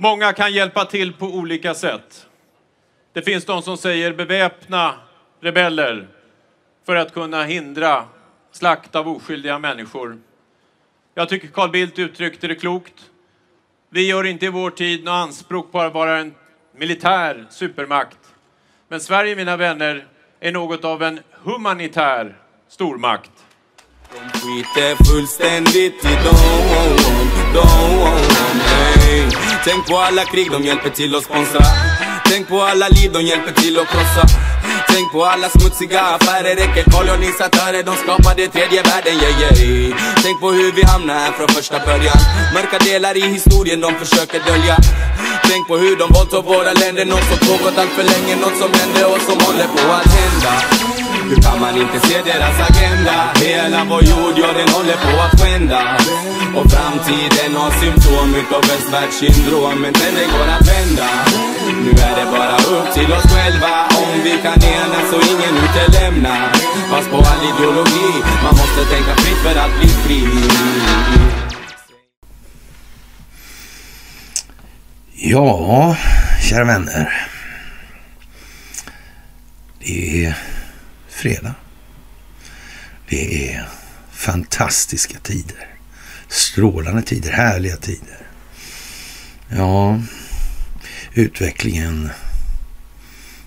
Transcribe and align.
Många 0.00 0.32
kan 0.32 0.52
hjälpa 0.52 0.84
till 0.84 1.12
på 1.12 1.26
olika 1.26 1.74
sätt. 1.74 2.26
Det 3.12 3.22
finns 3.22 3.44
de 3.44 3.62
som 3.62 3.76
säger 3.76 4.12
beväpna 4.12 4.94
rebeller 5.40 6.08
för 6.86 6.96
att 6.96 7.14
kunna 7.14 7.44
hindra 7.44 8.04
slakt 8.52 8.96
av 8.96 9.08
oskyldiga 9.08 9.58
människor. 9.58 10.18
Jag 11.14 11.28
tycker 11.28 11.48
Carl 11.48 11.70
Bildt 11.70 11.98
uttryckte 11.98 12.46
det 12.46 12.54
klokt. 12.54 12.94
Vi 13.90 14.06
gör 14.06 14.26
inte 14.26 14.46
i 14.46 14.48
vår 14.48 14.70
tid 14.70 15.04
något 15.04 15.12
anspråk 15.12 15.72
på 15.72 15.80
att 15.80 15.94
vara 15.94 16.18
en 16.18 16.34
militär 16.76 17.46
supermakt. 17.50 18.18
Men 18.88 19.00
Sverige, 19.00 19.36
mina 19.36 19.56
vänner, 19.56 20.06
är 20.40 20.52
något 20.52 20.84
av 20.84 21.02
en 21.02 21.20
humanitär 21.32 22.36
stormakt. 22.68 23.32
De 24.12 24.38
skiter 24.38 25.04
fullständigt 25.04 26.04
i 26.04 26.14
dem, 26.24 26.58
hey. 29.08 29.30
Tänk 29.64 29.86
på 29.86 29.96
alla 29.98 30.24
krig 30.24 30.50
de 30.50 30.62
hjälper 30.62 30.90
till 30.90 31.14
att 31.16 31.24
sponsra 31.24 31.60
Tänk 32.24 32.48
på 32.48 32.62
alla 32.62 32.88
liv 32.88 33.10
de 33.12 33.22
hjälper 33.22 33.52
till 33.52 33.78
att 33.78 33.88
krossa 33.88 34.24
Tänk 34.88 35.12
på 35.12 35.24
alla 35.24 35.48
smutsiga 35.48 36.00
affärer, 36.00 36.54
räcker 36.56 36.84
kolonisatörer 36.90 37.82
De 37.82 37.94
skapade 37.96 38.48
tredje 38.48 38.82
världen, 38.82 39.14
yeah, 39.22 39.40
yeah. 39.40 39.96
Tänk 40.22 40.40
på 40.40 40.50
hur 40.50 40.72
vi 40.72 40.82
hamnade 40.82 41.18
här 41.18 41.32
från 41.32 41.48
första 41.48 41.78
början 41.86 42.18
Mörka 42.54 42.78
delar 42.78 43.16
i 43.16 43.20
historien 43.20 43.80
de 43.80 43.94
försöker 43.94 44.40
dölja 44.46 44.76
Tänk 45.48 45.68
på 45.68 45.76
hur 45.76 45.96
de 45.96 46.06
våldtog 46.14 46.44
våra 46.44 46.72
länder 46.72 47.04
Något 47.04 47.26
som 47.30 47.38
pågått 47.48 47.78
allt 47.78 47.90
för 47.90 48.06
länge, 48.12 48.36
något 48.36 48.56
som 48.62 48.70
hände 48.80 49.04
och 49.12 49.20
som 49.28 49.38
håller 49.46 49.68
på 49.76 49.92
att 49.92 50.12
hända 50.18 50.97
hur 51.28 51.42
kan 51.42 51.60
man 51.60 51.74
inte 51.82 51.98
se 52.08 52.16
deras 52.30 52.56
agenda? 52.68 53.16
Hela 53.44 53.84
vår 53.90 54.02
jord, 54.04 54.34
ja 54.42 54.48
den 54.58 54.68
håller 54.76 54.98
på 55.06 55.12
att 55.26 55.40
skända 55.40 55.80
Och 56.56 56.66
framtiden 56.72 57.52
har 57.60 57.70
symptom 57.82 58.34
utav 58.40 58.62
västvärldssyndrom 58.70 59.76
Men 59.82 59.92
den 59.92 60.28
går 60.34 60.48
att 60.56 60.66
vända 60.74 61.08
Nu 61.84 61.90
är 62.08 62.14
det 62.18 62.26
bara 62.36 62.56
upp 62.74 62.88
till 62.94 63.12
oss 63.12 63.26
själva 63.34 63.72
Om 64.02 64.14
vi 64.24 64.34
kan 64.44 64.58
enas 64.76 65.08
och 65.16 65.24
ingen 65.32 65.54
utelämnar. 65.64 66.52
Fast 66.90 67.10
på 67.10 67.16
all 67.16 67.42
ideologi 67.50 68.10
Man 68.44 68.54
måste 68.60 68.80
tänka 68.94 69.14
fritt 69.22 69.40
för 69.44 69.56
att 69.64 69.72
bli 69.78 69.88
fri 69.88 70.20
Ja, 75.20 75.96
kära 76.42 76.64
vänner. 76.64 77.12
Det 79.80 80.24
är 80.24 80.36
fredag. 81.18 81.54
Det 83.08 83.52
är 83.52 83.68
fantastiska 84.12 85.18
tider. 85.22 85.68
Strålande 86.28 87.02
tider, 87.02 87.32
härliga 87.32 87.76
tider. 87.76 88.18
Ja, 89.48 90.00
utvecklingen 91.14 92.10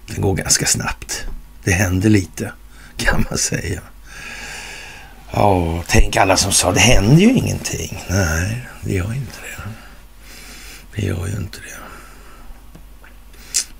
den 0.07 0.21
går 0.21 0.35
ganska 0.35 0.65
snabbt. 0.65 1.25
Det 1.63 1.71
händer 1.71 2.09
lite, 2.09 2.53
kan 2.97 3.25
man 3.29 3.37
säga. 3.37 3.81
Ja, 5.31 5.83
tänk 5.87 6.17
alla 6.17 6.37
som 6.37 6.51
sa 6.51 6.71
det 6.71 6.79
händer 6.79 7.21
ju 7.21 7.33
ingenting. 7.33 8.03
Nej, 8.09 8.67
det 8.83 8.93
gör 8.93 9.13
inte 9.13 9.37
det. 9.41 9.71
Det 10.95 11.07
gör 11.07 11.27
ju 11.27 11.33
inte 11.33 11.57
det. 11.57 11.77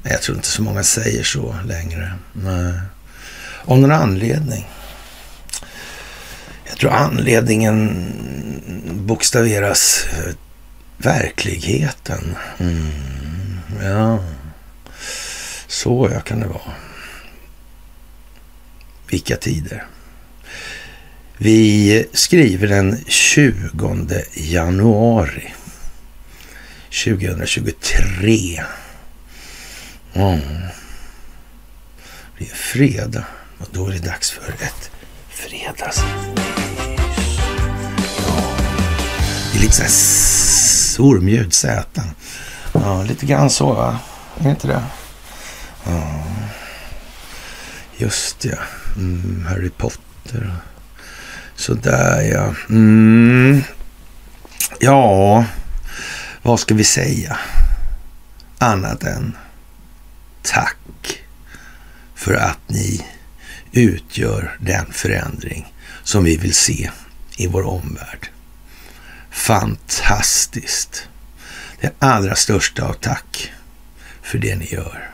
Men 0.02 0.12
jag 0.12 0.22
tror 0.22 0.38
inte 0.38 0.48
så 0.48 0.62
många 0.62 0.84
säger 0.84 1.24
så 1.24 1.56
längre. 1.66 2.14
Nej. 2.34 2.74
Av 3.66 3.80
någon 3.80 3.92
anledning. 3.92 4.68
Jag 6.66 6.78
tror 6.78 6.92
anledningen 6.92 8.06
bokstaveras 9.06 10.06
eh, 10.12 10.34
verkligheten. 10.98 12.36
Mm, 12.60 13.60
ja, 13.84 14.24
så 15.68 16.10
ja 16.14 16.20
kan 16.20 16.40
det 16.40 16.48
vara. 16.48 16.74
Vilka 19.08 19.38
tider. 19.38 19.86
Vi 21.38 22.06
skriver 22.14 22.68
den 22.68 23.04
20 23.08 24.24
januari 24.34 25.54
2023. 27.06 28.64
Mm. 30.14 30.40
Det 32.38 32.46
är 32.46 32.56
fredag. 32.56 33.26
Och 33.62 33.68
då 33.72 33.88
är 33.88 33.92
det 33.92 34.00
dags 34.00 34.32
för 34.32 34.54
ett 34.54 34.92
fredagsmys. 35.30 36.06
Ja, 38.28 38.58
det 39.52 39.58
är 39.58 39.62
lite 39.62 39.74
såhär 39.74 41.10
ormljud, 41.10 41.54
Z. 41.54 42.04
Ja, 42.74 43.04
lite 43.04 43.26
grann 43.26 43.50
så 43.50 43.74
va? 43.74 44.00
Är 44.40 44.44
det 44.44 44.50
inte 44.50 44.68
det? 44.68 44.84
Ja, 45.86 46.24
just 47.98 48.46
ja. 48.46 48.58
Mm, 48.98 49.46
Harry 49.50 49.70
Potter. 49.70 50.56
Sådär 51.56 52.22
ja. 52.22 52.54
Mm. 52.70 53.64
Ja, 54.80 55.46
vad 56.42 56.60
ska 56.60 56.74
vi 56.76 56.84
säga? 56.84 57.38
Annat 58.58 59.04
än 59.04 59.38
tack 60.42 60.78
för 62.16 62.34
att 62.34 62.60
ni 62.68 63.06
utgör 63.72 64.58
den 64.60 64.86
förändring 64.92 65.74
som 66.04 66.24
vi 66.24 66.38
vill 66.38 66.54
se 66.54 66.90
i 67.38 67.48
vår 67.48 67.68
omvärld. 67.68 68.30
Fantastiskt! 69.32 71.08
Det 71.82 71.92
allra 72.00 72.36
största 72.36 72.86
av 72.86 72.94
tack 72.94 73.52
för 74.22 74.38
det 74.38 74.56
ni 74.56 74.74
gör. 74.74 75.10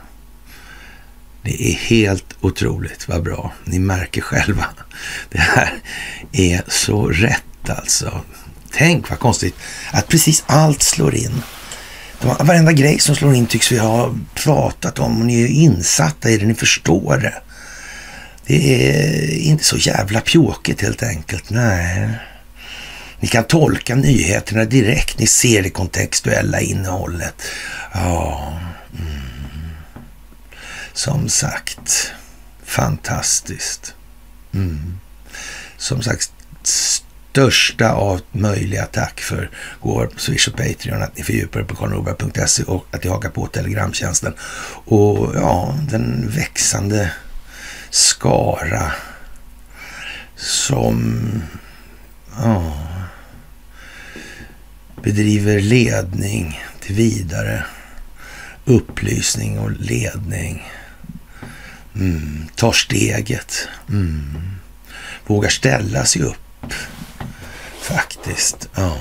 Det 1.41 1.72
är 1.72 1.73
helt 1.73 2.35
otroligt 2.41 3.07
vad 3.07 3.23
bra. 3.23 3.53
Ni 3.63 3.79
märker 3.79 4.22
själva. 4.22 4.66
Det 5.29 5.39
här 5.39 5.74
är 6.31 6.63
så 6.68 7.09
rätt 7.09 7.69
alltså. 7.69 8.22
Tänk 8.72 9.09
vad 9.09 9.19
konstigt 9.19 9.56
att 9.91 10.07
precis 10.07 10.44
allt 10.47 10.81
slår 10.81 11.16
in. 11.16 11.41
Varenda 12.22 12.72
grej 12.72 13.00
som 13.00 13.16
slår 13.16 13.35
in 13.35 13.45
tycks 13.45 13.72
vi 13.72 13.78
ha 13.78 14.16
pratat 14.34 15.00
om 15.00 15.19
och 15.19 15.25
ni 15.25 15.41
är 15.41 15.47
insatta 15.47 16.29
i 16.29 16.38
det, 16.38 16.45
ni 16.45 16.53
förstår 16.53 17.18
det. 17.18 17.41
Det 18.47 18.91
är 18.91 19.38
inte 19.38 19.63
så 19.63 19.78
jävla 19.78 20.22
pjåkigt 20.22 20.81
helt 20.81 21.03
enkelt. 21.03 21.50
Nej. 21.50 22.09
Ni 23.19 23.28
kan 23.28 23.44
tolka 23.44 23.96
nyheterna 23.96 24.66
direkt. 24.66 25.19
Ni 25.19 25.28
ser 25.28 25.63
det 25.63 25.69
kontextuella 25.69 26.59
innehållet. 26.59 27.41
Ja. 27.94 28.59
Mm. 29.00 29.22
Som 30.94 31.30
sagt, 31.30 32.12
fantastiskt. 32.66 33.94
Mm. 34.53 35.00
Som 35.78 36.02
sagt, 36.02 36.31
största 36.63 37.91
av 37.91 38.22
möjliga 38.31 38.86
tack 38.86 39.19
för 39.19 39.50
går 39.81 40.06
på 40.06 40.19
Swish 40.19 40.47
och 40.47 40.57
Patreon, 40.57 41.03
att 41.03 41.18
ni 41.18 41.24
fördjupar 41.24 41.59
er 41.59 41.63
på 41.63 41.75
karlnorberg.se 41.75 42.63
och 42.63 42.86
att 42.91 43.03
ni 43.03 43.09
hakar 43.09 43.30
på 43.30 43.47
Telegramtjänsten. 43.47 44.34
Och 44.86 45.36
ja, 45.36 45.78
den 45.90 46.30
växande 46.30 47.12
skara 47.90 48.92
som 50.36 51.22
ja, 52.38 52.88
bedriver 55.03 55.59
ledning 55.59 56.62
till 56.80 56.96
vidare 56.96 57.66
upplysning 58.66 59.59
och 59.59 59.72
ledning. 59.72 60.72
Mm, 61.96 62.48
tar 62.56 62.72
steget. 62.72 63.68
Mm, 63.90 64.56
vågar 65.25 65.50
ställa 65.50 66.06
sig 66.06 66.22
upp. 66.22 66.74
Faktiskt. 67.81 68.69
Ja. 68.75 68.98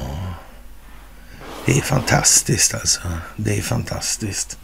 Det 1.67 1.79
är 1.79 1.83
fantastiskt 1.83 2.75
alltså. 2.75 3.01
Det 3.37 3.59
är 3.59 3.63
fantastiskt. 3.63 4.59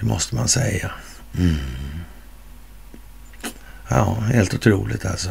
Det 0.00 0.06
måste 0.06 0.34
man 0.34 0.48
säga. 0.48 0.90
Mm. 1.38 1.58
Ja, 3.88 4.14
helt 4.14 4.54
otroligt 4.54 5.04
alltså. 5.04 5.30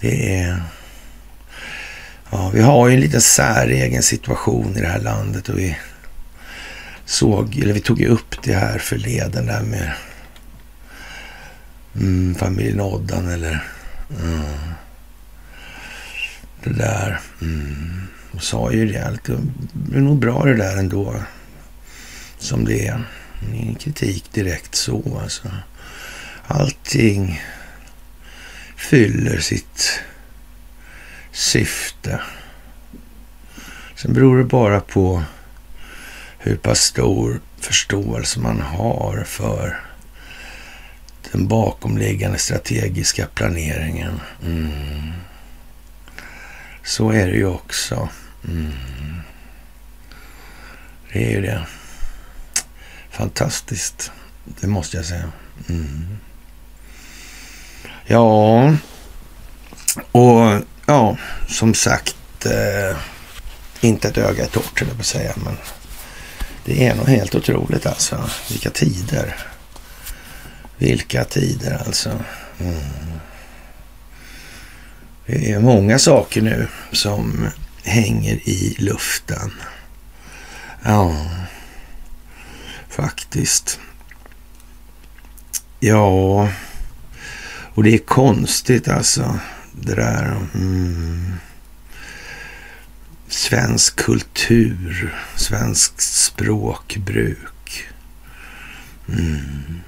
Det 0.00 0.40
är... 0.40 0.62
Ja, 2.30 2.50
vi 2.54 2.62
har 2.62 2.88
ju 2.88 2.94
en 2.94 3.00
liten 3.00 3.20
säregen 3.20 4.02
situation 4.02 4.76
i 4.76 4.80
det 4.80 4.88
här 4.88 5.00
landet 5.00 5.48
och 5.48 5.58
vi 5.58 5.76
såg, 7.04 7.58
eller 7.58 7.74
vi 7.74 7.80
tog 7.80 8.00
ju 8.00 8.06
upp 8.06 8.42
det 8.42 8.54
här 8.54 8.78
förleden 8.78 9.46
där 9.46 9.62
med 9.62 9.92
mm, 11.94 12.34
familjen 12.34 12.80
Oddan 12.80 13.28
eller 13.28 13.64
mm, 14.22 14.44
det 16.64 16.72
där. 16.72 17.20
Mm, 17.40 18.02
och 18.32 18.42
sa 18.42 18.72
ju 18.72 18.86
rejält. 18.86 19.24
det 19.72 19.96
är 19.96 20.00
nog 20.00 20.18
bra 20.18 20.44
det 20.44 20.56
där 20.56 20.76
ändå 20.76 21.14
som 22.38 22.64
det 22.64 22.86
är. 22.86 23.04
Ingen 23.54 23.74
kritik 23.74 24.32
direkt 24.32 24.74
så 24.74 25.18
alltså. 25.22 25.48
Allting 26.46 27.42
fyller 28.76 29.38
sitt 29.38 30.00
syfte. 31.32 32.20
Sen 33.94 34.12
beror 34.12 34.38
det 34.38 34.44
bara 34.44 34.80
på 34.80 35.22
hur 36.38 36.56
pass 36.56 36.80
stor 36.80 37.40
förståelse 37.60 38.40
man 38.40 38.60
har 38.60 39.24
för 39.26 39.80
den 41.32 41.48
bakomliggande 41.48 42.38
strategiska 42.38 43.26
planeringen. 43.26 44.20
Mm. 44.44 45.12
Så 46.84 47.10
är 47.10 47.26
det 47.26 47.36
ju 47.36 47.46
också. 47.46 48.08
Mm. 48.48 48.72
Det 51.12 51.26
är 51.26 51.30
ju 51.30 51.40
det. 51.40 51.66
Fantastiskt, 53.10 54.12
det 54.44 54.66
måste 54.66 54.96
jag 54.96 55.06
säga. 55.06 55.32
Mm. 55.68 56.18
Ja, 58.06 58.74
och 60.12 60.62
ja, 60.86 61.16
som 61.48 61.74
sagt, 61.74 62.46
eh, 62.46 62.96
inte 63.80 64.08
ett 64.08 64.18
öga 64.18 64.44
är 64.44 64.48
torrt, 64.48 64.80
jag 64.80 64.88
på 64.90 65.00
att 65.00 65.06
säga, 65.06 65.34
men 65.36 65.56
det 66.64 66.86
är 66.86 66.94
nog 66.94 67.08
helt 67.08 67.34
otroligt 67.34 67.86
alltså. 67.86 68.30
Vilka 68.50 68.70
tider. 68.70 69.36
Vilka 70.78 71.24
tider 71.24 71.82
alltså. 71.86 72.10
Mm. 72.60 72.80
Det 75.26 75.52
är 75.52 75.60
många 75.60 75.98
saker 75.98 76.42
nu 76.42 76.68
som 76.92 77.48
hänger 77.84 78.48
i 78.48 78.76
luften. 78.78 79.52
Ja, 80.84 81.26
faktiskt. 82.88 83.80
Ja, 85.80 86.48
och 87.76 87.82
det 87.82 87.94
är 87.94 87.98
konstigt 87.98 88.88
alltså. 88.88 89.38
Det 89.72 89.94
där. 89.94 90.36
Mm. 90.54 91.32
Svensk 93.28 93.96
kultur, 93.96 95.14
svenskt 95.36 96.00
språkbruk. 96.00 97.86
Mm. 99.08 99.80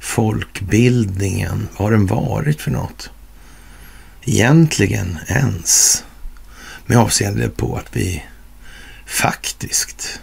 Folkbildningen, 0.00 1.68
vad 1.76 1.86
har 1.86 1.90
den 1.90 2.06
varit 2.06 2.60
för 2.60 2.70
något? 2.70 3.10
Egentligen 4.24 5.18
ens. 5.28 6.04
Med 6.86 6.98
avseende 6.98 7.48
på 7.48 7.76
att 7.76 7.96
vi 7.96 8.24
faktiskt 9.06 10.20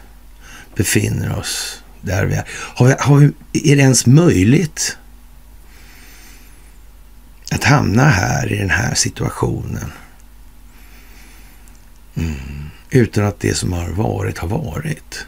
befinner 0.75 1.37
oss 1.37 1.83
där 2.01 2.25
vi 2.25 2.35
är. 2.35 2.45
Har 2.49 2.87
vi, 2.87 2.95
har 2.99 3.17
vi, 3.17 3.25
är 3.71 3.75
det 3.75 3.81
ens 3.81 4.05
möjligt 4.05 4.97
att 7.51 7.63
hamna 7.63 8.09
här 8.09 8.53
i 8.53 8.57
den 8.57 8.69
här 8.69 8.93
situationen? 8.95 9.91
Mm. 12.15 12.69
Utan 12.89 13.25
att 13.25 13.39
det 13.39 13.53
som 13.53 13.73
har 13.73 13.89
varit 13.89 14.37
har 14.37 14.47
varit. 14.47 15.25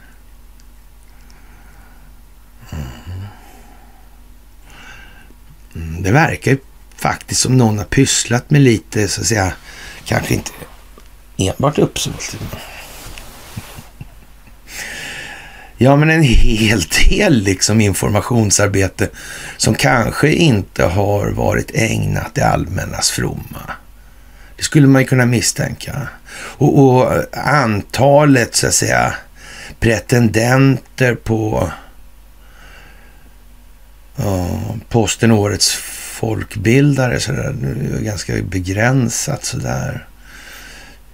Mm. 2.72 2.84
Mm. 5.76 6.04
Det 6.04 6.12
verkar 6.12 6.58
faktiskt 6.96 7.42
som 7.42 7.58
någon 7.58 7.78
har 7.78 7.86
pysslat 7.86 8.50
med 8.50 8.62
lite, 8.62 9.08
så 9.08 9.22
att 9.22 9.28
säga, 9.28 9.54
kanske 10.06 10.34
inte 10.34 10.52
enbart 11.38 11.78
uppsåt. 11.78 12.38
Ja, 15.82 15.96
men 15.96 16.10
en 16.10 16.24
hel 16.24 16.82
del 16.82 17.34
liksom 17.34 17.82
informationsarbete 17.82 19.10
som 19.58 19.76
kanske 19.76 20.34
inte 20.34 20.84
har 20.84 21.32
varit 21.32 21.72
ägnat 21.74 22.36
det 22.36 22.42
allmännas 22.42 23.12
fromma. 23.12 23.72
Det 24.58 24.64
skulle 24.64 24.88
man 24.88 25.02
ju 25.02 25.08
kunna 25.08 25.26
misstänka. 25.26 26.08
Och, 26.34 26.80
och 26.80 27.14
antalet, 27.48 28.56
så 28.56 28.68
att 28.68 28.74
säga, 28.74 29.14
pretendenter 29.80 31.16
på 31.16 31.72
ja, 34.16 34.60
posten 34.90 35.32
Årets 35.32 35.76
folkbildare 36.20 37.20
så 37.20 37.32
där, 37.32 37.54
ganska 38.02 38.34
begränsat 38.42 39.46
sådär. 39.46 40.08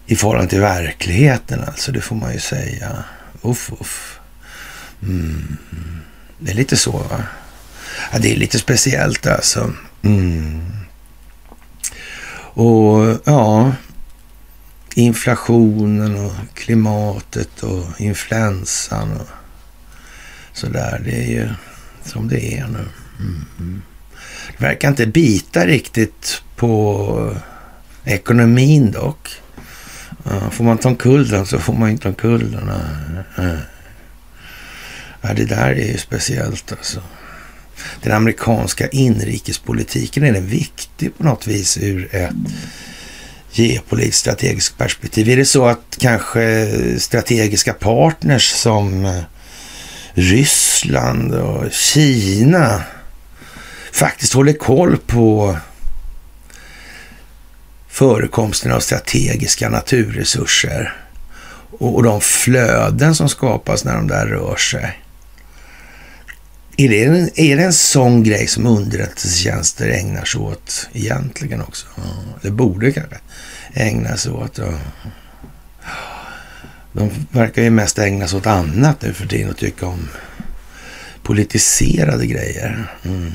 I 0.06 0.16
förhållande 0.16 0.50
till 0.50 0.62
verkligheten 0.62 1.64
alltså, 1.68 1.92
det 1.92 2.02
får 2.02 2.16
man 2.16 2.34
ju 2.34 2.40
säga. 2.40 3.04
Uff, 3.42 3.72
uff. 3.82 4.15
Mm. 5.04 5.58
Det 6.40 6.52
är 6.52 6.56
lite 6.56 6.78
så 6.78 6.92
va? 6.92 7.24
Ja, 8.12 8.20
det 8.20 8.32
är 8.32 8.38
lite 8.38 8.60
speciellt 8.60 9.28
alltså. 9.28 9.74
Mm. 10.02 10.62
Och 12.58 13.20
ja, 13.26 13.74
inflationen 14.94 16.16
och 16.26 16.34
klimatet 16.54 17.64
och 17.64 18.02
influensan 18.02 19.12
och 19.12 19.28
sådär. 20.54 21.02
Det 21.06 21.24
är 21.24 21.30
ju 21.30 21.50
som 22.04 22.28
det 22.28 22.54
är 22.58 22.68
nu. 22.68 22.86
Mm. 23.20 23.82
Det 24.58 24.66
verkar 24.66 24.88
inte 24.88 25.08
bita 25.08 25.66
riktigt 25.66 26.42
på 26.56 27.36
ekonomin 28.04 28.92
dock. 28.92 29.30
Får 30.52 30.64
man 30.64 30.78
ta 30.78 30.90
omkull 30.90 31.30
den 31.30 31.46
så 31.46 31.60
får 31.60 31.74
man 31.74 31.90
inte 31.90 32.08
omkull 32.08 32.52
den. 32.52 32.70
Eh, 33.38 33.60
Ja, 35.28 35.34
det 35.34 35.46
där 35.46 35.72
är 35.72 35.92
ju 35.92 35.98
speciellt 35.98 36.72
alltså. 36.72 37.02
Den 38.02 38.12
amerikanska 38.12 38.88
inrikespolitiken 38.88 40.24
är 40.24 40.34
den 40.34 40.48
viktig 40.48 41.18
på 41.18 41.24
något 41.24 41.48
vis 41.48 41.78
ur 41.78 42.16
ett 42.16 42.34
geopolitiskt 43.52 44.20
strategiskt 44.20 44.78
perspektiv. 44.78 45.30
Är 45.30 45.38
det 45.38 45.46
så 45.46 45.66
att 45.66 45.98
kanske 46.00 46.70
strategiska 47.00 47.74
partners 47.74 48.52
som 48.52 49.06
eh, 49.06 49.22
Ryssland 50.14 51.34
och 51.34 51.72
Kina 51.72 52.84
faktiskt 53.92 54.34
håller 54.34 54.54
koll 54.54 54.98
på 54.98 55.58
förekomsten 57.88 58.72
av 58.72 58.80
strategiska 58.80 59.70
naturresurser 59.70 60.94
och, 61.80 62.04
de 62.04 62.22
flöden 62.22 63.16
som 63.16 63.30
skapas 63.30 63.86
när 63.86 63.96
de 63.96 64.08
där 64.08 64.26
rör 64.26 64.56
sig. 64.56 65.05
Är 66.78 66.90
det, 66.90 67.04
en, 67.04 67.30
är 67.36 67.58
det 67.58 67.64
en 67.64 67.74
sån 67.74 68.24
grej 68.24 68.48
som 68.48 68.66
underrättelsetjänster 68.66 69.90
ägnar 69.90 70.26
sig 70.26 70.42
åt 70.42 70.90
egentligen 70.94 71.62
också? 71.62 71.88
Ja, 71.96 72.04
det 72.42 72.52
borde 72.52 72.92
kanske 72.92 73.18
ägna 73.74 74.18
sig 74.18 74.32
åt. 74.32 74.58
Ja. 74.58 74.80
De 76.94 77.10
verkar 77.32 77.62
ju 77.62 77.70
mest 77.70 78.00
ägna 78.00 78.28
sig 78.28 78.38
åt 78.38 78.46
annat 78.46 79.02
nu 79.02 79.14
för 79.14 79.28
tiden 79.28 79.50
och 79.50 79.58
tycka 79.58 79.86
om 79.86 80.10
politiserade 81.24 82.26
grejer. 82.26 82.92
Mm. 83.04 83.32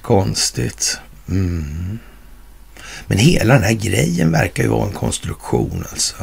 Konstigt. 0.00 0.98
Mm. 1.28 1.98
Men 3.06 3.18
hela 3.18 3.54
den 3.54 3.62
här 3.62 3.72
grejen 3.72 4.32
verkar 4.32 4.62
ju 4.62 4.68
vara 4.68 4.86
en 4.86 4.92
konstruktion 4.92 5.84
alltså. 5.90 6.14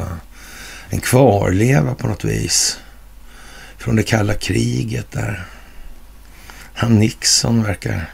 En 0.88 1.00
kvarleva 1.00 1.94
på 1.94 2.06
något 2.06 2.24
vis. 2.24 2.78
Från 3.84 3.96
det 3.96 4.02
kalla 4.02 4.34
kriget 4.34 5.12
där. 5.12 5.44
Han 6.74 6.98
Nixon 6.98 7.62
verkar 7.62 8.10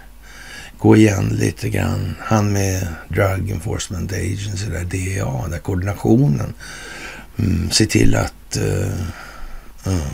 gå 0.79 0.97
igen 0.97 1.29
lite 1.29 1.69
grann. 1.69 2.17
Han 2.21 2.53
med 2.53 2.87
Drug 3.09 3.51
Enforcement 3.51 4.13
Agency, 4.13 4.67
där 4.67 4.85
DEA, 4.85 5.49
där 5.49 5.59
koordinationen. 5.59 6.55
Mm, 7.39 7.71
se 7.71 7.87
till 7.87 8.17
att... 8.17 8.59
Uh, 8.59 8.93
uh, 9.87 10.13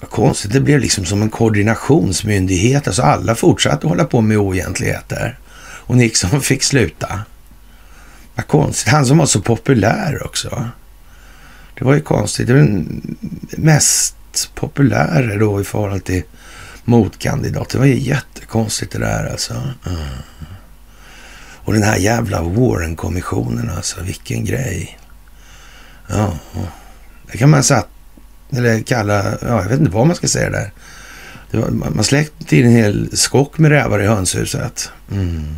vad 0.00 0.10
konstigt, 0.10 0.52
det 0.52 0.60
blev 0.60 0.80
liksom 0.80 1.04
som 1.04 1.22
en 1.22 1.30
koordinationsmyndighet. 1.30 2.86
Alltså 2.86 3.02
alla 3.02 3.34
fortsatte 3.34 3.86
hålla 3.86 4.04
på 4.04 4.20
med 4.20 4.38
oegentligheter. 4.38 5.38
Och 5.60 5.96
Nixon 5.96 6.40
fick 6.42 6.62
sluta. 6.62 7.20
Vad 8.34 8.46
konstigt. 8.46 8.92
Han 8.92 9.06
som 9.06 9.18
var 9.18 9.26
så 9.26 9.40
populär 9.40 10.26
också. 10.26 10.70
Det 11.78 11.84
var 11.84 11.94
ju 11.94 12.00
konstigt. 12.00 12.46
Det 12.46 12.52
var 12.52 12.60
den 12.60 13.16
mest 13.56 14.14
populära 14.54 15.36
då 15.36 15.60
i 15.60 15.64
förhållande 15.64 16.04
till 16.04 16.22
motkandidat. 16.84 17.68
Det 17.68 17.78
var 17.78 17.86
ju 17.86 17.98
jättekonstigt 17.98 18.92
det 18.92 18.98
där 18.98 19.30
alltså. 19.30 19.54
Mm. 19.86 19.98
Och 21.68 21.72
den 21.72 21.82
här 21.82 21.96
jävla 21.96 22.42
Warren-kommissionen 22.42 23.70
alltså. 23.76 24.02
Vilken 24.02 24.44
grej. 24.44 24.98
Ja, 26.06 26.38
det 27.32 27.38
kan 27.38 27.50
man 27.50 27.62
satt, 27.62 27.88
eller 28.50 28.82
kalla, 28.82 29.24
ja, 29.24 29.62
jag 29.62 29.68
vet 29.68 29.80
inte 29.80 29.92
vad 29.92 30.06
man 30.06 30.16
ska 30.16 30.28
säga 30.28 30.50
där. 30.50 30.72
Var, 31.50 31.70
man 31.70 32.04
släckte 32.04 32.56
in 32.56 32.66
en 32.66 32.72
hel 32.72 33.16
skock 33.16 33.58
med 33.58 33.70
rävar 33.70 34.02
i 34.02 34.06
hönshuset. 34.06 34.90
Mm. 35.12 35.56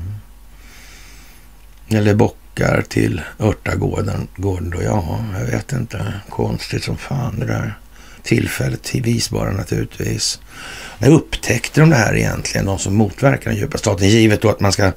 Eller 1.88 2.14
backar 2.60 2.82
till 2.82 3.20
örtagården. 3.40 4.28
Gården 4.36 4.70
då, 4.70 4.82
ja, 4.82 5.24
jag 5.38 5.46
vet 5.46 5.72
inte. 5.72 6.12
Konstigt 6.28 6.84
som 6.84 6.96
fan 6.96 7.38
det 7.40 7.46
där. 7.46 7.78
Tillfälligtvis 8.22 9.30
bara 9.30 9.50
naturligtvis. 9.50 10.40
När 10.98 11.10
upptäckte 11.10 11.80
de 11.80 11.90
det 11.90 11.96
här 11.96 12.16
egentligen? 12.16 12.66
De 12.66 12.78
som 12.78 12.94
motverkar 12.94 13.50
den 13.50 13.60
djupa 13.60 13.78
staten. 13.78 14.08
Givet 14.08 14.42
då 14.42 14.48
att 14.48 14.60
man 14.60 14.72
ska 14.72 14.92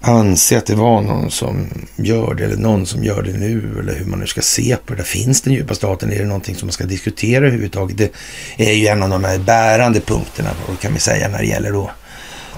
anse 0.00 0.58
att 0.58 0.66
det 0.66 0.74
var 0.74 1.02
någon 1.02 1.30
som 1.30 1.68
gör 1.96 2.34
det 2.34 2.44
eller 2.44 2.56
någon 2.56 2.86
som 2.86 3.04
gör 3.04 3.22
det 3.22 3.32
nu 3.32 3.76
eller 3.80 3.94
hur 3.94 4.06
man 4.06 4.18
nu 4.18 4.26
ska 4.26 4.40
se 4.40 4.76
på 4.86 4.94
det. 4.94 5.04
Finns 5.04 5.42
den 5.42 5.52
djupa 5.52 5.74
staten? 5.74 6.12
Är 6.12 6.18
det 6.18 6.24
någonting 6.24 6.54
som 6.54 6.66
man 6.66 6.72
ska 6.72 6.84
diskutera 6.84 7.46
överhuvudtaget? 7.46 7.96
Det 7.96 8.12
är 8.56 8.72
ju 8.72 8.86
en 8.86 9.02
av 9.02 9.10
de 9.10 9.24
här 9.24 9.38
bärande 9.38 10.00
punkterna 10.00 10.50
kan 10.80 10.94
vi 10.94 11.00
säga 11.00 11.28
när 11.28 11.38
det 11.38 11.46
gäller 11.46 11.72
då 11.72 11.90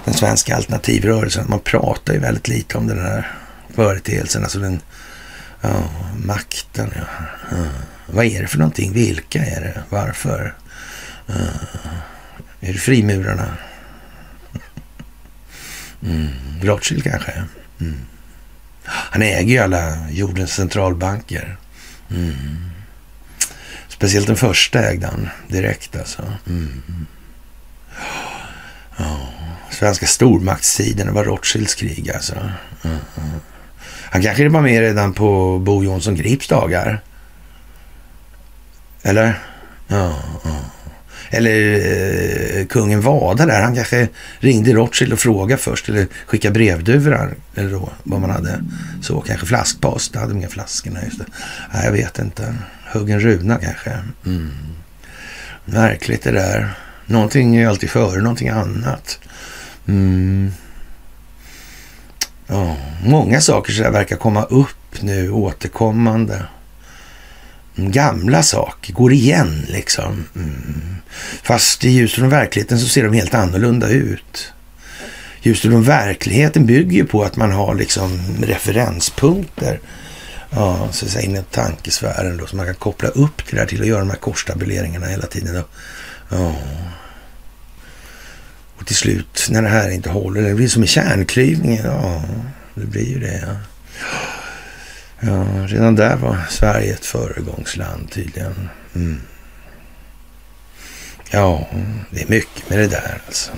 den 0.04 0.14
svenska 0.14 0.56
alternativrörelsen. 0.56 1.46
Man 1.48 1.60
pratar 1.60 2.12
ju 2.12 2.20
väldigt 2.20 2.48
lite 2.48 2.78
om 2.78 2.86
den 2.86 2.98
här 2.98 3.41
företeelsen, 3.74 4.42
alltså 4.42 4.58
den 4.58 4.80
ja, 5.60 5.90
makten. 6.24 6.92
Ja. 6.96 7.24
ja. 7.50 7.66
Vad 8.06 8.24
är 8.24 8.42
det 8.42 8.48
för 8.48 8.58
någonting? 8.58 8.92
Vilka 8.92 9.44
är 9.44 9.60
det? 9.60 9.82
Varför? 9.88 10.54
Ja. 11.26 11.34
Är 12.60 12.72
det 12.72 12.78
frimurarna? 12.78 13.56
Mm. 16.02 16.28
Rothschild 16.62 17.04
kanske? 17.04 17.32
Mm. 17.80 17.98
Han 18.84 19.22
äger 19.22 19.54
ju 19.54 19.58
alla 19.58 20.10
jordens 20.10 20.52
centralbanker. 20.52 21.56
Mm. 22.10 22.70
Speciellt 23.88 24.26
den 24.26 24.36
första 24.36 24.80
ägde 24.80 25.06
han 25.06 25.28
direkt 25.48 25.96
alltså. 25.96 26.22
Mm. 26.46 27.06
Oh. 28.98 29.28
Svenska 29.70 30.06
stormaktstiden, 30.06 31.14
var 31.14 31.24
Rothschilds 31.24 31.74
krig 31.74 32.10
alltså. 32.10 32.50
Mm. 32.82 32.98
Han 34.12 34.22
kanske 34.22 34.48
var 34.48 34.60
med 34.60 34.80
redan 34.80 35.12
på 35.12 35.58
Bo 35.58 35.84
Jonsson 35.84 36.14
Grips 36.14 36.48
dagar. 36.48 37.00
Eller? 39.02 39.38
Ja, 39.88 40.22
ja. 40.44 40.60
Eller 41.30 41.74
eh, 42.58 42.66
kungen 42.66 43.00
Vada 43.00 43.46
där, 43.46 43.62
han 43.62 43.74
kanske 43.74 44.08
ringde 44.38 44.72
Rothschild 44.72 45.12
och 45.12 45.18
frågade 45.18 45.62
först 45.62 45.88
eller 45.88 46.06
skickade 46.26 46.52
brevduvor. 46.52 47.34
eller 47.54 47.70
då, 47.70 47.90
vad 48.02 48.20
man 48.20 48.30
hade. 48.30 48.64
Så 49.02 49.20
kanske 49.20 49.46
flaskpost, 49.46 50.12
det 50.12 50.18
hade 50.18 50.32
de 50.32 50.38
inga 50.38 50.48
flaskorna 50.48 51.04
just 51.04 51.18
det. 51.18 51.26
Nej, 51.74 51.84
jag 51.84 51.92
vet 51.92 52.18
inte. 52.18 52.54
Huggen 52.92 53.20
runa 53.20 53.58
kanske. 53.58 53.90
Mm. 54.26 54.50
Märkligt 55.64 56.22
det 56.22 56.32
där. 56.32 56.74
Någonting 57.06 57.56
är 57.56 57.60
ju 57.60 57.66
alltid 57.66 57.90
före 57.90 58.22
någonting 58.22 58.48
annat. 58.48 59.18
Mm. 59.88 60.52
Ja, 62.52 62.76
många 63.04 63.40
saker 63.40 63.72
så 63.72 63.90
verkar 63.90 64.16
komma 64.16 64.42
upp 64.42 65.02
nu 65.02 65.30
återkommande. 65.30 66.42
Mm, 67.76 67.90
gamla 67.90 68.42
saker 68.42 68.92
går 68.92 69.12
igen 69.12 69.66
liksom. 69.68 70.24
Mm. 70.36 70.96
Fast 71.42 71.84
i 71.84 71.88
ljuset 71.90 72.18
från 72.18 72.28
verkligheten 72.28 72.78
så 72.78 72.88
ser 72.88 73.04
de 73.04 73.12
helt 73.12 73.34
annorlunda 73.34 73.88
ut. 73.88 74.52
Ljuset 75.42 75.70
från 75.70 75.82
verkligheten 75.82 76.66
bygger 76.66 76.92
ju 76.92 77.06
på 77.06 77.24
att 77.24 77.36
man 77.36 77.52
har 77.52 77.74
liksom 77.74 78.20
referenspunkter. 78.42 79.80
Ja, 80.50 80.88
så 80.90 81.04
att 81.04 81.10
säga 81.10 81.24
inom 81.24 81.44
tankesfären 81.44 82.36
då, 82.36 82.46
som 82.46 82.56
man 82.56 82.66
kan 82.66 82.74
koppla 82.74 83.08
upp 83.08 83.42
det 83.50 83.56
där 83.56 83.66
till 83.66 83.80
att 83.80 83.86
göra 83.86 83.98
de 83.98 84.10
här 84.10 84.16
korstabuleringarna 84.16 85.06
hela 85.06 85.26
tiden. 85.26 85.54
Då. 85.54 85.64
Ja. 86.36 86.54
Och 88.82 88.88
till 88.88 88.96
slut, 88.96 89.48
när 89.50 89.62
det 89.62 89.68
här 89.68 89.90
inte 89.90 90.10
håller, 90.10 90.42
det 90.42 90.54
blir 90.54 90.68
som 90.68 90.84
i 90.84 90.86
kärnklyvningen. 90.86 91.84
Ja, 91.84 92.22
det 92.74 92.86
blir 92.86 93.08
ju 93.08 93.18
det. 93.18 93.44
Ja. 93.46 93.56
Ja, 95.20 95.66
redan 95.66 95.96
där 95.96 96.16
var 96.16 96.36
Sverige 96.50 96.92
ett 96.92 97.06
föregångsland 97.06 98.10
tydligen. 98.10 98.68
Mm. 98.94 99.20
Ja, 101.30 101.68
det 102.10 102.22
är 102.22 102.28
mycket 102.28 102.70
med 102.70 102.78
det 102.78 102.86
där 102.86 103.22
alltså. 103.26 103.50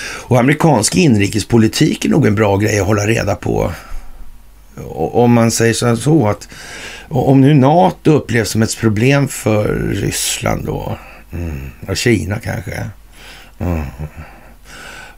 Och 0.00 0.38
amerikansk 0.38 0.96
inrikespolitik 0.96 2.04
är 2.04 2.08
nog 2.08 2.26
en 2.26 2.34
bra 2.34 2.56
grej 2.56 2.80
att 2.80 2.86
hålla 2.86 3.06
reda 3.06 3.34
på. 3.34 3.72
Om 4.94 5.32
man 5.32 5.50
säger 5.50 5.96
så 5.96 6.28
att 6.28 6.48
om 7.08 7.40
nu 7.40 7.54
NATO 7.54 8.12
upplevs 8.12 8.50
som 8.50 8.62
ett 8.62 8.76
problem 8.76 9.28
för 9.28 9.74
Ryssland 9.92 10.64
då, 10.64 10.98
mm, 11.32 11.70
och 11.88 11.96
Kina 11.96 12.38
kanske. 12.38 12.90
Mm. 13.58 13.86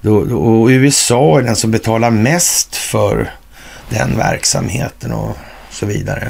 Då, 0.00 0.25
då, 0.25 0.38
och 0.38 0.68
USA 0.68 1.38
är 1.38 1.42
den 1.42 1.56
som 1.56 1.70
betalar 1.70 2.11
mest 2.11 2.76
för 2.76 3.30
den 3.88 4.16
verksamheten 4.16 5.12
och 5.12 5.37
så 5.70 5.87
vidare. 5.87 6.28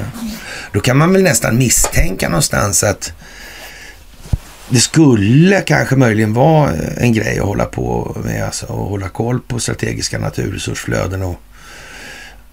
Då 0.71 0.79
kan 0.79 0.97
man 0.97 1.13
väl 1.13 1.23
nästan 1.23 1.57
misstänka 1.57 2.29
någonstans 2.29 2.83
att 2.83 3.13
det 4.69 4.79
skulle 4.79 5.61
kanske 5.61 5.95
möjligen 5.95 6.33
vara 6.33 6.73
eh, 6.73 7.03
en 7.03 7.13
grej 7.13 7.39
att 7.39 7.45
hålla 7.45 7.65
på 7.65 8.17
med, 8.25 8.45
alltså 8.45 8.65
att 8.65 8.89
hålla 8.89 9.09
koll 9.09 9.39
på 9.39 9.59
strategiska 9.59 10.19
naturresursflöden 10.19 11.21
och 11.23 11.39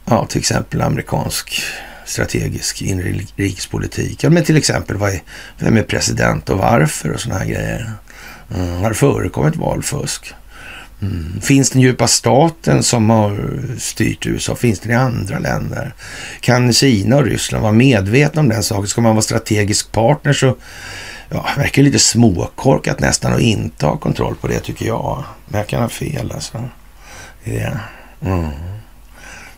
ja, 0.05 0.27
till 0.27 0.38
exempel 0.38 0.83
amerikansk 0.83 1.62
strategisk 2.05 2.83
inrikespolitik. 2.83 4.25
Ja, 4.25 4.31
men 4.31 4.45
till 4.45 4.57
exempel 4.57 4.97
vad 4.97 5.11
är, 5.11 5.23
vem 5.59 5.77
är 5.77 5.83
president 5.83 6.50
och 6.50 6.59
varför 6.59 7.11
och 7.12 7.21
sådana 7.21 7.41
här 7.41 7.47
grejer. 7.47 7.93
Mm, 8.55 8.83
har 8.83 8.88
det 8.88 8.95
förekommit 8.95 9.57
valfusk? 9.57 10.35
Mm. 11.02 11.40
Finns 11.40 11.71
den 11.71 11.83
djupa 11.83 12.07
staten 12.07 12.83
som 12.83 13.11
har 13.11 13.61
styrt 13.78 14.26
USA? 14.26 14.55
Finns 14.57 14.81
den 14.81 14.93
i 14.93 14.95
andra 14.95 15.38
länder? 15.38 15.95
Kan 16.40 16.73
Kina 16.73 17.17
och 17.17 17.25
Ryssland 17.25 17.62
vara 17.62 17.73
medvetna 17.73 18.40
om 18.40 18.49
den 18.49 18.62
saken? 18.62 18.87
Ska 18.87 19.00
man 19.00 19.14
vara 19.14 19.23
strategisk 19.23 19.93
partner 19.93 20.33
så 20.33 20.57
ja, 21.28 21.49
verkar 21.57 21.83
lite 21.83 21.99
småkorkat 21.99 23.00
nästan 23.00 23.33
att 23.33 23.40
inte 23.40 23.87
ha 23.87 23.97
kontroll 23.97 24.35
på 24.35 24.49
det 24.49 24.61
tycker 24.61 24.87
jag. 24.87 25.25
Men 25.47 25.59
jag 25.59 25.69
kan 25.69 25.83
ha 25.83 25.88
fel 25.88 26.33
alltså. 26.33 26.69
Yeah. 27.45 27.76
Mm. 28.21 28.49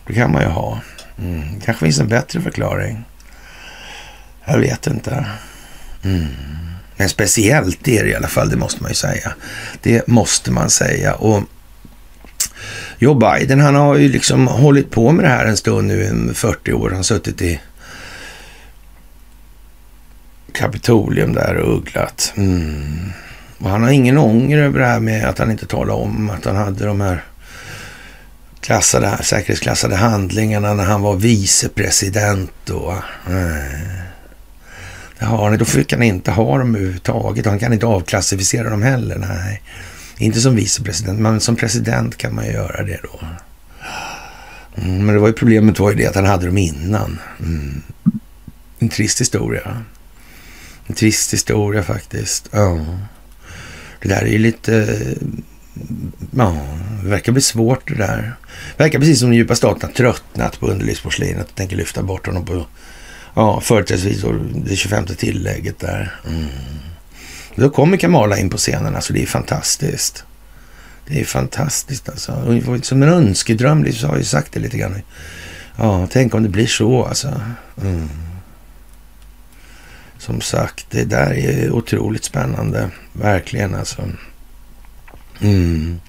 Det 0.07 0.13
kan 0.13 0.31
man 0.31 0.41
ju 0.41 0.47
ha. 0.47 0.79
Mm. 1.17 1.59
kanske 1.65 1.85
finns 1.85 1.99
en 1.99 2.07
bättre 2.07 2.41
förklaring. 2.41 3.03
Jag 4.45 4.59
vet 4.59 4.87
inte. 4.87 5.25
Mm. 6.03 6.27
Men 7.01 7.09
speciellt 7.09 7.87
är 7.87 8.03
det 8.03 8.09
i 8.09 8.15
alla 8.15 8.27
fall, 8.27 8.49
det 8.49 8.57
måste 8.57 8.81
man 8.81 8.91
ju 8.91 8.95
säga. 8.95 9.33
Det 9.81 10.07
måste 10.07 10.51
man 10.51 10.69
säga. 10.69 11.13
Och 11.13 11.43
Joe 12.97 13.13
Biden, 13.13 13.59
han 13.59 13.75
har 13.75 13.97
ju 13.97 14.09
liksom 14.09 14.47
hållit 14.47 14.91
på 14.91 15.11
med 15.11 15.25
det 15.25 15.29
här 15.29 15.45
en 15.45 15.57
stund 15.57 15.87
nu, 15.87 16.31
40 16.33 16.73
år. 16.73 16.87
Han 16.89 16.95
har 16.95 17.03
suttit 17.03 17.41
i 17.41 17.61
Kapitolium 20.53 21.33
där 21.33 21.55
och 21.55 21.77
ugglat. 21.77 22.33
Mm. 22.37 23.11
Och 23.57 23.69
han 23.69 23.83
har 23.83 23.89
ingen 23.89 24.17
ånger 24.17 24.57
över 24.57 24.79
det 24.79 24.85
här 24.85 24.99
med 24.99 25.25
att 25.25 25.39
han 25.39 25.51
inte 25.51 25.65
talade 25.65 26.01
om 26.01 26.29
att 26.29 26.45
han 26.45 26.55
hade 26.55 26.85
de 26.85 27.01
här 27.01 27.23
klassade, 28.59 29.17
säkerhetsklassade 29.23 29.95
handlingarna 29.95 30.73
när 30.73 30.85
han 30.85 31.01
var 31.01 31.15
vicepresident. 31.15 32.69
Och, 32.69 32.93
Mm. 33.27 34.10
Ja, 35.21 35.49
nej, 35.49 35.57
då 35.57 35.65
fick 35.65 35.93
han 35.93 36.03
inte 36.03 36.31
ha 36.31 36.57
dem 36.57 36.75
överhuvudtaget. 36.75 37.45
Han 37.45 37.59
kan 37.59 37.73
inte 37.73 37.85
avklassificera 37.85 38.69
dem 38.69 38.81
heller. 38.81 39.17
Nej, 39.17 39.61
inte 40.17 40.41
som 40.41 40.55
vicepresident, 40.55 41.19
men 41.19 41.39
som 41.39 41.55
president 41.55 42.17
kan 42.17 42.35
man 42.35 42.45
ju 42.45 42.51
göra 42.51 42.83
det 42.83 42.99
då. 43.03 43.19
Mm, 44.75 45.05
men 45.05 45.15
det 45.15 45.21
var 45.21 45.27
ju 45.27 45.33
problemet 45.33 45.79
var 45.79 45.91
ju 45.91 45.97
det 45.97 46.07
att 46.07 46.15
han 46.15 46.25
hade 46.25 46.45
dem 46.45 46.57
innan. 46.57 47.19
Mm. 47.39 47.81
En 48.79 48.89
trist 48.89 49.21
historia. 49.21 49.83
En 50.87 50.95
trist 50.95 51.33
historia 51.33 51.83
faktiskt. 51.83 52.49
Ja. 52.51 52.85
Det 54.01 54.09
där 54.09 54.21
är 54.21 54.31
ju 54.31 54.37
lite... 54.37 54.97
Ja, 56.35 56.57
det 57.03 57.09
verkar 57.09 57.31
bli 57.31 57.41
svårt 57.41 57.87
det 57.87 57.95
där. 57.95 58.35
Det 58.77 58.83
verkar 58.83 58.99
precis 58.99 59.19
som 59.19 59.29
den 59.29 59.37
djupa 59.37 59.55
staten 59.55 59.89
har 59.89 59.95
tröttnat 59.95 60.59
på 60.59 60.67
underlivsporslinet 60.67 61.49
och 61.49 61.55
tänker 61.55 61.75
lyfta 61.75 62.03
bort 62.03 62.27
honom 62.27 62.45
på 62.45 62.65
Ja, 63.33 63.61
företrädesvis 63.61 64.25
det 64.55 64.75
25 64.75 65.05
tillägget 65.05 65.79
där. 65.79 66.19
Mm. 66.27 66.47
Då 67.55 67.69
kommer 67.69 67.97
Kamala 67.97 68.37
in 68.37 68.49
på 68.49 68.57
scenen, 68.57 68.95
alltså 68.95 69.13
det 69.13 69.21
är 69.21 69.25
fantastiskt. 69.25 70.23
Det 71.07 71.21
är 71.21 71.25
fantastiskt 71.25 72.09
alltså. 72.09 72.61
Som 72.81 73.03
en 73.03 73.09
önskedröm, 73.09 73.87
jag 74.01 74.09
har 74.09 74.17
ju 74.17 74.23
sagt 74.23 74.53
det 74.53 74.59
lite 74.59 74.77
grann. 74.77 75.01
Ja, 75.77 76.07
tänk 76.11 76.33
om 76.33 76.43
det 76.43 76.49
blir 76.49 76.67
så 76.67 77.03
alltså. 77.03 77.41
Mm. 77.81 78.09
Som 80.17 80.41
sagt, 80.41 80.85
det 80.89 81.03
där 81.03 81.33
är 81.33 81.71
otroligt 81.71 82.23
spännande. 82.23 82.89
Verkligen 83.13 83.75
alltså. 83.75 84.01
Mm. 85.41 85.99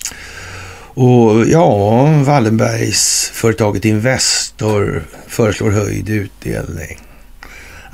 Och 0.94 1.46
ja, 1.46 2.04
Wallenbergs 2.22 3.30
företaget 3.34 3.84
Investor 3.84 5.04
föreslår 5.26 5.70
höjd 5.70 6.08
utdelning. 6.08 6.98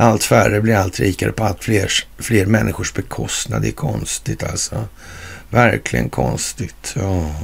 Allt 0.01 0.25
färre 0.25 0.61
blir 0.61 0.75
allt 0.75 1.01
rikare 1.01 1.33
på 1.33 1.45
allt 1.45 1.65
fler, 1.65 1.93
fler 2.19 2.47
människors 2.47 2.95
bekostnad. 2.95 3.63
Det 3.63 3.69
är 3.69 3.73
konstigt 3.73 4.43
alltså. 4.43 4.89
Verkligen 5.51 6.11
konstigt. 6.11 6.95
Ja. 6.97 7.35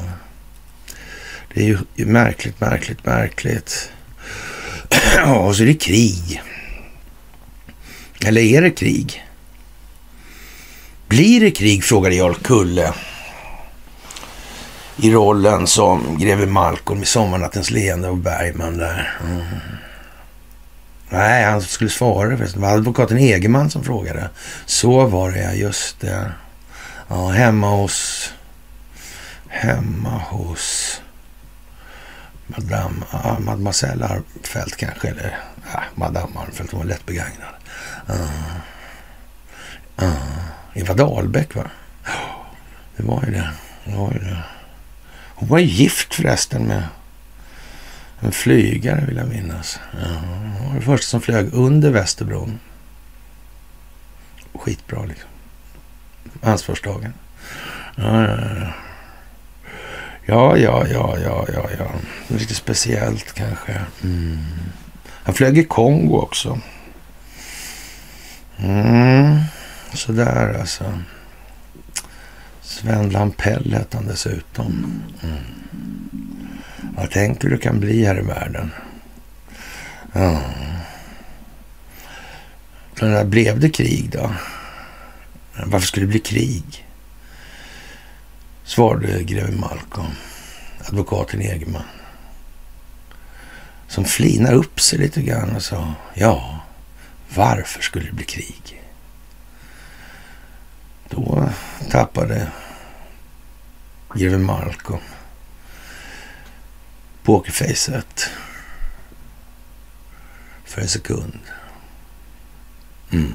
Det 1.54 1.60
är 1.60 1.78
ju 1.94 2.06
märkligt, 2.06 2.60
märkligt, 2.60 3.06
märkligt. 3.06 3.90
Ja, 5.16 5.38
och 5.38 5.56
så 5.56 5.62
är 5.62 5.66
det 5.66 5.74
krig. 5.74 6.42
Eller 8.26 8.40
är 8.40 8.62
det 8.62 8.70
krig? 8.70 9.24
Blir 11.08 11.40
det 11.40 11.50
krig? 11.50 11.84
frågade 11.84 12.14
Jarl 12.14 12.34
Kulle. 12.34 12.92
i 14.96 15.10
rollen 15.12 15.66
som 15.66 16.18
greve 16.18 16.46
Malcolm 16.46 17.02
i 17.02 17.06
Sommarnattens 17.06 17.70
leende 17.70 18.08
och 18.08 18.16
Bergman 18.16 18.78
där. 18.78 19.18
Mm. 19.24 19.44
Nej, 21.08 21.44
han 21.44 21.62
skulle 21.62 21.90
svara 21.90 22.36
förresten. 22.36 22.60
Det 22.60 22.66
var 22.66 22.74
advokaten 22.74 23.18
Egerman 23.18 23.70
som 23.70 23.84
frågade. 23.84 24.30
Så 24.66 25.06
var 25.06 25.30
det 25.30 25.42
ja, 25.42 25.52
just 25.52 26.00
det. 26.00 26.32
Ja, 27.08 27.28
hemma 27.28 27.70
hos... 27.70 28.30
Hemma 29.48 30.18
hos... 30.18 31.00
Madame, 32.46 33.04
ah, 33.10 33.38
Mademoiselle 33.38 34.06
Armfelt 34.06 34.76
kanske, 34.76 35.08
eller 35.08 35.38
ah, 35.72 35.82
Madame 35.94 36.40
Armfelt, 36.40 36.70
hon 36.70 36.80
var 36.80 36.86
lätt 36.86 37.06
begagnad. 37.06 37.54
Uh, 38.10 38.56
uh, 40.02 40.44
Eva 40.74 40.94
Dahlbeck 40.94 41.54
va? 41.54 41.70
Det 42.96 43.02
var 43.02 43.24
ju 43.26 43.32
det. 43.32 43.50
det, 43.84 43.96
var 43.96 44.12
ju 44.12 44.18
det. 44.18 44.42
Hon 45.34 45.48
var 45.48 45.58
gift 45.58 46.14
förresten 46.14 46.62
med 46.64 46.82
en 48.20 48.32
flygare 48.32 49.04
vill 49.06 49.16
jag 49.16 49.28
minnas. 49.28 49.78
Ja, 49.92 50.08
var 50.68 50.74
det 50.74 50.80
första 50.80 51.06
som 51.06 51.20
flög 51.20 51.48
under 51.52 51.90
Västerbron. 51.90 52.58
Skitbra 54.54 55.04
liksom. 55.04 55.28
Ansvarsdagen. 56.42 57.14
Ja, 57.96 58.22
ja, 58.22 58.36
ja. 58.60 58.72
Ja, 60.26 60.56
ja, 60.56 60.86
ja, 60.88 61.18
ja, 61.24 61.46
ja, 61.52 61.68
ja. 61.78 61.90
Lite 62.28 62.54
speciellt 62.54 63.32
kanske. 63.32 63.80
Mm. 64.02 64.38
Han 65.24 65.34
flög 65.34 65.58
i 65.58 65.64
Kongo 65.64 66.18
också. 66.18 66.60
Mm. 68.58 69.40
Sådär 69.94 70.58
alltså. 70.60 70.98
Sven 72.74 73.10
Lampell 73.10 73.72
hette 73.72 73.96
han 73.96 74.06
dessutom. 74.06 75.02
Mm. 75.22 75.38
Ja, 76.96 77.06
tänk 77.12 77.44
hur 77.44 77.50
det 77.50 77.58
kan 77.58 77.80
bli 77.80 78.04
här 78.04 78.18
i 78.18 78.22
världen. 78.22 78.70
Ja. 80.12 80.40
Men 83.00 83.10
där 83.10 83.24
blev 83.24 83.60
det 83.60 83.70
krig 83.70 84.10
då? 84.10 84.30
Varför 85.64 85.86
skulle 85.86 86.06
det 86.06 86.10
bli 86.10 86.18
krig? 86.18 86.86
Svarade 88.64 89.22
greve 89.22 89.52
Malcolm, 89.52 90.12
advokaten 90.88 91.40
Egerman. 91.40 91.82
Som 93.88 94.04
flinar 94.04 94.52
upp 94.52 94.80
sig 94.80 94.98
lite 94.98 95.22
grann 95.22 95.56
och 95.56 95.62
sa, 95.62 95.94
ja, 96.14 96.60
varför 97.34 97.82
skulle 97.82 98.06
det 98.06 98.12
bli 98.12 98.24
krig? 98.24 98.82
Då 101.08 101.48
tappade 101.90 102.50
greve 104.14 104.38
Malcolm 104.38 105.00
Pokerfejset. 107.22 108.30
för 110.74 110.80
en 110.82 110.88
sekund. 110.88 111.38
Mm. 113.12 113.34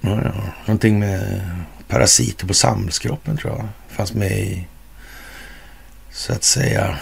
Ja, 0.00 0.22
ja. 0.24 0.34
Någonting 0.66 0.98
med 0.98 1.50
parasiter 1.88 2.46
på 2.46 2.54
samhällskroppen 2.54 3.36
tror 3.36 3.52
jag 3.52 3.68
fanns 3.88 4.12
med 4.14 4.38
i, 4.38 4.66
så 6.10 6.32
att 6.32 6.44
säga, 6.44 6.98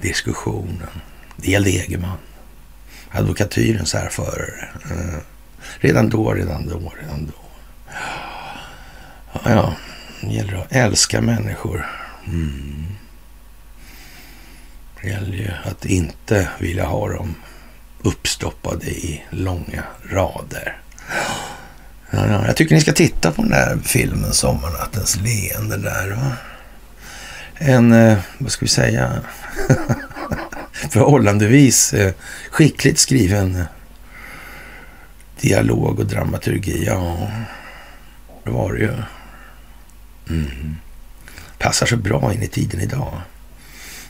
diskussionen. 0.00 1.00
Det 1.36 1.50
gällde 1.50 1.70
Egerman, 1.70 2.18
advokatyrens 3.10 3.94
härförare. 3.94 4.68
Mm. 4.90 5.20
Redan 5.78 6.08
då, 6.08 6.32
redan 6.32 6.68
då, 6.68 6.92
redan 7.00 7.26
då. 7.26 7.42
Ja, 9.32 9.40
ja. 9.44 9.74
Det 10.20 10.34
gäller 10.34 10.54
att 10.54 10.72
älska 10.72 11.20
människor. 11.20 11.86
Mm. 12.26 12.86
Det 15.02 15.08
gäller 15.08 15.36
ju 15.36 15.50
att 15.64 15.84
inte 15.84 16.48
vilja 16.58 16.84
ha 16.84 17.08
dem 17.08 17.34
uppstoppade 18.02 18.86
i 18.86 19.24
långa 19.30 19.82
rader. 20.10 20.80
Ja, 22.10 22.26
ja, 22.26 22.46
jag 22.46 22.56
tycker 22.56 22.74
ni 22.74 22.80
ska 22.80 22.92
titta 22.92 23.32
på 23.32 23.42
den 23.42 23.50
där 23.50 23.78
filmen 23.84 24.32
Sommarnattens 24.32 25.16
leende 25.16 25.76
där. 25.76 26.10
Va? 26.10 26.32
En, 27.54 27.92
eh, 27.92 28.18
vad 28.38 28.52
ska 28.52 28.64
vi 28.64 28.68
säga, 28.68 29.12
förhållandevis 30.90 31.92
eh, 31.92 32.12
skickligt 32.50 32.98
skriven 32.98 33.56
eh, 33.56 33.66
dialog 35.40 35.98
och 35.98 36.06
dramaturgi. 36.06 36.84
Ja, 36.86 37.30
det 38.44 38.50
var 38.50 38.72
det 38.72 38.78
ju. 38.78 38.92
Mm. 40.30 40.76
Passar 41.58 41.86
så 41.86 41.96
bra 41.96 42.34
in 42.34 42.42
i 42.42 42.48
tiden 42.48 42.80
idag. 42.80 43.20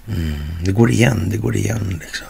Mm. 0.09 0.35
Det 0.65 0.73
går 0.73 0.91
igen, 0.91 1.29
det 1.31 1.37
går 1.37 1.57
igen 1.57 2.01
liksom. 2.01 2.27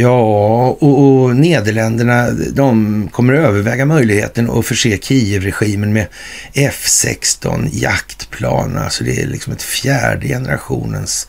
Ja, 0.00 0.68
och, 0.80 1.22
och, 1.22 1.36
Nederländerna 1.36 2.30
de 2.30 3.08
kommer 3.12 3.34
att 3.34 3.48
överväga 3.48 3.84
möjligheten 3.86 4.50
att 4.50 4.66
förse 4.66 4.98
Kiev-regimen 4.98 5.92
med 5.92 6.06
F16 6.52 7.68
jaktplan. 7.72 8.78
Alltså 8.78 9.04
det 9.04 9.22
är 9.22 9.26
liksom 9.26 9.52
ett 9.52 9.62
fjärde 9.62 10.28
generationens 10.28 11.28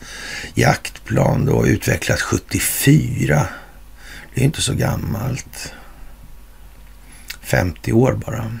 jaktplan 0.54 1.46
då 1.46 1.66
utvecklat 1.66 2.20
74. 2.20 3.46
Det 4.34 4.40
är 4.40 4.44
inte 4.44 4.62
så 4.62 4.74
gammalt. 4.74 5.72
50 7.42 7.92
år 7.92 8.12
bara. 8.26 8.52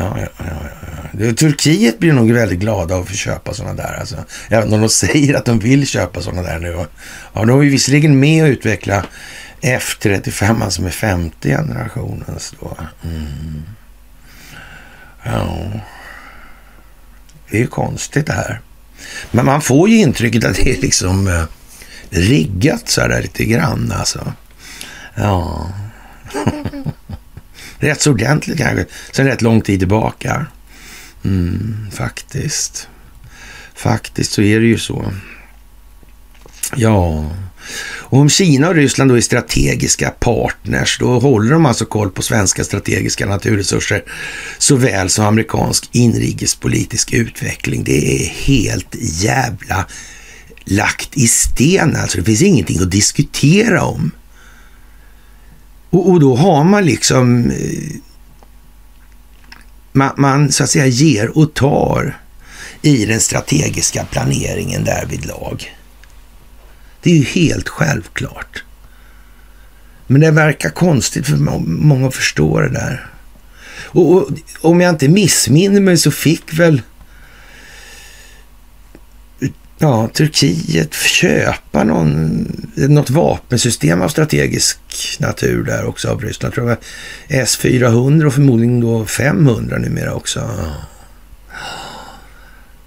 Ja, 0.00 0.18
ja, 0.18 0.28
ja, 0.38 0.70
ja. 1.12 1.32
Turkiet 1.32 1.98
blir 1.98 2.12
nog 2.12 2.32
väldigt 2.32 2.58
glada 2.58 2.94
av 2.94 3.02
att 3.02 3.08
få 3.08 3.14
köpa 3.14 3.54
sådana 3.54 3.74
där. 3.74 3.96
Alltså, 4.00 4.16
även 4.48 4.72
om 4.72 4.80
de 4.80 4.88
säger 4.88 5.34
att 5.34 5.44
de 5.44 5.58
vill 5.58 5.86
köpa 5.86 6.22
sådana 6.22 6.42
där 6.42 6.58
nu. 6.58 6.86
Ja, 7.32 7.44
de 7.44 7.60
är 7.60 7.64
visserligen 7.64 8.20
med 8.20 8.44
och 8.44 8.48
utveckla 8.48 9.04
F35, 9.60 10.64
alltså 10.64 10.82
med 10.82 10.94
femte 10.94 11.48
generationens 11.48 12.28
alltså 12.28 12.56
då. 12.60 12.76
Mm. 13.08 13.62
Ja. 15.24 15.70
Det 17.50 17.56
är 17.56 17.60
ju 17.60 17.66
konstigt 17.66 18.26
det 18.26 18.32
här. 18.32 18.60
Men 19.30 19.46
man 19.46 19.62
får 19.62 19.88
ju 19.88 19.96
intrycket 19.96 20.44
att 20.44 20.56
det 20.56 20.70
är 20.70 20.80
liksom 20.80 21.28
eh, 21.28 21.44
riggat 22.10 22.88
så 22.88 23.00
här 23.00 23.22
lite 23.22 23.44
grann 23.44 23.92
alltså. 23.96 24.32
Ja. 25.14 25.68
Rätt 27.78 28.00
så 28.00 28.10
ordentligt 28.10 28.58
kanske, 28.58 28.86
sen 29.12 29.26
rätt 29.26 29.42
lång 29.42 29.60
tid 29.60 29.78
tillbaka. 29.78 30.46
Mm, 31.24 31.86
faktiskt. 31.92 32.88
Faktiskt 33.74 34.32
så 34.32 34.42
är 34.42 34.60
det 34.60 34.66
ju 34.66 34.78
så. 34.78 35.12
Ja, 36.76 37.30
och 38.10 38.18
om 38.18 38.28
Kina 38.28 38.68
och 38.68 38.74
Ryssland 38.74 39.10
då 39.10 39.16
är 39.16 39.20
strategiska 39.20 40.10
partners, 40.10 40.98
då 41.00 41.18
håller 41.18 41.52
de 41.52 41.66
alltså 41.66 41.84
koll 41.84 42.10
på 42.10 42.22
svenska 42.22 42.64
strategiska 42.64 43.26
naturresurser 43.26 44.04
såväl 44.58 45.10
som 45.10 45.24
amerikansk 45.24 45.88
inrikespolitisk 45.92 47.12
utveckling. 47.12 47.84
Det 47.84 48.22
är 48.22 48.28
helt 48.28 48.96
jävla 49.00 49.86
lagt 50.64 51.16
i 51.16 51.28
sten 51.28 51.96
alltså. 51.96 52.18
Det 52.18 52.24
finns 52.24 52.42
ingenting 52.42 52.82
att 52.82 52.90
diskutera 52.90 53.82
om. 53.82 54.10
Och, 55.90 56.10
och 56.10 56.20
då 56.20 56.36
har 56.36 56.64
man 56.64 56.84
liksom... 56.84 57.50
Eh, 57.50 57.96
man, 59.92 60.10
man, 60.16 60.52
så 60.52 60.64
att 60.64 60.70
säga 60.70 60.86
ger 60.86 61.38
och 61.38 61.54
tar 61.54 62.16
i 62.82 63.06
den 63.06 63.20
strategiska 63.20 64.04
planeringen 64.04 64.84
därvid 64.84 65.26
lag. 65.26 65.74
Det 67.02 67.10
är 67.10 67.14
ju 67.14 67.24
helt 67.24 67.68
självklart. 67.68 68.64
Men 70.06 70.20
det 70.20 70.30
verkar 70.30 70.70
konstigt 70.70 71.26
för 71.26 71.36
många 71.66 72.08
att 72.08 72.14
förstå 72.14 72.60
det 72.60 72.68
där. 72.68 73.06
Och, 73.84 74.16
och 74.16 74.30
om 74.60 74.80
jag 74.80 74.90
inte 74.90 75.08
missminner 75.08 75.80
mig 75.80 75.96
så 75.96 76.10
fick 76.10 76.54
väl 76.58 76.82
ja, 79.78 80.08
Turkiet 80.14 80.94
köpa 80.94 81.84
någon, 81.84 82.46
något 82.74 83.10
vapensystem 83.10 84.02
av 84.02 84.08
strategisk 84.08 84.78
natur 85.18 85.64
där 85.64 85.84
också 85.84 86.08
av 86.08 86.20
Ryssland. 86.20 86.50
Jag 86.50 86.54
tror 86.54 86.64
det 86.64 86.70
var 86.70 86.78
S-400 87.42 88.24
och 88.24 88.34
förmodligen 88.34 88.80
då 88.80 89.04
500 89.06 89.78
numera 89.78 90.14
också. 90.14 90.50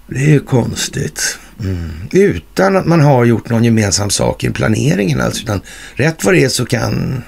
Det 0.06 0.24
är 0.24 0.30
ju 0.30 0.40
konstigt. 0.40 1.38
Mm. 1.60 1.90
Utan 2.12 2.76
att 2.76 2.86
man 2.86 3.00
har 3.00 3.24
gjort 3.24 3.48
någon 3.48 3.64
gemensam 3.64 4.10
sak 4.10 4.44
i 4.44 4.50
planeringen 4.50 5.20
alltså. 5.20 5.42
Utan 5.42 5.60
rätt 5.94 6.24
vad 6.24 6.34
det 6.34 6.44
är 6.44 6.48
så 6.48 6.66
kan... 6.66 7.22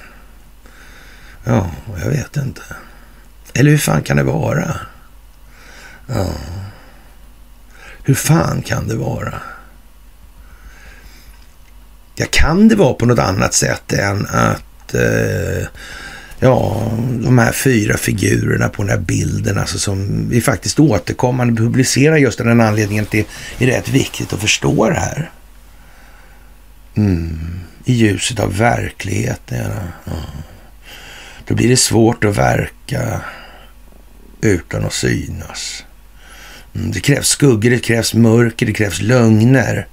Ja, 1.43 1.71
jag 2.03 2.09
vet 2.09 2.37
inte. 2.37 2.61
Eller 3.53 3.71
hur 3.71 3.77
fan 3.77 4.01
kan 4.01 4.17
det 4.17 4.23
vara? 4.23 4.75
Ja. 6.07 6.27
Hur 8.03 8.15
fan 8.15 8.61
kan 8.61 8.87
det 8.87 8.95
vara? 8.95 9.33
Ja, 12.15 12.25
kan 12.29 12.67
det 12.67 12.75
vara 12.75 12.93
på 12.93 13.05
något 13.05 13.19
annat 13.19 13.53
sätt 13.53 13.93
än 13.93 14.27
att 14.29 14.93
eh, 14.93 15.67
ja, 16.39 16.91
de 17.23 17.37
här 17.37 17.51
fyra 17.51 17.97
figurerna 17.97 18.69
på 18.69 18.83
den 18.83 18.91
här 18.91 18.97
bilden, 18.97 19.57
alltså 19.57 19.79
som 19.79 20.29
vi 20.29 20.41
faktiskt 20.41 20.79
återkommande 20.79 21.61
publicerar 21.61 22.17
just 22.17 22.39
av 22.39 22.45
den 22.45 22.61
anledningen 22.61 23.03
att 23.03 23.11
det 23.11 23.27
är 23.59 23.67
rätt 23.67 23.89
viktigt 23.89 24.33
att 24.33 24.41
förstå 24.41 24.89
det 24.89 24.99
här. 24.99 25.31
Mm. 26.95 27.59
I 27.85 27.93
ljuset 27.93 28.39
av 28.39 28.57
verkligheten. 28.57 29.71
Ja. 30.05 30.11
Då 31.47 31.55
blir 31.55 31.69
det 31.69 31.77
svårt 31.77 32.23
att 32.23 32.37
verka 32.37 33.21
utan 34.41 34.85
att 34.85 34.93
synas. 34.93 35.83
Mm. 36.75 36.91
Det 36.91 36.99
krävs 36.99 37.27
skuggor, 37.27 37.69
det 37.69 37.79
krävs 37.79 38.13
mörker, 38.13 38.65
det 38.65 38.73
krävs 38.73 39.01
lögner. 39.01 39.87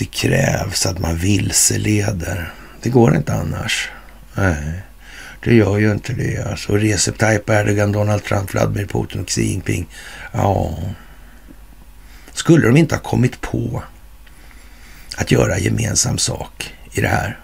Det 0.00 0.06
krävs 0.06 0.86
att 0.86 0.98
man 0.98 1.16
vilseleder. 1.16 2.52
Det 2.82 2.90
går 2.90 3.16
inte 3.16 3.34
annars. 3.34 3.90
Nej, 4.34 4.82
det 5.44 5.54
gör 5.54 5.78
ju 5.78 5.92
inte 5.92 6.12
det. 6.12 6.46
Alltså, 6.50 6.76
Recep 6.76 7.18
Tayyip 7.18 7.50
Erdogan, 7.50 7.92
Donald 7.92 8.24
Trump, 8.24 8.54
Vladimir 8.54 8.86
Putin 8.86 9.20
och 9.20 9.28
Xi 9.28 9.42
Jinping. 9.42 9.88
Ja, 10.32 10.78
skulle 12.32 12.66
de 12.66 12.76
inte 12.76 12.94
ha 12.94 13.02
kommit 13.02 13.40
på 13.40 13.82
att 15.16 15.30
göra 15.30 15.58
gemensam 15.58 16.18
sak 16.18 16.74
i 16.92 17.00
det 17.00 17.08
här? 17.08 17.38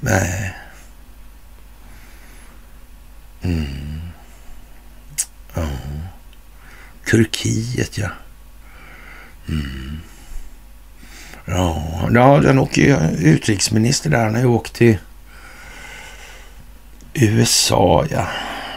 Nej. 0.00 0.54
Mm. 3.42 4.00
Ja. 5.54 5.68
Turkiet, 7.10 7.98
ja. 7.98 8.08
Mm. 9.48 10.00
Ja, 11.44 11.82
ja 12.14 12.40
den 12.40 12.58
åker 12.58 12.82
ju 12.82 12.96
utrikesminister 13.18 14.10
där. 14.10 14.24
Han 14.24 14.34
har 14.34 14.40
ju 14.40 14.46
åkt 14.46 14.72
till 14.72 14.96
USA, 17.14 18.06
ja. 18.10 18.26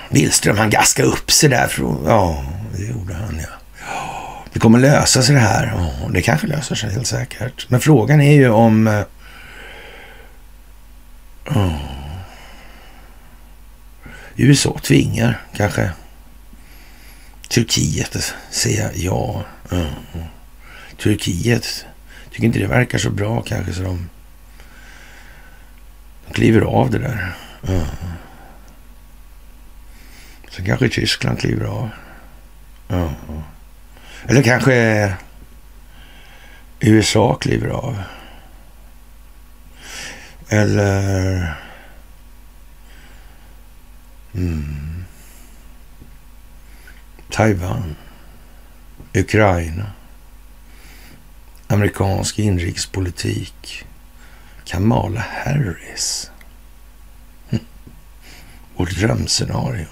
Billström, 0.10 0.58
han 0.58 0.70
gaskade 0.70 1.08
upp 1.08 1.32
sig 1.32 1.50
där. 1.50 1.68
Från, 1.68 2.06
ja, 2.06 2.46
det 2.78 2.86
gjorde 2.86 3.14
han, 3.14 3.40
ja. 3.40 3.58
Det 4.54 4.60
kommer 4.60 4.80
lösa 4.80 5.24
sig 5.24 5.36
det 5.36 5.42
här. 5.42 5.74
Ja, 5.76 6.10
det 6.14 6.22
kanske 6.22 6.48
löser 6.48 6.76
sig 6.76 6.92
helt 6.92 7.08
säkert. 7.08 7.70
Men 7.70 7.80
frågan 7.80 8.22
är 8.22 8.34
ju 8.34 8.50
om... 8.50 8.88
Eh, 8.88 9.02
ja, 11.46 11.80
USA 14.36 14.80
tvingar 14.84 15.42
kanske 15.56 15.92
Turkiet 17.48 18.16
att 18.16 18.34
säga 18.50 18.90
ja. 18.96 19.46
ja. 19.70 19.86
Turkiet 20.98 21.86
Tycker 22.38 22.48
inte 22.48 22.60
det 22.60 22.68
verkar 22.68 22.98
så 22.98 23.10
bra 23.10 23.42
kanske 23.42 23.74
så 23.74 23.84
de, 23.84 24.10
de 26.28 26.34
kliver 26.34 26.62
av 26.62 26.92
det 26.92 27.00
där. 27.00 27.36
Ja. 27.62 27.86
Sen 30.50 30.66
kanske 30.66 30.90
Tyskland 30.90 31.40
kliver 31.40 31.66
av. 31.66 31.90
Ja. 32.88 33.14
Eller 34.26 34.44
kanske 34.44 35.14
USA 36.80 37.36
kliver 37.36 37.70
av. 37.70 38.02
Eller... 40.50 41.54
Mm. 44.34 45.06
Taiwan. 47.30 47.96
Ukraina 49.14 49.92
amerikansk 51.68 52.40
inrikespolitik. 52.40 53.86
Kamala 54.66 55.26
Harris. 55.44 56.32
Hm. 57.50 57.60
Vårt 58.76 58.92
drömscenario. 58.92 59.86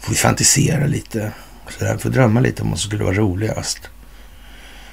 Får 0.00 0.10
vi 0.10 0.16
fantisera 0.16 0.86
lite. 0.86 1.32
Så 1.68 1.84
där, 1.84 1.98
får 1.98 2.10
drömma 2.10 2.40
lite 2.40 2.62
om 2.62 2.70
vad 2.70 2.78
som 2.78 2.88
skulle 2.88 3.04
vara 3.04 3.14
roligast. 3.14 3.90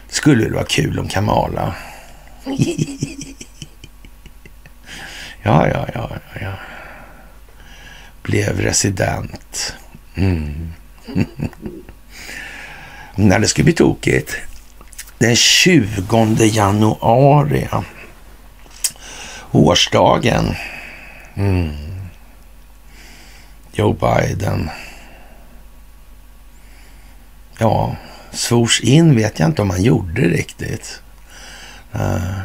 Det 0.08 0.16
skulle 0.16 0.44
väl 0.44 0.54
vara 0.54 0.66
kul 0.66 1.00
om 1.00 1.08
Kamala. 1.08 1.76
ja, 5.44 5.68
ja, 5.68 5.88
ja, 5.94 6.10
ja. 6.42 6.54
Blev 8.24 8.62
resident. 8.62 9.74
Mm. 10.16 10.74
Nej, 13.16 13.40
det 13.40 13.48
skulle 13.48 13.66
bli 13.66 13.74
tokigt 13.74 14.38
den 15.18 15.36
20 15.36 16.46
januari. 16.46 17.68
Årsdagen. 19.52 20.56
Mm. 21.36 21.72
Joe 23.72 23.94
Biden. 23.94 24.70
Ja, 27.58 27.96
svors 28.32 28.82
in 28.82 29.16
vet 29.16 29.40
jag 29.40 29.50
inte 29.50 29.62
om 29.62 29.70
han 29.70 29.84
gjorde 29.84 30.22
riktigt. 30.22 31.02
Eh, 31.94 32.16
eh, 32.16 32.42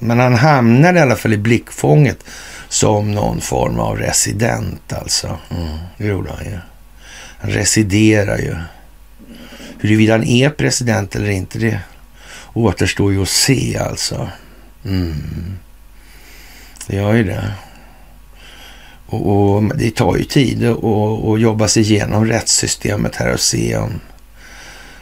men 0.00 0.18
han 0.18 0.34
hamnade 0.34 0.98
i 0.98 1.02
alla 1.02 1.16
fall 1.16 1.32
i 1.32 1.38
blickfånget 1.38 2.24
som 2.68 3.12
någon 3.12 3.40
form 3.40 3.78
av 3.78 3.98
resident 3.98 4.92
alltså. 4.92 5.38
Mm, 5.50 5.78
det 5.96 6.06
gjorde 6.06 6.30
han 6.32 6.44
ju. 6.44 6.58
Han 7.38 7.50
residerar 7.50 8.38
ju 8.38 8.56
Huruvida 9.82 10.12
han 10.12 10.24
är 10.24 10.50
president 10.50 11.16
eller 11.16 11.30
inte, 11.30 11.58
det 11.58 11.80
återstår 12.52 13.12
ju 13.12 13.22
att 13.22 13.28
se 13.28 13.78
alltså. 13.78 14.28
Mm. 14.84 15.58
Det 16.86 16.96
gör 16.96 17.14
ju 17.14 17.24
det. 17.24 17.52
Och, 19.06 19.54
och 19.54 19.76
det 19.76 19.94
tar 19.94 20.16
ju 20.16 20.24
tid 20.24 20.64
att 20.64 21.40
jobba 21.40 21.68
sig 21.68 21.82
igenom 21.82 22.26
rättssystemet 22.26 23.16
här 23.16 23.32
och 23.32 23.40
se 23.40 23.76
om 23.76 24.00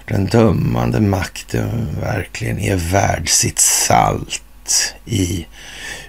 den 0.05 0.27
dömande 0.27 1.01
makten 1.01 1.89
verkligen 2.01 2.59
är 2.59 2.77
värd 2.77 3.29
sitt 3.29 3.59
salt 3.59 4.95
i 5.07 5.47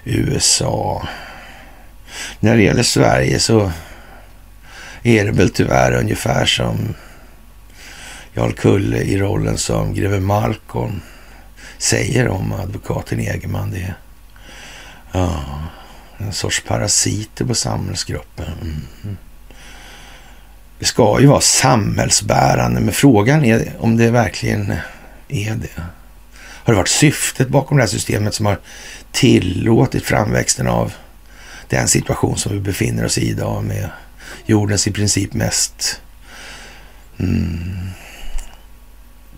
USA. 0.04 1.08
När 2.40 2.56
det 2.56 2.62
gäller 2.62 2.82
Sverige 2.82 3.38
så 3.38 3.72
är 5.02 5.24
det 5.24 5.32
väl 5.32 5.50
tyvärr 5.50 5.92
ungefär 5.92 6.46
som 6.46 6.94
Jarl 8.34 8.52
Kulle 8.52 8.98
i 8.98 9.18
rollen 9.18 9.58
som 9.58 9.94
greve 9.94 10.20
Malcolm 10.20 11.00
säger 11.78 12.28
om 12.28 12.52
advokaten 12.52 13.20
Egerman. 13.20 13.70
Det 13.70 13.78
är 13.78 13.94
ja, 15.12 15.44
en 16.18 16.32
sorts 16.32 16.62
parasiter 16.66 17.44
på 17.44 17.54
samhällsgruppen. 17.54 18.52
Mm. 19.04 19.16
Det 20.78 20.84
ska 20.84 21.20
ju 21.20 21.26
vara 21.26 21.40
samhällsbärande, 21.40 22.80
men 22.80 22.94
frågan 22.94 23.44
är 23.44 23.72
om 23.78 23.96
det 23.96 24.10
verkligen 24.10 24.74
är 25.28 25.54
det. 25.54 25.82
Har 26.34 26.72
det 26.72 26.78
varit 26.78 26.88
syftet 26.88 27.48
bakom 27.48 27.76
det 27.76 27.82
här 27.82 27.88
systemet 27.88 28.34
som 28.34 28.46
har 28.46 28.60
tillåtit 29.12 30.04
framväxten 30.04 30.66
av 30.66 30.92
den 31.68 31.88
situation 31.88 32.36
som 32.36 32.52
vi 32.52 32.60
befinner 32.60 33.04
oss 33.04 33.18
i 33.18 33.28
idag 33.28 33.64
med 33.64 33.90
jordens 34.46 34.86
i 34.86 34.92
princip 34.92 35.32
mest 35.32 36.00
mm, 37.18 37.90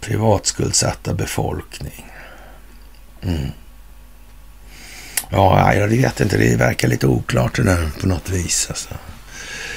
privatskuldsatta 0.05 1.15
befolkning. 1.15 2.07
Mm. 3.23 3.49
Ja, 5.31 5.75
jag 5.75 5.89
vet 5.89 6.21
inte. 6.21 6.37
Det 6.37 6.57
verkar 6.57 6.89
lite 6.89 7.07
oklart 7.07 7.57
det 7.57 7.63
där 7.63 7.91
på 8.01 8.07
något 8.07 8.31
vis. 8.31 8.67
Alltså. 8.69 8.89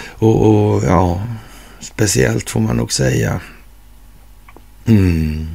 Och, 0.09 0.45
och, 0.45 0.83
ja, 0.83 1.27
speciellt 1.79 2.49
får 2.49 2.59
man 2.59 2.77
nog 2.77 2.93
säga. 2.93 3.41
Mm. 4.85 5.47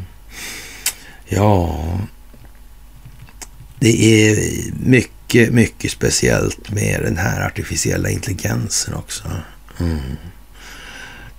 Ja, 1.24 1.84
det 3.78 4.04
är 4.04 4.36
mycket, 4.72 5.52
mycket 5.52 5.90
speciellt 5.90 6.70
med 6.70 7.00
den 7.02 7.16
här 7.16 7.46
artificiella 7.46 8.10
intelligensen 8.10 8.94
också. 8.94 9.30
Mm 9.80 10.16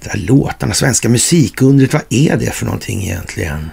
där 0.04 0.18
låtarna, 0.18 0.74
svenska 0.74 1.10
musikundret, 1.10 1.94
vad 1.94 2.04
är 2.10 2.38
det 2.38 2.52
för 2.52 2.66
någonting 2.66 3.04
egentligen? 3.04 3.70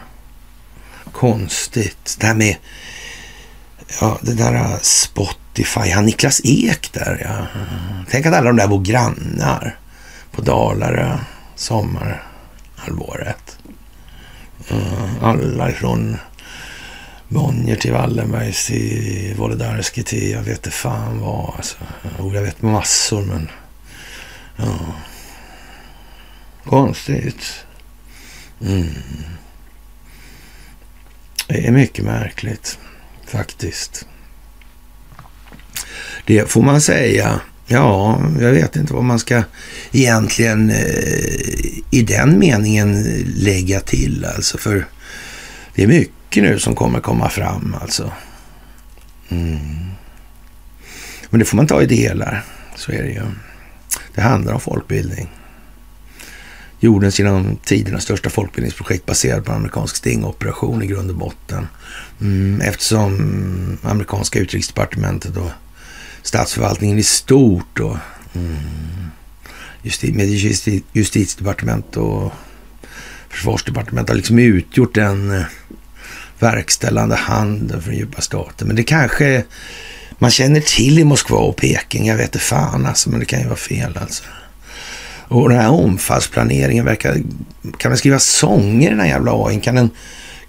Konstigt. 1.12 2.16
Det 2.20 2.26
här 2.26 2.34
med, 2.34 2.56
ja, 4.00 4.18
det 4.22 4.34
där 4.34 4.54
äh, 4.54 4.78
Spotify, 4.80 5.90
han 5.90 6.06
Niklas 6.06 6.40
Ek 6.44 6.92
där 6.92 7.20
ja. 7.24 7.46
Tänk 8.10 8.26
att 8.26 8.34
alla 8.34 8.46
de 8.46 8.56
där 8.56 8.68
bor 8.68 8.82
grannar 8.82 9.78
på 10.32 10.42
Dalarö 10.42 11.18
sommarhalvåret. 11.56 13.58
Mm, 14.70 14.84
alla 15.22 15.70
ifrån 15.70 16.16
Bonnier 17.28 17.76
till 17.76 17.92
Wallenbergs 17.92 18.66
till 18.66 19.34
Wolodarski 19.38 20.02
till 20.02 20.30
jag 20.30 20.42
vet 20.42 20.56
inte 20.56 20.70
fan 20.70 21.20
vad. 21.20 21.54
Alltså. 21.56 21.76
Jag 22.18 22.42
vet 22.42 22.62
massor 22.62 23.22
men 23.22 23.50
ja. 24.56 24.78
Konstigt. 26.70 27.64
Mm. 28.60 28.86
Det 31.46 31.66
är 31.66 31.70
mycket 31.70 32.04
märkligt 32.04 32.78
faktiskt. 33.26 34.06
Det 36.26 36.50
får 36.50 36.62
man 36.62 36.80
säga. 36.80 37.40
Ja, 37.66 38.20
jag 38.40 38.50
vet 38.50 38.76
inte 38.76 38.92
vad 38.92 39.04
man 39.04 39.18
ska 39.18 39.42
egentligen 39.92 40.70
eh, 40.70 41.66
i 41.90 42.02
den 42.06 42.38
meningen 42.38 43.02
lägga 43.36 43.80
till 43.80 44.24
alltså. 44.24 44.58
För 44.58 44.86
det 45.74 45.82
är 45.82 45.86
mycket 45.86 46.42
nu 46.42 46.58
som 46.58 46.74
kommer 46.74 47.00
komma 47.00 47.28
fram 47.28 47.76
alltså. 47.80 48.12
Mm. 49.28 49.58
Men 51.30 51.38
det 51.38 51.44
får 51.44 51.56
man 51.56 51.66
ta 51.66 51.82
i 51.82 51.86
delar. 51.86 52.44
Så 52.76 52.92
är 52.92 53.02
det 53.02 53.10
ju. 53.10 53.22
Det 54.14 54.20
handlar 54.20 54.52
om 54.52 54.60
folkbildning. 54.60 55.28
Jordens 56.82 57.18
genom 57.18 57.56
tiderna 57.64 58.00
största 58.00 58.30
folkbildningsprojekt 58.30 59.06
baserat 59.06 59.44
på 59.44 59.52
en 59.52 59.56
amerikansk 59.56 59.96
stingoperation 59.96 60.82
i 60.82 60.86
grund 60.86 61.10
och 61.10 61.16
botten. 61.16 61.66
Mm, 62.20 62.60
eftersom 62.60 63.78
amerikanska 63.82 64.38
utrikesdepartementet 64.38 65.36
och 65.36 65.50
statsförvaltningen 66.22 66.98
i 66.98 67.02
stort 67.02 67.80
och 67.80 67.96
mm, 68.34 68.56
justi 69.82 70.12
med 70.12 70.26
justi 70.26 70.82
justitiedepartement 70.92 71.96
och 71.96 72.32
försvarsdepartement 73.28 74.08
har 74.08 74.16
liksom 74.16 74.38
utgjort 74.38 74.94
den 74.94 75.30
eh, 75.30 75.44
verkställande 76.38 77.16
handen 77.16 77.82
för 77.82 77.90
den 77.90 77.98
djupa 77.98 78.20
staten. 78.20 78.66
Men 78.66 78.76
det 78.76 78.82
kanske 78.82 79.44
man 80.18 80.30
känner 80.30 80.60
till 80.60 80.98
i 80.98 81.04
Moskva 81.04 81.38
och 81.38 81.56
Peking. 81.56 82.06
Jag 82.06 82.16
vet 82.16 82.26
inte 82.26 82.38
fan 82.38 82.86
alltså, 82.86 83.10
men 83.10 83.20
det 83.20 83.26
kan 83.26 83.40
ju 83.40 83.46
vara 83.46 83.56
fel 83.56 83.98
alltså. 84.00 84.24
Och 85.30 85.48
den 85.48 85.58
här 85.58 85.70
omfallsplaneringen 85.70 86.84
verkar... 86.84 87.14
Kan 87.76 87.90
den 87.90 87.98
skriva 87.98 88.18
sånger 88.18 88.90
den 88.90 89.00
här 89.00 89.06
jävla 89.06 89.32
AI? 89.46 89.60
Kan 89.60 89.74
den 89.74 89.90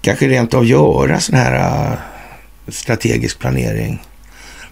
kanske 0.00 0.28
rent 0.28 0.54
av 0.54 0.64
göra 0.64 1.20
sån 1.20 1.36
här 1.36 1.54
äh, 1.54 1.98
strategisk 2.68 3.38
planering? 3.38 4.02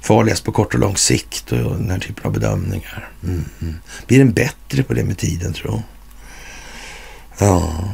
Farligast 0.01 0.45
på 0.45 0.53
kort 0.53 0.75
och 0.75 0.81
lång 0.81 0.97
sikt 0.97 1.53
och 1.53 1.59
den 1.59 1.91
här 1.91 1.99
typen 1.99 2.27
av 2.27 2.33
bedömningar. 2.33 3.09
Mm. 3.25 3.45
mm. 3.61 3.75
Blir 4.07 4.19
den 4.19 4.33
bättre 4.33 4.83
på 4.83 4.95
det 4.95 5.05
med 5.05 5.19
tiden, 5.19 5.53
tror 5.53 5.83
Ja, 7.39 7.85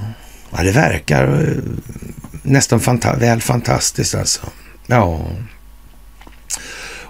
ja 0.51 0.63
det 0.63 0.73
verkar 0.73 1.25
äh, 1.25 1.63
nästan 2.43 2.81
fanta 2.81 3.17
väl 3.17 3.41
fantastiskt 3.41 4.15
alltså. 4.15 4.41
Ja. 4.87 5.21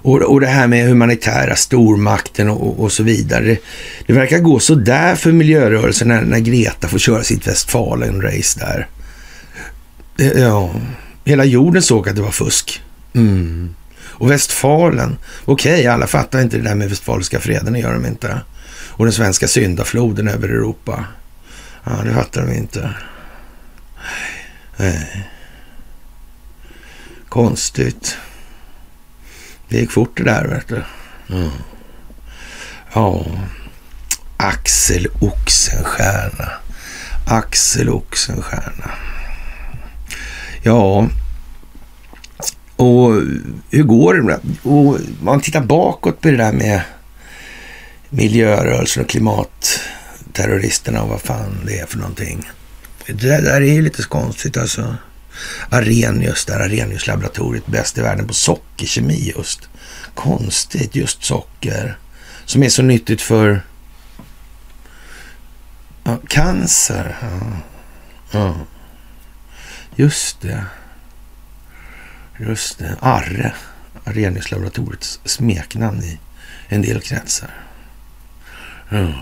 Och, 0.06 0.22
och 0.22 0.40
det 0.40 0.46
här 0.46 0.66
med 0.66 0.88
humanitära 0.88 1.56
stormakten 1.56 2.48
och, 2.48 2.80
och 2.80 2.92
så 2.92 3.02
vidare. 3.02 3.44
Det, 3.44 3.58
det, 4.06 4.12
verkar 4.12 4.38
gå 4.38 4.58
så 4.58 4.74
där 4.74 5.16
för 5.16 5.32
miljörörelsen 5.32 6.08
när, 6.08 6.22
när 6.22 6.38
Greta 6.38 6.88
får 6.88 6.98
köra 6.98 7.22
sitt 7.22 7.46
Westfalen-race 7.46 8.58
där. 8.58 8.88
Eh, 10.18 10.42
ja, 10.42 10.74
hela 11.24 11.44
jorden 11.44 11.82
såg 11.82 12.08
att 12.08 12.16
det 12.16 12.22
var 12.22 12.30
fusk. 12.30 12.82
Mm. 13.14 13.74
Och 14.00 14.30
Westfalen, 14.30 15.16
okej, 15.44 15.72
okay, 15.72 15.86
alla 15.86 16.06
fattar 16.06 16.40
inte 16.40 16.56
det 16.56 16.62
där 16.62 16.74
med 16.74 16.88
Westfaliska 16.88 17.40
freden, 17.40 17.72
det 17.72 17.78
gör 17.78 17.94
de 17.94 18.06
inte. 18.06 18.40
Och 18.88 19.04
den 19.04 19.12
svenska 19.12 19.48
syndafloden 19.48 20.28
över 20.28 20.48
Europa. 20.48 21.04
Ja, 21.84 21.92
det 22.04 22.14
fattar 22.14 22.46
de 22.46 22.52
inte. 22.52 22.90
Nej. 24.76 25.28
Konstigt. 27.28 28.16
Det 29.68 29.78
gick 29.78 29.90
fort 29.90 30.16
det 30.16 30.24
där, 30.24 30.44
vet 30.44 30.68
du. 30.68 30.82
Mm. 31.34 31.50
Ja. 32.94 33.26
Axel 34.36 35.06
Oxenstierna. 35.20 36.52
Axel 37.26 37.88
Oxenstierna. 37.88 38.90
Ja, 40.62 41.08
och 42.76 43.12
hur 43.70 43.82
går 43.82 44.14
det? 44.14 44.40
Och 44.62 44.88
om 44.88 44.98
man 45.22 45.40
tittar 45.40 45.60
bakåt 45.60 46.20
på 46.20 46.28
det 46.28 46.36
där 46.36 46.52
med 46.52 46.80
miljörörelsen 48.10 49.02
och 49.02 49.08
klimatterroristerna 49.08 51.02
och 51.02 51.08
vad 51.08 51.20
fan 51.20 51.60
det 51.66 51.78
är 51.78 51.86
för 51.86 51.98
någonting. 51.98 52.50
Det 53.06 53.12
där 53.12 53.60
är 53.60 53.72
ju 53.72 53.82
lite 53.82 54.02
konstigt 54.02 54.56
alltså. 54.56 54.96
Arrhenius 55.70 56.44
där, 56.44 56.60
Arrhenius-laboratoriet, 56.60 57.66
bäst 57.66 57.98
i 57.98 58.00
världen 58.00 58.26
på 58.26 58.34
sockerkemi 58.34 59.32
just. 59.36 59.68
Konstigt, 60.14 60.94
just 60.94 61.24
socker. 61.24 61.98
Som 62.44 62.62
är 62.62 62.68
så 62.68 62.82
nyttigt 62.82 63.22
för 63.22 63.62
ja, 66.04 66.18
cancer. 66.28 67.16
Ja. 67.20 67.52
ja. 68.30 68.54
Just 69.96 70.40
det. 70.40 70.64
Just 72.38 72.78
det. 72.78 72.96
Arre. 73.00 73.54
Arrhenius-laboratoriets 74.04 75.20
smeknamn 75.24 76.02
i 76.02 76.18
en 76.68 76.82
del 76.82 77.00
kretsar. 77.00 77.50
Ja. 78.88 79.14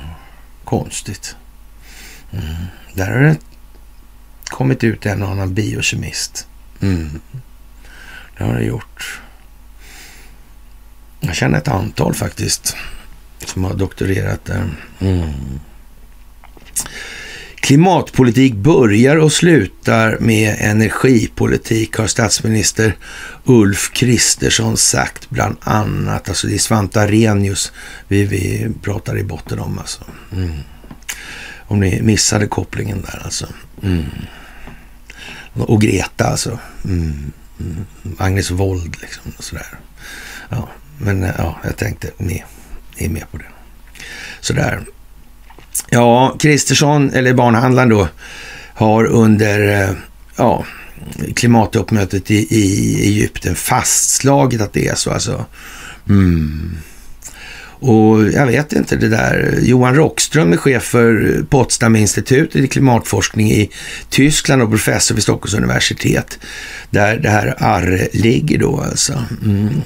Konstigt. 0.64 1.37
Mm. 2.33 2.55
Där 2.94 3.11
har 3.11 3.20
det 3.20 3.37
kommit 4.48 4.85
ut 4.85 5.07
en 5.07 5.22
och 5.22 5.28
annan 5.28 5.54
biokemist. 5.54 6.46
Mm. 6.80 7.20
Det 8.38 8.44
har 8.44 8.54
det 8.54 8.64
gjort. 8.64 9.20
Jag 11.20 11.37
känner 11.37 11.59
ett 11.59 11.68
antal 11.68 12.14
faktiskt 12.14 12.76
som 13.46 13.64
har 13.64 13.74
doktorerat 13.74 14.44
där. 14.44 14.68
Mm. 15.00 15.33
Klimatpolitik 17.54 18.54
börjar 18.54 19.16
och 19.16 19.33
slutar 19.33 20.18
med 20.20 20.57
energipolitik 20.61 21.96
har 21.96 22.07
statsminister 22.07 22.96
Ulf 23.44 23.90
Kristersson 23.92 24.76
sagt 24.76 25.30
bland 25.30 25.57
annat. 25.61 26.28
Alltså 26.28 26.46
det 26.46 26.54
är 26.54 26.59
Svante 26.59 27.00
Arrhenius 27.00 27.72
vi, 28.09 28.24
vi 28.24 28.68
pratar 28.83 29.18
i 29.18 29.24
botten 29.24 29.59
om 29.59 29.78
alltså. 29.78 30.04
Mm. 30.33 30.52
Om 31.66 31.81
ni 31.81 32.03
missade 32.03 32.46
kopplingen 32.46 33.03
där 33.03 33.22
alltså. 33.24 33.46
Mm. 33.83 34.05
Och 35.53 35.81
Greta 35.81 36.24
alltså. 36.24 36.59
Mm. 36.85 37.33
Mm. 37.61 37.87
Agnes 38.18 38.50
Wold 38.50 38.96
liksom. 39.00 39.33
Och 39.38 39.44
sådär. 39.44 39.66
Ja, 40.48 40.68
men 40.98 41.22
eh, 41.22 41.35
ja, 41.38 41.59
jag 41.64 41.77
tänkte 41.77 42.11
ni, 42.16 42.44
ni 42.98 43.07
är 43.07 43.11
med 43.11 43.31
på 43.31 43.38
det. 43.38 43.44
Sådär. 44.40 44.81
Ja, 45.88 46.37
Kristersson, 46.38 47.11
eller 47.11 47.35
barnhandlaren 47.35 47.88
då, 47.88 48.09
har 48.74 49.05
under 49.05 49.83
eh, 49.83 49.94
ja, 50.37 50.64
klimatuppmötet 51.37 52.31
i, 52.31 52.46
i 52.50 52.96
Egypten 53.03 53.55
fastslagit 53.55 54.61
att 54.61 54.72
det 54.72 54.88
är 54.88 54.94
så. 54.94 55.11
Alltså. 55.11 55.44
Mm. 56.09 56.77
Och 57.86 58.28
jag 58.32 58.46
vet 58.46 58.72
inte 58.72 58.96
det 58.96 59.08
där. 59.08 59.58
Johan 59.62 59.94
Rockström 59.94 60.52
är 60.52 60.56
chef 60.56 60.82
för 60.82 61.44
Potsdam-institutet 61.48 62.64
i 62.64 62.68
klimatforskning 62.68 63.50
i 63.50 63.70
Tyskland 64.08 64.62
och 64.62 64.70
professor 64.70 65.14
vid 65.14 65.22
Stockholms 65.22 65.54
universitet. 65.54 66.38
Där 66.90 67.16
det 67.16 67.28
här 67.28 67.54
ARRE 67.58 68.08
ligger 68.12 68.58
då 68.58 68.80
alltså. 68.80 69.12
Mm. 69.44 69.82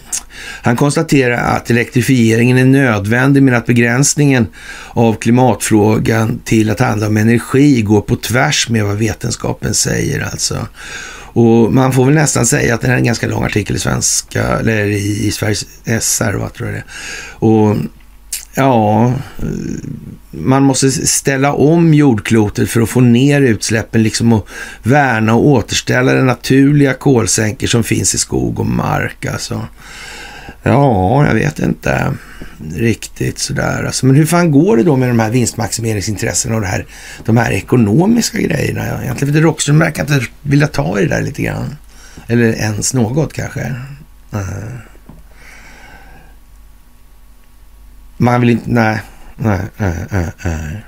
Han 0.62 0.76
konstaterar 0.76 1.56
att 1.56 1.70
elektrifieringen 1.70 2.58
är 2.58 2.64
nödvändig 2.64 3.42
men 3.42 3.54
att 3.54 3.66
begränsningen 3.66 4.46
av 4.88 5.14
klimatfrågan 5.14 6.40
till 6.44 6.70
att 6.70 6.80
handla 6.80 7.06
om 7.06 7.16
energi 7.16 7.82
går 7.82 8.00
på 8.00 8.16
tvärs 8.16 8.68
med 8.68 8.84
vad 8.84 8.96
vetenskapen 8.96 9.74
säger 9.74 10.20
alltså. 10.20 10.66
Och 11.38 11.72
man 11.72 11.92
får 11.92 12.04
väl 12.04 12.14
nästan 12.14 12.46
säga 12.46 12.74
att 12.74 12.80
det 12.80 12.86
här 12.86 12.94
är 12.94 12.98
en 12.98 13.04
ganska 13.04 13.26
lång 13.26 13.44
artikel 13.44 13.76
i 13.76 13.78
svenska, 13.78 14.42
eller 14.42 14.84
i, 14.86 15.26
i 15.26 15.30
Sveriges 15.30 15.66
SR, 16.00 16.34
vad 16.34 16.52
tror 16.52 16.68
jag 16.68 16.76
det 16.76 16.78
är. 16.78 16.84
Och 17.48 17.76
ja, 18.54 19.12
man 20.30 20.62
måste 20.62 20.90
ställa 20.90 21.52
om 21.52 21.94
jordklotet 21.94 22.70
för 22.70 22.80
att 22.80 22.88
få 22.88 23.00
ner 23.00 23.40
utsläppen, 23.40 24.02
liksom 24.02 24.32
och 24.32 24.48
värna 24.82 25.34
och 25.34 25.46
återställa 25.46 26.12
den 26.12 26.26
naturliga 26.26 26.94
kolsänkor 26.94 27.66
som 27.66 27.84
finns 27.84 28.14
i 28.14 28.18
skog 28.18 28.60
och 28.60 28.66
mark. 28.66 29.26
Alltså. 29.26 29.66
Ja, 30.62 31.26
jag 31.26 31.34
vet 31.34 31.58
inte 31.58 32.12
riktigt 32.74 33.38
sådär. 33.38 33.84
Alltså, 33.84 34.06
men 34.06 34.16
hur 34.16 34.26
fan 34.26 34.50
går 34.50 34.76
det 34.76 34.82
då 34.82 34.96
med 34.96 35.08
de 35.08 35.18
här 35.18 35.30
vinstmaximeringsintressena 35.30 36.54
och 36.54 36.60
det 36.60 36.66
här, 36.66 36.86
de 37.24 37.36
här 37.36 37.50
ekonomiska 37.50 38.38
grejerna? 38.38 39.02
Egentligen, 39.02 39.34
för 39.34 39.40
Rockström 39.40 39.78
verkar 39.78 40.02
inte 40.02 40.26
vilja 40.42 40.66
ta 40.66 40.98
i 40.98 41.02
det 41.02 41.14
där 41.14 41.22
lite 41.22 41.42
grann. 41.42 41.76
Eller 42.26 42.52
ens 42.52 42.94
något 42.94 43.32
kanske. 43.32 43.74
Uh. 44.34 44.68
Man 48.16 48.40
vill 48.40 48.50
inte, 48.50 48.70
nej, 48.70 49.02
nej, 49.36 49.60
nej, 49.76 50.06
nej, 50.10 50.26
nej. 50.44 50.84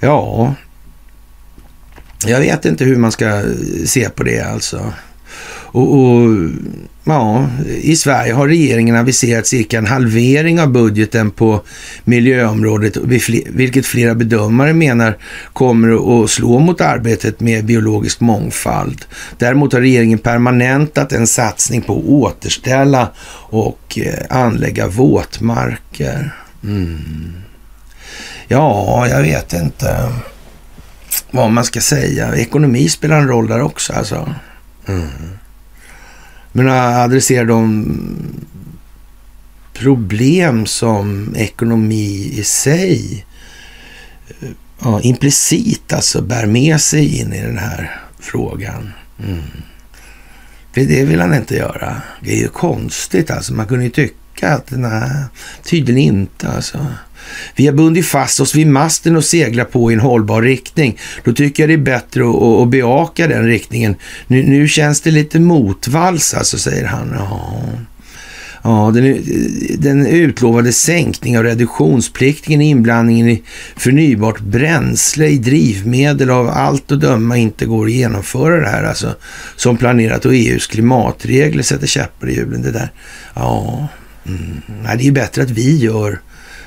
Ja, 0.00 0.54
jag 2.26 2.40
vet 2.40 2.64
inte 2.64 2.84
hur 2.84 2.96
man 2.96 3.12
ska 3.12 3.42
se 3.86 4.10
på 4.10 4.22
det 4.22 4.40
alltså. 4.40 4.92
Och, 5.72 5.98
och, 6.00 6.28
ja, 7.04 7.46
I 7.82 7.96
Sverige 7.96 8.32
har 8.32 8.48
regeringen 8.48 8.96
aviserat 8.96 9.46
cirka 9.46 9.78
en 9.78 9.86
halvering 9.86 10.60
av 10.60 10.68
budgeten 10.68 11.30
på 11.30 11.62
miljöområdet, 12.04 12.96
vilket 13.50 13.86
flera 13.86 14.14
bedömare 14.14 14.72
menar 14.72 15.18
kommer 15.52 16.22
att 16.24 16.30
slå 16.30 16.58
mot 16.58 16.80
arbetet 16.80 17.40
med 17.40 17.64
biologisk 17.64 18.20
mångfald. 18.20 19.04
Däremot 19.38 19.72
har 19.72 19.80
regeringen 19.80 20.18
permanentat 20.18 21.12
en 21.12 21.26
satsning 21.26 21.82
på 21.82 21.98
att 21.98 22.04
återställa 22.04 23.10
och 23.50 23.98
eh, 23.98 24.38
anlägga 24.38 24.88
våtmarker. 24.88 26.34
Mm. 26.64 27.32
Ja, 28.48 29.06
jag 29.08 29.22
vet 29.22 29.52
inte 29.52 30.12
vad 31.30 31.50
man 31.50 31.64
ska 31.64 31.80
säga. 31.80 32.36
Ekonomi 32.36 32.88
spelar 32.88 33.18
en 33.20 33.28
roll 33.28 33.48
där 33.48 33.62
också 33.62 33.92
alltså. 33.92 34.34
Mm. 34.88 35.08
Men 36.52 36.68
adressera 36.68 37.44
de 37.44 37.86
problem 39.72 40.66
som 40.66 41.34
ekonomi 41.36 42.32
i 42.34 42.44
sig 42.44 43.26
eh, 44.40 44.48
ja, 44.78 45.00
implicit 45.00 45.92
alltså 45.92 46.22
bär 46.22 46.46
med 46.46 46.80
sig 46.80 47.20
in 47.20 47.32
i 47.32 47.42
den 47.42 47.58
här 47.58 48.00
frågan. 48.18 48.92
Mm. 49.26 49.42
Det, 50.74 50.84
det 50.84 51.04
vill 51.04 51.20
han 51.20 51.34
inte 51.34 51.56
göra. 51.56 52.02
Det 52.22 52.32
är 52.32 52.38
ju 52.38 52.48
konstigt 52.48 53.30
alltså. 53.30 53.54
Man 53.54 53.66
kunde 53.66 53.84
ju 53.84 53.90
tycka 53.90 54.54
att 54.54 54.70
nej, 54.70 55.24
tydligen 55.62 55.98
inte 55.98 56.48
alltså. 56.48 56.86
Vi 57.56 57.66
har 57.66 57.74
bundit 57.74 58.06
fast 58.06 58.40
oss 58.40 58.54
vid 58.54 58.66
masten 58.66 59.16
och 59.16 59.24
seglar 59.24 59.64
på 59.64 59.90
i 59.90 59.94
en 59.94 60.00
hållbar 60.00 60.42
riktning. 60.42 60.98
Då 61.24 61.32
tycker 61.32 61.62
jag 61.62 61.70
det 61.70 61.74
är 61.74 61.98
bättre 61.98 62.30
att, 62.30 62.62
att 62.62 62.68
bejaka 62.68 63.26
den 63.26 63.46
riktningen. 63.46 63.96
Nu, 64.26 64.42
nu 64.42 64.68
känns 64.68 65.00
det 65.00 65.10
lite 65.10 65.40
motvalls 65.40 66.34
alltså, 66.34 66.58
säger 66.58 66.86
han. 66.86 67.14
Ja. 67.18 67.62
Ja, 68.62 68.90
den, 68.94 69.24
den 69.78 70.06
utlovade 70.06 70.72
sänkningen 70.72 71.38
av 71.38 71.44
reduktionsplikten, 71.44 72.60
inblandningen 72.60 73.28
i 73.28 73.42
förnybart 73.76 74.40
bränsle 74.40 75.26
i 75.26 75.38
drivmedel 75.38 76.30
av 76.30 76.48
allt 76.48 76.92
att 76.92 77.00
döma 77.00 77.36
inte 77.36 77.66
går 77.66 77.86
att 77.86 77.92
genomföra 77.92 78.60
det 78.60 78.68
här 78.68 78.84
alltså, 78.84 79.14
som 79.56 79.76
planerat 79.76 80.24
och 80.24 80.34
EUs 80.34 80.66
klimatregler 80.66 81.62
sätter 81.62 81.86
käppar 81.86 82.30
i 82.30 82.34
hjulen. 82.34 82.62
Det 82.62 82.70
där. 82.70 82.92
Ja, 83.34 83.88
mm. 84.26 84.62
Nej, 84.82 84.96
det 84.98 85.08
är 85.08 85.12
bättre 85.12 85.42
att 85.42 85.50
vi 85.50 85.76
gör 85.76 86.20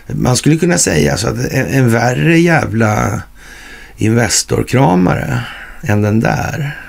man 0.08 0.38
skulle 0.38 0.58
kunna 0.58 0.78
säga 0.78 1.18
så 1.18 1.30
att 1.30 1.38
en, 1.38 1.68
en 1.68 1.92
värre 1.92 2.40
jävla 2.40 3.22
Investorkramare 3.98 5.44
än 5.82 6.02
den 6.02 6.20
där. 6.20 6.80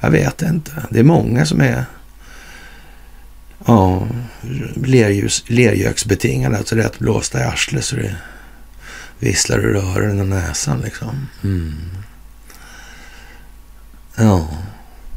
Jag 0.00 0.10
vet 0.10 0.42
inte. 0.42 0.72
Det 0.90 0.98
är 0.98 1.04
många 1.04 1.46
som 1.46 1.60
är 1.60 1.84
ja, 3.66 4.08
lergöksbetingade, 5.46 6.58
alltså 6.58 6.76
rätt 6.76 6.98
blåsta 6.98 7.40
i 7.40 7.42
arslet 7.42 7.84
så 7.84 7.96
det 7.96 8.16
visslar 9.18 9.58
ur 9.58 9.76
öronen 9.76 10.20
och 10.20 10.26
näsan 10.26 10.80
liksom. 10.80 11.28
Mm. 11.44 11.74
Ja, 14.16 14.48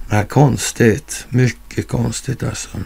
det 0.10 0.16
är 0.16 0.26
konstigt. 0.26 1.26
Mycket 1.30 1.88
konstigt 1.88 2.44
alltså. 2.44 2.78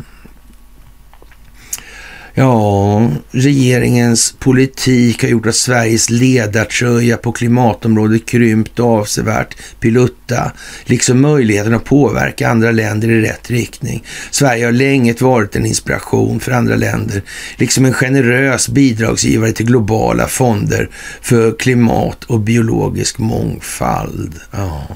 Ja, 2.40 3.12
regeringens 3.32 4.36
politik 4.40 5.24
har 5.24 5.30
gjort 5.30 5.46
att 5.46 5.56
Sveriges 5.56 6.10
ledartröja 6.10 7.18
på 7.18 7.32
klimatområdet 7.32 8.26
krympt 8.26 8.80
avsevärt. 8.80 9.56
Pilutta, 9.80 10.52
liksom 10.86 11.22
möjligheten 11.22 11.74
att 11.74 11.84
påverka 11.84 12.50
andra 12.50 12.72
länder 12.72 13.10
i 13.10 13.22
rätt 13.22 13.52
riktning. 13.52 14.04
Sverige 14.32 14.66
har 14.66 14.72
länge 14.72 15.16
varit 15.20 15.56
en 15.56 15.66
inspiration 15.66 16.40
för 16.40 16.52
andra 16.52 16.76
länder, 16.76 17.22
liksom 17.56 17.86
en 17.86 17.94
generös 17.94 18.70
bidragsgivare 18.70 19.52
till 19.52 19.66
globala 19.66 20.28
fonder 20.28 20.90
för 21.22 21.56
klimat 21.60 22.24
och 22.24 22.40
biologisk 22.40 23.18
mångfald. 23.18 24.34
Ja. 24.52 24.88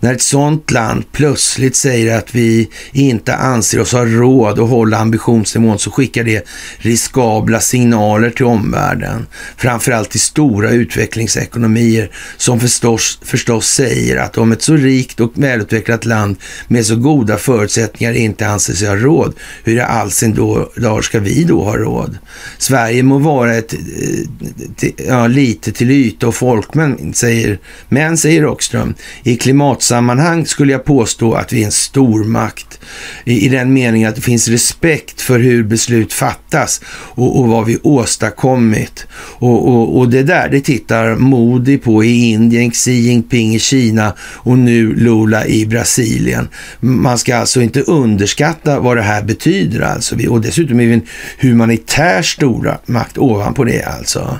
När 0.00 0.14
ett 0.14 0.22
sådant 0.22 0.70
land 0.70 1.04
plötsligt 1.12 1.76
säger 1.76 2.18
att 2.18 2.34
vi 2.34 2.68
inte 2.92 3.34
anser 3.34 3.80
oss 3.80 3.92
ha 3.92 4.04
råd 4.04 4.58
att 4.58 4.68
hålla 4.68 4.98
ambitionsnivån 4.98 5.78
så 5.78 5.90
skickar 5.90 6.24
det 6.24 6.46
riskabla 6.78 7.60
signaler 7.60 8.30
till 8.30 8.44
omvärlden. 8.44 9.26
Framförallt 9.56 10.10
till 10.10 10.20
stora 10.20 10.70
utvecklingsekonomier 10.70 12.10
som 12.36 12.60
förstås, 12.60 13.18
förstås 13.22 13.66
säger 13.66 14.16
att 14.16 14.38
om 14.38 14.52
ett 14.52 14.62
så 14.62 14.76
rikt 14.76 15.20
och 15.20 15.32
välutvecklat 15.34 16.04
land 16.04 16.36
med 16.68 16.86
så 16.86 16.96
goda 16.96 17.36
förutsättningar 17.36 18.12
inte 18.12 18.48
anser 18.48 18.74
sig 18.74 18.88
ha 18.88 18.96
råd, 18.96 19.34
hur 19.64 19.76
i 19.76 19.80
all 19.80 20.10
sin 20.10 20.34
dag 20.76 21.04
ska 21.04 21.20
vi 21.20 21.44
då 21.44 21.64
ha 21.64 21.76
råd? 21.76 22.18
Sverige 22.58 23.02
må 23.02 23.18
vara 23.18 23.54
ett 23.54 23.74
eh, 23.74 24.90
ja, 25.08 25.26
lite 25.26 25.72
till 25.72 25.90
yta 25.90 26.28
och 26.28 26.34
folkmän, 26.34 27.14
säger, 27.14 27.58
men 27.88 28.18
säger 28.18 28.42
Rockström, 28.42 28.94
i 29.22 29.36
klimatsammanhang 29.36 30.46
skulle 30.46 30.72
jag 30.72 30.84
påstå 30.84 31.34
att 31.34 31.52
vi 31.52 31.62
är 31.62 31.66
en 31.66 31.72
stormakt 31.72 32.80
i, 33.24 33.46
i 33.46 33.48
den 33.48 33.72
meningen 33.72 34.08
att 34.08 34.16
det 34.16 34.22
finns 34.22 34.48
respekt 34.48 35.20
för 35.20 35.38
hur 35.38 35.62
beslut 35.62 36.12
fattas 36.12 36.61
lyckas 36.62 36.80
och, 37.14 37.38
och 37.38 37.48
vad 37.48 37.66
vi 37.66 37.78
åstadkommit. 37.82 39.06
Och, 39.38 39.68
och, 39.68 39.98
och, 39.98 40.08
det 40.08 40.22
där, 40.22 40.48
det 40.48 40.60
tittar 40.60 41.16
Modi 41.16 41.78
på 41.78 42.04
i 42.04 42.30
Indien, 42.30 42.70
Xi 42.70 42.92
Jinping 42.92 43.54
i 43.54 43.58
Kina 43.58 44.14
och 44.20 44.58
nu 44.58 44.94
Lula 44.94 45.46
i 45.46 45.66
Brasilien. 45.66 46.48
Man 46.80 47.18
ska 47.18 47.36
alltså 47.36 47.62
inte 47.62 47.80
underskatta 47.80 48.80
vad 48.80 48.96
det 48.96 49.02
här 49.02 49.22
betyder 49.22 49.80
alltså. 49.80 50.16
Och 50.28 50.40
dessutom 50.40 50.80
är 50.80 50.86
vi 50.86 50.92
en 50.92 51.06
humanitär 51.38 52.22
stora 52.22 52.78
makt 52.86 53.18
ovanpå 53.18 53.64
det 53.64 53.82
alltså. 53.82 54.38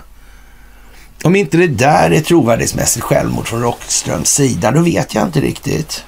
Om 1.25 1.37
inte 1.37 1.57
det 1.57 1.67
där 1.67 2.11
är 2.11 2.21
trovärdighetsmässigt 2.21 3.05
självmord 3.05 3.47
från 3.47 3.63
Rockströms 3.63 4.29
sida, 4.29 4.71
då 4.71 4.81
vet 4.83 5.15
jag 5.15 5.25
inte 5.25 5.41
riktigt. 5.41 6.05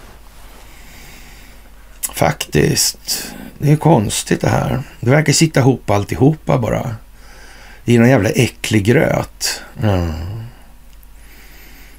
Faktiskt. 2.14 3.34
Det 3.58 3.72
är 3.72 3.76
konstigt 3.76 4.40
det 4.40 4.48
här. 4.48 4.82
Det 5.00 5.10
verkar 5.10 5.32
sitta 5.32 5.60
ihop 5.60 5.90
alltihopa 5.90 6.58
bara. 6.58 6.96
I 7.84 7.98
någon 7.98 8.08
jävla 8.08 8.28
äcklig 8.28 8.84
gröt. 8.84 9.62
Mm. 9.82 10.12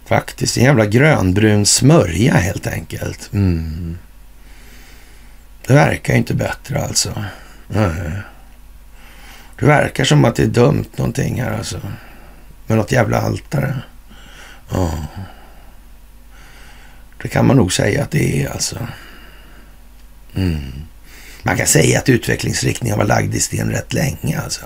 Faktiskt, 0.05 0.57
en 0.57 0.63
jävla 0.63 0.85
grönbrun 0.85 1.65
smörja 1.65 2.33
helt 2.33 2.67
enkelt. 2.67 3.29
Mm. 3.33 3.97
Det 5.67 5.73
verkar 5.73 6.13
inte 6.13 6.33
bättre 6.33 6.83
alltså. 6.83 7.23
Mm. 7.73 8.11
Det 9.59 9.65
verkar 9.65 10.03
som 10.03 10.25
att 10.25 10.35
det 10.35 10.43
är 10.43 10.47
dumt 10.47 10.89
någonting 10.95 11.41
här 11.41 11.57
alltså. 11.57 11.79
Med 12.67 12.77
något 12.77 12.91
jävla 12.91 13.21
altare. 13.21 13.75
Ja. 14.71 14.93
Det 17.21 17.27
kan 17.27 17.47
man 17.47 17.57
nog 17.57 17.73
säga 17.73 18.03
att 18.03 18.11
det 18.11 18.43
är 18.43 18.49
alltså. 18.49 18.87
Mm. 20.35 20.71
Man 21.43 21.57
kan 21.57 21.67
säga 21.67 21.99
att 21.99 22.09
utvecklingsriktningen 22.09 22.97
var 22.97 23.05
lagd 23.05 23.35
i 23.35 23.39
sten 23.39 23.71
rätt 23.71 23.93
länge. 23.93 24.41
Alltså. 24.43 24.65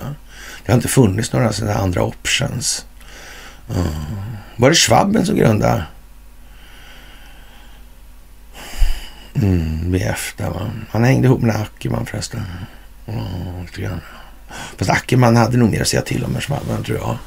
Det 0.64 0.72
har 0.72 0.76
inte 0.76 0.88
funnits 0.88 1.32
några 1.32 1.52
sådana 1.52 1.74
andra 1.74 2.02
options. 2.02 2.86
Mm. 3.74 3.86
Var 4.56 4.70
det 4.70 4.76
Schwabben 4.76 5.26
som 5.26 5.36
grundade 5.36 5.84
mm, 9.34 9.92
BF 9.92 10.34
där 10.36 10.50
va? 10.50 10.70
Han 10.90 11.04
hängde 11.04 11.28
ihop 11.28 11.42
med 11.42 11.56
Ackerman 11.56 12.06
förresten. 12.06 12.42
Mm, 13.06 14.00
Fast 14.76 14.90
Ackerman 14.90 15.36
hade 15.36 15.56
nog 15.56 15.70
mer 15.70 15.80
att 15.80 15.88
säga 15.88 16.02
till 16.02 16.24
om 16.24 16.34
än 16.34 16.40
Schwabben 16.40 16.84
tror 16.84 16.98
jag. 16.98 17.18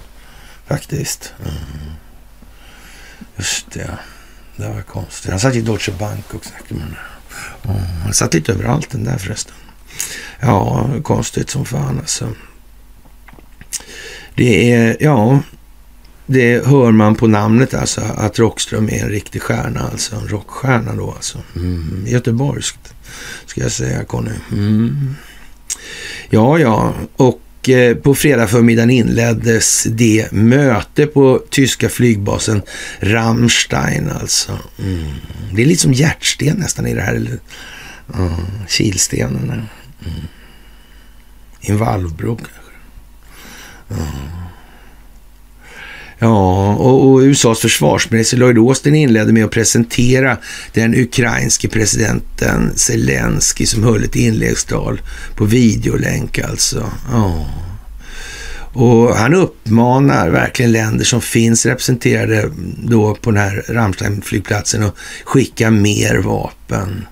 Faktiskt. 0.67 1.33
Mm. 1.41 1.93
Just 3.37 3.71
det. 3.71 3.97
Det 4.55 4.67
var 4.67 4.81
konstigt. 4.81 5.31
Han 5.31 5.39
satt 5.39 5.55
i 5.55 5.61
Deutsche 5.61 5.91
Bank 5.91 6.33
också, 6.33 6.49
Ackerman. 6.59 6.87
Mm, 6.87 6.95
han 8.03 8.13
satt 8.13 8.33
lite 8.33 8.51
överallt 8.51 8.89
den 8.89 9.03
där 9.03 9.17
förresten. 9.17 9.53
Ja, 10.39 10.89
konstigt 11.03 11.49
som 11.49 11.65
fan 11.65 11.99
alltså. 11.99 12.29
Det 14.35 14.71
är, 14.71 14.97
ja, 14.99 15.39
det 16.25 16.65
hör 16.65 16.91
man 16.91 17.15
på 17.15 17.27
namnet 17.27 17.73
alltså, 17.73 18.01
att 18.01 18.39
Rockström 18.39 18.89
är 18.89 19.03
en 19.03 19.09
riktig 19.09 19.41
stjärna 19.41 19.89
alltså. 19.91 20.15
En 20.15 20.27
rockstjärna 20.27 20.95
då 20.95 21.11
alltså. 21.11 21.37
Mm, 21.55 22.03
göteborgskt, 22.07 22.93
ska 23.45 23.61
jag 23.61 23.71
säga 23.71 24.03
Conny. 24.03 24.31
Mm. 24.51 25.15
Ja, 26.29 26.59
ja, 26.59 26.93
och 27.15 27.42
och 27.63 27.69
eh, 27.69 27.95
på 27.95 28.15
fredag 28.15 28.47
förmiddagen 28.47 28.89
inleddes 28.89 29.83
det 29.83 30.31
möte 30.31 31.07
på 31.07 31.41
tyska 31.49 31.89
flygbasen 31.89 32.61
Rammstein 32.99 34.09
alltså. 34.09 34.59
Mm. 34.79 35.11
Det 35.53 35.61
är 35.61 35.65
lite 35.65 35.81
som 35.81 35.93
hjärtsten 35.93 36.57
nästan 36.57 36.87
i 36.87 36.93
det 36.93 37.01
här. 37.01 37.13
Eller, 37.13 37.39
uh, 38.19 38.39
kilstenen. 38.67 39.49
Mm. 39.49 40.27
I 41.61 41.71
en 41.71 41.77
valvbro 41.77 42.35
kanske. 42.35 42.61
Uh. 43.91 44.42
Ja, 46.23 46.73
och, 46.73 47.11
och, 47.11 47.19
USAs 47.19 47.59
försvarsminister 47.59 48.37
Lloyd 48.37 48.57
Austin 48.57 48.95
inledde 48.95 49.33
med 49.33 49.45
att 49.45 49.51
presentera 49.51 50.37
den 50.73 50.95
ukrainske 50.95 51.67
presidenten 51.67 52.71
Zelensky 52.75 53.65
som 53.65 53.83
höll 53.83 54.03
ett 54.03 54.15
inläggstal 54.15 55.01
på 55.35 55.45
videolänk 55.45 56.39
alltså. 56.39 56.91
Ja. 57.11 57.49
Och 58.73 59.15
han 59.15 59.33
uppmanar 59.33 60.29
verkligen 60.29 60.71
länder 60.71 61.05
som 61.05 61.21
finns 61.21 61.65
representerade 61.65 62.49
då 62.83 63.15
på 63.15 63.31
den 63.31 63.39
här 63.39 63.63
Ramstein-flygplatsen 63.67 64.83
att 64.83 64.95
skicka 65.23 65.71
mer 65.71 66.15
vapen. 66.15 67.05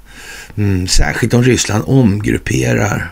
Mm, 0.57 0.88
särskilt 0.88 1.34
om 1.34 1.43
Ryssland 1.43 1.84
omgrupperar 1.88 3.12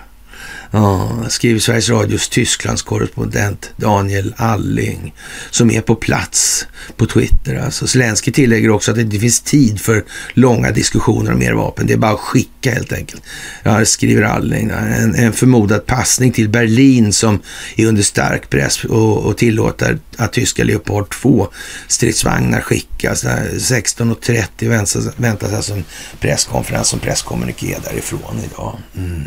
Ja, 0.72 1.10
skriver 1.30 1.60
Sveriges 1.60 1.90
Radios 1.90 2.30
Tysklandskorrespondent 2.30 3.70
Daniel 3.78 4.34
Alling 4.38 5.14
som 5.50 5.72
är 5.72 5.82
på 5.82 5.96
plats 5.96 6.68
på 6.98 7.06
Twitter. 7.06 7.56
Alltså, 7.56 7.88
Zelensky 7.88 8.32
tillägger 8.32 8.70
också 8.70 8.92
att 8.92 8.98
det 8.98 9.02
inte 9.02 9.20
finns 9.20 9.42
tid 9.42 9.82
för 9.82 10.04
långa 10.34 10.72
diskussioner 10.72 11.32
om 11.32 11.40
mer 11.40 11.54
vapen. 11.54 11.88
Det 11.88 11.94
är 11.94 11.98
bara 11.98 12.12
att 12.12 12.20
skicka 12.20 12.72
helt 12.72 12.94
enkelt. 12.94 13.22
Ja, 13.64 13.86
skriver 13.86 14.22
Alling. 14.22 14.70
En, 14.70 15.16
en 15.16 15.34
förmodad 15.34 15.86
passning 15.86 16.32
till 16.32 16.50
Berlin 16.50 17.14
som 17.14 17.40
är 17.76 17.86
under 17.86 18.04
stark 18.04 18.50
press 18.50 18.84
och, 18.84 19.18
och 19.18 19.38
tillåter 19.38 20.00
att 20.18 20.34
tyska 20.34 20.64
Leopard 20.64 21.10
2 21.10 21.48
stridsvagnar 21.88 22.62
skickas. 22.62 23.24
16.30 23.24 24.70
väntas, 24.70 25.08
väntas 25.18 25.54
alltså 25.54 25.74
en 25.74 25.84
presskonferens 26.20 26.88
som 26.88 27.00
presskommuniké 27.00 27.78
därifrån 27.84 28.42
idag. 28.46 28.78
Mm. 28.98 29.24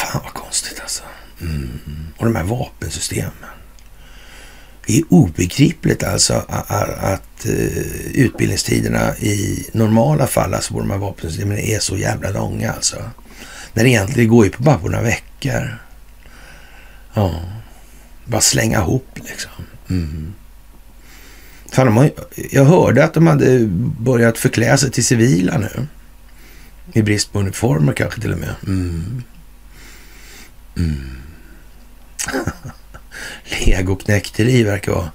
Fan 0.00 0.20
vad 0.24 0.34
konstigt 0.34 0.80
alltså. 0.80 1.02
Mm. 1.40 1.78
Och 2.16 2.24
de 2.24 2.36
här 2.36 2.44
vapensystemen. 2.44 3.32
Det 4.86 4.98
är 4.98 5.04
obegripligt 5.08 6.02
alltså 6.02 6.44
att, 6.48 7.46
eh, 7.46 8.12
utbildningstiderna 8.14 9.16
i 9.16 9.66
normala 9.72 10.26
fall 10.26 10.54
alltså 10.54 10.72
på 10.72 10.80
de 10.80 10.90
här 10.90 10.98
vapensystemen 10.98 11.58
är 11.58 11.78
så 11.78 11.96
jävla 11.96 12.30
långa 12.30 12.72
alltså. 12.72 12.96
När 13.72 13.84
det 13.84 13.90
egentligen 13.90 14.30
går 14.30 14.44
ju 14.44 14.50
på 14.50 14.62
bara 14.62 14.78
på 14.78 14.88
några 14.88 15.04
veckor. 15.04 15.78
Ja, 17.14 17.40
bara 18.24 18.40
slänga 18.40 18.78
ihop 18.78 19.18
liksom. 19.28 19.50
Mm. 19.90 20.34
Fan, 21.72 21.86
de 21.86 22.10
jag 22.50 22.64
hörde 22.64 23.04
att 23.04 23.14
de 23.14 23.26
hade 23.26 23.66
börjat 24.00 24.38
förklä 24.38 24.76
sig 24.76 24.90
till 24.90 25.04
civila 25.04 25.58
nu. 25.58 25.86
I 26.92 27.02
brist 27.02 27.32
på 27.32 27.38
uniformer 27.38 27.92
kanske 27.92 28.20
till 28.20 28.32
och 28.32 28.38
med. 28.38 28.54
Mm. 28.66 29.22
Mm. 30.76 31.16
Legoknäkteri 33.66 34.62
verkar 34.62 34.92
vara 34.92 35.10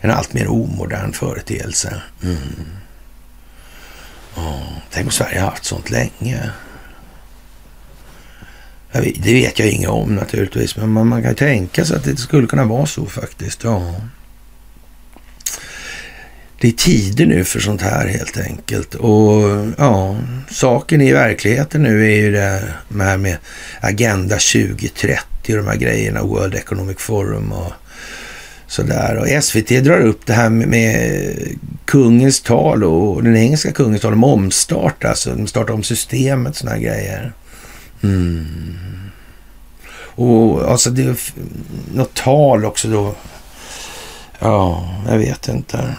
en 0.00 0.10
allt 0.10 0.32
mer 0.32 0.48
omodern 0.48 1.12
företeelse. 1.12 2.02
Mm. 2.22 2.66
Oh, 4.36 4.72
tänk 4.90 5.06
om 5.06 5.12
Sverige 5.12 5.40
har 5.40 5.50
haft 5.50 5.64
sånt 5.64 5.90
länge. 5.90 6.50
Det 8.92 9.34
vet 9.34 9.58
jag 9.58 9.68
inget 9.68 9.90
om 9.90 10.14
naturligtvis, 10.14 10.76
men 10.76 10.92
man, 10.92 11.06
man 11.06 11.22
kan 11.22 11.34
tänka 11.34 11.84
sig 11.84 11.96
att 11.96 12.04
det 12.04 12.16
skulle 12.16 12.46
kunna 12.46 12.64
vara 12.64 12.86
så 12.86 13.06
faktiskt. 13.06 13.64
Ja 13.64 13.94
det 16.60 16.68
är 16.68 16.72
tider 16.72 17.26
nu 17.26 17.44
för 17.44 17.60
sånt 17.60 17.82
här 17.82 18.08
helt 18.08 18.38
enkelt. 18.38 18.94
Och 18.94 19.66
ja, 19.78 20.16
saken 20.50 21.00
i 21.00 21.12
verkligheten 21.12 21.82
nu 21.82 22.12
är 22.12 22.16
ju 22.16 22.32
det 22.32 22.62
här 22.98 23.16
med 23.16 23.36
Agenda 23.80 24.34
2030 24.34 25.20
och 25.48 25.56
de 25.56 25.66
här 25.66 25.76
grejerna, 25.76 26.22
World 26.22 26.54
Economic 26.54 26.98
Forum 26.98 27.52
och 27.52 27.72
sådär. 28.66 29.16
Och 29.16 29.44
SVT 29.44 29.68
drar 29.68 30.00
upp 30.00 30.26
det 30.26 30.32
här 30.32 30.50
med, 30.50 31.34
kungens 31.84 32.40
tal 32.40 32.84
och 32.84 33.24
den 33.24 33.36
engelska 33.36 33.72
kungens 33.72 34.02
tal 34.02 34.12
om 34.12 34.24
omstart, 34.24 35.04
alltså 35.04 35.34
de 35.34 35.46
startar 35.46 35.74
om 35.74 35.82
systemet, 35.82 36.56
sådana 36.56 36.76
här 36.76 36.82
grejer. 36.82 37.32
Mm. 38.02 39.10
Och 40.14 40.70
alltså 40.70 40.90
det 40.90 41.02
är 41.02 41.16
något 41.94 42.14
tal 42.14 42.64
också 42.64 42.88
då. 42.88 43.14
Ja, 44.38 44.94
jag 45.08 45.18
vet 45.18 45.48
inte. 45.48 45.94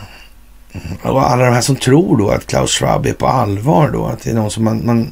Och 1.01 1.31
alla 1.31 1.45
de 1.45 1.53
här 1.53 1.61
som 1.61 1.75
tror 1.75 2.17
då 2.17 2.29
att 2.29 2.47
Klaus 2.47 2.71
Schwab 2.71 3.05
är 3.05 3.13
på 3.13 3.27
allvar 3.27 3.89
då, 3.89 4.05
att 4.05 4.23
det 4.23 4.29
är 4.29 4.33
någon 4.33 4.51
som 4.51 4.63
man, 4.63 4.85
man 4.85 5.11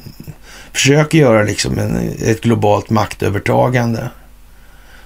försöker 0.72 1.18
göra 1.18 1.42
liksom 1.42 1.78
en, 1.78 2.14
ett 2.22 2.40
globalt 2.40 2.90
maktövertagande. 2.90 4.10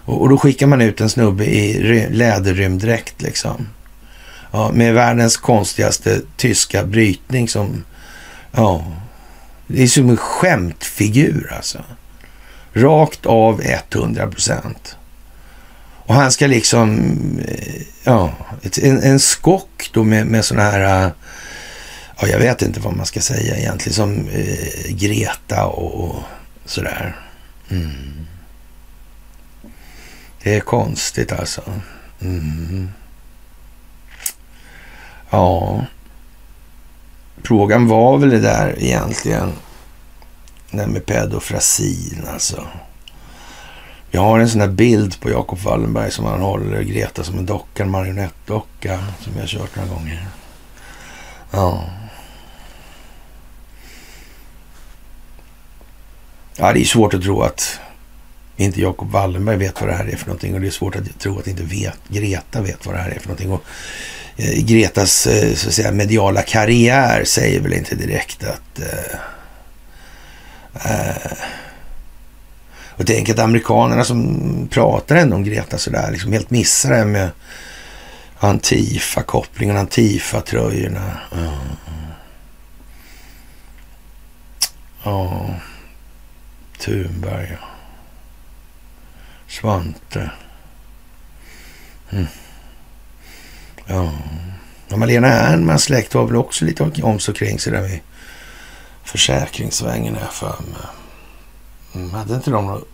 Och, 0.05 0.23
och, 0.23 0.29
då 0.29 0.39
skickar 0.39 0.67
man 0.67 0.81
ut 0.81 1.01
en 1.01 1.11
snubbe 1.11 1.45
i 1.45 2.09
läderrymddräkt 2.11 3.23
liksom. 3.23 3.69
Ja, 4.51 4.71
med 4.73 4.95
världens 4.95 5.37
konstigaste 5.37 6.21
tyska 6.37 6.85
brytning 6.85 7.49
som, 7.49 7.85
ja, 8.53 8.85
det 9.67 9.83
är 9.83 9.87
som 9.87 10.09
en 10.09 10.17
skämtfigur 10.17 11.53
alltså. 11.57 11.79
Rakt 12.73 13.27
av 13.27 13.61
100 13.63 14.27
procent. 14.27 14.97
Och 16.07 16.15
han 16.15 16.33
ska 16.33 16.47
liksom, 16.47 17.19
eh, 17.49 17.83
ja, 18.05 18.33
en, 18.83 19.03
en 19.03 19.21
skock 19.21 19.91
då 19.93 20.05
med, 20.05 20.27
med 20.27 20.45
sådana 20.45 20.71
här, 20.71 21.05
eh, 21.05 21.13
ja 22.21 22.29
jag 22.29 22.39
vet 22.39 22.63
inte 22.63 22.81
vad 22.81 22.97
man 22.97 23.07
ska 23.07 23.21
säga 23.21 23.57
egentligen, 23.57 23.95
som 23.95 24.29
eh, 24.29 24.95
Greta 24.95 25.67
och, 25.67 26.05
och 26.05 26.23
sådär. 26.65 27.17
Mm. 27.71 28.27
Det 30.43 30.57
är 30.57 30.61
konstigt 30.61 31.33
alltså. 31.33 31.63
Mm. 32.21 32.89
Ja, 35.31 35.85
frågan 37.43 37.89
var 37.89 38.19
väl 38.19 38.31
det 38.31 38.41
där 38.41 38.75
egentligen, 38.79 39.53
det 40.71 40.77
där 40.77 40.87
med 40.87 41.07
pedofrasin 41.07 42.25
alltså. 42.33 42.67
Jag 44.15 44.21
har 44.21 44.39
en 44.39 44.49
sån 44.49 44.61
här 44.61 44.69
bild 44.69 45.21
på 45.21 45.31
Jakob 45.31 45.59
Wallenberg 45.59 46.11
som 46.11 46.25
han 46.25 46.41
håller 46.41 46.83
Greta 46.83 47.25
som 47.25 47.39
en 47.39 47.47
docka, 47.47 47.83
en 47.83 47.91
marionettdocka 47.91 49.05
som 49.21 49.33
jag 49.35 49.43
har 49.43 49.47
kört 49.47 49.77
några 49.77 49.89
gånger. 49.89 50.27
Ja. 51.51 51.85
Ja, 56.57 56.73
det 56.73 56.81
är 56.81 56.85
svårt 56.85 57.15
att 57.15 57.23
tro 57.23 57.43
att 57.43 57.81
inte 58.57 58.81
Jakob 58.81 59.11
Wallenberg 59.11 59.57
vet 59.57 59.81
vad 59.81 59.91
det 59.91 59.97
här 59.97 60.09
är 60.09 60.17
för 60.17 60.27
någonting 60.27 60.55
och 60.55 60.61
det 60.61 60.67
är 60.67 60.71
svårt 60.71 60.97
att 60.97 61.21
tro 61.21 61.39
att 61.39 61.47
inte 61.47 61.63
vet, 61.63 61.99
Greta 62.09 62.61
vet 62.61 62.87
vad 62.87 62.95
det 62.95 63.01
här 63.01 63.11
är 63.11 63.19
för 63.19 63.29
någonting. 63.29 63.53
Och, 63.53 63.65
eh, 64.37 64.65
Gretas 64.65 65.27
eh, 65.27 65.55
så 65.55 65.69
att 65.69 65.75
säga, 65.75 65.93
mediala 65.93 66.43
karriär 66.43 67.25
säger 67.25 67.61
väl 67.61 67.73
inte 67.73 67.95
direkt 67.95 68.45
att 68.45 68.79
eh, 68.79 69.19
eh 70.75 71.33
och 72.97 73.07
tänk 73.07 73.29
att 73.29 73.39
amerikanerna 73.39 74.05
som 74.05 74.69
pratar 74.71 75.17
ändå 75.17 75.37
om 75.37 75.45
Greta 75.45 75.79
sådär, 75.79 76.11
liksom 76.11 76.33
helt 76.33 76.51
missar 76.51 76.91
det 76.91 76.97
här 76.97 77.05
med 77.05 77.31
Antifa-kopplingen, 78.39 79.77
Antifa-tröjorna. 79.77 81.19
Ja. 81.33 81.53
ja. 85.05 85.47
Thunberg, 86.79 87.49
ja. 87.61 87.69
Svante. 89.49 90.31
Mm. 92.11 92.27
Ja. 93.87 94.13
Malena 94.97 95.29
Ernmans 95.29 95.83
släkt 95.83 96.15
var 96.15 96.25
väl 96.25 96.37
också 96.37 96.65
lite 96.65 96.91
om 97.03 97.21
sig 97.21 97.35
kring 97.35 97.59
sig 97.59 97.73
där 97.73 97.83
vid 97.83 98.01
försäkringssvängen, 99.05 100.17
här 100.17 100.31
för 100.31 100.63
mig. 100.63 101.04
Mm, 101.95 102.11
hade 102.11 102.35
inte 102.35 102.51
de 102.51 102.67
något, 102.67 102.89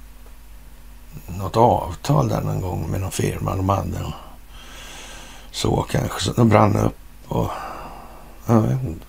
något 1.27 1.57
avtal 1.57 2.29
där 2.29 2.41
någon 2.41 2.61
gång 2.61 2.91
med 2.91 3.01
någon 3.01 3.11
firma 3.11 3.57
de 3.57 3.69
hade? 3.69 4.13
Så 5.51 5.87
kanske, 5.91 6.21
så 6.21 6.33
de 6.33 6.49
brann 6.49 6.77
upp 6.77 6.97
och... 7.29 7.51
Jag 8.47 8.61
vet 8.61 8.83
inte. 8.83 9.07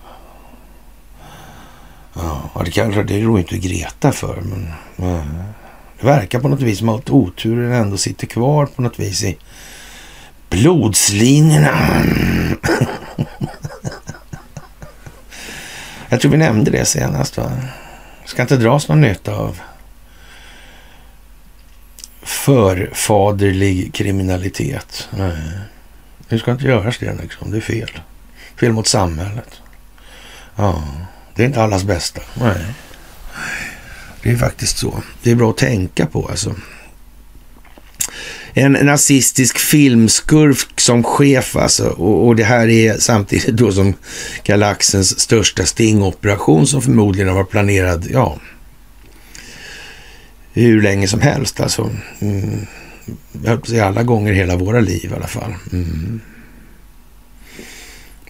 Ja, 2.14 2.62
det 2.64 2.70
kanske 2.70 3.02
det 3.02 3.20
rår 3.20 3.38
inte 3.38 3.58
Greta 3.58 4.12
för, 4.12 4.40
men... 4.40 4.72
Ja, 4.96 5.22
det 6.00 6.06
verkar 6.06 6.40
på 6.40 6.48
något 6.48 6.60
vis 6.60 6.78
som 6.78 6.88
att 6.88 7.10
oturen 7.10 7.72
ändå 7.72 7.96
sitter 7.96 8.26
kvar 8.26 8.66
på 8.66 8.82
något 8.82 8.98
vis 8.98 9.24
i 9.24 9.38
blodslinjerna. 10.48 12.04
Jag 16.08 16.20
tror 16.20 16.30
vi 16.30 16.36
nämnde 16.36 16.70
det 16.70 16.84
senast. 16.84 17.36
Va? 17.36 17.52
Ska 18.24 18.42
inte 18.42 18.56
dras 18.56 18.88
någon 18.88 19.00
nytta 19.00 19.36
av 19.36 19.60
förfaderlig 22.22 23.94
kriminalitet. 23.94 25.08
Nej, 25.10 25.36
det 26.28 26.38
ska 26.38 26.52
inte 26.52 26.64
göras 26.64 26.98
det 26.98 27.16
liksom. 27.22 27.50
Det 27.50 27.56
är 27.56 27.60
fel. 27.60 27.90
Fel 28.56 28.72
mot 28.72 28.86
samhället. 28.86 29.60
Ja, 30.56 30.84
det 31.34 31.42
är 31.42 31.46
inte 31.46 31.62
allas 31.62 31.84
bästa. 31.84 32.20
Nej. 32.34 32.64
Det 34.22 34.30
är 34.30 34.36
faktiskt 34.36 34.78
så. 34.78 35.02
Det 35.22 35.30
är 35.30 35.34
bra 35.34 35.50
att 35.50 35.56
tänka 35.56 36.06
på 36.06 36.28
alltså. 36.28 36.54
en 38.54 38.72
nazistisk 38.72 39.58
filmskurk 39.58 40.80
som 40.80 41.04
chef 41.04 41.56
alltså. 41.56 41.88
Och, 41.88 42.26
och, 42.26 42.36
det 42.36 42.44
här 42.44 42.68
är 42.68 42.98
samtidigt 42.98 43.56
då 43.56 43.72
som 43.72 43.94
galaxens 44.44 45.20
största 45.20 45.64
stingoperation 45.64 46.66
som 46.66 46.82
förmodligen 46.82 47.28
har 47.28 47.34
varit 47.34 47.50
planerad, 47.50 48.06
ja, 48.10 48.38
hur 50.52 50.82
länge 50.82 51.08
som 51.08 51.20
helst 51.20 51.60
alltså. 51.60 51.90
Mm. 52.20 52.66
Säga 53.66 53.86
alla 53.86 54.02
gånger 54.02 54.32
hela 54.32 54.56
våra 54.56 54.80
liv 54.80 55.10
i 55.12 55.14
alla 55.14 55.26
fall. 55.26 55.54
Mm. 55.72 56.20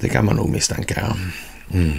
Det 0.01 0.09
kan 0.09 0.25
man 0.25 0.37
nog 0.37 0.51
misstänka. 0.51 0.95
Ja. 1.01 1.17
Mm. 1.79 1.93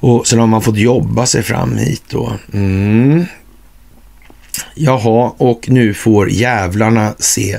Och 0.00 0.26
sen 0.26 0.38
har 0.38 0.46
man 0.46 0.62
fått 0.62 0.76
jobba 0.76 1.26
sig 1.26 1.42
fram 1.42 1.76
hit 1.76 2.02
då. 2.08 2.32
Mm. 2.52 3.24
Jaha, 4.74 5.32
och 5.36 5.68
nu 5.68 5.94
får 5.94 6.30
jävlarna 6.30 7.14
se 7.18 7.58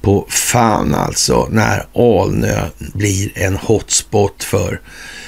på 0.00 0.26
fan 0.28 0.94
alltså 0.94 1.48
när 1.50 1.86
Alnö 1.94 2.68
blir 2.78 3.38
en 3.38 3.56
hotspot 3.56 4.44
för 4.44 4.80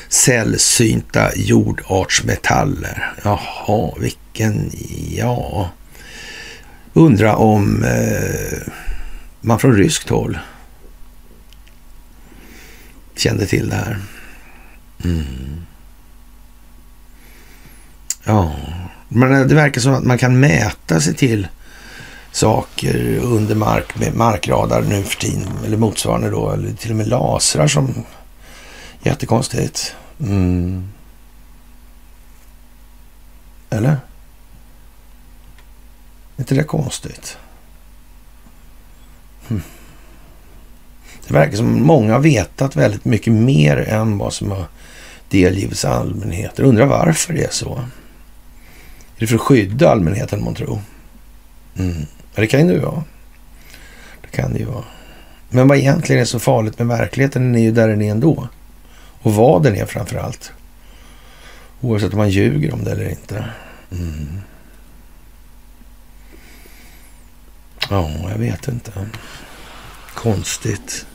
sällsynta 0.08 1.30
jordartsmetaller. 1.36 3.12
Jaha, 3.24 3.94
vilken, 3.98 4.70
ja. 5.10 5.70
Undra 6.92 7.36
om 7.36 7.84
eh, 7.84 8.72
man 9.40 9.58
från 9.58 9.76
ryskt 9.76 10.08
håll 10.08 10.38
kände 13.16 13.46
till 13.46 13.68
det 13.68 13.76
här. 13.76 13.98
Mm. 15.04 15.66
Ja, 18.24 18.56
men 19.08 19.48
det 19.48 19.54
verkar 19.54 19.80
som 19.80 19.94
att 19.94 20.04
man 20.04 20.18
kan 20.18 20.40
mäta 20.40 21.00
sig 21.00 21.14
till 21.14 21.48
saker 22.32 23.18
under 23.18 23.54
mark 23.54 23.98
med 23.98 24.14
markradar 24.14 24.82
nu 24.82 25.02
för 25.02 25.20
tiden. 25.20 25.48
Eller 25.66 25.76
motsvarande 25.76 26.30
då. 26.30 26.50
Eller 26.50 26.72
till 26.72 26.90
och 26.90 26.96
med 26.96 27.08
lasrar 27.08 27.68
som 27.68 27.94
jättekonstigt. 29.02 29.94
Mm. 30.20 30.88
Eller? 33.70 33.90
Är 36.36 36.40
inte 36.40 36.54
det 36.54 36.64
konstigt? 36.64 37.36
Mm. 39.50 39.62
Det 41.26 41.34
verkar 41.34 41.56
som 41.56 41.82
många 41.82 42.12
har 42.12 42.20
vetat 42.20 42.76
väldigt 42.76 43.04
mycket 43.04 43.32
mer 43.32 43.76
än 43.76 44.18
vad 44.18 44.32
som 44.32 44.50
har 44.50 44.66
delgivits 45.28 45.84
allmänheten. 45.84 46.64
Undrar 46.64 46.86
varför 46.86 47.32
det 47.32 47.44
är 47.44 47.50
så. 47.50 47.74
Är 49.16 49.20
det 49.20 49.26
för 49.26 49.34
att 49.34 49.40
skydda 49.40 49.90
allmänheten, 49.90 50.44
man 50.44 50.54
tror? 50.54 50.80
Mm. 51.78 52.06
Ja, 52.34 52.40
det 52.40 52.46
kan 52.46 52.68
ju 52.68 52.78
vara. 52.78 53.04
Det 54.22 54.36
kan 54.36 54.52
det 54.52 54.58
ju 54.58 54.64
vara. 54.64 54.84
Men 55.48 55.68
vad 55.68 55.78
egentligen 55.78 56.22
är 56.22 56.26
så 56.26 56.38
farligt 56.38 56.78
med 56.78 56.88
verkligheten, 56.88 57.42
den 57.42 57.54
är 57.54 57.62
ju 57.62 57.72
där 57.72 57.88
den 57.88 58.02
är 58.02 58.10
ändå. 58.10 58.48
Och 59.22 59.34
vad 59.34 59.62
den 59.62 59.76
är 59.76 59.86
framför 59.86 60.16
allt. 60.16 60.52
Oavsett 61.80 62.12
om 62.12 62.18
man 62.18 62.30
ljuger 62.30 62.74
om 62.74 62.84
det 62.84 62.90
eller 62.90 63.08
inte. 63.08 63.44
Mm. 63.90 64.40
Ja, 67.90 68.10
jag 68.30 68.38
vet 68.38 68.68
inte. 68.68 68.92
Konstigt. 70.14 71.06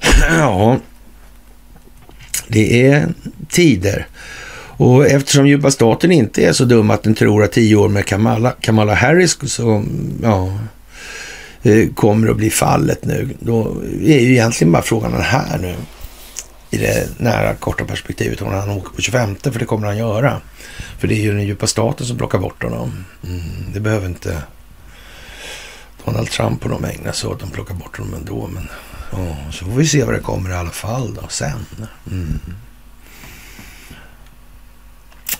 ja, 0.28 0.78
det 2.48 2.86
är 2.86 3.14
tider. 3.48 4.06
Och 4.78 5.06
eftersom 5.06 5.46
djupa 5.46 5.70
staten 5.70 6.12
inte 6.12 6.44
är 6.44 6.52
så 6.52 6.64
dum 6.64 6.90
att 6.90 7.02
den 7.02 7.14
tror 7.14 7.44
att 7.44 7.52
tio 7.52 7.76
år 7.76 7.88
med 7.88 8.06
Kamala, 8.06 8.50
Kamala 8.60 8.94
Harris 8.94 9.38
så, 9.52 9.84
ja, 10.22 10.58
eh, 11.62 11.88
kommer 11.94 12.28
att 12.28 12.36
bli 12.36 12.50
fallet 12.50 13.04
nu. 13.04 13.28
Då 13.40 13.76
är 14.04 14.20
ju 14.20 14.32
egentligen 14.32 14.72
bara 14.72 14.82
frågan 14.82 15.12
den 15.12 15.22
här 15.22 15.58
nu 15.58 15.74
i 16.70 16.76
det 16.76 17.08
nära 17.18 17.54
korta 17.54 17.84
perspektivet 17.84 18.42
om 18.42 18.48
han 18.48 18.70
åker 18.70 18.96
på 18.96 19.02
25 19.02 19.36
för 19.36 19.58
det 19.58 19.64
kommer 19.64 19.86
han 19.86 19.98
göra. 19.98 20.40
För 20.98 21.08
det 21.08 21.14
är 21.14 21.22
ju 21.22 21.32
den 21.32 21.46
djupa 21.46 21.66
staten 21.66 22.06
som 22.06 22.16
plockar 22.16 22.38
bort 22.38 22.62
honom. 22.62 23.04
Mm, 23.24 23.40
det 23.74 23.80
behöver 23.80 24.06
inte 24.06 24.42
Donald 26.04 26.30
Trump 26.30 26.64
och 26.64 26.70
de 26.70 26.84
ägna 26.84 27.12
sig 27.12 27.30
åt. 27.30 27.40
De 27.40 27.50
plockar 27.50 27.74
bort 27.74 27.98
honom 27.98 28.14
ändå. 28.14 28.46
Men 28.46 28.68
ja, 29.12 29.36
så 29.52 29.64
får 29.64 29.72
vi 29.72 29.86
se 29.86 30.04
vad 30.04 30.14
det 30.14 30.20
kommer 30.20 30.50
i 30.50 30.54
alla 30.54 30.70
fall 30.70 31.14
då 31.14 31.28
sen. 31.28 31.66
Mm 32.10 32.40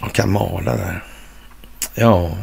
kan 0.08 0.32
mala 0.32 0.76
där. 0.76 1.04
Ja. 1.94 2.36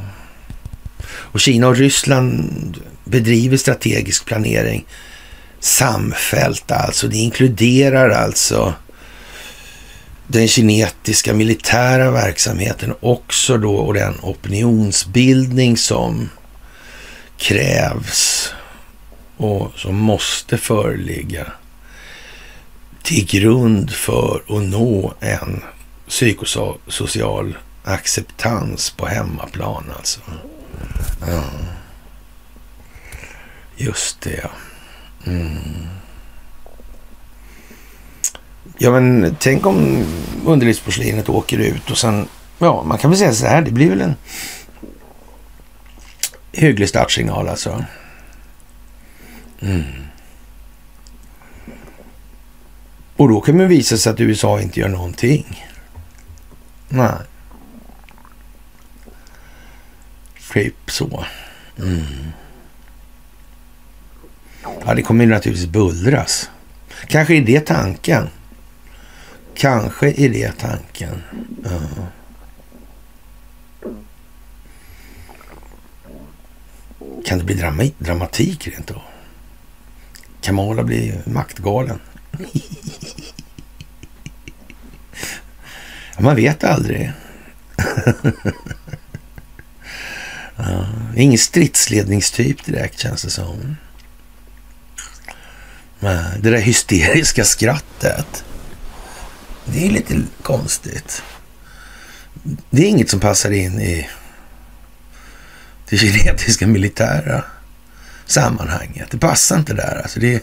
Och 1.07 1.39
Kina 1.39 1.67
och 1.67 1.75
Ryssland 1.75 2.77
bedriver 3.03 3.57
strategisk 3.57 4.25
planering 4.25 4.85
samfällt 5.59 6.71
alltså. 6.71 7.07
Det 7.07 7.17
inkluderar 7.17 8.09
alltså 8.09 8.73
den 10.27 10.47
kinetiska 10.47 11.33
militära 11.33 12.11
verksamheten 12.11 12.93
också 12.99 13.57
då 13.57 13.75
och 13.75 13.93
den 13.93 14.13
opinionsbildning 14.21 15.77
som 15.77 16.29
krävs 17.37 18.49
och 19.37 19.71
som 19.75 19.95
måste 19.95 20.57
föreligga 20.57 21.51
till 23.03 23.25
grund 23.25 23.91
för 23.91 24.43
att 24.47 24.63
nå 24.63 25.13
en 25.19 25.61
psykosocial 26.07 27.57
acceptans 27.83 28.89
på 28.89 29.05
hemmaplan 29.05 29.83
alltså. 29.97 30.19
Ja. 31.27 31.43
Just 33.75 34.21
det, 34.21 34.39
ja. 34.43 34.49
Mm. 35.25 35.87
Ja, 38.77 38.91
men 38.91 39.35
tänk 39.39 39.65
om 39.65 40.05
underlivsporslinet 40.45 41.29
åker 41.29 41.57
ut 41.57 41.91
och 41.91 41.97
sen, 41.97 42.27
ja, 42.59 42.83
man 42.83 42.97
kan 42.97 43.11
väl 43.11 43.19
säga 43.19 43.33
så 43.33 43.45
här, 43.45 43.61
det 43.61 43.71
blir 43.71 43.89
väl 43.89 44.01
en 44.01 44.15
hygglig 46.51 46.89
startsignal 46.89 47.49
alltså. 47.49 47.85
Mm. 49.61 49.83
Och 53.15 53.29
då 53.29 53.41
kan 53.41 53.57
man 53.57 53.67
visa 53.67 53.97
sig 53.97 54.13
att 54.13 54.19
USA 54.19 54.61
inte 54.61 54.79
gör 54.79 54.89
någonting. 54.89 55.64
Nej. 56.89 57.17
Typ 60.53 60.91
så. 60.91 61.25
Mm. 61.77 62.31
Ja, 64.85 64.93
det 64.93 65.01
kommer 65.01 65.25
ju 65.25 65.29
naturligtvis 65.31 65.69
bullras. 65.69 66.49
Kanske 67.07 67.35
är 67.35 67.41
det 67.41 67.59
tanken. 67.59 68.29
Kanske 69.55 70.11
är 70.11 70.29
det 70.29 70.51
tanken. 70.51 71.23
Ja. 71.63 71.79
Kan 77.25 77.37
det 77.37 77.43
bli 77.43 77.55
drama 77.55 77.83
dramatik 77.97 78.67
rent 78.67 78.87
då? 78.87 79.01
Kamala 80.41 80.83
blir 80.83 81.21
maktgalen. 81.25 81.99
ja, 82.39 82.45
man 86.21 86.35
vet 86.35 86.63
aldrig. 86.63 87.11
ja, 90.55 90.87
ingen 91.15 91.37
stridsledningstyp 91.37 92.65
direkt 92.65 92.99
känns 92.99 93.21
det 93.21 93.29
som. 93.29 93.75
Det 96.39 96.49
där 96.51 96.57
hysteriska 96.57 97.45
skrattet. 97.45 98.43
Det 99.65 99.85
är 99.85 99.89
lite 99.89 100.21
konstigt. 100.41 101.23
Det 102.69 102.81
är 102.81 102.87
inget 102.87 103.09
som 103.09 103.19
passar 103.19 103.51
in 103.51 103.79
i 103.79 104.09
det 105.89 105.97
kinesiska 105.97 106.67
militära 106.67 107.43
sammanhanget. 108.25 109.11
Det 109.11 109.17
passar 109.17 109.57
inte 109.57 109.73
där. 109.73 110.01
Alltså 110.03 110.19
det 110.19 110.35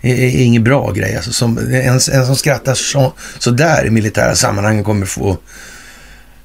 är, 0.00 0.14
är 0.14 0.42
ingen 0.42 0.64
bra 0.64 0.92
grej. 0.92 1.16
Alltså 1.16 1.32
som, 1.32 1.58
en, 1.58 1.94
en 1.94 2.00
som 2.00 2.36
skrattar 2.36 2.74
så, 2.74 3.12
så 3.38 3.50
där 3.50 3.86
i 3.86 3.90
militära 3.90 4.34
sammanhang 4.34 4.84
kommer 4.84 5.06
få 5.06 5.38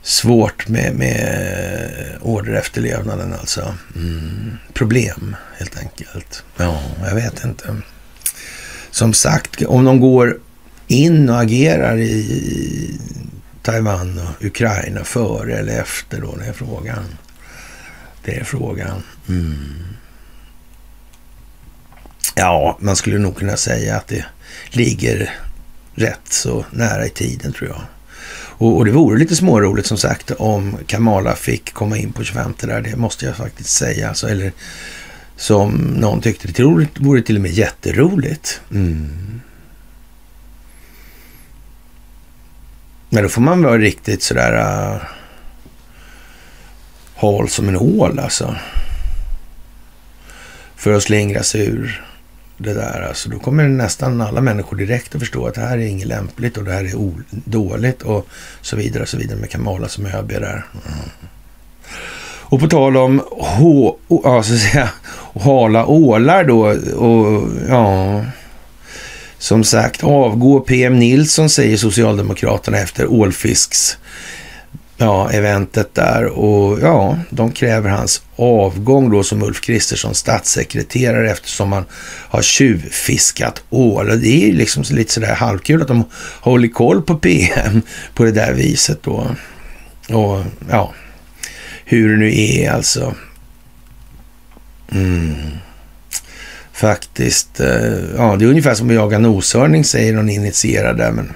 svårt 0.04 0.68
med, 0.68 0.96
med 0.96 2.18
orderefterlevnaden 2.22 3.34
alltså. 3.34 3.76
Mm. 3.96 4.58
Problem 4.74 5.36
helt 5.58 5.78
enkelt. 5.78 6.44
Ja, 6.58 6.82
jag 7.06 7.16
vet 7.16 7.44
inte. 7.44 7.76
Som 8.92 9.14
sagt, 9.14 9.62
om 9.62 9.86
de 9.86 10.00
går 10.00 10.40
in 10.88 11.30
och 11.30 11.42
agerar 11.42 11.98
i 11.98 13.00
Taiwan 13.62 14.20
och 14.20 14.46
Ukraina 14.46 15.04
före 15.04 15.58
eller 15.58 15.82
efter 15.82 16.22
då, 16.22 16.36
det 16.36 16.46
är 16.46 16.54
frågan. 16.54 17.04
Det 18.26 18.36
är 18.40 18.44
frågan. 18.44 19.04
Mm. 19.30 19.93
Ja, 22.36 22.78
man 22.80 22.96
skulle 22.96 23.18
nog 23.18 23.38
kunna 23.38 23.58
säga 23.58 23.98
att 23.98 24.08
det 24.08 24.26
ligger 24.70 25.34
rätt 25.96 26.28
så 26.30 26.66
nära 26.72 27.06
i 27.06 27.10
tiden 27.10 27.54
tror 27.54 27.70
jag. 27.70 27.82
Och, 28.58 28.78
och 28.78 28.86
det 28.86 28.92
vore 28.92 29.20
lite 29.20 29.36
småroligt 29.36 29.88
som 29.88 29.98
sagt 29.98 30.32
om 30.32 30.78
Kamala 30.88 31.36
fick 31.36 31.74
komma 31.74 31.98
in 31.98 32.14
på 32.14 32.24
25 32.24 32.54
där, 32.60 32.82
det 32.82 32.96
måste 32.96 33.26
jag 33.26 33.36
faktiskt 33.36 33.70
säga. 33.70 34.10
Alltså, 34.10 34.28
eller 34.28 34.52
som 35.36 35.72
någon 35.74 36.22
tyckte 36.22 36.48
det 36.48 36.64
vore 37.00 37.22
till 37.22 37.36
och 37.36 37.42
med 37.42 37.52
jätteroligt. 37.52 38.62
Mm. 38.72 39.42
Men 43.10 43.24
då 43.24 43.30
får 43.30 43.42
man 43.42 43.64
vara 43.64 43.78
riktigt 43.78 44.24
sådär 44.24 44.54
äh, 44.54 44.96
uh, 44.96 45.02
hal 47.16 47.50
som 47.50 47.70
en 47.70 47.78
ål 47.78 48.20
alltså. 48.20 48.56
För 50.76 50.94
att 50.94 51.04
slingra 51.04 51.44
sig 51.44 51.66
ur 51.66 52.04
det 52.64 52.74
där. 52.74 53.06
Alltså, 53.08 53.30
då 53.30 53.40
kommer 53.40 53.68
nästan 53.68 54.22
alla 54.22 54.42
människor 54.42 54.78
direkt 54.78 55.16
att 55.16 55.22
förstå 55.22 55.48
att 55.48 55.56
det 55.56 55.62
här 55.62 55.78
är 55.78 55.86
inget 55.86 56.08
lämpligt 56.08 56.58
och 56.58 56.64
det 56.64 56.74
här 56.74 56.84
är 56.84 57.12
dåligt 57.30 58.02
och 58.02 58.28
så 58.62 58.76
vidare 58.76 59.04
och 59.04 59.10
så 59.10 59.18
vidare. 59.18 59.40
med 59.40 59.50
Kamala 59.50 59.88
som 59.88 60.06
ÖB 60.06 60.30
där. 60.30 60.66
Mm. 60.88 61.10
Och 62.54 62.60
på 62.60 62.68
tal 62.68 62.98
om 62.98 63.22
h, 63.30 63.96
ja, 64.08 64.44
så 64.44 64.54
att 64.54 64.60
säga, 64.60 64.90
hala 65.34 65.86
ålar 65.86 66.44
då 66.44 66.66
och 66.96 67.50
ja, 67.70 68.26
som 69.38 69.64
sagt 69.64 70.04
avgå 70.04 70.60
PM 70.60 71.00
Nilsson 71.00 71.50
säger 71.50 71.78
Socialdemokraterna 71.78 72.78
efter 72.78 73.08
ålfisks 73.12 73.98
ja, 75.04 75.30
eventet 75.32 75.96
där 75.96 76.26
och 76.26 76.80
ja, 76.82 77.18
de 77.30 77.52
kräver 77.52 77.90
hans 77.90 78.22
avgång 78.36 79.12
då 79.12 79.24
som 79.24 79.44
Ulf 79.44 79.62
Kristersson 79.62 80.16
statssekreterare 80.16 81.32
eftersom 81.32 81.72
han 81.72 81.86
har 82.30 82.42
tjuvfiskat 82.42 83.64
ål. 83.70 84.10
Och 84.10 84.18
det 84.18 84.28
är 84.28 84.48
ju 84.48 84.54
liksom 84.54 84.84
lite 84.92 85.14
sådär 85.14 85.36
halvkul 85.36 85.82
att 85.82 85.88
de 85.88 86.04
håller 86.42 86.68
koll 86.68 87.02
på 87.02 87.16
PM 87.16 87.82
på 88.14 88.24
det 88.24 88.32
där 88.32 88.54
viset 88.54 89.04
då. 89.04 89.36
Och 90.10 90.44
ja, 90.70 90.94
hur 91.86 92.10
det 92.10 92.18
nu 92.18 92.42
är 92.42 92.72
alltså. 92.72 93.16
Mm. 94.92 95.34
Faktiskt, 96.74 97.60
eh, 97.60 97.98
ja 98.18 98.36
det 98.36 98.46
är 98.46 98.50
ungefär 98.50 98.74
som 98.74 98.90
att 98.90 98.96
jaga 98.96 99.20
noshörning 99.20 99.84
säger 99.84 100.14
någon 100.14 100.30
initierad 100.30 100.98
där 100.98 101.12
men 101.12 101.34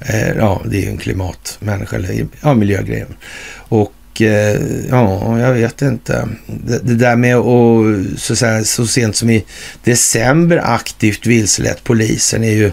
Eh, 0.00 0.28
ja 0.36 0.62
det 0.64 0.76
är 0.76 0.80
ju 0.80 0.88
en 0.88 0.98
klimatmänniska 0.98 1.96
eller 1.96 2.26
ja 2.40 2.54
miljögrej. 2.54 3.06
Och 3.54 4.22
eh, 4.22 4.60
ja, 4.90 5.38
jag 5.40 5.52
vet 5.52 5.82
inte. 5.82 6.28
Det, 6.46 6.78
det 6.78 6.94
där 6.94 7.16
med 7.16 7.36
att 7.36 8.20
så, 8.20 8.36
så, 8.36 8.64
så 8.64 8.86
sent 8.86 9.16
som 9.16 9.30
i 9.30 9.44
december 9.84 10.60
aktivt 10.64 11.26
vilselett 11.26 11.84
polisen 11.84 12.44
är 12.44 12.52
ju 12.52 12.72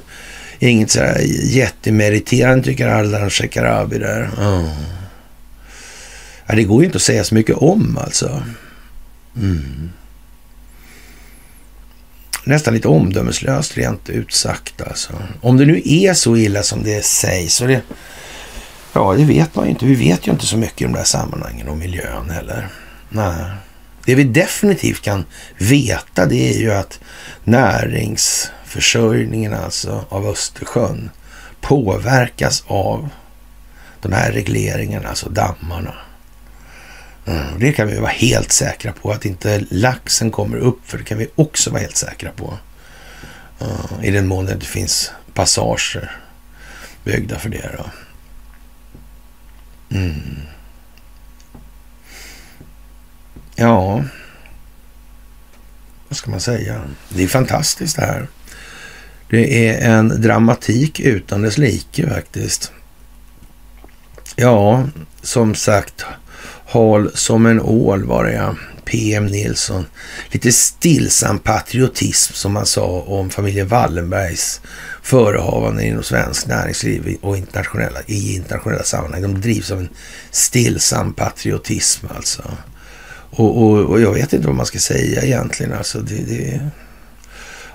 inget 0.60 0.92
så 0.92 1.00
här 1.00 1.22
jättemeriterande 1.44 2.64
tycker 2.64 2.88
Ardalan 2.88 3.30
Shekarabi 3.30 3.98
där. 3.98 4.30
Oh. 4.38 4.70
Ja, 6.46 6.56
det 6.56 6.64
går 6.64 6.82
ju 6.82 6.86
inte 6.86 6.96
att 6.96 7.02
säga 7.02 7.24
så 7.24 7.36
mycket 7.36 7.56
om 7.56 7.98
alltså. 7.98 8.44
Mm. 9.38 9.90
Nästan 12.48 12.74
lite 12.74 12.88
omdömeslöst 12.88 13.78
rent 13.78 14.10
ut 14.10 14.34
sagt 14.34 14.82
alltså. 14.82 15.14
Om 15.42 15.58
det 15.58 15.66
nu 15.66 15.82
är 15.86 16.14
så 16.14 16.38
illa 16.38 16.64
som 16.64 16.84
det 16.84 17.06
sägs. 17.06 17.56
Så 17.56 17.66
det, 17.66 17.82
ja, 18.94 19.14
det 19.14 19.26
vet 19.26 19.56
man 19.56 19.66
ju 19.66 19.72
inte. 19.72 19.86
Vi 19.86 19.96
vet 19.96 20.28
ju 20.28 20.32
inte 20.32 20.46
så 20.46 20.58
mycket 20.58 20.86
om 20.86 20.92
de 20.94 20.98
här 20.98 21.06
sammanhangen 21.06 21.68
och 21.68 21.78
miljön 21.78 22.30
heller. 22.30 22.68
Nej. 23.10 23.46
Det 24.06 24.16
vi 24.16 24.24
definitivt 24.24 25.02
kan 25.02 25.26
veta 25.58 26.26
det 26.26 26.56
är 26.56 26.60
ju 26.60 26.74
att 26.74 27.00
näringsförsörjningen 27.44 29.54
alltså 29.54 30.06
av 30.10 30.28
Östersjön 30.28 31.10
påverkas 31.62 32.64
av 32.68 33.10
de 34.02 34.14
här 34.14 34.32
regleringarna, 34.32 35.10
alltså 35.10 35.30
dammarna. 35.30 35.94
Mm, 37.26 37.60
det 37.60 37.72
kan 37.72 37.88
vi 37.88 38.00
vara 38.00 38.12
helt 38.12 38.52
säkra 38.52 38.92
på, 38.92 39.12
att 39.12 39.26
inte 39.26 39.66
laxen 39.70 40.32
kommer 40.32 40.58
upp, 40.58 40.80
för 40.84 40.98
det 40.98 41.04
kan 41.04 41.18
vi 41.18 41.28
också 41.36 41.70
vara 41.70 41.82
helt 41.82 41.98
säkra 41.98 42.32
på. 42.32 42.58
Uh, 43.62 44.06
I 44.06 44.12
den 44.12 44.28
mån 44.28 44.46
det 44.46 44.54
inte 44.54 44.66
finns 44.66 45.12
passager 45.34 46.12
byggda 47.04 47.40
för 47.40 47.50
det. 47.50 47.70
Då. 47.78 47.86
Mm. 49.98 50.38
Ja, 53.56 54.04
vad 56.08 56.18
ska 56.18 56.32
man 56.32 56.40
säga? 56.40 56.82
Det 57.10 57.24
är 57.24 57.28
fantastiskt 57.28 57.96
det 57.96 58.06
här. 58.06 58.28
Det 59.30 59.68
är 59.70 59.92
en 59.92 60.22
dramatik 60.22 61.00
utan 61.00 61.42
dess 61.42 61.58
like 61.58 62.10
faktiskt. 62.10 62.72
Ja, 64.36 64.88
som 65.22 65.56
sagt, 65.56 66.06
Hal 66.76 67.12
som 67.14 67.46
en 67.46 67.62
ål 67.62 68.04
var 68.04 68.24
det 68.24 68.34
ja. 68.34 68.56
PM 68.86 69.26
Nilsson. 69.26 69.86
Lite 70.32 70.52
stillsam 70.52 71.40
patriotism 71.40 72.34
som 72.34 72.54
man 72.54 72.66
sa 72.66 72.86
om 73.02 73.30
familjen 73.30 73.68
Wallenbergs 73.68 74.62
förehavanden 75.02 75.86
inom 75.86 76.04
svensk 76.04 76.48
näringsliv 76.48 77.18
och 77.22 77.38
internationella, 77.38 78.00
i 78.06 78.36
internationella 78.36 78.84
sammanhang. 78.84 79.22
De 79.22 79.42
drivs 79.42 79.72
av 79.72 79.80
en 79.80 79.90
stillsam 80.32 81.14
patriotism 81.14 82.06
alltså. 82.16 82.44
Och, 83.30 83.64
och, 83.64 83.80
och 83.80 84.02
jag 84.02 84.14
vet 84.14 84.34
inte 84.34 84.48
vad 84.48 84.56
man 84.56 84.66
ska 84.66 84.80
säga 84.80 85.22
egentligen. 85.22 85.74
Alltså 85.74 86.00
det, 86.00 86.16
det, 86.16 86.70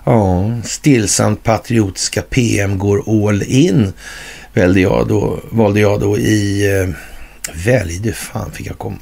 ja, 0.05 0.51
stillsamt 0.65 1.43
patriotiska 1.43 2.23
PM 2.23 2.79
går 2.79 3.27
all 3.27 3.43
in 3.43 3.93
valde 4.55 4.81
jag 4.81 5.09
då, 5.09 5.41
valde 5.51 5.81
jag 5.81 6.01
då 6.01 6.19
i 6.19 6.73
eh, 6.81 6.89
Väljde 7.55 8.13
fan 8.13 8.53
fick 8.53 8.67
jag 8.67 8.79
komma. 8.79 8.99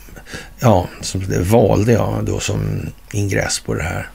Ja, 0.61 0.88
som 1.01 1.28
det 1.28 1.38
valde 1.38 1.92
jag 1.92 2.24
då 2.24 2.40
som 2.40 2.86
ingress 3.12 3.61
på 3.61 3.74
det 3.74 3.82
här. 3.82 4.11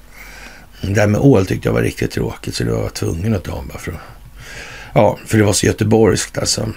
Det 0.82 1.00
här 1.00 1.08
med 1.08 1.22
ål 1.22 1.46
tyckte 1.46 1.68
jag 1.68 1.74
var 1.74 1.82
riktigt 1.82 2.12
tråkigt 2.12 2.56
så 2.56 2.64
det 2.64 2.72
var 2.72 2.84
jag 2.84 2.94
tvungen 2.94 3.36
att 3.36 3.44
ta 3.44 3.64
bara 3.70 3.80
för 3.80 3.92
att, 3.92 3.98
Ja, 4.94 5.20
för 5.26 5.38
det 5.38 5.44
var 5.44 5.54
så 5.54 5.66
göteborgskt 5.66 6.38
alltså. 6.38 6.70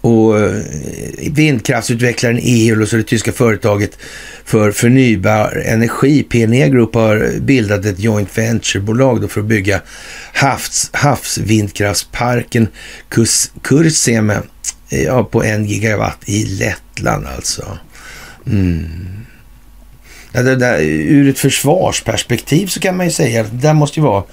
Och 0.00 0.40
eh, 0.40 0.62
vindkraftsutvecklaren 1.30 2.38
EOL 2.42 2.82
och 2.82 2.88
så 2.88 2.96
det 2.96 3.02
tyska 3.02 3.32
företaget 3.32 3.98
för 4.44 4.72
förnybar 4.72 5.62
energi, 5.66 6.22
PNE 6.22 6.68
Group, 6.68 6.94
har 6.94 7.40
bildat 7.40 7.84
ett 7.84 8.00
joint 8.00 8.38
venture-bolag 8.38 9.30
för 9.30 9.40
att 9.40 9.46
bygga 9.46 9.80
havs, 10.32 10.90
havsvindkraftsparken 10.92 12.68
Kurseme 13.62 14.42
ja, 14.92 15.24
på 15.24 15.44
en 15.44 15.64
gigawatt 15.64 16.28
i 16.28 16.44
Lettland 16.44 17.26
alltså. 17.26 17.78
Mm. 18.46 19.26
Ja, 20.32 20.42
det 20.42 20.56
där, 20.56 20.78
ur 20.82 21.28
ett 21.28 21.38
försvarsperspektiv 21.38 22.66
så 22.66 22.80
kan 22.80 22.96
man 22.96 23.06
ju 23.06 23.12
säga 23.12 23.40
att 23.40 23.50
det 23.50 23.56
där 23.56 23.74
måste 23.74 24.00
ju 24.00 24.06
vara, 24.06 24.24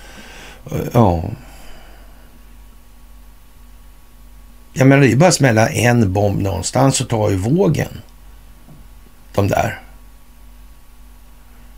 eh, 0.72 0.88
ja. 0.94 1.24
Jag 4.74 4.88
menar, 4.88 5.02
det 5.02 5.08
är 5.08 5.10
ju 5.10 5.16
bara 5.16 5.30
att 5.30 5.36
smälla 5.36 5.70
en 5.70 6.14
bomb 6.14 6.42
någonstans 6.42 7.02
och 7.02 7.10
ta 7.10 7.30
ju 7.30 7.36
vågen. 7.36 8.02
De 9.36 9.48
där. 9.48 9.82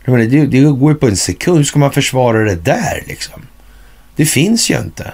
Menar, 0.04 0.24
det, 0.24 0.46
det 0.46 0.60
går 0.60 0.92
ju 0.92 0.98
på 0.98 1.06
en 1.06 1.16
sekund. 1.16 1.56
Hur 1.56 1.64
ska 1.64 1.78
man 1.78 1.92
försvara 1.92 2.44
det 2.44 2.54
där 2.54 3.04
liksom? 3.06 3.42
Det 4.16 4.26
finns 4.26 4.70
ju 4.70 4.78
inte. 4.78 5.12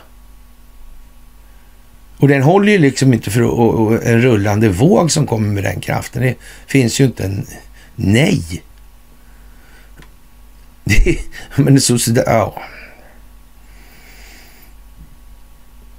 Och 2.19 2.29
den 2.29 2.43
håller 2.43 2.73
ju 2.73 2.79
liksom 2.79 3.13
inte 3.13 3.31
för 3.31 3.41
en 4.03 4.23
rullande 4.23 4.69
våg 4.69 5.11
som 5.11 5.27
kommer 5.27 5.49
med 5.49 5.65
den 5.65 5.81
kraften. 5.81 6.23
Det 6.23 6.35
finns 6.67 7.01
ju 7.01 7.05
inte 7.05 7.25
en 7.25 7.47
nej. 7.97 8.63
Det, 10.85 11.19
men 11.57 11.81
så, 11.81 11.99
så 11.99 12.13
ja. 12.27 12.63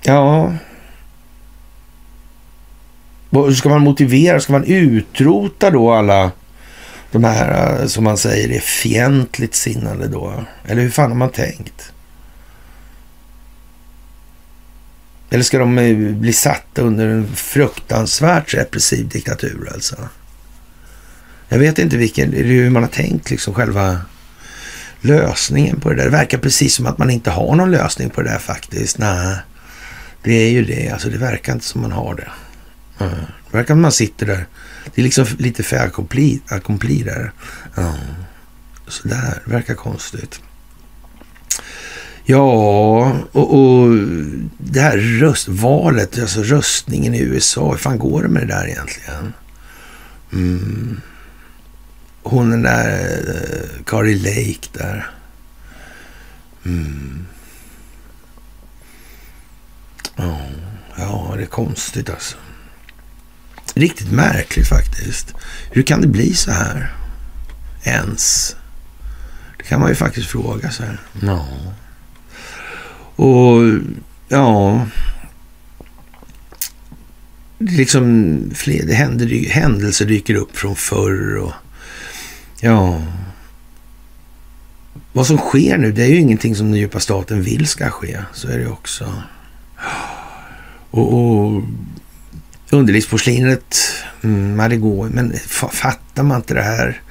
Ja. 0.02 0.54
Hur 3.30 3.54
ska 3.54 3.70
man 3.70 3.82
motivera? 3.82 4.40
Ska 4.40 4.54
man 4.54 4.64
utrota 4.64 5.70
då 5.70 5.94
alla 5.94 6.32
de 7.12 7.24
här 7.24 7.82
eh, 7.82 7.88
som 7.88 8.04
man 8.04 8.18
säger 8.18 8.52
är 8.52 8.60
fientligt 8.60 9.56
sinnade 9.56 10.08
då? 10.08 10.34
Eller 10.68 10.82
hur 10.82 10.90
fan 10.90 11.12
har 11.12 11.18
man 11.18 11.32
tänkt? 11.32 11.92
Eller 15.30 15.44
ska 15.44 15.60
de 15.60 15.78
eh, 15.78 15.98
bli 15.98 16.34
satta 16.34 16.82
under 16.82 17.08
en 17.08 17.36
fruktansvärt 17.36 18.54
repressiv 18.54 19.08
diktatur 19.08 19.70
alltså? 19.74 19.96
Jag 21.50 21.60
vet 21.60 21.80
inte 21.80 21.98
vilken, 21.98 22.34
hur 22.34 22.70
man 22.70 22.84
har 22.84 22.90
tänkt 22.90 23.30
liksom 23.30 23.54
själva 23.54 24.02
lösningen 25.02 25.80
på 25.80 25.90
det 25.90 25.96
där. 25.96 26.04
Det 26.04 26.10
verkar 26.10 26.38
precis 26.38 26.76
som 26.76 26.86
att 26.86 26.98
man 26.98 27.10
inte 27.10 27.32
har 27.32 27.56
någon 27.56 27.72
lösning 27.72 28.10
på 28.10 28.22
det 28.22 28.30
där 28.30 28.40
faktiskt. 28.40 28.98
Nej, 28.98 29.38
det 30.24 30.34
är 30.34 30.50
ju 30.50 30.66
det. 30.66 30.90
Alltså 30.90 31.10
det 31.10 31.18
verkar 31.18 31.54
inte 31.54 31.66
som 31.66 31.82
man 31.82 31.92
har 31.92 32.16
det. 32.16 32.32
Mm. 33.06 33.16
Det 33.52 33.58
verkar 33.58 33.68
som 33.68 33.80
att 33.80 33.82
man 33.82 33.92
sitter 33.92 34.26
där. 34.26 34.46
Det 34.96 35.02
är 35.02 35.04
liksom 35.04 35.26
lite 35.38 35.64
för 35.64 35.78
accompli 35.78 37.04
där. 37.04 37.32
Mm. 37.78 37.94
Sådär, 38.88 39.42
det 39.46 39.52
verkar 39.52 39.74
konstigt. 39.74 40.42
Ja, 42.30 43.12
och, 43.32 43.60
och 43.60 43.90
det 44.58 44.80
här 44.80 44.98
röstvalet, 44.98 46.20
alltså 46.20 46.44
röstningen 46.44 47.14
i 47.14 47.20
USA, 47.20 47.72
hur 47.72 47.78
fan 47.78 48.00
går 48.00 48.24
det 48.24 48.30
med 48.30 48.48
det 48.48 48.54
där 48.54 48.68
egentligen? 48.68 49.34
Mm. 50.34 51.02
hon 52.24 52.50
den 52.50 52.62
där 52.62 52.90
eh, 52.90 53.36
uh, 53.36 53.84
Kari 53.86 54.16
Lake 54.16 54.68
där. 54.74 55.10
Mm. 56.66 57.26
Oh, 60.18 60.52
ja, 60.98 61.34
det 61.38 61.42
är 61.42 61.48
konstigt 61.48 62.10
alltså. 62.10 62.38
Riktigt 63.74 64.12
märkligt 64.12 64.68
faktiskt. 64.68 65.34
Hur 65.72 65.84
kan 65.84 66.02
det 66.02 66.08
bli 66.08 66.34
så 66.34 66.52
här? 66.52 66.94
Ens? 67.84 68.56
Det 69.58 69.64
kan 69.64 69.80
man 69.80 69.90
ju 69.90 69.96
faktiskt 69.96 70.28
fråga 70.28 70.72
sig. 70.72 70.90
Ja. 71.22 71.48
Och 73.20 73.80
ja, 74.28 74.86
liksom 77.58 78.42
fler, 78.56 78.86
det 78.86 78.94
händer, 78.94 79.50
händelser 79.50 80.06
dyker 80.06 80.36
upp 80.36 80.58
från 80.58 80.76
förr 80.76 81.38
och 81.38 81.54
ja. 82.62 83.02
Vad 85.14 85.28
som 85.28 85.38
sker 85.38 85.78
nu, 85.78 85.92
det 85.92 86.04
är 86.04 86.08
ju 86.08 86.16
ingenting 86.16 86.56
som 86.56 86.72
den 86.72 86.80
djupa 86.80 87.00
staten 87.00 87.42
vill 87.42 87.68
ska 87.68 87.90
ske. 87.90 88.20
Så 88.34 88.48
är 88.48 88.60
det 88.60 88.68
också. 88.68 89.14
Och, 90.92 91.14
och 91.14 91.64
underlivsporslinet, 92.70 93.78
mm, 94.22 94.70
det 94.70 94.78
går, 94.78 95.10
men 95.10 95.34
fattar 95.72 96.24
man 96.24 96.38
inte 96.38 96.54
det 96.54 96.62
här? 96.62 97.02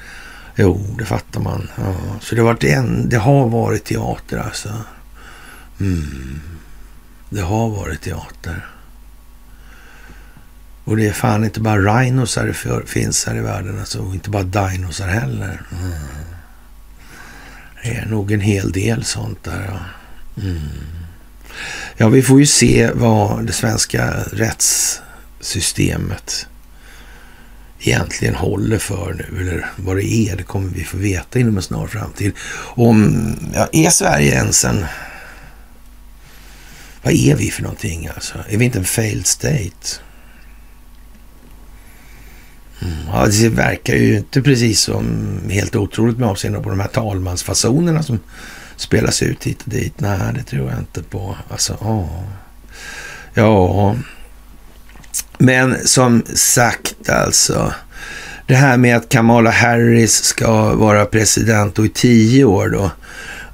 Jo, 0.56 0.94
det 0.98 1.04
fattar 1.04 1.40
man. 1.40 1.68
Ja. 1.76 1.94
Så 2.20 2.34
det 2.34 2.40
har, 2.40 2.46
varit 2.46 2.64
en, 2.64 3.08
det 3.08 3.18
har 3.18 3.48
varit 3.48 3.84
teater 3.84 4.38
alltså. 4.38 4.68
Mm. 5.80 6.40
Det 7.30 7.40
har 7.40 7.68
varit 7.68 8.00
teater. 8.00 8.66
Och 10.84 10.96
det 10.96 11.06
är 11.06 11.12
fan 11.12 11.44
inte 11.44 11.60
bara 11.60 12.00
rhinosar 12.00 12.46
det 12.46 12.54
finns 12.86 13.26
här 13.26 13.36
i 13.36 13.40
världen, 13.40 13.80
alltså, 13.80 13.98
och 13.98 14.14
inte 14.14 14.30
bara 14.30 14.42
dinosar 14.42 15.08
heller. 15.08 15.62
Mm. 15.80 15.92
Det 17.82 17.88
är 17.88 18.06
nog 18.06 18.32
en 18.32 18.40
hel 18.40 18.72
del 18.72 19.04
sånt 19.04 19.44
där. 19.44 19.64
Ja. 19.68 19.78
Mm. 20.42 20.68
ja, 21.96 22.08
vi 22.08 22.22
får 22.22 22.40
ju 22.40 22.46
se 22.46 22.90
vad 22.94 23.46
det 23.46 23.52
svenska 23.52 24.14
rättssystemet 24.32 26.46
egentligen 27.80 28.34
håller 28.34 28.78
för 28.78 29.14
nu, 29.14 29.40
eller 29.40 29.66
vad 29.76 29.96
det 29.96 30.04
är, 30.04 30.36
det 30.36 30.42
kommer 30.42 30.70
vi 30.70 30.84
få 30.84 30.96
veta 30.96 31.38
inom 31.38 31.56
en 31.56 31.62
snar 31.62 31.86
framtid. 31.86 32.32
Om, 32.58 33.36
ja, 33.54 33.68
är 33.72 33.90
Sverige 33.90 34.34
ens 34.34 34.64
en... 34.64 34.84
Vad 37.08 37.16
är 37.16 37.34
vi 37.34 37.50
för 37.50 37.62
någonting 37.62 38.08
alltså? 38.14 38.38
Är 38.48 38.56
vi 38.56 38.64
inte 38.64 38.78
en 38.78 38.84
failed 38.84 39.26
state? 39.26 40.00
Mm. 42.82 42.96
Ja, 43.12 43.26
det 43.26 43.48
verkar 43.48 43.94
ju 43.94 44.16
inte 44.16 44.42
precis 44.42 44.80
som 44.80 45.28
helt 45.50 45.76
otroligt 45.76 46.18
med 46.18 46.28
avseende 46.28 46.60
på 46.60 46.70
de 46.70 46.80
här 46.80 46.88
talmansfasonerna 46.88 48.02
som 48.02 48.18
spelas 48.76 49.22
ut 49.22 49.44
hit 49.44 49.62
och 49.62 49.68
dit. 49.68 50.00
Nej, 50.00 50.18
det 50.34 50.42
tror 50.42 50.70
jag 50.70 50.78
inte 50.78 51.02
på. 51.02 51.36
Alltså, 51.48 51.76
åh. 51.80 52.22
Ja, 53.34 53.96
men 55.38 55.86
som 55.86 56.22
sagt 56.34 57.08
alltså. 57.08 57.72
Det 58.46 58.54
här 58.54 58.76
med 58.76 58.96
att 58.96 59.08
Kamala 59.08 59.50
Harris 59.50 60.24
ska 60.24 60.74
vara 60.74 61.06
president 61.06 61.78
och 61.78 61.84
i 61.84 61.88
tio 61.88 62.44
år 62.44 62.68
då. 62.68 62.90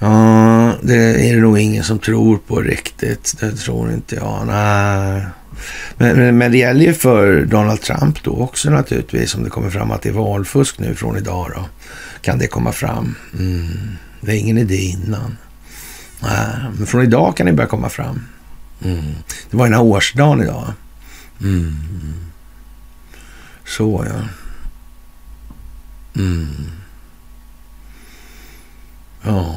Ja, 0.04 0.74
det 0.82 1.28
är 1.30 1.34
det 1.34 1.40
nog 1.40 1.58
ingen 1.58 1.84
som 1.84 1.98
tror 1.98 2.36
på 2.36 2.60
riktigt. 2.60 3.34
Det 3.40 3.52
tror 3.52 3.92
inte 3.92 4.14
jag. 4.14 4.46
Nej. 4.46 5.26
Men, 5.96 6.16
men, 6.16 6.38
men, 6.38 6.52
det 6.52 6.58
gäller 6.58 6.84
ju 6.84 6.94
för 6.94 7.44
Donald 7.44 7.80
Trump 7.80 8.22
då 8.22 8.30
också 8.30 8.70
naturligtvis. 8.70 9.34
Om 9.34 9.44
det 9.44 9.50
kommer 9.50 9.70
fram 9.70 9.90
att 9.90 10.02
det 10.02 10.08
är 10.08 10.12
valfusk 10.12 10.78
nu 10.78 10.94
från 10.94 11.16
idag 11.16 11.50
då. 11.54 11.64
Kan 12.22 12.38
det 12.38 12.46
komma 12.46 12.72
fram? 12.72 13.14
Mm. 13.38 13.96
Det 14.20 14.32
är 14.32 14.36
ingen 14.36 14.58
idé 14.58 14.76
innan. 14.76 15.36
Nej, 16.22 16.46
men 16.78 16.86
från 16.86 17.02
idag 17.02 17.36
kan 17.36 17.46
det 17.46 17.52
börja 17.52 17.68
komma 17.68 17.88
fram. 17.88 18.26
Mm. 18.84 19.14
Det 19.50 19.56
var 19.56 19.64
den 19.64 19.74
här 19.74 19.82
årsdagen 19.82 20.42
idag. 20.42 20.72
Mm. 21.40 21.74
Så 23.64 24.06
ja. 24.08 24.20
Mm. 26.20 26.48
Ja. 29.22 29.56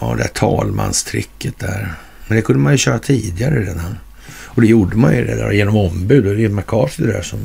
Ja, 0.00 0.14
det 0.14 0.22
där 0.22 0.28
talmanstricket 0.28 1.58
där. 1.58 1.94
Men 2.28 2.36
det 2.36 2.42
kunde 2.42 2.62
man 2.62 2.72
ju 2.72 2.78
köra 2.78 2.98
tidigare 2.98 3.60
redan. 3.60 3.98
Och 4.28 4.60
det 4.60 4.68
gjorde 4.68 4.96
man 4.96 5.14
ju 5.14 5.24
det 5.24 5.36
där 5.36 5.50
genom 5.50 5.76
ombud. 5.76 6.26
Och 6.26 6.36
det 6.36 6.44
är 6.44 6.48
McCarthy 6.48 7.06
det 7.06 7.12
där 7.12 7.22
som 7.22 7.38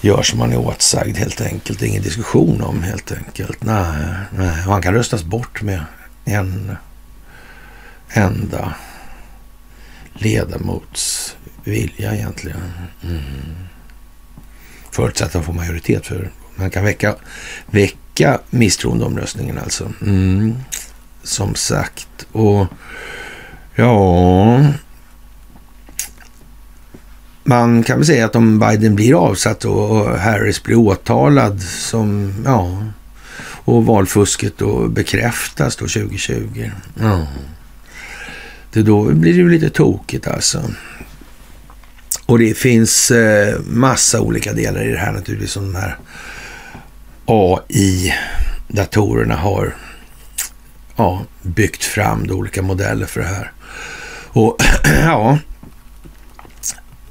gör 0.00 0.22
som 0.22 0.38
man 0.38 0.52
är 0.52 0.58
åtsagd 0.58 1.16
helt 1.16 1.40
enkelt. 1.40 1.82
Ingen 1.82 2.02
diskussion 2.02 2.62
om 2.62 2.82
helt 2.82 3.12
enkelt. 3.12 3.64
Nej, 3.64 4.14
nej. 4.30 4.66
Och 4.66 4.72
han 4.72 4.82
kan 4.82 4.94
röstas 4.94 5.24
bort 5.24 5.62
med 5.62 5.80
en 6.24 6.76
enda 8.08 8.74
ledamots 10.14 11.36
vilja 11.64 12.14
egentligen. 12.14 12.72
Mm. 13.02 13.22
Förutsatt 14.90 15.28
att 15.28 15.34
han 15.34 15.44
får 15.44 15.52
majoritet 15.52 16.06
för 16.06 16.30
Man 16.56 16.70
kan 16.70 16.84
väcka, 16.84 17.14
väcka 17.66 18.40
misstroendeomröstningen 18.50 19.58
alltså. 19.58 19.92
Mm. 20.02 20.54
Som 21.26 21.54
sagt. 21.54 22.26
Och 22.32 22.66
ja... 23.74 24.64
Man 27.48 27.82
kan 27.82 27.96
väl 27.98 28.06
säga 28.06 28.24
att 28.26 28.36
om 28.36 28.58
Biden 28.58 28.94
blir 28.94 29.14
avsatt 29.14 29.64
och 29.64 30.18
Harris 30.18 30.62
blir 30.62 30.76
åtalad 30.76 31.62
som, 31.62 32.34
ja, 32.44 32.82
och 33.66 33.86
valfusket 33.86 34.58
då 34.58 34.88
bekräftas 34.88 35.76
då 35.76 35.86
2020. 35.86 36.70
Ja. 37.00 37.26
Det 38.72 38.82
då 38.82 39.02
blir 39.04 39.32
det 39.32 39.38
ju 39.38 39.50
lite 39.50 39.70
tokigt 39.70 40.26
alltså. 40.26 40.62
Och 42.26 42.38
det 42.38 42.54
finns 42.54 43.10
eh, 43.10 43.60
massa 43.60 44.20
olika 44.20 44.52
delar 44.52 44.88
i 44.88 44.92
det 44.92 44.98
här 44.98 45.12
naturligtvis 45.12 45.52
som 45.52 45.72
de 45.72 45.78
här 45.78 45.98
AI-datorerna 47.26 47.96
har 49.36 49.74
ja, 50.96 51.24
byggt 51.42 51.84
fram 51.84 52.30
olika 52.30 52.62
modeller 52.62 53.06
för 53.06 53.20
det 53.20 53.26
här. 53.26 53.52
Och 54.28 54.56
ja, 55.04 55.38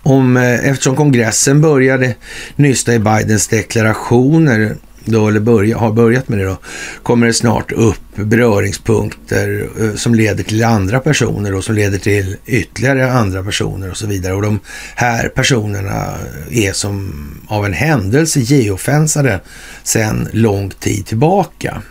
om, 0.04 0.38
eh, 0.38 0.70
eftersom 0.70 0.96
kongressen 0.96 1.62
började 1.62 2.16
nysta 2.56 2.94
i 2.94 3.00
Bidens 3.00 3.48
deklarationer 3.48 4.76
då, 5.06 5.28
eller 5.28 5.40
börja, 5.40 5.78
har 5.78 5.92
börjat 5.92 6.30
med 6.30 6.40
det 6.40 6.46
då, 6.46 6.58
kommer 7.04 7.28
det 7.28 7.34
snart 7.34 7.72
upp 7.72 8.16
beröringspunkter 8.16 9.70
eh, 9.80 9.96
som 9.96 10.16
leder 10.16 10.44
till 10.44 10.64
andra 10.64 11.00
personer 11.00 11.56
och 11.56 11.64
som 11.64 11.76
leder 11.76 11.98
till 11.98 12.38
ytterligare 12.46 13.12
andra 13.12 13.44
personer 13.44 13.92
och 13.92 13.98
så 13.98 14.08
vidare. 14.08 14.34
Och 14.34 14.42
de 14.42 14.60
här 14.96 15.30
personerna 15.30 16.18
är 16.52 16.72
som 16.72 17.14
av 17.48 17.66
en 17.66 17.74
händelse 17.74 18.40
geofensade 18.40 19.40
sedan 19.84 20.30
lång 20.32 20.70
tid 20.70 21.06
tillbaka. 21.06 21.82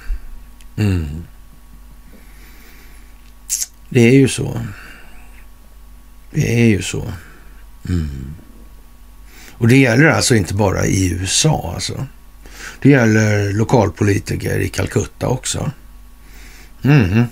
Mm. 0.76 1.06
Det 3.94 4.00
är 4.00 4.14
ju 4.14 4.28
så. 4.28 4.60
Det 6.30 6.62
är 6.62 6.66
ju 6.66 6.82
så. 6.82 7.12
Mm. 7.88 8.34
Och 9.52 9.68
det 9.68 9.76
gäller 9.76 10.08
alltså 10.08 10.34
inte 10.34 10.54
bara 10.54 10.86
i 10.86 11.10
USA 11.10 11.72
alltså. 11.74 12.06
Det 12.82 12.88
gäller 12.88 13.52
lokalpolitiker 13.52 14.58
i 14.58 14.68
Calcutta 14.68 15.28
också. 15.28 15.72
Mm. 16.84 17.24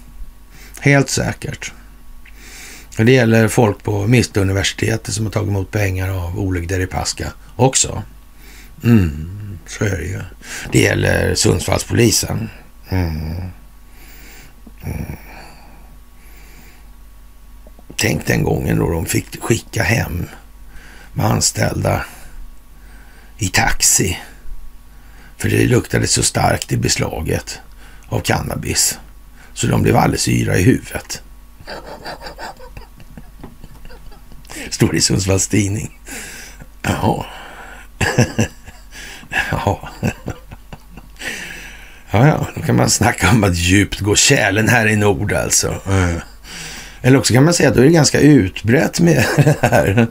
Helt 0.81 1.11
säkert. 1.11 1.73
Och 2.99 3.05
det 3.05 3.13
gäller 3.13 3.49
folk 3.49 3.83
på 3.83 4.07
Mistuniversitetet 4.07 5.15
som 5.15 5.27
har 5.27 5.33
tagit 5.33 5.49
emot 5.49 5.71
pengar 5.71 6.09
av 6.09 6.39
Oleg 6.39 6.69
Deripaska 6.69 7.33
också. 7.57 8.03
Mm, 8.85 9.59
så 9.67 9.85
är 9.85 9.97
det 9.97 10.05
ju. 10.05 10.21
Det 10.73 10.81
gäller 10.81 11.35
Sundsvallspolisen. 11.35 12.49
Mm. 12.89 13.37
Mm. 14.85 15.17
Tänk 18.03 18.27
den 18.27 18.43
gången 18.43 18.79
då 18.79 18.91
de 18.91 19.07
fick 19.07 19.43
skicka 19.43 19.83
hem 19.83 20.29
med 21.13 21.27
anställda 21.27 22.05
i 23.39 23.49
taxi 23.49 24.19
för 25.37 25.49
det 25.49 25.67
luktade 25.67 26.07
så 26.07 26.23
starkt 26.23 26.73
i 26.73 26.77
beslaget 26.77 27.61
av 28.09 28.21
cannabis. 28.21 28.99
Så 29.55 29.67
de 29.67 29.83
blev 29.83 29.97
alldeles 29.97 30.29
yra 30.29 30.57
i 30.57 30.63
huvudet. 30.63 31.23
Står 34.71 34.97
i 34.97 35.01
Sundsvalls 35.01 35.49
tidning. 35.49 36.01
Jaha. 36.83 37.25
ja. 39.51 39.91
Ja, 42.11 42.27
ja, 42.27 42.47
då 42.55 42.63
kan 42.63 42.77
man 42.77 42.91
snacka 42.91 43.31
om 43.31 43.45
att 43.45 43.57
djupt 43.57 44.01
gå 44.01 44.17
kärlen 44.17 44.69
här 44.69 44.87
i 44.87 44.97
nord 44.97 45.33
alltså. 45.33 45.81
Eller 47.03 47.19
också 47.19 47.35
kan 47.35 47.45
man 47.45 47.55
säga 47.55 47.69
att 47.69 47.75
det 47.75 47.87
är 47.87 47.91
ganska 47.91 48.21
utbrett 48.21 49.01
med 49.01 49.25
det 49.37 49.57
här 49.61 50.07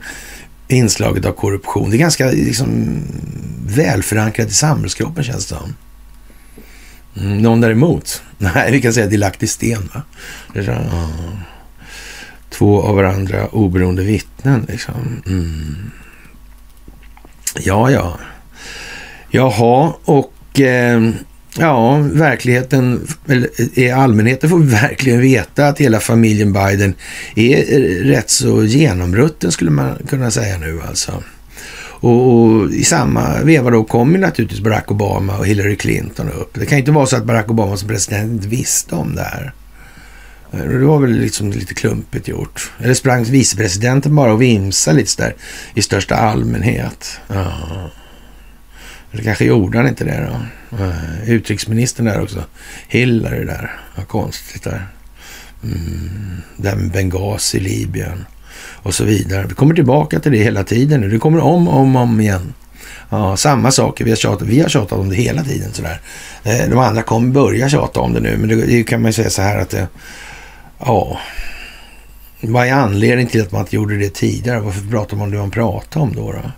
inslaget 0.68 1.24
av 1.24 1.32
korruption. 1.32 1.90
Det 1.90 1.96
är 1.96 1.98
ganska 1.98 2.26
liksom, 2.26 3.02
välförankrat 3.66 4.48
i 4.48 4.52
samhällskroppen 4.52 5.24
känns 5.24 5.46
det 5.46 5.54
som. 5.54 5.74
Mm, 7.16 7.38
någon 7.38 7.60
däremot? 7.60 8.22
Nej, 8.38 8.72
vi 8.72 8.82
kan 8.82 8.92
säga 8.92 9.04
att 9.04 9.10
det 9.10 9.16
är 9.16 9.18
lagt 9.18 9.42
i 9.42 9.46
sten. 9.46 9.90
Va? 9.94 10.02
Två 12.50 12.82
av 12.82 12.96
varandra 12.96 13.46
oberoende 13.48 14.02
vittnen. 14.02 14.66
Liksom. 14.68 15.22
Mm. 15.26 15.90
Ja, 17.60 17.90
ja. 17.90 18.18
Jaha, 19.30 19.92
och 20.04 20.60
eh, 20.60 21.10
ja, 21.58 21.96
verkligheten, 21.98 23.08
eller 23.28 23.92
allmänheten 23.94 24.50
får 24.50 24.58
verkligen 24.58 25.20
veta 25.20 25.68
att 25.68 25.78
hela 25.78 26.00
familjen 26.00 26.52
Biden 26.52 26.94
är 27.34 27.62
rätt 28.04 28.30
så 28.30 28.64
genomrutten 28.64 29.52
skulle 29.52 29.70
man 29.70 29.98
kunna 30.08 30.30
säga 30.30 30.58
nu 30.58 30.80
alltså. 30.88 31.22
Och, 32.02 32.32
och, 32.32 32.70
i 32.70 32.84
samma 32.84 33.42
veva 33.42 33.70
då 33.70 33.84
kommer 33.84 34.18
naturligtvis 34.18 34.60
Barack 34.60 34.90
Obama 34.90 35.38
och 35.38 35.46
Hillary 35.46 35.76
Clinton 35.76 36.28
upp. 36.28 36.50
Det 36.54 36.66
kan 36.66 36.78
inte 36.78 36.90
vara 36.90 37.06
så 37.06 37.16
att 37.16 37.24
Barack 37.24 37.50
Obama 37.50 37.76
som 37.76 37.88
president 37.88 38.32
inte 38.32 38.48
visste 38.48 38.94
om 38.94 39.14
det 39.14 39.22
här. 39.22 39.52
Eh, 40.52 40.58
det 40.58 40.84
var 40.84 40.98
väl 40.98 41.10
liksom 41.10 41.50
lite 41.50 41.74
klumpigt 41.74 42.28
gjort. 42.28 42.70
Eller 42.78 42.94
sprang 42.94 43.24
vicepresidenten 43.24 44.14
bara 44.14 44.32
och 44.32 44.42
vimsade 44.42 44.96
lite 44.96 45.22
där 45.22 45.34
i 45.74 45.82
största 45.82 46.14
allmänhet. 46.14 47.20
Ja. 47.28 47.52
Eller 49.12 49.22
kanske 49.22 49.44
gjorde 49.44 49.78
han 49.78 49.88
inte 49.88 50.04
det 50.04 50.12
eh, 50.12 50.28
då. 50.78 50.92
Utrikesministern 51.26 52.06
där 52.06 52.20
också. 52.20 52.44
Hillary 52.88 53.44
där. 53.44 53.80
Vad 53.96 54.08
konstigt 54.08 54.62
där. 54.62 54.86
Mm. 55.64 56.42
Där 56.56 56.76
med 56.76 56.90
Benghazi, 56.90 57.60
Libyen 57.60 58.24
och 58.58 58.94
så 58.94 59.04
vidare. 59.04 59.46
Vi 59.48 59.54
kommer 59.54 59.74
tillbaka 59.74 60.20
till 60.20 60.32
det 60.32 60.38
hela 60.38 60.64
tiden 60.64 61.00
nu. 61.00 61.10
Det 61.10 61.18
kommer 61.18 61.38
om 61.40 61.68
och 61.68 61.80
om, 61.80 61.96
om 61.96 62.20
igen. 62.20 62.54
Ja, 63.10 63.36
samma 63.36 63.70
saker. 63.70 64.04
Vi 64.04 64.10
har, 64.10 64.16
tjatat, 64.16 64.48
vi 64.48 64.60
har 64.60 64.68
tjatat 64.68 64.98
om 64.98 65.08
det 65.08 65.16
hela 65.16 65.44
tiden. 65.44 65.72
Sådär. 65.72 66.00
Eh, 66.44 66.68
de 66.68 66.78
andra 66.78 67.02
kommer 67.02 67.32
börja 67.32 67.68
tjata 67.68 68.00
om 68.00 68.12
det 68.12 68.20
nu, 68.20 68.36
men 68.36 68.48
det, 68.48 68.66
det 68.66 68.84
kan 68.84 69.02
man 69.02 69.08
ju 69.08 69.12
säga 69.12 69.30
så 69.30 69.42
här 69.42 69.58
att 69.58 69.70
det, 69.70 69.88
ja, 70.78 71.18
vad 72.40 72.66
är 72.66 72.72
anledningen 72.72 73.30
till 73.30 73.42
att 73.42 73.52
man 73.52 73.60
inte 73.60 73.76
gjorde 73.76 73.98
det 73.98 74.14
tidigare? 74.14 74.60
Varför 74.60 74.90
pratar 74.90 75.16
man 75.16 75.24
om 75.24 75.30
det 75.30 75.38
man 75.38 75.50
pratar 75.50 76.00
om 76.00 76.14
då? 76.14 76.32
då? 76.32 76.50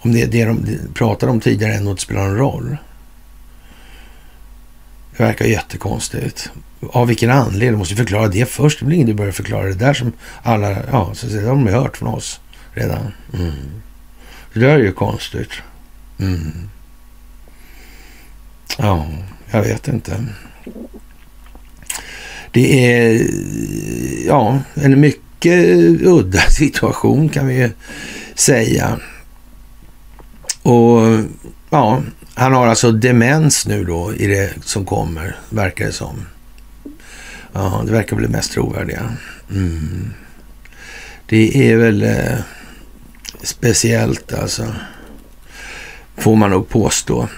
Om 0.00 0.12
det, 0.12 0.26
det 0.26 0.44
de 0.44 0.78
pratade 0.94 1.32
om 1.32 1.40
tidigare 1.40 1.74
ändå 1.74 1.90
inte 1.90 2.02
spelar 2.02 2.26
någon 2.26 2.36
roll. 2.36 2.76
Det 5.16 5.22
verkar 5.22 5.44
jättekonstigt. 5.44 6.50
Av 6.90 7.06
vilken 7.06 7.30
anledning? 7.30 7.70
Du 7.72 7.76
måste 7.76 7.96
förklara 7.96 8.28
det 8.28 8.50
först. 8.50 8.78
Det 8.78 8.84
blir 8.84 8.96
ingen 8.96 9.08
du 9.08 9.14
börjar 9.14 9.32
förklara 9.32 9.66
det 9.66 9.74
där 9.74 9.94
som 9.94 10.12
alla, 10.42 10.76
ja, 10.90 11.10
så 11.14 11.26
det 11.26 11.40
har 11.40 11.48
de 11.48 11.66
hört 11.66 11.96
från 11.96 12.14
oss 12.14 12.40
redan. 12.72 13.12
Mm. 13.34 13.52
Det 14.52 14.60
där 14.60 14.68
är 14.68 14.78
ju 14.78 14.92
konstigt. 14.92 15.50
Mm. 16.18 16.70
Ja, 18.78 19.06
jag 19.50 19.62
vet 19.62 19.88
inte. 19.88 20.26
Det 22.52 22.94
är 22.94 23.26
ja, 24.26 24.58
en 24.74 25.00
mycket 25.00 25.66
udda 26.02 26.40
situation 26.50 27.28
kan 27.28 27.46
vi 27.46 27.54
ju 27.54 27.70
säga. 28.34 29.00
Och 30.70 31.24
ja, 31.70 32.02
han 32.34 32.52
har 32.52 32.66
alltså 32.66 32.92
demens 32.92 33.66
nu 33.66 33.84
då 33.84 34.14
i 34.14 34.26
det 34.26 34.52
som 34.64 34.86
kommer, 34.86 35.36
verkar 35.48 35.84
det 35.86 35.92
som. 35.92 36.26
Ja, 37.52 37.82
det 37.86 37.92
verkar 37.92 38.16
bli 38.16 38.28
mest 38.28 38.52
trovärdiga. 38.52 39.10
Mm. 39.50 40.10
Det 41.26 41.70
är 41.70 41.76
väl 41.76 42.02
eh, 42.02 42.38
speciellt 43.42 44.32
alltså. 44.32 44.66
Får 46.16 46.36
man 46.36 46.50
nog 46.50 46.68
påstå. 46.68 47.28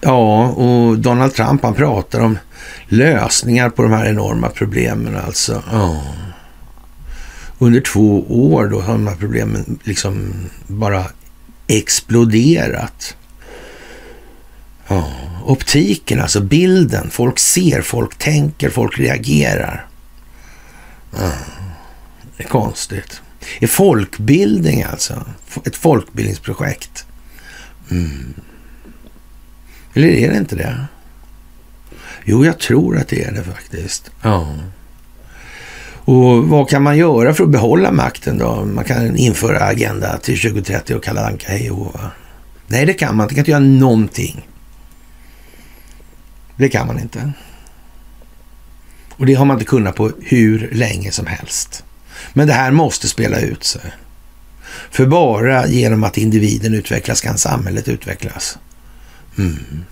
Ja, 0.00 0.48
och 0.48 0.98
Donald 0.98 1.34
Trump 1.34 1.62
han 1.62 1.74
pratar 1.74 2.20
om 2.20 2.38
lösningar 2.88 3.70
på 3.70 3.82
de 3.82 3.92
här 3.92 4.06
enorma 4.06 4.48
problemen 4.48 5.16
alltså. 5.16 5.62
Ja. 5.72 6.02
Under 7.58 7.80
två 7.80 8.24
år 8.28 8.68
då 8.68 8.80
har 8.80 8.92
de 8.92 9.06
här 9.06 9.16
problemen 9.16 9.78
liksom 9.84 10.32
bara 10.66 11.04
exploderat. 11.78 13.16
Ja. 14.88 15.12
Optiken, 15.44 16.20
alltså 16.20 16.40
bilden. 16.40 17.10
Folk 17.10 17.38
ser, 17.38 17.82
folk 17.82 18.18
tänker, 18.18 18.70
folk 18.70 18.98
reagerar. 18.98 19.86
Ja. 21.12 21.32
Det 22.36 22.44
är 22.44 22.48
konstigt. 22.48 23.22
Är 23.60 23.66
folkbildning 23.66 24.82
alltså. 24.82 25.24
Ett 25.64 25.76
folkbildningsprojekt. 25.76 27.04
Mm. 27.90 28.34
Eller 29.94 30.08
är 30.08 30.30
det 30.30 30.36
inte 30.36 30.56
det? 30.56 30.84
Jo, 32.24 32.44
jag 32.44 32.58
tror 32.58 32.98
att 32.98 33.08
det 33.08 33.24
är 33.24 33.32
det 33.32 33.44
faktiskt. 33.44 34.10
Ja. 34.22 34.56
Och 36.04 36.48
vad 36.48 36.68
kan 36.68 36.82
man 36.82 36.98
göra 36.98 37.34
för 37.34 37.44
att 37.44 37.50
behålla 37.50 37.92
makten 37.92 38.38
då? 38.38 38.64
Man 38.64 38.84
kan 38.84 39.16
införa 39.16 39.64
Agenda 39.64 40.18
till 40.18 40.40
2030 40.40 40.96
och 40.96 41.04
kalla 41.04 41.26
Anka 41.26 41.48
hej 41.48 41.70
och 41.70 41.96
Nej, 42.66 42.86
det 42.86 42.94
kan 42.94 43.16
man 43.16 43.24
inte. 43.24 43.34
Man 43.34 43.34
kan 43.34 43.38
inte 43.38 43.50
göra 43.50 43.60
någonting. 43.60 44.48
Det 46.56 46.68
kan 46.68 46.86
man 46.86 47.00
inte. 47.00 47.32
Och 49.10 49.26
det 49.26 49.34
har 49.34 49.44
man 49.44 49.56
inte 49.56 49.64
kunnat 49.64 49.96
på 49.96 50.12
hur 50.20 50.70
länge 50.72 51.12
som 51.12 51.26
helst. 51.26 51.84
Men 52.32 52.46
det 52.46 52.52
här 52.52 52.70
måste 52.70 53.08
spela 53.08 53.40
ut 53.40 53.64
sig. 53.64 53.92
För 54.90 55.06
bara 55.06 55.66
genom 55.66 56.04
att 56.04 56.18
individen 56.18 56.74
utvecklas 56.74 57.20
kan 57.20 57.38
samhället 57.38 57.88
utvecklas. 57.88 58.58
Mm. 59.38 59.84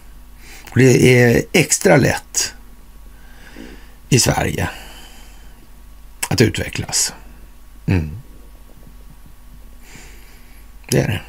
Och 0.70 0.78
det 0.78 1.22
är 1.22 1.42
extra 1.52 1.96
lätt 1.96 2.54
i 4.08 4.18
Sverige 4.18 4.68
att 6.28 6.40
utvecklas. 6.40 7.14
Mm. 7.86 8.10
Det 10.90 11.00
är 11.00 11.08
det. 11.08 11.20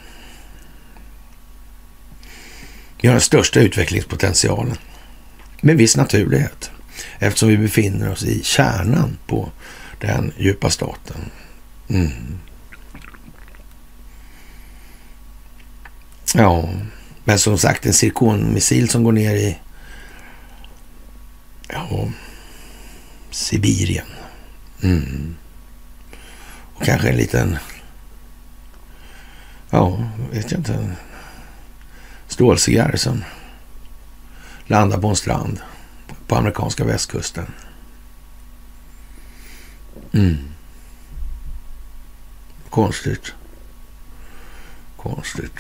Vi 3.02 3.08
har 3.08 3.14
den 3.14 3.22
största 3.22 3.60
utvecklingspotentialen 3.60 4.78
med 5.62 5.78
viss 5.78 5.98
naturlighet 5.98 6.72
eftersom 7.20 7.50
vi 7.50 7.58
befinner 7.58 8.12
oss 8.12 8.24
i 8.24 8.44
kärnan 8.44 9.18
på 9.28 9.52
den 10.00 10.34
djupa 10.38 10.70
staten. 10.70 11.32
Mm. 11.88 12.40
Ja, 16.36 16.70
men 17.24 17.40
som 17.40 17.58
sagt 17.58 17.86
en 17.86 17.94
cirkonmissil 17.94 18.90
som 18.90 19.04
går 19.04 19.12
ner 19.12 19.36
i 19.36 19.60
ja, 21.70 22.08
Sibirien. 23.32 24.06
Mm. 24.82 25.36
Och 26.74 26.84
kanske 26.86 27.10
en 27.10 27.18
liten, 27.18 27.58
ja, 29.70 30.10
vet 30.32 30.52
jag 30.52 30.60
inte, 30.60 30.74
en 30.74 30.96
stålcigarr 32.28 32.96
som 32.96 33.24
landar 34.66 34.98
på 34.98 35.08
en 35.08 35.16
strand 35.16 35.60
på 36.28 36.36
amerikanska 36.36 36.84
västkusten. 36.84 37.46
Mm. 40.12 40.38
Konstigt. 42.70 43.34
Konstigt. 44.98 45.60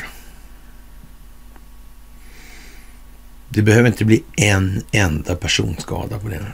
Det 3.50 3.62
behöver 3.62 3.88
inte 3.88 4.06
bli 4.06 4.24
en 4.36 4.84
enda 4.92 5.36
personskada 5.36 6.20
på 6.20 6.28
det. 6.28 6.46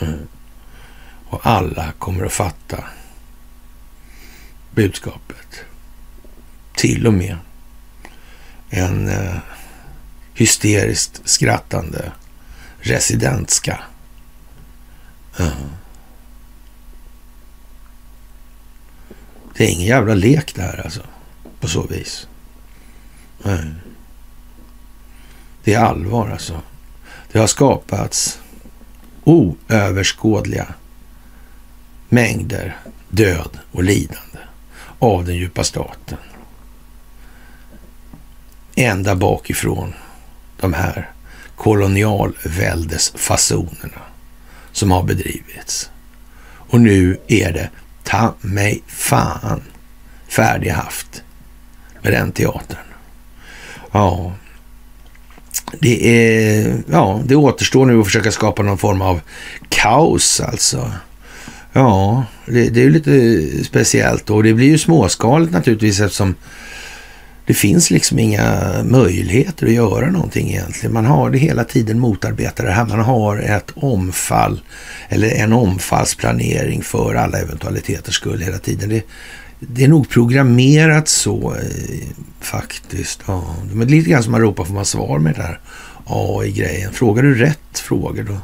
Mm. 0.00 0.28
Och 1.28 1.46
alla 1.46 1.92
kommer 1.98 2.24
att 2.24 2.32
fatta 2.32 2.84
budskapet. 4.70 5.64
Till 6.74 7.06
och 7.06 7.14
med 7.14 7.36
en 8.70 9.08
eh, 9.08 9.36
hysteriskt 10.34 11.20
skrattande 11.24 12.12
residentska. 12.78 13.80
Uh. 15.40 15.66
Det 19.56 19.64
är 19.64 19.68
ingen 19.68 19.86
jävla 19.86 20.14
lek 20.14 20.54
det 20.54 20.62
här 20.62 20.80
alltså. 20.84 21.02
På 21.60 21.68
så 21.68 21.82
vis. 21.82 22.28
Uh. 23.46 23.72
Det 25.64 25.74
är 25.74 25.80
allvar 25.80 26.30
alltså. 26.30 26.60
Det 27.32 27.38
har 27.38 27.46
skapats 27.46 28.40
oöverskådliga 29.24 30.74
mängder 32.16 32.76
död 33.08 33.58
och 33.72 33.84
lidande 33.84 34.38
av 34.98 35.24
den 35.24 35.36
djupa 35.36 35.64
staten. 35.64 36.18
Ända 38.74 39.14
bakifrån 39.14 39.94
de 40.60 40.72
här 40.72 41.10
kolonialväldesfasonerna 41.56 44.02
som 44.72 44.90
har 44.90 45.02
bedrivits. 45.02 45.90
Och 46.48 46.80
nu 46.80 47.18
är 47.26 47.52
det 47.52 47.70
ta 48.04 48.34
mig 48.40 48.82
fan 48.86 49.62
färdig 50.28 50.70
haft 50.70 51.22
med 52.02 52.12
den 52.12 52.32
teatern. 52.32 52.86
Ja, 53.92 54.32
det, 55.80 56.08
är, 56.08 56.82
ja, 56.90 57.20
det 57.24 57.36
återstår 57.36 57.86
nu 57.86 58.00
att 58.00 58.06
försöka 58.06 58.32
skapa 58.32 58.62
någon 58.62 58.78
form 58.78 59.02
av 59.02 59.20
kaos 59.68 60.40
alltså. 60.40 60.92
Ja, 61.76 62.24
det, 62.46 62.68
det 62.68 62.80
är 62.80 62.84
ju 62.84 62.90
lite 62.90 63.64
speciellt 63.64 64.30
och 64.30 64.42
det 64.42 64.54
blir 64.54 64.66
ju 64.66 64.78
småskaligt 64.78 65.52
naturligtvis 65.52 66.00
eftersom 66.00 66.34
det 67.46 67.54
finns 67.54 67.90
liksom 67.90 68.18
inga 68.18 68.72
möjligheter 68.84 69.66
att 69.66 69.72
göra 69.72 70.10
någonting 70.10 70.50
egentligen. 70.50 70.92
Man 70.92 71.06
har 71.06 71.30
det 71.30 71.38
hela 71.38 71.64
tiden 71.64 71.98
motarbetar 71.98 72.64
det 72.64 72.72
här. 72.72 72.86
Man 72.86 73.00
har 73.00 73.38
ett 73.38 73.72
omfall 73.74 74.60
eller 75.08 75.28
en 75.28 75.52
omfallsplanering 75.52 76.82
för 76.82 77.14
alla 77.14 77.38
eventualiteters 77.38 78.14
skull 78.14 78.40
hela 78.40 78.58
tiden. 78.58 78.88
Det, 78.88 79.02
det 79.60 79.84
är 79.84 79.88
nog 79.88 80.08
programmerat 80.08 81.08
så 81.08 81.54
eh, 81.54 82.06
faktiskt. 82.40 83.22
Ja, 83.26 83.56
men 83.72 83.88
lite 83.88 84.10
grann 84.10 84.22
som 84.22 84.32
man 84.32 84.40
ropar 84.40 84.64
får 84.64 84.74
man 84.74 84.84
svar 84.84 85.18
med 85.18 85.34
det 85.34 85.42
här 85.42 85.60
AI-grejen. 86.06 86.92
Frågar 86.92 87.22
du 87.22 87.34
rätt 87.34 87.78
frågor 87.78 88.22
då? 88.22 88.36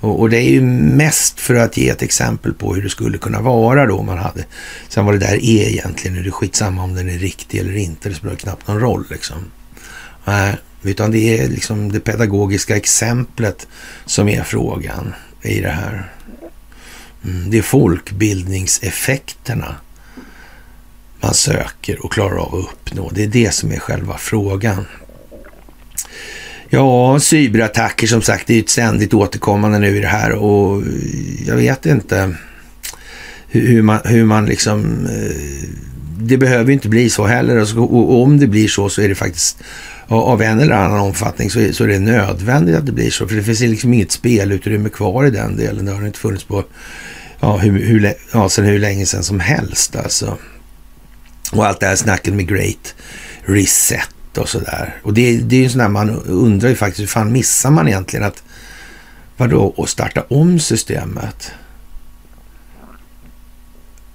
Och, 0.00 0.20
och, 0.20 0.30
det 0.30 0.38
är 0.38 0.50
ju 0.50 0.60
mest 0.60 1.40
för 1.40 1.54
att 1.54 1.76
ge 1.76 1.88
ett 1.88 2.02
exempel 2.02 2.52
på 2.52 2.74
hur 2.74 2.82
det 2.82 2.90
skulle 2.90 3.18
kunna 3.18 3.40
vara 3.40 3.86
då 3.86 3.98
om 3.98 4.06
man 4.06 4.18
hade. 4.18 4.44
Sen 4.88 5.04
vad 5.04 5.14
det 5.14 5.18
där 5.18 5.44
är 5.44 5.68
egentligen, 5.68 6.18
är 6.18 6.22
det 6.22 6.30
skitsamma 6.30 6.82
om 6.82 6.94
den 6.94 7.08
är 7.08 7.18
riktig 7.18 7.58
eller 7.58 7.76
inte. 7.76 8.08
Det 8.08 8.14
spelar 8.14 8.34
knappt 8.34 8.68
någon 8.68 8.80
roll 8.80 9.04
liksom. 9.10 9.36
Nej, 10.24 10.56
utan 10.82 11.10
det 11.10 11.38
är 11.38 11.48
liksom 11.48 11.92
det 11.92 12.00
pedagogiska 12.00 12.76
exemplet 12.76 13.66
som 14.04 14.28
är 14.28 14.42
frågan 14.42 15.14
i 15.42 15.60
det 15.60 15.70
här. 15.70 16.12
Mm, 17.24 17.50
det 17.50 17.58
är 17.58 17.62
folkbildningseffekterna 17.62 19.76
man 21.20 21.34
söker 21.34 22.04
och 22.04 22.12
klarar 22.12 22.36
av 22.36 22.54
att 22.54 22.64
uppnå. 22.64 23.10
Det 23.14 23.22
är 23.22 23.28
det 23.28 23.54
som 23.54 23.72
är 23.72 23.78
själva 23.78 24.18
frågan. 24.18 24.86
Ja, 26.68 27.20
cyberattacker 27.20 28.06
som 28.06 28.22
sagt, 28.22 28.46
det 28.46 28.54
är 28.54 28.60
ett 28.60 28.68
ständigt 28.68 29.14
återkommande 29.14 29.78
nu 29.78 29.96
i 29.96 30.00
det 30.00 30.06
här 30.06 30.32
och 30.32 30.82
jag 31.46 31.56
vet 31.56 31.86
inte 31.86 32.34
hur 33.48 33.82
man, 33.82 34.00
hur 34.04 34.24
man 34.24 34.46
liksom... 34.46 35.06
Eh, 35.06 35.68
det 36.18 36.36
behöver 36.36 36.66
ju 36.66 36.72
inte 36.72 36.88
bli 36.88 37.10
så 37.10 37.26
heller 37.26 37.56
alltså, 37.56 37.78
och 37.78 38.22
om 38.22 38.38
det 38.38 38.46
blir 38.46 38.68
så 38.68 38.88
så 38.88 39.02
är 39.02 39.08
det 39.08 39.14
faktiskt 39.14 39.62
av 40.08 40.42
en 40.42 40.60
eller 40.60 40.74
annan 40.74 41.00
omfattning 41.00 41.50
så 41.50 41.60
är, 41.60 41.72
så 41.72 41.84
är 41.84 41.88
det 41.88 41.98
nödvändigt 41.98 42.76
att 42.76 42.86
det 42.86 42.92
blir 42.92 43.10
så. 43.10 43.28
För 43.28 43.36
det 43.36 43.42
finns 43.42 43.60
liksom 43.60 43.94
inget 43.94 44.12
spelutrymme 44.12 44.88
kvar 44.88 45.26
i 45.26 45.30
den 45.30 45.56
delen. 45.56 45.84
Det 45.84 45.92
har 45.92 46.06
inte 46.06 46.18
funnits 46.18 46.44
på 46.44 46.64
ja, 47.40 47.56
hur, 47.56 47.78
hur, 47.78 48.14
ja, 48.32 48.48
sen 48.48 48.64
hur 48.64 48.78
länge 48.78 49.06
sedan 49.06 49.22
som 49.22 49.40
helst 49.40 49.96
alltså. 49.96 50.38
Och 51.52 51.66
allt 51.66 51.80
det 51.80 51.86
här 51.86 51.96
snacket 51.96 52.34
med 52.34 52.48
Great 52.48 52.94
Reset 53.44 54.15
och 54.38 54.48
sådär. 54.48 54.96
Och 55.02 55.14
det, 55.14 55.38
det 55.38 55.56
är 55.56 55.60
ju 55.60 55.68
sådär 55.68 55.88
man 55.88 56.10
undrar 56.20 56.68
ju 56.68 56.74
faktiskt, 56.74 57.00
hur 57.00 57.06
fan 57.06 57.32
missar 57.32 57.70
man 57.70 57.88
egentligen 57.88 58.26
att 58.26 58.42
vadå, 59.36 59.74
och 59.76 59.88
starta 59.88 60.24
om 60.28 60.60
systemet? 60.60 61.52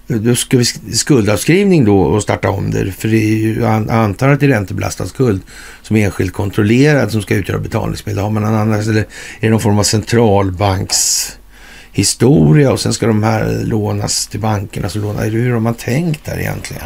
Då 0.07 0.35
ska 0.35 0.57
vi 0.57 0.65
skuldavskrivning 0.95 1.85
då 1.85 2.01
och 2.01 2.23
starta 2.23 2.49
om 2.49 2.71
det. 2.71 2.91
För 2.91 3.07
det 3.07 3.17
är 3.17 3.37
ju, 3.37 3.59
jag 3.59 3.89
antar 3.89 4.29
att 4.29 4.39
det 4.39 4.45
är 4.45 4.49
räntebelastad 4.49 5.05
skuld 5.05 5.41
som 5.81 5.95
är 5.95 6.05
enskilt 6.05 6.33
kontrollerad 6.33 7.11
som 7.11 7.21
ska 7.21 7.35
utgöra 7.35 7.59
betalningsmedel. 7.59 8.23
Har 8.23 8.29
man 8.29 8.45
annars, 8.45 8.87
eller 8.87 9.01
är 9.01 9.05
det 9.39 9.49
någon 9.49 9.59
form 9.59 9.79
av 9.79 9.83
centralbankshistoria 9.83 12.71
och 12.71 12.79
sen 12.79 12.93
ska 12.93 13.07
de 13.07 13.23
här 13.23 13.63
lånas 13.65 14.27
till 14.27 14.39
bankerna. 14.39 14.89
Så 14.89 14.99
lånar, 14.99 15.25
hur 15.25 15.53
har 15.53 15.59
man 15.59 15.73
tänkt 15.73 16.25
där 16.25 16.39
egentligen? 16.39 16.83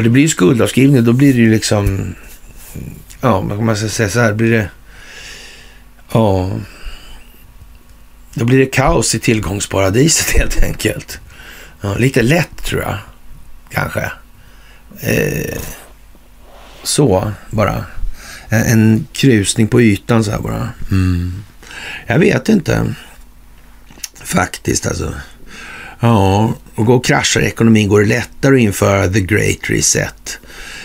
Ja, 0.00 0.04
det 0.04 0.10
blir 0.10 0.22
ju 0.22 0.28
skuldavskrivning. 0.28 1.04
Då 1.04 1.12
blir 1.12 1.34
det 1.34 1.40
ju 1.40 1.50
liksom... 1.50 2.14
Ja, 3.20 3.40
man 3.42 3.76
ska 3.76 3.88
säga 3.88 4.08
så 4.08 4.20
här. 4.20 4.32
Blir 4.32 4.50
det... 4.50 4.70
Ja... 6.12 6.50
Då 8.34 8.44
blir 8.44 8.58
det 8.58 8.66
kaos 8.66 9.14
i 9.14 9.18
tillgångsparadiset 9.18 10.30
helt 10.38 10.62
enkelt. 10.62 11.20
Ja, 11.80 11.94
lite 11.94 12.22
lätt 12.22 12.64
tror 12.64 12.82
jag. 12.82 12.98
Kanske. 13.70 14.12
Eh, 15.00 15.58
så 16.82 17.32
bara. 17.50 17.84
En, 18.48 18.62
en 18.62 19.06
krusning 19.12 19.68
på 19.68 19.82
ytan 19.82 20.24
så 20.24 20.30
här 20.30 20.40
bara. 20.40 20.68
Mm. 20.90 21.44
Jag 22.06 22.18
vet 22.18 22.48
inte. 22.48 22.94
Faktiskt 24.24 24.86
alltså. 24.86 25.14
Ja, 26.00 26.52
och 26.74 26.86
går 26.86 26.94
och 26.94 27.04
kraschar 27.04 27.40
ekonomin 27.40 27.88
går 27.88 28.00
det 28.00 28.06
lättare 28.06 28.54
att 28.54 28.60
införa 28.60 29.08
the 29.08 29.20
great 29.20 29.70
reset, 29.70 30.38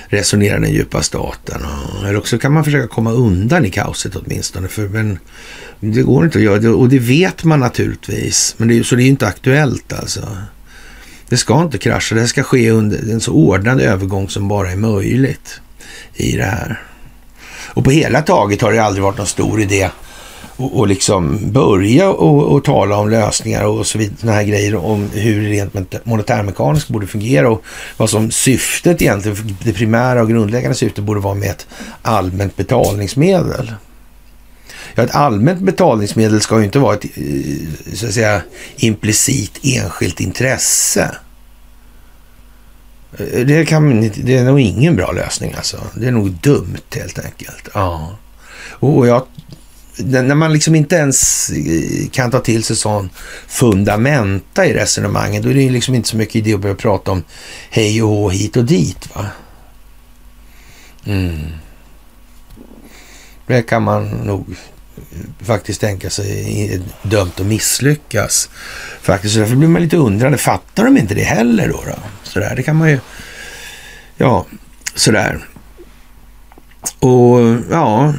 resonerar 0.08 0.60
den 0.60 0.72
djupa 0.72 1.02
staten. 1.02 1.62
Eller 2.00 2.18
också 2.18 2.38
kan 2.38 2.54
man 2.54 2.64
försöka 2.64 2.88
komma 2.88 3.12
undan 3.12 3.66
i 3.66 3.70
kaoset 3.70 4.16
åtminstone. 4.16 4.68
För, 4.68 4.88
men 4.88 5.20
det 5.80 6.02
går 6.02 6.26
inte 6.26 6.38
att 6.38 6.44
göra 6.44 6.60
det 6.60 6.70
och 6.70 6.90
det 6.90 7.00
vet 7.00 7.44
man 7.44 7.60
naturligtvis. 7.60 8.56
Men 8.58 8.68
det, 8.68 8.84
så 8.84 8.96
det 8.96 9.02
är 9.02 9.04
ju 9.04 9.10
inte 9.10 9.28
aktuellt 9.28 9.94
alltså. 9.94 10.38
Det 11.30 11.38
ska 11.38 11.62
inte 11.62 11.78
krascha, 11.78 12.16
det 12.16 12.28
ska 12.28 12.44
ske 12.44 12.72
under 12.72 13.12
en 13.12 13.22
så 13.22 13.32
ordnad 13.32 13.82
övergång 13.82 14.30
som 14.30 14.48
bara 14.48 14.72
är 14.72 14.76
möjligt 14.76 15.62
i 16.14 16.38
det 16.38 16.44
här. 16.44 16.82
Och 17.68 17.84
på 17.84 17.92
hela 17.92 18.22
taget 18.22 18.62
har 18.62 18.72
det 18.72 18.80
aldrig 18.80 19.04
varit 19.04 19.18
någon 19.18 19.28
stor 19.28 19.62
idé 19.62 19.90
och, 20.58 20.80
och 20.80 20.88
liksom 20.88 21.52
börja 21.52 22.10
och, 22.10 22.44
och, 22.44 22.64
tala 22.64 22.98
om 22.98 23.10
lösningar 23.10 23.66
och 23.66 23.88
så 23.88 23.98
vidare, 23.98 24.32
här 24.32 24.44
grejer 24.44 24.76
om 24.76 25.10
hur 25.14 25.42
det 25.42 25.50
rent 25.50 26.06
monetärmekaniskt 26.06 26.90
borde 26.90 27.08
fungera 27.08 27.50
och 27.50 27.64
vad 27.98 28.10
som 28.10 28.32
syftet 28.32 29.02
egentligen, 29.02 29.58
det 29.64 29.74
primära 29.74 30.22
och 30.22 30.30
grundläggande 30.30 30.76
syftet 30.76 31.04
borde 31.04 31.20
vara 31.20 31.36
med 31.36 31.50
ett 31.50 31.68
allmänt 32.02 32.56
betalningsmedel. 32.56 33.74
Ja, 34.96 35.04
ett 35.04 35.16
allmänt 35.16 35.60
betalningsmedel 35.60 36.42
ska 36.42 36.60
ju 36.60 36.66
inte 36.66 36.80
vara 36.80 36.96
ett 36.96 37.06
eh, 37.06 37.94
så 37.94 38.08
att 38.08 38.14
säga 38.14 38.42
implicit 38.76 39.60
enskilt 39.64 40.20
intresse. 40.20 41.16
Eh, 43.18 43.46
det, 43.46 43.66
kan, 43.66 44.12
det 44.16 44.38
är 44.38 44.44
nog 44.44 44.60
ingen 44.60 44.96
bra 44.96 45.12
lösning 45.12 45.54
alltså. 45.58 45.78
Det 45.96 46.08
är 46.08 46.12
nog 46.12 46.32
dumt 46.32 46.96
helt 46.96 47.20
enkelt. 47.20 47.70
Ja. 47.74 48.18
Och 48.80 49.08
jag 49.08 49.24
när 49.98 50.36
man 50.36 50.54
liksom 50.54 50.76
inte 50.76 50.96
ens 50.96 51.50
eh, 51.50 52.10
kan 52.12 52.32
ta 52.32 52.40
till 52.40 52.64
sig 52.64 52.76
sån 52.76 53.10
fundamenta 53.48 54.66
i 54.66 54.74
resonemanget, 54.74 55.44
då 55.44 55.50
är 55.50 55.54
det 55.54 55.70
liksom 55.70 55.96
inte 55.96 56.10
så 56.10 56.18
mycket 56.18 56.36
idé 56.36 56.54
att 56.54 56.60
börja 56.60 56.76
prata 56.76 57.12
om 57.12 57.24
hej 57.70 58.04
och 58.04 58.10
hå 58.10 58.30
hit 58.30 58.58
och 58.58 58.66
dit. 58.66 59.16
va. 59.16 59.26
Mm. 61.06 61.48
Det 63.48 63.62
kan 63.62 63.84
man 63.84 64.10
nog 64.10 64.46
eh, 64.98 65.46
faktiskt 65.46 65.82
tänka 65.82 66.10
sig 66.10 66.70
är 66.74 66.82
dömt 67.10 67.40
att 67.40 67.46
misslyckas. 67.46 68.50
Faktiskt, 69.02 69.34
så 69.34 69.40
därför 69.40 69.56
blir 69.56 69.68
man 69.68 69.82
lite 69.82 69.98
undrande. 69.98 70.38
Fattar 70.38 70.86
de 70.86 70.98
inte 70.98 71.16
det 71.16 71.24
heller 71.24 71.68
då? 71.68 71.84
då? 71.88 71.96
Sådär, 72.24 72.56
det 72.56 72.64
kan 72.64 72.76
man 72.76 72.90
ju... 72.90 73.00
Ja, 74.18 74.46
sådär. 74.96 75.46
Och 77.00 77.40
ja, 77.72 78.14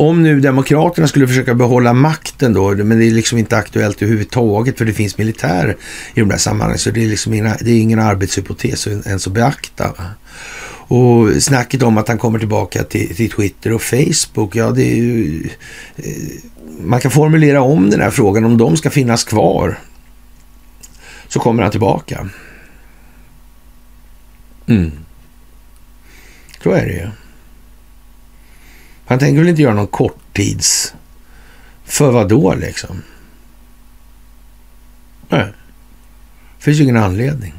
om 0.00 0.22
nu 0.22 0.40
Demokraterna 0.40 1.08
skulle 1.08 1.28
försöka 1.28 1.54
behålla 1.54 1.92
makten 1.92 2.52
då, 2.52 2.70
men 2.70 2.98
det 2.98 3.06
är 3.06 3.10
liksom 3.10 3.38
inte 3.38 3.56
aktuellt 3.56 4.02
överhuvudtaget 4.02 4.78
för 4.78 4.84
det 4.84 4.92
finns 4.92 5.18
militär 5.18 5.76
i 6.14 6.20
de 6.20 6.28
där 6.28 6.36
sammanhangen, 6.36 6.78
så 6.78 6.90
det 6.90 7.04
är 7.04 7.08
liksom 7.08 7.34
inga, 7.34 7.56
det 7.60 7.70
är 7.70 7.80
ingen 7.80 7.98
arbetshypotes 7.98 8.86
ens 8.86 9.26
att 9.26 9.32
beakta. 9.32 9.94
Och 10.92 11.42
snacket 11.42 11.82
om 11.82 11.98
att 11.98 12.08
han 12.08 12.18
kommer 12.18 12.38
tillbaka 12.38 12.82
till, 12.82 13.16
till 13.16 13.30
Twitter 13.30 13.72
och 13.72 13.82
Facebook, 13.82 14.56
ja 14.56 14.70
det 14.70 14.82
är 14.82 14.96
ju... 14.96 15.48
Eh, 15.96 16.04
man 16.80 17.00
kan 17.00 17.10
formulera 17.10 17.62
om 17.62 17.90
den 17.90 18.00
här 18.00 18.10
frågan, 18.10 18.44
om 18.44 18.56
de 18.56 18.76
ska 18.76 18.90
finnas 18.90 19.24
kvar 19.24 19.78
så 21.28 21.40
kommer 21.40 21.62
han 21.62 21.70
tillbaka. 21.70 22.28
Mm. 24.66 24.92
Så 26.62 26.70
är 26.70 26.86
det 26.86 26.92
ju. 26.92 27.08
Han 29.10 29.18
tänker 29.18 29.40
väl 29.40 29.48
inte 29.48 29.62
göra 29.62 29.74
någon 29.74 29.86
korttids... 29.86 30.94
För 31.84 32.10
vad 32.10 32.28
då 32.28 32.54
liksom? 32.54 33.02
Nej. 35.28 35.46
Det 36.58 36.64
finns 36.64 36.78
ju 36.78 36.82
ingen 36.82 36.96
anledning. 36.96 37.54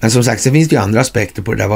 Men 0.00 0.10
som 0.10 0.24
sagt, 0.24 0.42
så 0.42 0.50
finns 0.50 0.68
det 0.68 0.76
ju 0.76 0.82
andra 0.82 1.00
aspekter 1.00 1.42
på 1.42 1.54
det 1.54 1.62
där. 1.62 1.70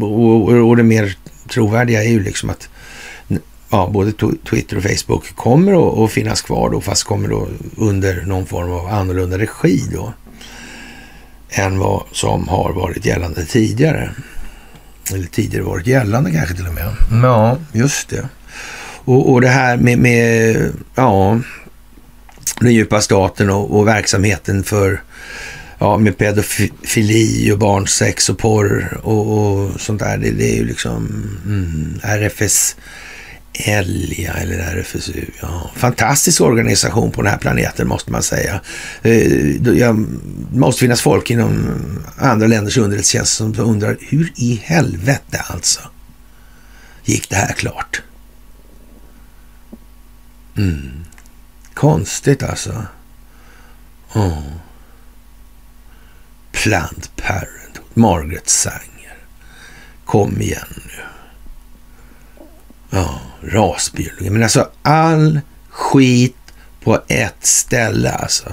Och, 0.00 0.48
och 0.48 0.76
det 0.76 0.82
mer 0.82 1.16
trovärdiga 1.48 2.04
är 2.04 2.08
ju 2.08 2.22
liksom 2.22 2.50
att 2.50 2.68
ja, 3.70 3.90
både 3.92 4.12
Twitter 4.50 4.76
och 4.76 4.82
Facebook 4.82 5.36
kommer 5.36 6.04
att 6.04 6.10
finnas 6.10 6.42
kvar 6.42 6.70
då, 6.70 6.80
fast 6.80 7.04
kommer 7.04 7.28
då 7.28 7.48
under 7.76 8.22
någon 8.26 8.46
form 8.46 8.72
av 8.72 8.86
annorlunda 8.86 9.38
regi 9.38 9.82
då, 9.92 10.12
än 11.50 11.78
vad 11.78 12.02
som 12.12 12.48
har 12.48 12.72
varit 12.72 13.06
gällande 13.06 13.44
tidigare 13.44 14.10
eller 15.12 15.26
tidigare 15.26 15.64
varit 15.64 15.86
gällande 15.86 16.30
kanske 16.30 16.54
till 16.54 16.66
och 16.66 16.74
med. 16.74 16.88
Ja, 17.22 17.58
just 17.72 18.08
det. 18.08 18.28
Och, 19.04 19.32
och 19.32 19.40
det 19.40 19.48
här 19.48 19.76
med, 19.76 19.98
med 19.98 20.56
ja, 20.94 21.40
den 22.60 22.74
djupa 22.74 23.00
staten 23.00 23.50
och, 23.50 23.78
och 23.78 23.86
verksamheten 23.86 24.64
för 24.64 25.02
ja, 25.78 25.98
med 25.98 26.18
pedofili 26.18 27.52
och 27.52 27.58
barnsex 27.58 28.28
och 28.28 28.38
porr 28.38 28.98
och, 29.02 29.38
och 29.38 29.80
sånt 29.80 30.00
där. 30.00 30.18
Det, 30.18 30.30
det 30.30 30.52
är 30.52 30.56
ju 30.56 30.64
liksom 30.64 31.06
mm, 31.46 32.00
RFS 32.02 32.76
Elja 33.52 34.32
eller 34.32 34.58
RFSU. 34.58 35.24
Ja. 35.40 35.70
Fantastisk 35.76 36.40
organisation 36.40 37.10
på 37.10 37.22
den 37.22 37.30
här 37.30 37.38
planeten 37.38 37.88
måste 37.88 38.12
man 38.12 38.22
säga. 38.22 38.60
Det 39.02 39.94
måste 40.52 40.80
finnas 40.80 41.00
folk 41.00 41.30
inom 41.30 41.78
andra 42.16 42.46
länders 42.46 42.76
underrättelsetjänst 42.76 43.32
som 43.32 43.54
undrar 43.58 43.96
hur 44.00 44.32
i 44.36 44.54
helvete 44.64 45.44
alltså 45.46 45.80
gick 47.04 47.30
det 47.30 47.36
här 47.36 47.52
klart? 47.52 48.02
Mm. 50.56 51.04
Konstigt 51.74 52.42
alltså. 52.42 52.84
Oh. 54.12 54.42
Planned 56.52 57.08
Parenthood, 57.16 57.88
Margaret 57.94 58.48
Sanger. 58.48 59.16
Kom 60.04 60.40
igen 60.40 60.82
nu. 60.86 61.02
Ja, 62.90 63.20
rasbiologi. 63.42 64.30
Men 64.30 64.42
alltså 64.42 64.70
all 64.82 65.40
skit 65.68 66.36
på 66.82 67.02
ett 67.08 67.46
ställe 67.46 68.10
alltså. 68.12 68.52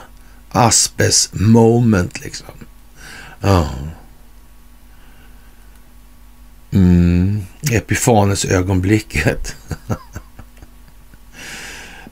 Aspes 0.51 1.29
moment 1.33 2.19
liksom. 2.19 2.47
Ja. 3.39 3.69
Mm. 6.71 7.45
Epifanes 7.71 8.45
ögonblicket. 8.45 9.55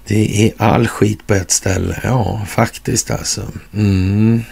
Det 0.08 0.46
är 0.46 0.54
all 0.58 0.88
skit 0.88 1.28
på 1.28 1.34
ett 1.34 1.52
ställe. 1.52 2.00
Ja, 2.04 2.46
faktiskt 2.48 3.12
alltså. 3.12 3.52
Mm. 3.74 4.44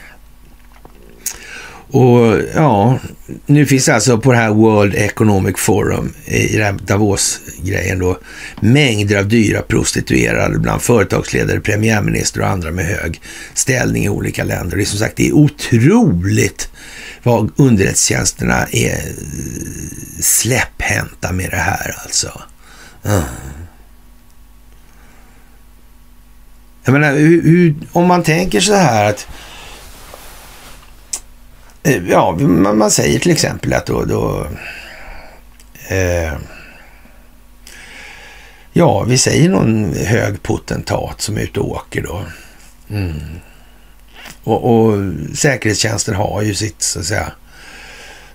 Och 1.94 2.42
ja, 2.56 3.00
nu 3.46 3.66
finns 3.66 3.90
alltså 3.90 4.18
på 4.18 4.32
det 4.32 4.38
här 4.38 4.50
World 4.50 4.96
Economic 4.96 5.58
Forum, 5.58 6.14
i 6.26 6.58
den 6.58 6.64
här 6.64 6.74
Davos-grejen 6.86 8.00
då, 8.00 8.20
mängder 8.60 9.20
av 9.20 9.28
dyra 9.28 9.62
prostituerade 9.62 10.60
bland 10.60 10.82
företagsledare, 10.82 11.60
premiärminister 11.60 12.42
och 12.42 12.48
andra 12.48 12.72
med 12.72 12.86
hög 12.86 13.22
ställning 13.54 14.06
i 14.06 14.10
olika 14.10 14.44
länder. 14.44 14.78
Det 14.78 14.84
är 14.84 14.86
som 14.86 15.00
sagt, 15.00 15.16
det 15.16 15.28
är 15.28 15.34
otroligt 15.34 16.70
vad 17.24 17.52
underrättelsetjänsterna 17.56 18.68
är 18.72 19.02
släpphänta 20.20 21.32
med 21.32 21.50
det 21.50 21.58
här 21.58 21.96
alltså. 22.04 22.42
Mm. 23.06 23.24
Jag 26.84 26.94
menar, 26.94 27.14
hur, 27.14 27.42
hur, 27.42 27.76
om 27.92 28.08
man 28.08 28.24
tänker 28.24 28.60
så 28.60 28.76
här 28.76 29.10
att 29.10 29.28
Eh, 31.84 32.10
ja, 32.10 32.38
man, 32.40 32.78
man 32.78 32.92
säger 32.92 33.20
till 33.20 33.32
exempel 33.32 33.74
att 33.74 33.86
då, 33.86 34.06
då 34.06 34.48
eh, 35.88 36.34
Ja, 38.76 39.04
vi 39.04 39.18
säger 39.18 39.50
någon 39.50 39.94
hög 39.94 40.44
potentat 40.44 41.22
som 41.22 41.38
är 41.38 41.42
ute 41.42 41.60
och 41.60 41.72
åker 41.72 42.02
då. 42.02 42.24
Mm. 42.90 43.14
Och, 44.44 44.74
och 44.74 45.14
säkerhetstjänsten 45.36 46.16
har 46.16 46.42
ju 46.42 46.56
sitt, 46.56 46.82
så 46.82 47.00
att 47.00 47.06
säga, 47.06 47.32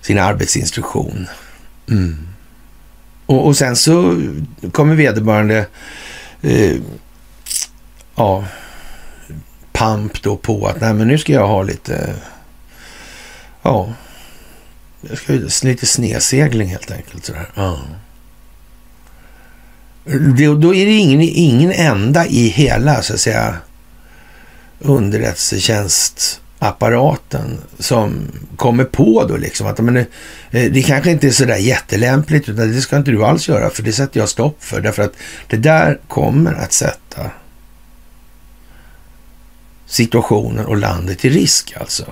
sin 0.01 0.19
arbetsinstruktion. 0.19 1.27
Mm. 1.89 2.27
Och, 3.25 3.47
och, 3.47 3.57
sen 3.57 3.75
så 3.75 4.21
kommer 4.71 4.95
vederbörande 4.95 5.65
eh, 6.41 6.75
ja, 8.15 8.45
pamp 9.71 10.21
då 10.21 10.37
på 10.37 10.67
att 10.67 10.81
nej 10.81 10.93
men 10.93 11.07
nu 11.07 11.17
ska 11.17 11.33
jag 11.33 11.47
ha 11.47 11.63
lite, 11.63 12.15
ja, 13.61 13.93
jag 15.01 15.17
ska 15.17 15.33
lite 15.67 15.85
snedsegling 15.85 16.69
helt 16.69 16.91
enkelt 16.91 17.25
sådär. 17.25 17.49
Ja. 17.55 17.79
Då 20.59 20.75
är 20.75 20.85
det 20.85 20.91
ingen, 20.91 21.21
ingen 21.21 21.71
enda 21.71 22.25
i 22.25 22.47
hela 22.47 23.01
så 23.01 23.13
att 23.13 23.19
säga 23.19 23.57
underrättelsetjänstapparaten 24.79 27.57
som 27.79 28.31
kommer 28.55 28.83
på 28.83 29.25
då 29.25 29.37
liksom 29.37 29.67
att 29.67 29.79
men, 29.79 29.97
eh, 29.97 30.05
det 30.51 30.85
kanske 30.85 31.11
inte 31.11 31.27
är 31.27 31.31
sådär 31.31 31.57
jättelämpligt 31.57 32.49
utan 32.49 32.71
det 32.71 32.81
ska 32.81 32.97
inte 32.97 33.11
du 33.11 33.23
alls 33.23 33.49
göra 33.49 33.69
för 33.69 33.83
det 33.83 33.93
sätter 33.93 34.19
jag 34.19 34.29
stopp 34.29 34.63
för 34.63 34.81
därför 34.81 35.03
att 35.03 35.13
det 35.47 35.57
där 35.57 35.99
kommer 36.07 36.53
att 36.53 36.73
sätta 36.73 37.31
situationen 39.85 40.65
och 40.65 40.77
landet 40.77 41.25
i 41.25 41.29
risk 41.29 41.73
alltså. 41.79 42.05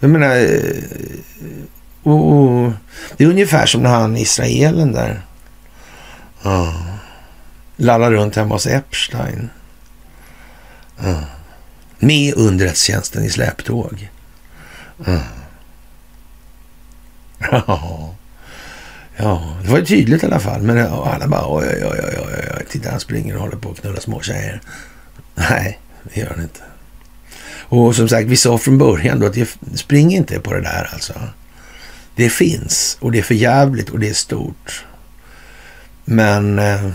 Jag 0.00 0.10
menar, 0.10 0.36
eh, 0.36 0.82
och, 2.02 2.32
och, 2.32 2.72
det 3.16 3.24
är 3.24 3.28
ungefär 3.28 3.66
som 3.66 3.82
när 3.82 3.90
han 3.90 4.16
israelen 4.16 4.92
där 4.92 5.22
uh, 6.46 6.96
lallar 7.76 8.10
runt 8.10 8.36
hemma 8.36 8.54
hos 8.54 8.66
Epstein. 8.66 9.50
Uh, 11.04 11.22
med 11.98 12.34
underrättelsetjänsten 12.36 13.24
i 13.24 13.30
släptåg. 13.30 14.10
Uh. 15.08 15.20
Ja. 17.50 18.14
ja, 19.16 19.56
det 19.62 19.70
var 19.70 19.78
ju 19.78 19.84
tydligt 19.84 20.22
i 20.22 20.26
alla 20.26 20.40
fall. 20.40 20.62
Men 20.62 20.78
alla 20.86 21.26
bara 21.28 21.54
oj, 21.54 21.66
oj, 21.68 22.00
oj, 22.04 22.18
oj, 22.18 22.48
oj. 22.58 22.64
Titta, 22.68 22.90
han 22.90 23.00
springer 23.00 23.34
och 23.34 23.40
håller 23.40 23.56
på 23.56 23.70
att 23.70 23.80
knulla 23.80 24.00
små 24.00 24.20
tjejer. 24.20 24.60
Nej, 25.34 25.78
det 26.02 26.20
gör 26.20 26.30
han 26.30 26.42
inte. 26.42 26.60
Och 27.70 27.96
som 27.96 28.08
sagt, 28.08 28.28
vi 28.28 28.36
sa 28.36 28.58
från 28.58 28.78
början 28.78 29.20
då 29.20 29.26
att 29.26 29.36
spring 29.74 30.14
inte 30.14 30.40
på 30.40 30.52
det 30.54 30.60
där 30.60 30.90
alltså. 30.92 31.12
Det 32.14 32.30
finns 32.30 32.96
och 33.00 33.12
det 33.12 33.18
är 33.18 33.22
för 33.22 33.34
jävligt 33.34 33.90
och 33.90 33.98
det 33.98 34.08
är 34.08 34.14
stort. 34.14 34.84
Men 36.04 36.58
eh, 36.58 36.90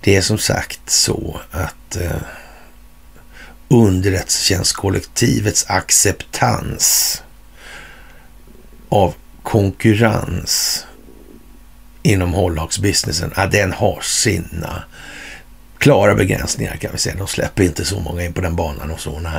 det 0.00 0.16
är 0.16 0.22
som 0.22 0.38
sagt 0.38 0.90
så 0.90 1.40
att 1.50 1.96
eh, 1.96 2.22
underrättelsetjänstkollektivets 3.68 5.64
acceptans 5.68 7.22
av 8.88 9.14
konkurrens 9.42 10.86
inom 12.02 12.32
hållhaksbusinessen, 12.32 13.32
ja, 13.36 13.46
den 13.46 13.72
har 13.72 14.00
sina 14.00 14.82
klara 15.78 16.14
begränsningar 16.14 16.76
kan 16.76 16.92
vi 16.92 16.98
säga. 16.98 17.16
De 17.18 17.26
släpper 17.26 17.62
inte 17.62 17.84
så 17.84 18.00
många 18.00 18.24
in 18.24 18.32
på 18.32 18.40
den 18.40 18.56
banan 18.56 18.90
och 18.90 19.00
så. 19.00 19.18
Nej. 19.18 19.32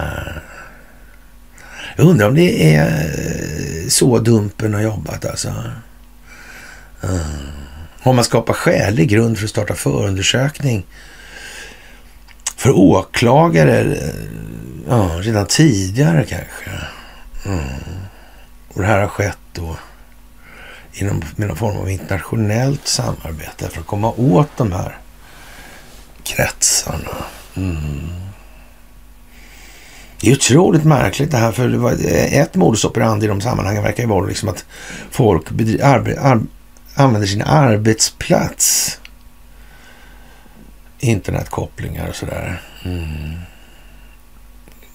Jag 1.96 2.08
undrar 2.08 2.28
om 2.28 2.36
det 2.36 2.76
är 2.76 2.88
eh, 2.88 3.88
så 3.88 4.20
Dumpen 4.20 4.74
har 4.74 4.82
jobbat 4.82 5.26
alltså. 5.26 5.48
Eh, 5.48 7.10
mm. 7.10 7.22
Har 8.02 8.14
man 8.14 8.24
skapat 8.24 8.56
skälig 8.56 9.10
grund 9.10 9.38
för 9.38 9.44
att 9.46 9.50
starta 9.50 9.76
förundersökning 9.76 10.86
för 12.56 12.72
åklagare 12.72 13.80
eh, 13.80 14.14
ja, 14.90 15.12
redan 15.22 15.46
tidigare 15.46 16.26
kanske? 16.26 16.72
Mm. 17.46 17.64
Och 18.74 18.82
det 18.82 18.88
här 18.88 19.00
har 19.00 19.08
skett 19.08 19.38
då 19.54 19.78
inom 20.94 21.22
med 21.36 21.48
någon 21.48 21.58
form 21.58 21.78
av 21.78 21.90
internationellt 21.90 22.88
samarbete 22.88 23.70
för 23.70 23.80
att 23.80 23.88
komma 23.88 24.12
åt 24.18 24.58
de 24.58 24.72
här 24.72 24.98
kretsarna. 26.36 27.26
Mm. 27.56 28.10
Det 30.22 30.30
är 30.30 30.34
otroligt 30.34 30.84
märkligt 30.84 31.32
det 31.32 31.38
här, 31.38 31.52
för 31.52 31.96
ett 32.34 32.56
modus 32.56 32.86
operandi 32.86 33.26
i 33.26 33.30
de 33.30 33.42
sammanhangen 33.42 33.84
verkar 33.84 34.04
ju 34.04 34.10
vara 34.10 34.26
liksom 34.26 34.50
att 34.50 34.66
folk 35.12 35.52
arbe, 35.84 36.22
ar, 36.22 36.42
använder 36.96 37.28
sin 37.28 37.42
arbetsplats 37.42 39.00
internetkopplingar 41.00 42.08
och 42.08 42.16
sådär. 42.16 42.62
Mm. 42.86 43.34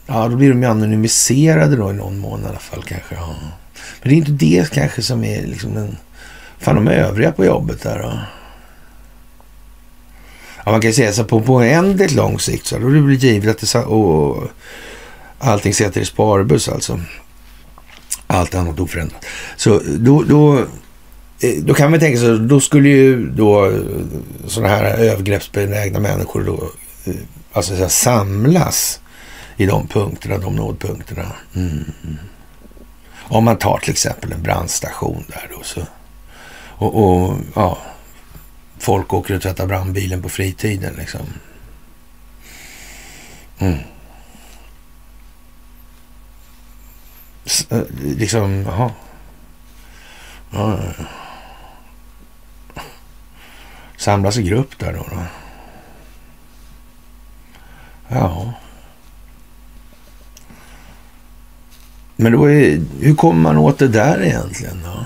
Ja, 0.06 0.28
då 0.28 0.36
blir 0.36 0.48
de 0.48 0.62
ju 0.62 0.68
anonymiserade 0.68 1.76
då 1.76 1.90
i 1.90 1.94
någon 1.94 2.18
mån 2.18 2.42
i 2.42 2.46
alla 2.46 2.58
fall 2.58 2.82
kanske. 2.82 3.14
Ja. 3.14 3.34
Men 4.02 4.08
det 4.08 4.14
är 4.14 4.16
inte 4.16 4.32
det 4.32 4.70
kanske 4.70 5.02
som 5.02 5.24
är 5.24 5.46
liksom 5.46 5.74
den... 5.74 5.96
Fan, 6.58 6.74
de 6.74 6.88
övriga 6.88 7.32
på 7.32 7.44
jobbet 7.44 7.82
där 7.82 7.98
då. 8.02 8.18
Ja, 10.64 10.72
man 10.72 10.80
kan 10.80 10.92
säga 10.92 11.12
så 11.12 11.24
på, 11.24 11.40
på 11.40 11.54
oändligt 11.54 12.12
lång 12.12 12.38
sikt 12.38 12.66
så 12.66 12.78
då 12.78 12.88
det 12.88 13.00
blir 13.00 13.16
givet 13.16 13.50
att 13.50 13.72
det, 13.72 13.78
och 13.78 14.42
allting 15.38 15.74
sätter 15.74 16.00
i 16.00 16.04
sparbuss 16.04 16.68
alltså. 16.68 17.00
Allt 18.26 18.54
annat 18.54 18.80
oförändrat. 18.80 19.24
Så 19.56 19.80
då, 19.86 20.22
då, 20.22 20.58
eh, 21.40 21.54
då 21.58 21.74
kan 21.74 21.90
man 21.90 22.00
tänka 22.00 22.18
sig, 22.18 22.38
då 22.38 22.60
skulle 22.60 22.88
ju 22.88 23.30
då 23.30 23.66
eh, 23.66 23.80
sådana 24.46 24.74
här 24.74 24.84
övergreppsbenägna 24.84 26.00
människor 26.00 26.44
då, 26.44 26.70
eh, 27.04 27.16
alltså 27.52 27.76
så 27.76 27.88
samlas 27.88 29.00
i 29.56 29.66
de 29.66 29.86
punkterna, 29.86 30.38
de 30.38 30.56
nådpunkterna. 30.56 31.26
Mm. 31.54 31.84
Om 33.28 33.44
man 33.44 33.56
tar 33.56 33.78
till 33.78 33.90
exempel 33.90 34.32
en 34.32 34.42
brandstation 34.42 35.24
där 35.28 35.50
då 35.56 35.62
så. 35.62 35.80
Och, 36.76 37.04
och 37.04 37.36
ja, 37.54 37.78
folk 38.84 39.12
åker 39.12 39.36
och 39.36 39.42
tvättar 39.42 39.66
brandbilen 39.66 40.22
på 40.22 40.28
fritiden 40.28 40.94
liksom. 40.94 41.26
Mm. 43.58 43.78
S 47.44 47.66
eh, 47.70 47.82
liksom, 48.02 48.62
jaha. 48.62 48.90
Ja, 50.50 50.78
Samlas 53.96 54.36
i 54.36 54.42
grupp 54.42 54.78
där 54.78 54.92
då. 54.92 55.06
då. 55.10 55.22
Ja. 58.08 58.52
Men 62.16 62.32
då 62.32 62.50
är, 62.50 62.80
hur 63.00 63.14
kommer 63.14 63.40
man 63.42 63.56
åt 63.56 63.78
det 63.78 63.88
där 63.88 64.22
egentligen 64.22 64.82
då? 64.84 65.04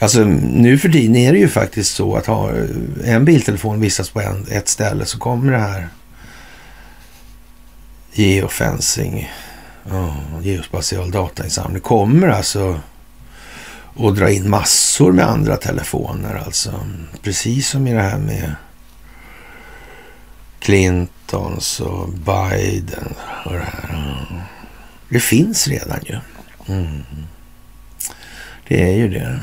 Alltså 0.00 0.24
nu 0.24 0.78
för 0.78 0.88
tiden 0.88 1.16
är 1.16 1.32
det 1.32 1.38
ju 1.38 1.48
faktiskt 1.48 1.94
så 1.94 2.16
att 2.16 2.26
har 2.26 2.68
en 3.04 3.24
biltelefon 3.24 3.80
vistas 3.80 4.10
på 4.10 4.20
en, 4.20 4.46
ett 4.50 4.68
ställe 4.68 5.04
så 5.04 5.18
kommer 5.18 5.52
det 5.52 5.58
här 5.58 5.88
geofencing, 8.12 9.30
oh, 9.90 10.16
geospatial 10.42 11.10
datainsamling, 11.10 11.80
kommer 11.80 12.28
alltså 12.28 12.80
att 13.96 14.16
dra 14.16 14.30
in 14.30 14.50
massor 14.50 15.12
med 15.12 15.28
andra 15.28 15.56
telefoner 15.56 16.34
alltså. 16.34 16.86
Precis 17.22 17.68
som 17.68 17.86
i 17.86 17.92
det 17.92 18.02
här 18.02 18.18
med 18.18 18.54
Clintons 20.58 21.80
och 21.80 22.08
Biden 22.08 23.14
och 23.44 23.52
det 23.52 23.66
här. 23.72 24.16
Det 25.08 25.20
finns 25.20 25.68
redan 25.68 25.98
ju. 26.06 26.18
Mm. 26.68 27.02
Det 28.68 28.82
är 28.82 28.96
ju 28.96 29.08
det. 29.08 29.40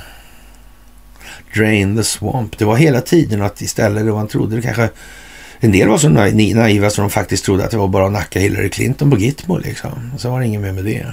Drain 1.57 1.97
the 1.97 2.03
swamp. 2.03 2.57
Det 2.57 2.65
var 2.65 2.75
hela 2.75 3.01
tiden 3.01 3.41
att 3.41 3.61
istället 3.61 4.05
då 4.05 4.15
man 4.15 4.27
trodde 4.27 4.55
det 4.55 4.61
kanske... 4.61 4.89
En 5.59 5.71
del 5.71 5.87
var 5.87 5.97
så 5.97 6.09
naiva 6.09 6.89
så 6.89 7.01
de 7.01 7.09
faktiskt 7.09 7.45
trodde 7.45 7.65
att 7.65 7.71
det 7.71 7.77
var 7.77 7.87
bara 7.87 8.05
att 8.05 8.11
nacka 8.11 8.39
Hillary 8.39 8.69
Clinton 8.69 9.11
på 9.11 9.17
Gitmo 9.17 9.57
liksom. 9.57 10.11
Och 10.13 10.21
så 10.21 10.31
var 10.31 10.39
det 10.39 10.45
inget 10.45 10.61
mer 10.61 10.71
med 10.71 10.85
det. 10.85 11.05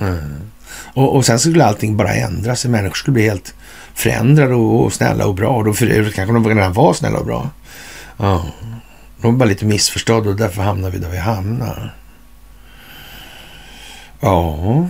Mm. 0.00 0.50
Och, 0.72 1.16
och, 1.16 1.26
sen 1.26 1.38
skulle 1.38 1.64
allting 1.64 1.96
bara 1.96 2.14
ändras. 2.14 2.64
Människor 2.64 2.94
skulle 2.94 3.12
bli 3.12 3.22
helt 3.22 3.54
förändrade 3.94 4.54
och, 4.54 4.84
och 4.84 4.92
snälla 4.92 5.26
och 5.26 5.34
bra. 5.34 5.48
Och 5.48 5.64
då 5.64 5.72
för 5.72 6.10
kanske 6.10 6.32
de 6.32 6.48
redan 6.48 6.72
var 6.72 6.92
snälla 6.92 7.18
och 7.18 7.26
bra. 7.26 7.50
Ja. 8.16 8.46
De 9.20 9.32
var 9.32 9.38
bara 9.38 9.48
lite 9.48 9.64
missförstådda 9.64 10.30
och 10.30 10.36
därför 10.36 10.62
hamnar 10.62 10.90
vi 10.90 10.98
där 10.98 11.10
vi 11.10 11.18
hamnar. 11.18 11.94
Ja, 14.20 14.88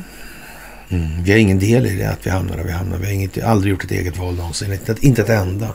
mm. 0.90 1.22
vi 1.22 1.30
har 1.30 1.38
ingen 1.38 1.58
del 1.58 1.86
i 1.86 1.96
det 1.96 2.10
att 2.10 2.26
vi 2.26 2.30
hamnar 2.30 2.56
där 2.56 2.64
vi 2.64 2.72
hamnar. 2.72 2.98
Vi 2.98 3.06
har 3.06 3.12
inget, 3.12 3.42
aldrig 3.42 3.70
gjort 3.70 3.84
ett 3.84 3.90
eget 3.90 4.16
val 4.16 4.34
någonsin. 4.34 4.72
Inte, 4.72 4.96
inte 5.00 5.22
ett 5.22 5.28
enda. 5.28 5.74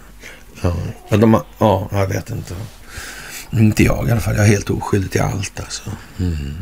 Ja, 0.61 1.17
de, 1.17 1.41
ja, 1.57 1.89
jag 1.91 2.07
vet 2.07 2.29
inte. 2.29 2.55
Inte 3.51 3.83
jag 3.83 4.07
i 4.07 4.11
alla 4.11 4.21
fall. 4.21 4.35
Jag 4.35 4.45
är 4.45 4.49
helt 4.49 4.69
oskyldig 4.69 5.11
till 5.11 5.21
allt 5.21 5.59
alltså. 5.59 5.91
Mm. 6.19 6.55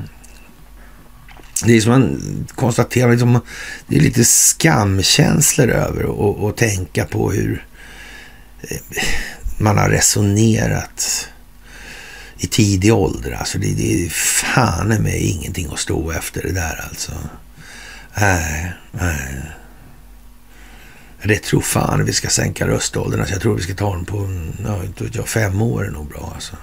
Det 1.66 1.74
är 1.74 1.82
som 1.82 1.92
man 1.92 2.20
konstaterar, 2.56 3.12
liksom, 3.12 3.42
det 3.88 3.96
är 3.96 4.02
lite 4.02 4.26
skamkänslor 4.26 5.70
över 5.70 6.50
att 6.50 6.58
tänka 6.58 7.06
på 7.06 7.32
hur 7.32 7.66
eh, 8.62 8.78
man 9.58 9.78
har 9.78 9.90
resonerat 9.90 11.28
i 12.38 12.48
tidig 12.48 12.94
ålder. 12.94 13.32
Alltså 13.32 13.58
det, 13.58 13.74
det 13.74 14.06
är 14.06 14.10
fan 14.10 14.88
med 14.88 15.22
ingenting 15.22 15.70
att 15.72 15.80
stå 15.80 16.12
efter 16.12 16.42
det 16.42 16.52
där 16.52 16.86
alltså. 16.90 17.12
Nej, 18.16 18.74
nej. 18.92 19.42
Det 21.24 21.44
tror 21.44 21.62
fan 21.62 22.06
vi 22.06 22.14
ska 22.14 22.30
sänka 22.30 22.68
röståldern. 22.68 23.20
Alltså 23.20 23.36
jag 23.36 23.42
tror 23.42 23.56
vi 23.56 23.64
ska 23.64 23.74
ta 23.74 23.96
den 23.96 24.06
på 24.06 24.30
ja, 25.14 25.24
fem 25.24 25.62
år 25.62 25.88
är 25.88 25.92
nog 25.92 26.10
bra. 26.10 26.32
Alltså. 26.36 26.56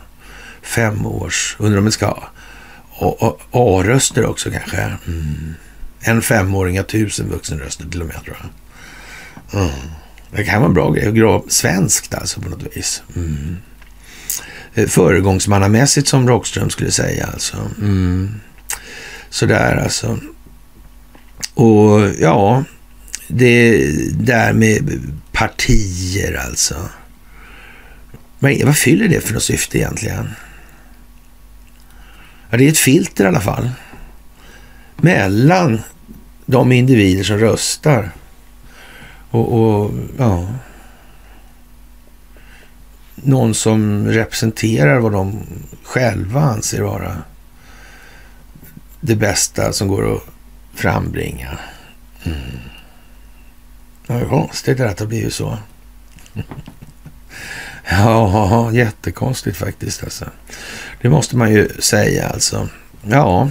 Fem 0.62 1.06
års, 1.06 1.56
undrar 1.58 1.78
om 1.78 1.84
vi 1.84 1.90
ska 1.90 2.06
ha 2.06 3.38
A-röster 3.50 4.26
också 4.26 4.50
kanske. 4.50 4.76
Mm. 5.06 5.54
En 6.00 6.22
femåring 6.22 6.76
har 6.76 6.84
tusen 6.84 7.28
vuxenröster 7.28 7.86
till 7.90 8.00
och 8.00 8.06
med 8.06 8.24
tror 8.24 8.36
jag. 8.40 9.62
Mm. 9.62 9.74
Det 10.30 10.44
kan 10.44 10.60
vara 10.60 10.68
en 10.68 10.74
bra 10.74 10.90
grej. 10.90 11.42
Svenskt 11.48 12.14
alltså 12.14 12.40
på 12.40 12.48
något 12.48 12.76
vis. 12.76 13.02
Mm. 13.16 13.56
Eh, 14.74 14.86
föregångsmannamässigt 14.86 16.08
som 16.08 16.28
Rockström 16.28 16.70
skulle 16.70 16.90
säga 16.90 17.26
alltså. 17.26 17.56
Mm. 17.78 18.40
Sådär 19.30 19.76
alltså. 19.76 20.18
Och 21.60 22.08
ja, 22.20 22.64
det 23.28 23.78
där 24.12 24.52
med 24.52 25.00
partier 25.32 26.40
alltså. 26.46 26.74
Men 28.38 28.66
vad 28.66 28.76
fyller 28.76 29.08
det 29.08 29.20
för 29.20 29.34
något 29.34 29.42
syfte 29.42 29.78
egentligen? 29.78 30.30
Ja, 32.50 32.58
det 32.58 32.64
är 32.64 32.68
ett 32.68 32.78
filter 32.78 33.24
i 33.24 33.26
alla 33.26 33.40
fall. 33.40 33.70
Mellan 34.96 35.80
de 36.46 36.72
individer 36.72 37.24
som 37.24 37.38
röstar. 37.38 38.10
Och, 39.30 39.52
och 39.52 39.90
ja 40.18 40.48
någon 43.14 43.54
som 43.54 44.06
representerar 44.06 44.98
vad 44.98 45.12
de 45.12 45.42
själva 45.82 46.40
anser 46.40 46.82
vara 46.82 47.16
det 49.00 49.16
bästa 49.16 49.72
som 49.72 49.88
går 49.88 50.16
att 50.16 50.22
frambringa. 50.80 51.58
Mm. 52.24 52.38
Det 54.06 54.12
är 54.12 54.24
konstigt 54.24 54.80
att 54.80 54.96
det 54.96 55.04
har 55.04 55.08
blivit 55.08 55.34
så. 55.34 55.58
ja, 57.90 58.72
jättekonstigt 58.72 59.56
faktiskt 59.56 60.04
alltså. 60.04 60.24
Det 61.02 61.08
måste 61.08 61.36
man 61.36 61.52
ju 61.52 61.68
säga 61.78 62.28
alltså. 62.28 62.68
Ja, 63.02 63.50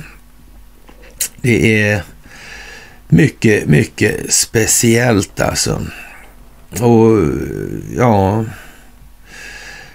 det 1.42 1.84
är 1.84 2.04
mycket, 3.08 3.66
mycket 3.66 4.34
speciellt 4.34 5.40
alltså. 5.40 5.86
Och 6.70 7.20
ja, 7.98 8.46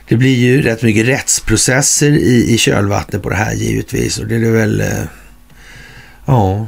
det 0.08 0.16
blir 0.16 0.36
ju 0.36 0.62
rätt 0.62 0.82
mycket 0.82 1.06
rättsprocesser 1.06 2.10
i, 2.10 2.54
i 2.54 2.58
kölvattnet 2.58 3.22
på 3.22 3.30
det 3.30 3.36
här 3.36 3.54
givetvis. 3.54 4.18
Och 4.18 4.26
det 4.26 4.34
är 4.34 4.52
väl... 4.52 4.80
Eh, 4.80 5.04
ja... 6.26 6.66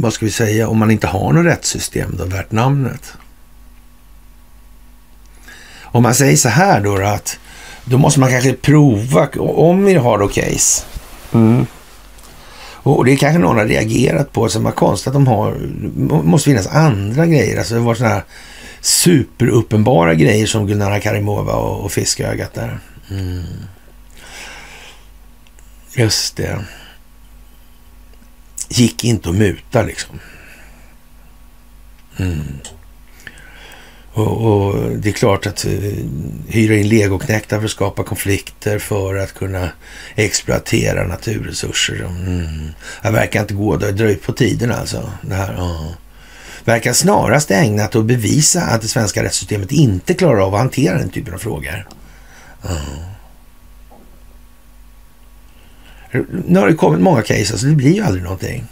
Vad 0.00 0.12
ska 0.12 0.24
vi 0.24 0.32
säga? 0.32 0.68
Om 0.68 0.78
man 0.78 0.90
inte 0.90 1.06
har 1.06 1.32
något 1.32 1.46
rättssystem 1.46 2.14
då 2.18 2.24
värt 2.24 2.52
namnet. 2.52 3.12
Om 5.82 6.02
man 6.02 6.14
säger 6.14 6.36
så 6.36 6.48
här 6.48 6.80
då, 6.80 6.96
att 6.96 7.38
då 7.84 7.98
måste 7.98 8.20
man 8.20 8.30
kanske 8.30 8.52
prova, 8.52 9.28
om 9.38 9.84
vi 9.84 9.94
har 9.94 10.18
då 10.18 10.28
case. 10.28 10.84
Mm. 11.32 11.66
Och 12.72 13.04
det 13.04 13.12
är 13.12 13.16
kanske 13.16 13.38
någon 13.38 13.56
har 13.56 13.64
reagerat 13.64 14.32
på, 14.32 14.48
som 14.48 14.64
har 14.64 14.72
konstigt 14.72 15.06
att 15.06 15.12
de 15.12 15.26
har, 15.26 15.54
måste 16.22 16.50
finnas 16.50 16.66
andra 16.66 17.26
grejer. 17.26 17.58
Alltså 17.58 17.74
det 17.74 17.80
var 17.80 17.94
sådana 17.94 18.14
här 18.14 18.24
superuppenbara 18.80 20.14
grejer 20.14 20.46
som 20.46 20.66
Gulnara 20.66 21.00
Karimova 21.00 21.52
och, 21.52 21.84
och 21.84 21.92
fiskögat 21.92 22.54
där. 22.54 22.78
Mm. 23.10 23.44
Just 25.94 26.36
det. 26.36 26.58
Gick 28.68 29.04
inte 29.04 29.28
att 29.28 29.34
muta 29.34 29.82
liksom. 29.82 30.20
Mm. 32.16 32.58
Och, 34.12 34.46
och, 34.46 34.90
det 34.90 35.08
är 35.08 35.12
klart 35.12 35.46
att 35.46 35.66
uh, 35.66 35.94
hyra 36.48 36.74
in 36.74 36.88
legoknäktar 36.88 37.58
för 37.58 37.64
att 37.64 37.70
skapa 37.70 38.04
konflikter 38.04 38.78
för 38.78 39.16
att 39.16 39.34
kunna 39.34 39.70
exploatera 40.14 41.06
naturresurser. 41.06 42.04
Mm. 42.04 42.68
Det 43.02 43.10
verkar 43.10 43.40
inte 43.40 43.54
gå. 43.54 43.76
Det 43.76 43.86
drar 43.86 43.92
dröjt 43.92 44.22
på 44.22 44.32
tiden 44.32 44.72
alltså. 44.72 45.12
Det 45.22 45.34
här, 45.34 45.54
uh 45.54 45.92
verkar 46.68 46.92
snarast 46.92 47.50
ägnat 47.50 47.96
att 47.96 48.04
bevisa 48.04 48.62
att 48.62 48.82
det 48.82 48.88
svenska 48.88 49.22
rättssystemet 49.22 49.72
inte 49.72 50.14
klarar 50.14 50.40
av 50.40 50.54
att 50.54 50.60
hantera 50.60 50.98
den 50.98 51.10
typen 51.10 51.34
av 51.34 51.38
frågor. 51.38 51.88
Mm. 52.64 52.78
Nu 56.46 56.58
har 56.58 56.66
det 56.66 56.74
kommit 56.74 57.00
många 57.00 57.22
case, 57.22 57.58
så 57.58 57.66
det 57.66 57.74
blir 57.74 57.94
ju 57.94 58.02
aldrig 58.02 58.22
någonting. 58.22 58.64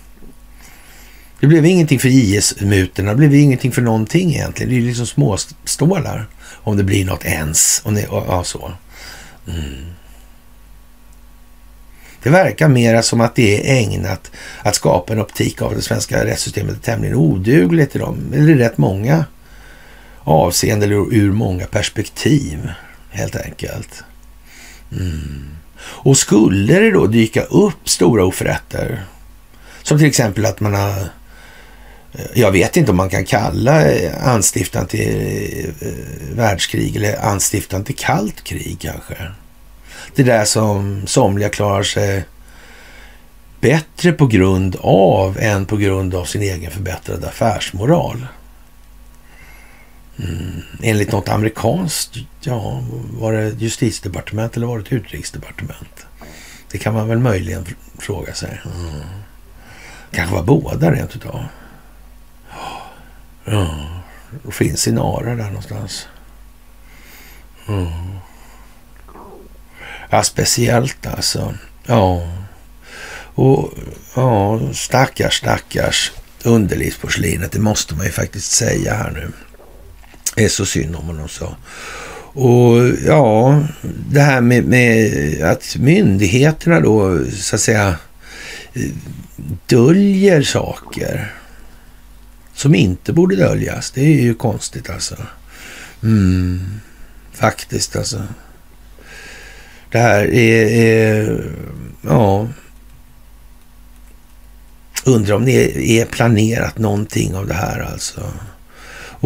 Det 1.40 1.46
blev 1.46 1.66
ingenting 1.66 1.98
för 1.98 2.08
IS-mutorna, 2.08 3.10
det 3.10 3.16
blev 3.16 3.34
ingenting 3.34 3.72
för 3.72 3.82
någonting 3.82 4.34
egentligen. 4.34 4.70
Det 4.70 4.76
är 4.76 4.80
ju 4.80 4.86
liksom 4.86 5.06
småstålar 5.06 6.26
om 6.62 6.76
det 6.76 6.84
blir 6.84 7.04
något 7.04 7.24
ens. 7.24 7.80
Om 7.84 7.94
det, 7.94 8.06
ja, 8.10 8.44
så. 8.44 8.72
Mm. 9.48 9.86
Det 12.22 12.30
verkar 12.30 12.68
mera 12.68 13.02
som 13.02 13.20
att 13.20 13.34
det 13.34 13.70
är 13.70 13.82
ägnat 13.82 14.30
att 14.62 14.74
skapa 14.74 15.12
en 15.12 15.20
optik 15.20 15.62
av 15.62 15.74
det 15.74 15.82
svenska 15.82 16.24
rättssystemet 16.24 16.76
är 16.76 16.80
tämligen 16.80 17.16
odugligt 17.16 17.96
i 17.96 17.98
dem, 17.98 18.32
eller 18.34 18.50
i 18.50 18.54
rätt 18.54 18.78
många 18.78 19.24
avseenden 20.18 20.88
eller 20.88 21.14
ur 21.14 21.32
många 21.32 21.66
perspektiv, 21.66 22.70
helt 23.10 23.36
enkelt. 23.36 24.04
Mm. 24.92 25.55
Och 25.88 26.18
skulle 26.18 26.80
det 26.80 26.90
då 26.90 27.06
dyka 27.06 27.42
upp 27.42 27.88
stora 27.88 28.24
oförrätter, 28.24 29.04
som 29.82 29.98
till 29.98 30.06
exempel 30.06 30.46
att 30.46 30.60
man 30.60 30.74
har 30.74 30.98
eh, 32.12 32.26
jag 32.34 32.52
vet 32.52 32.76
inte 32.76 32.90
om 32.90 32.96
man 32.96 33.10
kan 33.10 33.24
kalla 33.24 33.90
eh, 33.90 34.28
anstiftan 34.28 34.86
till 34.86 35.74
eh, 35.80 35.88
världskrig 36.36 36.96
eller 36.96 37.24
anstiftan 37.24 37.84
till 37.84 37.96
kallt 37.96 38.44
krig 38.44 38.76
kanske. 38.80 39.16
Det 40.14 40.22
där 40.22 40.44
som 40.44 41.06
somliga 41.06 41.48
klarar 41.48 41.82
sig 41.82 42.24
bättre 43.60 44.12
på 44.12 44.26
grund 44.26 44.76
av 44.80 45.38
än 45.38 45.66
på 45.66 45.76
grund 45.76 46.14
av 46.14 46.24
sin 46.24 46.42
egen 46.42 46.70
förbättrade 46.70 47.28
affärsmoral. 47.28 48.26
Mm. 50.18 50.62
Enligt 50.82 51.12
något 51.12 51.28
amerikanskt, 51.28 52.16
ja, 52.40 52.82
var 53.10 53.32
det 53.32 53.62
justitiedepartement 53.62 54.56
eller 54.56 54.66
var 54.66 54.78
det 54.78 54.84
ett 54.84 54.93
utrikesdepartement? 54.93 56.06
Det 56.70 56.78
kan 56.78 56.94
man 56.94 57.09
väl 57.09 57.18
möjligen 57.18 57.66
fråga 57.98 58.34
sig. 58.34 58.60
Mm. 58.64 59.01
Kanske 60.10 60.34
var 60.34 60.43
båda 60.43 60.93
rent 60.93 61.16
utav. 61.16 61.44
Ja, 63.44 63.86
det 64.44 64.52
finns 64.52 64.88
i 64.88 64.93
Nara 64.93 65.34
där 65.34 65.47
någonstans. 65.47 66.06
Mm. 67.68 67.88
Ja, 70.10 70.22
speciellt 70.22 71.06
alltså. 71.06 71.55
Ja. 71.86 72.28
Och 73.34 73.72
ja, 74.14 74.60
stackars, 74.72 75.38
stackars 75.38 76.12
underlivsporslinet. 76.43 77.52
Det 77.52 77.59
måste 77.59 77.94
man 77.94 78.06
ju 78.06 78.12
faktiskt 78.12 78.52
säga 78.52 78.94
här 78.94 79.10
nu. 79.10 79.32
Det 80.36 80.44
är 80.44 80.48
så 80.48 80.66
synd 80.66 80.96
om 80.96 81.04
honom 81.04 81.28
sa. 81.28 81.56
Och 82.38 82.88
ja, 83.06 83.62
det 84.10 84.20
här 84.20 84.40
med, 84.40 84.64
med, 84.64 85.42
att 85.42 85.76
myndigheterna 85.76 86.80
då 86.80 87.24
så 87.30 87.56
att 87.56 87.60
säga 87.60 87.96
döljer 89.66 90.42
saker 90.42 91.34
som 92.54 92.74
inte 92.74 93.12
borde 93.12 93.36
döljas. 93.36 93.90
Det 93.90 94.00
är 94.00 94.22
ju 94.22 94.34
konstigt 94.34 94.90
alltså. 94.90 95.16
Mm, 96.02 96.80
faktiskt 97.32 97.96
alltså. 97.96 98.22
Det 99.90 99.98
här 99.98 100.34
är, 100.34 100.66
är 100.66 101.44
ja, 102.02 102.48
undrar 105.04 105.34
om 105.34 105.44
det 105.44 106.00
är 106.00 106.04
planerat 106.04 106.78
någonting 106.78 107.34
av 107.34 107.46
det 107.46 107.54
här 107.54 107.80
alltså. 107.80 108.32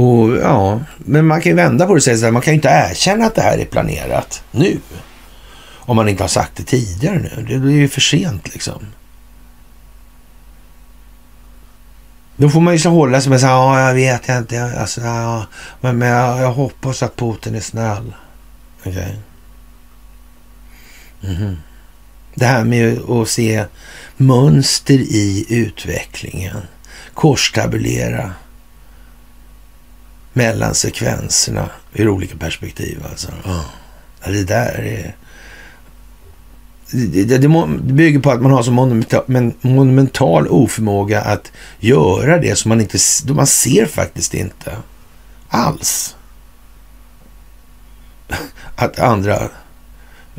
Och 0.01 0.37
ja, 0.37 0.81
men 0.97 1.27
man 1.27 1.41
kan 1.41 1.51
ju 1.51 1.57
vända 1.57 1.87
på 1.87 1.93
det 1.93 1.97
och 1.97 2.03
säga 2.03 2.17
så 2.17 2.25
här, 2.25 2.33
man 2.33 2.43
kan 2.43 2.53
ju 2.53 2.57
inte 2.57 2.69
erkänna 2.69 3.27
att 3.27 3.35
det 3.35 3.43
här 3.43 3.59
är 3.59 3.65
planerat 3.65 4.43
nu. 4.51 4.79
Om 5.69 5.97
man 5.97 6.09
inte 6.09 6.23
har 6.23 6.29
sagt 6.29 6.57
det 6.57 6.63
tidigare 6.63 7.19
nu. 7.19 7.47
Det 7.49 7.59
blir 7.59 7.73
ju 7.73 7.89
för 7.89 8.01
sent 8.01 8.53
liksom. 8.53 8.87
Då 12.37 12.51
får 12.51 12.61
man 12.61 12.75
ju 12.75 12.79
så 12.79 12.91
hålla 12.91 13.21
sig 13.21 13.31
med 13.31 13.41
så 13.41 13.47
här, 13.47 13.55
ja, 13.55 13.89
jag 13.89 13.95
vet 13.95 14.29
inte, 14.29 14.81
alltså, 14.81 15.01
ja, 15.01 15.47
men, 15.81 15.99
men 15.99 16.09
jag, 16.09 16.43
jag, 16.43 16.53
hoppas 16.53 17.03
att 17.03 17.17
Putin 17.17 17.55
är 17.55 17.61
snäll. 17.61 18.15
Okej. 18.81 18.93
Okay. 18.93 19.17
Mm 21.33 21.43
-hmm. 21.43 21.57
Det 22.35 22.47
här 22.47 22.65
med 22.65 23.11
att 23.11 23.29
se 23.29 23.65
mönster 24.17 24.99
i 24.99 25.47
utvecklingen, 25.49 26.63
korstabulera 27.15 28.33
mellan 30.32 30.74
sekvenserna 30.74 31.70
ur 31.94 32.09
olika 32.09 32.36
perspektiv. 32.36 33.05
Alltså. 33.11 33.28
Ja, 33.44 33.65
det 34.31 34.44
där 34.44 34.78
är... 34.78 35.16
Det, 36.93 37.24
det, 37.24 37.39
det, 37.39 37.69
bygger 37.82 38.20
på 38.20 38.31
att 38.31 38.43
man 38.43 38.52
har 38.52 38.62
så 38.62 38.70
monumental, 38.70 39.24
men 39.27 39.55
monumental 39.61 40.48
oförmåga 40.48 41.20
att 41.20 41.52
göra 41.78 42.39
det 42.39 42.57
som 42.59 42.69
man 42.69 42.81
inte... 42.81 42.98
Man 43.28 43.47
ser 43.47 43.86
faktiskt 43.86 44.35
inte 44.35 44.77
alls 45.48 46.16
att 48.77 48.98
andra 48.98 49.35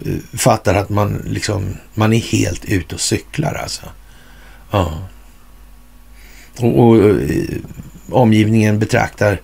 eh, 0.06 0.18
fattar 0.34 0.76
att 0.76 0.90
man 0.90 1.22
liksom, 1.26 1.78
man 1.94 2.14
är 2.14 2.20
helt 2.20 2.66
ute 2.66 2.96
och 2.96 3.02
cyklar 3.02 3.54
alltså. 3.54 3.82
Ja. 4.72 5.08
Och, 6.60 6.80
och 6.80 6.98
eh, 6.98 7.58
omgivningen 8.10 8.80
betraktar 8.80 9.42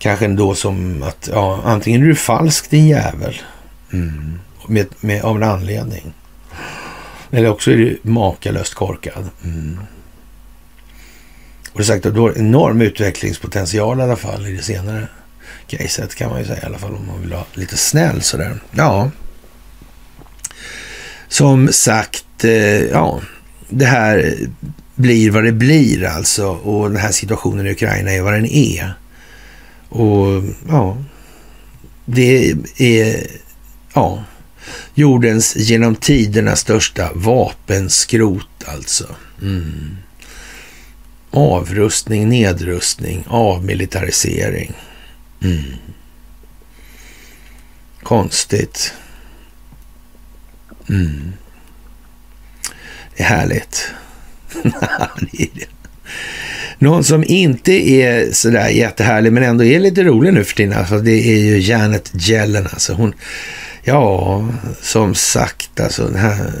kanske 0.00 0.24
ändå 0.24 0.54
som 0.54 1.02
att 1.02 1.28
ja, 1.32 1.60
antingen 1.64 2.02
är 2.02 2.06
du 2.06 2.14
falsk 2.14 2.70
din 2.70 2.88
jävel. 2.88 3.42
Mm. 3.92 4.38
Med, 4.66 4.86
med, 5.00 5.22
av 5.22 5.36
en 5.36 5.42
anledning. 5.42 6.12
Eller 7.30 7.50
också 7.50 7.70
är 7.70 7.76
du 7.76 7.98
makalöst 8.02 8.74
korkad. 8.74 9.30
Mm. 9.44 9.78
Och 11.72 11.78
det 11.78 11.84
sagt, 11.84 12.02
du 12.02 12.20
har 12.20 12.38
enorm 12.38 12.80
utvecklingspotential 12.80 14.00
i 14.00 14.02
alla 14.02 14.16
fall 14.16 14.46
i 14.46 14.52
det 14.52 14.62
senare 14.62 15.08
caset 15.66 16.14
kan 16.14 16.30
man 16.30 16.38
ju 16.38 16.46
säga 16.46 16.62
i 16.62 16.66
alla 16.66 16.78
fall 16.78 16.94
om 16.94 17.06
man 17.06 17.20
vill 17.20 17.30
vara 17.32 17.44
lite 17.54 17.76
snäll 17.76 18.22
sådär. 18.22 18.60
Ja. 18.70 19.10
Som 21.28 21.72
sagt, 21.72 22.44
eh, 22.44 22.82
ja, 22.82 23.20
det 23.68 23.84
här 23.84 24.34
blir 24.94 25.30
vad 25.30 25.44
det 25.44 25.52
blir 25.52 26.04
alltså 26.04 26.46
och 26.48 26.90
den 26.90 27.00
här 27.00 27.12
situationen 27.12 27.66
i 27.66 27.70
Ukraina 27.70 28.10
är 28.12 28.22
vad 28.22 28.32
den 28.32 28.46
är. 28.46 28.94
Och 29.90 30.42
ja, 30.68 30.96
det 32.04 32.54
är 32.76 33.26
ja, 33.94 34.24
jordens 34.94 35.56
genom 35.56 35.96
tiderna 35.96 36.56
största 36.56 37.10
vapenskrot 37.14 38.64
alltså. 38.66 39.06
Mm. 39.42 39.96
Avrustning, 41.30 42.28
nedrustning, 42.28 43.24
avmilitarisering. 43.28 44.72
Mm. 45.42 45.64
Konstigt. 48.02 48.92
Mm. 50.88 51.32
Det 53.16 53.22
är 53.22 53.26
härligt. 53.26 53.92
det 55.32 55.42
är 55.42 55.48
det. 55.54 55.79
Någon 56.82 57.04
som 57.04 57.24
inte 57.26 57.72
är 57.72 58.32
sådär 58.32 58.68
jättehärlig 58.68 59.32
men 59.32 59.42
ändå 59.42 59.64
är 59.64 59.80
lite 59.80 60.04
rolig 60.04 60.34
nu 60.34 60.44
för 60.44 60.56
tiden, 60.56 60.78
alltså, 60.78 60.98
det 60.98 61.12
är 61.12 61.38
ju 61.38 61.58
Janet 61.58 62.12
Yellen. 62.30 62.66
Alltså 62.72 62.92
hon, 62.92 63.14
ja, 63.82 64.48
som 64.82 65.14
sagt, 65.14 65.80
alltså 65.80 66.08
det 66.08 66.18
här 66.18 66.52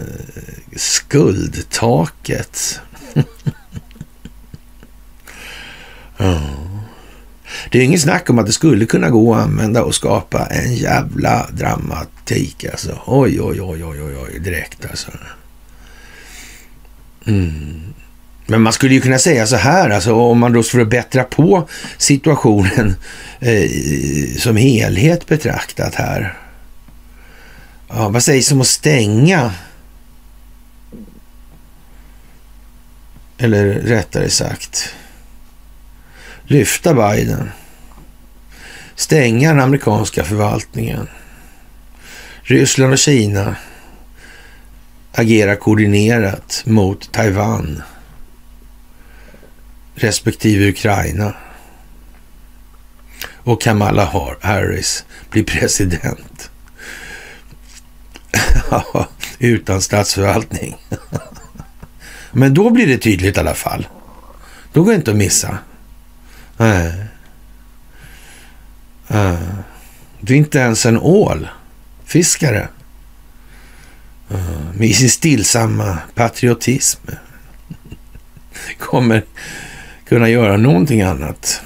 skuldtaket. 0.76 1.60
ja. 6.16 6.40
Det 7.70 7.78
är 7.78 7.82
inget 7.82 8.00
snack 8.00 8.30
om 8.30 8.38
att 8.38 8.46
det 8.46 8.52
skulle 8.52 8.86
kunna 8.86 9.10
gå 9.10 9.34
att 9.34 9.42
använda 9.42 9.82
och 9.82 9.94
skapa 9.94 10.46
en 10.46 10.74
jävla 10.74 11.50
dramatik 11.52 12.64
alltså. 12.64 13.00
Oj, 13.06 13.40
oj, 13.40 13.62
oj, 13.62 13.84
oj, 13.84 14.02
oj, 14.02 14.16
oj 14.16 14.38
direkt 14.38 14.86
alltså. 14.90 15.10
Mm. 17.26 17.94
Men 18.50 18.62
man 18.62 18.72
skulle 18.72 18.94
ju 18.94 19.00
kunna 19.00 19.18
säga 19.18 19.46
så 19.46 19.56
här, 19.56 19.90
alltså 19.90 20.14
om 20.14 20.38
man 20.38 20.52
då 20.52 20.62
skulle 20.62 20.84
bättra 20.84 21.24
på 21.24 21.68
situationen 21.98 22.96
eh, 23.40 23.70
som 24.38 24.56
helhet 24.56 25.26
betraktat 25.26 25.94
här. 25.94 26.38
Ja, 27.88 28.08
vad 28.08 28.22
sägs 28.22 28.52
om 28.52 28.60
att 28.60 28.66
stänga? 28.66 29.52
Eller 33.38 33.64
rättare 33.66 34.30
sagt, 34.30 34.94
lyfta 36.44 36.94
Biden. 36.94 37.50
Stänga 38.94 39.48
den 39.48 39.60
amerikanska 39.60 40.24
förvaltningen. 40.24 41.08
Ryssland 42.42 42.92
och 42.92 42.98
Kina 42.98 43.56
agerar 45.12 45.56
koordinerat 45.56 46.62
mot 46.66 47.12
Taiwan 47.12 47.82
respektive 49.94 50.68
Ukraina. 50.68 51.34
Och 53.22 53.62
Kamala 53.62 54.34
Harris 54.40 55.04
blir 55.30 55.44
president. 55.44 56.50
Utan 59.38 59.82
statsförvaltning. 59.82 60.76
Men 62.32 62.54
då 62.54 62.70
blir 62.70 62.86
det 62.86 62.98
tydligt 62.98 63.36
i 63.36 63.40
alla 63.40 63.54
fall. 63.54 63.88
Då 64.72 64.82
går 64.82 64.90
det 64.90 64.96
inte 64.96 65.10
att 65.10 65.16
missa. 65.16 65.58
Nej. 66.56 66.92
Du 70.20 70.34
är 70.34 70.38
inte 70.38 70.58
ens 70.58 70.86
en 70.86 70.98
ålfiskare. 70.98 72.68
Eh, 74.30 74.74
med 74.74 74.94
sin 74.94 75.10
stillsamma 75.10 75.98
patriotism 76.14 77.00
kommer 78.78 79.24
kunna 80.10 80.28
göra 80.28 80.56
någonting 80.56 81.02
annat 81.02 81.60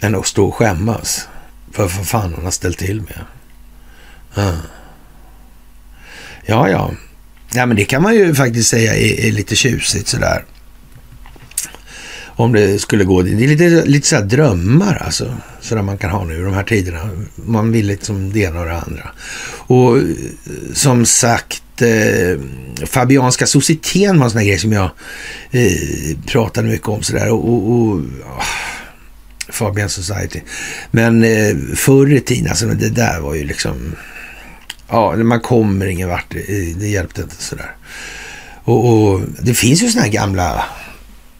än 0.00 0.14
att 0.14 0.26
stå 0.26 0.46
och 0.46 0.54
skämmas 0.54 1.28
för 1.72 1.82
vad 1.82 2.06
fan 2.06 2.34
han 2.34 2.44
har 2.44 2.50
ställt 2.50 2.78
till 2.78 3.00
med. 3.00 3.20
Ja, 4.34 4.52
ja. 6.46 6.68
ja. 6.68 6.90
ja 7.52 7.66
men 7.66 7.76
det 7.76 7.84
kan 7.84 8.02
man 8.02 8.14
ju 8.14 8.34
faktiskt 8.34 8.70
säga 8.70 8.94
är, 8.94 9.20
är 9.20 9.32
lite 9.32 9.56
tjusigt 9.56 10.08
sådär. 10.08 10.44
Om 12.26 12.52
det 12.52 12.78
skulle 12.78 13.04
gå. 13.04 13.22
Det 13.22 13.30
är 13.30 13.48
lite, 13.48 13.84
lite 13.84 14.06
så 14.08 14.20
drömmar 14.20 15.02
alltså. 15.04 15.36
Sådär 15.60 15.82
man 15.82 15.98
kan 15.98 16.10
ha 16.10 16.24
nu 16.24 16.34
i 16.34 16.42
de 16.42 16.54
här 16.54 16.64
tiderna. 16.64 17.10
Man 17.34 17.72
vill 17.72 17.86
liksom 17.86 18.32
det 18.32 18.40
ena 18.40 18.60
och 18.60 18.66
det 18.66 18.76
andra. 18.76 19.10
Och 19.66 19.98
eh, 19.98 20.04
som 20.74 21.06
sagt 21.06 21.62
eh, 21.82 22.38
Fabianska 22.86 23.46
societeten 23.46 24.18
var 24.18 24.24
en 24.24 24.30
sån 24.30 24.38
här 24.38 24.46
grej 24.46 24.58
som 24.58 24.72
jag 24.72 24.90
eh, 25.50 26.18
pratade 26.26 26.68
mycket 26.68 26.88
om 26.88 27.02
sådär. 27.02 27.30
Och, 27.30 27.48
och, 27.48 27.72
och 27.72 27.94
oh, 27.94 28.42
Fabian 29.48 29.88
Society. 29.88 30.40
Men 30.90 31.24
eh, 31.24 31.56
förr 31.76 32.12
i 32.12 32.20
tiden, 32.20 32.50
alltså 32.50 32.66
det 32.66 32.90
där 32.90 33.20
var 33.20 33.34
ju 33.34 33.44
liksom... 33.44 33.94
Ja, 34.88 35.16
man 35.16 35.40
kommer 35.40 35.86
ingen 35.86 36.08
vart. 36.08 36.34
Eh, 36.34 36.76
det 36.76 36.88
hjälpte 36.88 37.22
inte 37.22 37.42
sådär. 37.42 37.76
Och, 38.64 38.92
och 38.92 39.20
det 39.42 39.54
finns 39.54 39.82
ju 39.82 39.88
såna 39.88 40.04
här 40.04 40.12
gamla... 40.12 40.64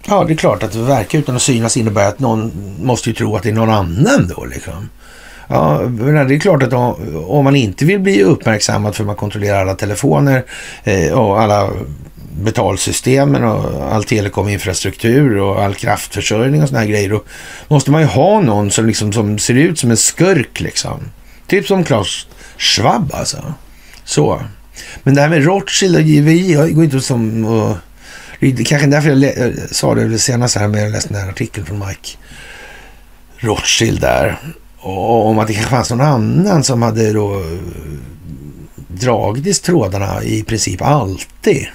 Ja, 0.06 0.24
det 0.24 0.32
är 0.32 0.36
klart 0.36 0.62
att 0.62 0.74
verka 0.74 0.88
verkar 0.88 1.18
utan 1.18 1.36
att 1.36 1.42
synas 1.42 1.76
innebär 1.76 2.08
att 2.08 2.18
någon 2.18 2.52
måste 2.82 3.10
ju 3.10 3.14
tro 3.14 3.36
att 3.36 3.42
det 3.42 3.48
är 3.48 3.52
någon 3.52 3.70
annan 3.70 4.28
då 4.36 4.44
liksom. 4.44 4.88
Ja, 5.48 5.82
det 6.28 6.34
är 6.34 6.38
klart 6.38 6.62
att 6.62 6.72
om 7.26 7.44
man 7.44 7.56
inte 7.56 7.84
vill 7.84 8.00
bli 8.00 8.22
uppmärksammad 8.22 8.94
för 8.94 9.04
man 9.04 9.16
kontrollerar 9.16 9.60
alla 9.60 9.74
telefoner 9.74 10.44
eh, 10.84 11.12
och 11.12 11.40
alla 11.40 11.70
betalsystemen 12.42 13.44
och 13.44 13.92
all 13.94 14.04
telekominfrastruktur 14.04 15.36
och 15.36 15.62
all 15.62 15.74
kraftförsörjning 15.74 16.62
och 16.62 16.68
såna 16.68 16.80
här 16.80 16.86
grejer. 16.86 17.10
Då 17.10 17.22
måste 17.68 17.90
man 17.90 18.00
ju 18.00 18.06
ha 18.06 18.40
någon 18.40 18.70
som, 18.70 18.86
liksom, 18.86 19.12
som 19.12 19.38
ser 19.38 19.54
ut 19.54 19.78
som 19.78 19.90
en 19.90 19.96
skurk 19.96 20.60
liksom. 20.60 21.00
Typ 21.46 21.66
som 21.66 21.84
Klaus 21.84 22.26
Schwab 22.58 23.10
alltså. 23.14 23.54
Så. 24.04 24.42
Men 25.02 25.14
det 25.14 25.20
här 25.20 25.28
med 25.28 25.44
Rothschild 25.44 25.96
och 25.96 26.02
JVI 26.02 26.54
går 26.54 26.84
inte 26.84 27.00
som... 27.00 27.44
Och, 27.44 27.76
det 28.40 28.64
kanske 28.64 28.86
därför 28.86 29.10
jag 29.10 29.54
sa 29.70 29.94
det 29.94 30.18
senast 30.18 30.56
här 30.56 30.68
med 30.68 30.84
jag 30.84 30.92
läste 30.92 31.08
den 31.12 31.22
här 31.22 31.28
artikeln 31.28 31.66
från 31.66 31.78
Mike 31.78 32.08
Rothschild 33.38 34.00
där. 34.00 34.38
Om 34.80 35.38
att 35.38 35.46
det 35.46 35.54
kanske 35.54 35.70
fanns 35.70 35.90
någon 35.90 36.00
annan 36.00 36.64
som 36.64 36.82
hade 36.82 37.12
då 37.12 37.40
eh, 37.40 37.58
dragit 38.88 39.62
trådarna 39.62 40.22
i 40.22 40.42
princip 40.42 40.82
alltid. 40.82 41.66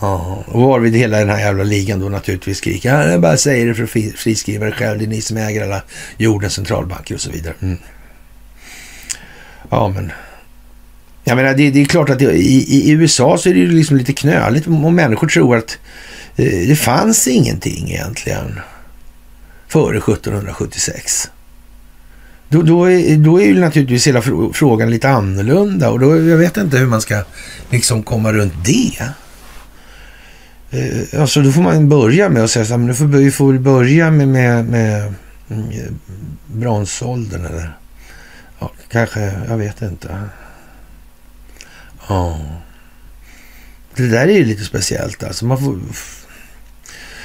Ja, 0.00 0.44
och 0.46 0.60
varvid 0.60 0.96
hela 0.96 1.18
den 1.18 1.28
här 1.28 1.38
jävla 1.38 1.64
ligan 1.64 2.00
då 2.00 2.08
naturligtvis 2.08 2.58
skriker 2.58 3.08
jag 3.10 3.20
bara 3.20 3.36
säger 3.36 3.66
det 3.66 3.74
för 3.74 3.82
att 3.82 4.18
friskriva 4.18 4.66
det 4.66 4.72
själv. 4.72 4.98
Det 4.98 5.04
är 5.04 5.08
ni 5.08 5.20
som 5.20 5.36
äger 5.36 5.64
alla 5.64 5.82
jordens 6.16 6.52
centralbanker 6.52 7.14
och 7.14 7.20
så 7.20 7.30
vidare. 7.30 7.54
Mm. 7.62 7.78
Ja, 9.70 9.88
men 9.88 10.12
jag 11.24 11.36
menar, 11.36 11.54
det, 11.54 11.70
det 11.70 11.80
är 11.80 11.84
klart 11.84 12.10
att 12.10 12.18
det, 12.18 12.32
i, 12.32 12.88
i, 12.88 12.90
USA 12.90 13.38
så 13.38 13.48
är 13.48 13.54
det 13.54 13.60
ju 13.60 13.72
liksom 13.72 13.96
lite 13.96 14.12
knöligt 14.12 14.66
om 14.66 14.94
människor 14.94 15.28
tror 15.28 15.56
att 15.56 15.78
eh, 16.36 16.68
det 16.68 16.76
fanns 16.76 17.28
ingenting 17.28 17.90
egentligen 17.90 18.60
före 19.68 19.96
1776. 19.96 21.30
Då, 22.48 22.62
då, 22.62 22.90
är, 22.90 23.16
då 23.16 23.40
är 23.40 23.46
ju 23.46 23.60
naturligtvis 23.60 24.06
hela 24.06 24.22
frågan 24.52 24.90
lite 24.90 25.08
annorlunda 25.08 25.90
och 25.90 26.00
då, 26.00 26.16
jag 26.16 26.36
vet 26.36 26.56
inte 26.56 26.78
hur 26.78 26.86
man 26.86 27.00
ska 27.00 27.22
liksom 27.70 28.02
komma 28.02 28.32
runt 28.32 28.54
det. 28.64 29.02
Eh, 30.70 31.20
alltså 31.20 31.42
då 31.42 31.52
får 31.52 31.62
man 31.62 31.88
börja 31.88 32.28
med 32.28 32.44
att 32.44 32.50
säga 32.50 32.64
så 32.64 32.72
här, 32.72 32.78
men 32.78 32.94
får 32.94 33.04
vi 33.04 33.30
får 33.30 33.58
börja 33.58 34.10
med, 34.10 34.28
med, 34.28 34.64
med, 34.64 35.14
med 35.46 35.94
bronsåldern 36.46 37.46
eller 37.46 37.76
ja, 38.58 38.72
kanske, 38.88 39.32
jag 39.48 39.56
vet 39.56 39.82
inte. 39.82 40.18
Ja. 42.08 42.40
Det 43.96 44.08
där 44.08 44.28
är 44.28 44.32
ju 44.32 44.44
lite 44.44 44.64
speciellt 44.64 45.24
alltså. 45.24 45.46
Man 45.46 45.58
får... 45.58 45.78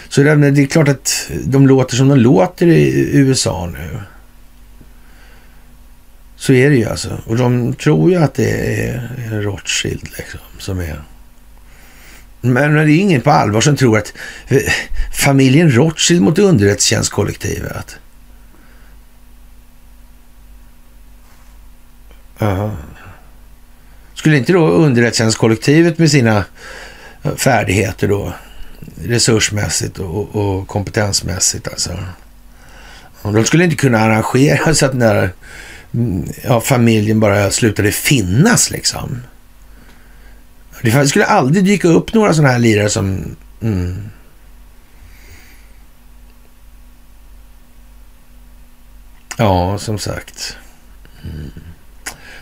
Så 0.09 0.23
det 0.23 0.31
är 0.31 0.65
klart 0.65 0.87
att 0.87 1.29
de 1.45 1.67
låter 1.67 1.95
som 1.95 2.07
de 2.07 2.17
låter 2.17 2.67
i 2.67 3.09
USA 3.13 3.65
nu. 3.73 4.01
Så 6.41 6.53
är 6.53 6.69
det 6.69 6.75
ju 6.75 6.85
alltså. 6.85 7.21
Och 7.25 7.37
de 7.37 7.73
tror 7.73 8.11
ju 8.11 8.17
att 8.17 8.33
det 8.33 8.49
är 8.85 9.41
Rothschild 9.41 10.09
liksom 10.17 10.39
som 10.57 10.79
är... 10.79 11.01
Men 12.41 12.73
det 12.73 12.81
är 12.81 12.99
ingen 12.99 13.21
på 13.21 13.31
allvar 13.31 13.61
som 13.61 13.75
tror 13.75 13.97
att 13.97 14.13
eh, 14.47 14.61
familjen 15.13 15.71
Rothschild 15.71 16.21
mot 16.21 16.39
underrättelsetjänstkollektivet. 16.39 17.97
Aha. 22.39 22.71
Skulle 24.13 24.37
inte 24.37 24.53
då 24.53 24.69
underrättelsetjänstkollektivet 24.69 25.97
med 25.97 26.11
sina 26.11 26.45
eh, 27.23 27.35
färdigheter 27.35 28.07
då, 28.07 28.33
resursmässigt 29.03 29.99
och, 29.99 30.35
och 30.35 30.67
kompetensmässigt 30.67 31.67
alltså. 31.67 31.97
De 33.23 33.45
skulle 33.45 33.63
inte 33.63 33.75
kunna 33.75 33.99
arrangera 33.99 34.73
så 34.75 34.85
att 34.85 34.91
den 34.91 34.99
där 34.99 35.29
Mm, 35.93 36.29
ja, 36.43 36.61
familjen 36.61 37.19
bara 37.19 37.51
slutade 37.51 37.91
finnas 37.91 38.71
liksom. 38.71 39.21
Det 40.81 41.07
skulle 41.07 41.25
aldrig 41.25 41.65
dyka 41.65 41.87
upp 41.87 42.13
några 42.13 42.33
sådana 42.33 42.53
här 42.53 42.59
lirare 42.59 42.89
som... 42.89 43.35
Mm. 43.61 44.09
Ja, 49.37 49.77
som 49.77 49.99
sagt. 49.99 50.57
Mm. 51.23 51.51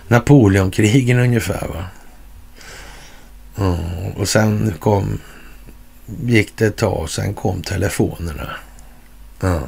Napoleonkrigen 0.07 1.19
ungefär 1.19 1.67
va. 1.67 1.85
Mm. 3.57 4.11
Och 4.11 4.29
sen 4.29 4.73
kom... 4.79 5.19
Gick 6.25 6.57
det 6.57 6.65
ett 6.65 6.77
tag 6.77 6.97
och 6.97 7.09
sen 7.09 7.33
kom 7.33 7.61
telefonerna. 7.61 8.49
Mm. 9.41 9.63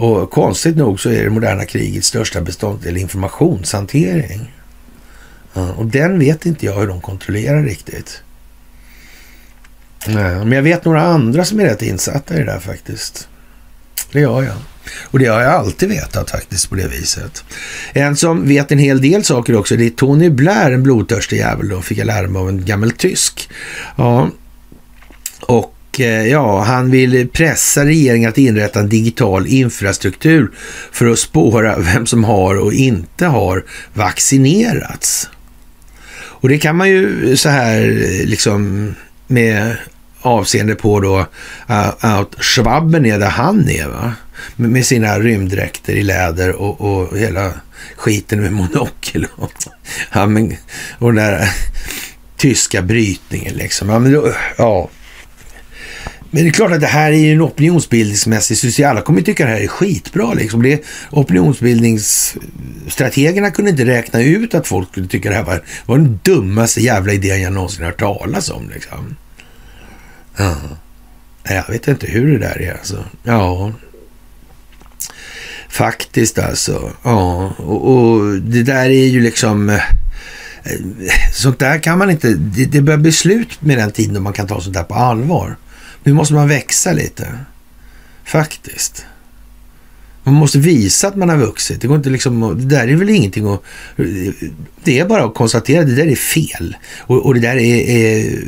Och 0.00 0.30
konstigt 0.30 0.76
nog 0.76 1.00
så 1.00 1.10
är 1.10 1.24
det 1.24 1.30
moderna 1.30 1.64
krigets 1.64 2.08
största 2.08 2.40
beståndsdel 2.40 2.96
informationshantering. 2.96 4.52
Och 5.52 5.86
den 5.86 6.18
vet 6.18 6.46
inte 6.46 6.66
jag 6.66 6.80
hur 6.80 6.86
de 6.86 7.00
kontrollerar 7.00 7.62
riktigt. 7.62 8.22
Nej, 10.06 10.34
men 10.38 10.52
jag 10.52 10.62
vet 10.62 10.84
några 10.84 11.02
andra 11.02 11.44
som 11.44 11.60
är 11.60 11.64
rätt 11.64 11.82
insatta 11.82 12.34
i 12.34 12.38
det 12.38 12.44
där 12.44 12.58
faktiskt. 12.58 13.28
Det 14.12 14.20
gör 14.20 14.42
jag. 14.42 14.56
Och 15.04 15.18
det 15.18 15.26
har 15.26 15.40
jag 15.40 15.52
alltid 15.52 15.88
vetat 15.88 16.30
faktiskt 16.30 16.68
på 16.68 16.74
det 16.74 16.88
viset. 16.88 17.44
En 17.92 18.16
som 18.16 18.48
vet 18.48 18.72
en 18.72 18.78
hel 18.78 19.00
del 19.02 19.24
saker 19.24 19.56
också, 19.56 19.76
det 19.76 19.86
är 19.86 19.90
Tony 19.90 20.30
Blair, 20.30 20.72
en 20.72 20.82
blodtörstig 20.82 21.36
jävel 21.36 21.68
då, 21.68 21.82
fick 21.82 21.98
jag 21.98 22.06
lära 22.06 22.28
mig 22.28 22.40
av 22.40 22.48
en 22.48 22.64
gammal 22.64 22.90
tysk. 22.90 23.50
Ja, 23.96 24.30
och 25.40 25.74
Eh, 25.98 26.26
ja, 26.26 26.60
han 26.60 26.90
vill 26.90 27.28
pressa 27.28 27.84
regeringen 27.84 28.28
att 28.28 28.38
inrätta 28.38 28.80
en 28.80 28.88
digital 28.88 29.46
infrastruktur 29.46 30.50
för 30.92 31.06
att 31.06 31.18
spåra 31.18 31.78
vem 31.94 32.06
som 32.06 32.24
har 32.24 32.56
och 32.56 32.72
inte 32.72 33.26
har 33.26 33.64
vaccinerats. 33.94 35.28
Och 36.40 36.48
det 36.48 36.58
kan 36.58 36.76
man 36.76 36.88
ju 36.88 37.36
så 37.36 37.48
här 37.48 37.82
liksom 38.26 38.94
med 39.26 39.76
avseende 40.20 40.74
på 40.74 41.00
då 41.00 41.18
eh, 41.68 41.88
att 42.00 42.44
Schwabben 42.44 43.06
är 43.06 43.18
där 43.18 43.30
han 43.30 43.68
är 43.68 43.88
va? 43.88 44.12
Med 44.56 44.86
sina 44.86 45.18
rymddräkter 45.18 45.92
i 45.92 46.02
läder 46.02 46.52
och, 46.52 46.80
och 46.80 47.18
hela 47.18 47.52
skiten 47.96 48.42
med 48.42 48.52
monokel 48.52 49.26
och, 49.36 49.52
ja, 50.12 50.26
men, 50.26 50.56
och 50.98 51.14
den 51.14 51.24
där 51.24 51.50
tyska 52.36 52.82
brytningen 52.82 53.54
liksom. 53.54 53.88
Ja, 53.88 53.98
men 53.98 54.12
då, 54.12 54.32
ja, 54.56 54.90
men 56.30 56.42
det 56.42 56.48
är 56.48 56.52
klart 56.52 56.72
att 56.72 56.80
det 56.80 56.86
här 56.86 57.12
är 57.12 57.16
ju 57.16 57.32
en 57.32 57.42
opinionsbildningsmässig 57.42 58.58
succé. 58.58 58.84
Alla 58.84 59.00
kommer 59.00 59.22
tycka 59.22 59.44
det 59.44 59.50
här 59.50 59.60
är 59.60 59.66
skitbra. 59.66 60.34
Liksom. 60.34 60.62
Det, 60.62 60.84
opinionsbildningsstrategerna 61.10 63.50
kunde 63.50 63.70
inte 63.70 63.84
räkna 63.84 64.22
ut 64.22 64.54
att 64.54 64.66
folk 64.66 64.90
skulle 64.90 65.08
tycka 65.08 65.28
det 65.28 65.34
här 65.34 65.44
var, 65.44 65.62
var 65.86 65.98
den 65.98 66.20
dummaste 66.22 66.80
jävla 66.80 67.12
idén 67.12 67.42
jag 67.42 67.52
någonsin 67.52 67.84
hört 67.84 68.00
talas 68.00 68.50
om. 68.50 68.70
Liksom. 68.74 69.16
Ja. 70.36 70.56
Jag 71.48 71.68
vet 71.68 71.88
inte 71.88 72.06
hur 72.06 72.32
det 72.32 72.38
där 72.38 72.62
är 72.62 72.72
alltså. 72.72 73.04
Ja. 73.22 73.72
Faktiskt 75.68 76.38
alltså. 76.38 76.92
Ja. 77.02 77.52
Och, 77.56 77.88
och 77.88 78.34
det 78.34 78.62
där 78.62 78.90
är 78.90 79.06
ju 79.06 79.20
liksom... 79.20 79.68
Eh, 79.68 79.74
eh, 79.74 79.82
sånt 81.32 81.58
där 81.58 81.78
kan 81.78 81.98
man 81.98 82.10
inte... 82.10 82.34
Det, 82.34 82.64
det 82.64 82.80
börjar 82.80 82.98
bli 82.98 83.12
slut 83.12 83.62
med 83.62 83.78
den 83.78 83.90
tiden 83.90 84.14
då 84.14 84.20
man 84.20 84.32
kan 84.32 84.46
ta 84.46 84.60
sånt 84.60 84.74
där 84.74 84.82
på 84.82 84.94
allvar. 84.94 85.56
Nu 86.02 86.12
måste 86.12 86.34
man 86.34 86.48
växa 86.48 86.92
lite. 86.92 87.38
Faktiskt. 88.24 89.06
Man 90.22 90.34
måste 90.34 90.58
visa 90.58 91.08
att 91.08 91.16
man 91.16 91.28
har 91.28 91.36
vuxit. 91.36 91.80
Det, 91.80 91.86
går 91.86 91.96
inte 91.96 92.10
liksom, 92.10 92.58
det 92.58 92.76
där 92.76 92.88
är 92.88 92.96
väl 92.96 93.10
ingenting 93.10 93.48
att... 93.48 93.62
Det 94.84 94.98
är 94.98 95.06
bara 95.06 95.24
att 95.24 95.34
konstatera 95.34 95.80
att 95.80 95.86
det 95.86 95.94
där 95.94 96.06
är 96.06 96.16
fel. 96.16 96.76
Och, 96.98 97.26
och 97.26 97.34
det 97.34 97.40
där 97.40 97.56
är, 97.56 97.90
är... 97.90 98.42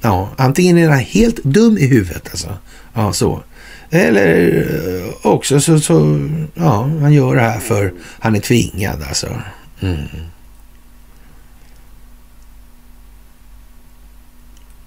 ja, 0.00 0.30
antingen 0.36 0.78
är 0.78 0.88
han 0.88 0.98
helt 0.98 1.44
dum 1.44 1.78
i 1.78 1.86
huvudet 1.86 2.28
alltså. 2.30 2.56
Ja, 2.94 3.12
så. 3.12 3.42
Eller 3.90 4.66
eh, 5.02 5.26
också 5.26 5.60
så, 5.60 5.80
så... 5.80 6.28
Ja, 6.54 6.90
han 7.00 7.12
gör 7.12 7.34
det 7.34 7.42
här 7.42 7.58
för 7.58 7.92
han 8.18 8.34
är 8.36 8.40
tvingad 8.40 9.02
alltså. 9.08 9.42
Mm. 9.80 9.98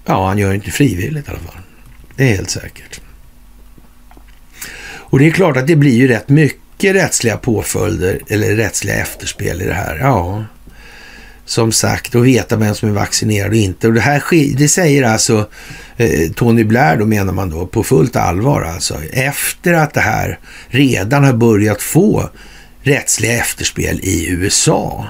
Ja, 0.04 0.26
han 0.26 0.38
gör 0.38 0.48
det 0.48 0.54
inte 0.54 0.70
frivilligt 0.70 1.28
i 1.28 1.30
alla 1.30 1.38
fall. 1.38 1.60
Det 2.16 2.24
är 2.24 2.36
helt 2.36 2.50
säkert. 2.50 3.00
Och 5.08 5.18
det 5.18 5.26
är 5.26 5.30
klart 5.30 5.56
att 5.56 5.66
det 5.66 5.76
blir 5.76 5.94
ju 5.94 6.08
rätt 6.08 6.28
mycket 6.28 6.94
rättsliga 6.94 7.36
påföljder 7.36 8.20
eller 8.28 8.56
rättsliga 8.56 8.94
efterspel 8.94 9.62
i 9.62 9.64
det 9.64 9.74
här. 9.74 9.98
Ja, 10.00 10.44
som 11.44 11.72
sagt, 11.72 12.14
och 12.14 12.26
veta 12.26 12.56
vem 12.56 12.74
som 12.74 12.88
är 12.88 12.92
vaccinerad 12.92 13.50
och 13.50 13.56
inte. 13.56 13.86
Och 13.88 13.94
det 13.94 14.00
här 14.00 14.22
det 14.56 14.68
säger 14.68 15.02
alltså 15.02 15.48
eh, 15.96 16.30
Tony 16.32 16.64
Blair, 16.64 16.96
då 16.96 17.06
menar 17.06 17.32
man 17.32 17.50
då, 17.50 17.66
på 17.66 17.84
fullt 17.84 18.16
allvar 18.16 18.62
alltså. 18.62 18.94
Efter 19.12 19.72
att 19.72 19.94
det 19.94 20.00
här 20.00 20.38
redan 20.68 21.24
har 21.24 21.32
börjat 21.32 21.82
få 21.82 22.30
rättsliga 22.82 23.32
efterspel 23.32 24.00
i 24.02 24.28
USA. 24.28 25.06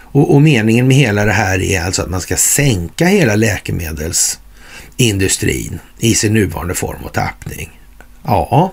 Och, 0.00 0.34
och 0.34 0.42
meningen 0.42 0.88
med 0.88 0.96
hela 0.96 1.24
det 1.24 1.32
här 1.32 1.62
är 1.62 1.84
alltså 1.84 2.02
att 2.02 2.10
man 2.10 2.20
ska 2.20 2.36
sänka 2.36 3.06
hela 3.06 3.36
läkemedels 3.36 4.38
industrin 4.96 5.78
i 5.98 6.14
sin 6.14 6.34
nuvarande 6.34 6.74
form 6.74 7.04
och 7.04 7.12
tappning. 7.12 7.80
Ja, 8.24 8.72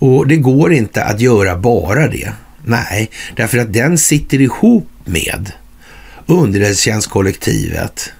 och 0.00 0.26
det 0.26 0.36
går 0.36 0.72
inte 0.72 1.04
att 1.04 1.20
göra 1.20 1.56
bara 1.56 2.08
det. 2.08 2.32
Nej, 2.64 3.10
därför 3.36 3.58
att 3.58 3.72
den 3.72 3.98
sitter 3.98 4.40
ihop 4.40 4.88
med 5.04 5.52
underrättelsetjänstkollektivet, 6.26 8.12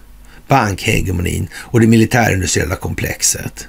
bankhegemonin 0.49 1.49
och 1.55 1.81
det 1.81 1.87
militärindustriella 1.87 2.77
komplexet. 2.77 3.69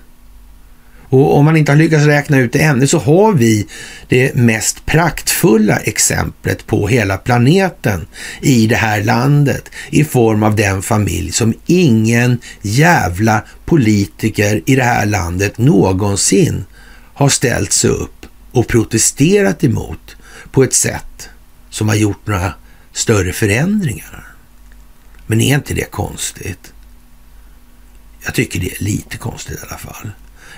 Och 1.11 1.37
om 1.37 1.45
man 1.45 1.57
inte 1.57 1.71
har 1.71 1.77
lyckats 1.77 2.05
räkna 2.05 2.37
ut 2.37 2.53
det 2.53 2.59
ännu 2.59 2.87
så 2.87 2.97
har 2.97 3.33
vi 3.33 3.67
det 4.07 4.35
mest 4.35 4.85
praktfulla 4.85 5.77
exemplet 5.77 6.67
på 6.67 6.87
hela 6.87 7.17
planeten 7.17 8.07
i 8.41 8.67
det 8.67 8.75
här 8.75 9.03
landet 9.03 9.69
i 9.89 10.03
form 10.03 10.43
av 10.43 10.55
den 10.55 10.81
familj 10.81 11.31
som 11.31 11.53
ingen 11.65 12.39
jävla 12.61 13.43
politiker 13.65 14.61
i 14.65 14.75
det 14.75 14.83
här 14.83 15.05
landet 15.05 15.57
någonsin 15.57 16.65
har 17.13 17.29
ställt 17.29 17.71
sig 17.71 17.89
upp 17.89 18.25
och 18.51 18.67
protesterat 18.67 19.63
emot 19.63 20.15
på 20.51 20.63
ett 20.63 20.73
sätt 20.73 21.29
som 21.69 21.89
har 21.89 21.95
gjort 21.95 22.27
några 22.27 22.53
större 22.93 23.33
förändringar. 23.33 24.27
Men 25.27 25.41
är 25.41 25.55
inte 25.55 25.73
det 25.73 25.91
konstigt? 25.91 26.73
Jag 28.25 28.33
tycker 28.33 28.59
det 28.59 28.71
är 28.71 28.83
lite 28.83 29.17
konstigt 29.17 29.59
i 29.59 29.67
alla 29.67 29.77
fall. 29.77 30.11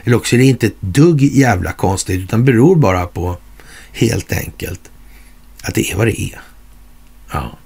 Eller 0.04 0.18
också 0.18 0.36
är 0.36 0.38
det 0.38 0.46
inte 0.46 0.68
ett 0.68 0.82
dugg 0.82 1.22
jävla 1.22 1.72
konstigt 1.72 2.20
utan 2.20 2.46
beror 2.46 2.76
bara 2.76 3.06
på 3.06 3.38
helt 3.92 4.32
enkelt 4.32 4.92
att 5.64 5.76
det 5.76 5.92
är 5.92 5.96
vad 5.96 6.08
det 6.08 6.22
är. 6.22 6.42
Ja. 7.32 7.58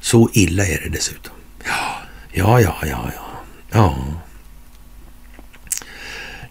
Så 0.00 0.30
illa 0.32 0.66
är 0.66 0.80
det 0.84 0.88
dessutom. 0.88 1.32
Ja, 1.64 2.00
ja, 2.32 2.60
ja, 2.60 2.76
ja, 2.82 3.10
ja. 3.16 3.22
ja. 3.70 3.96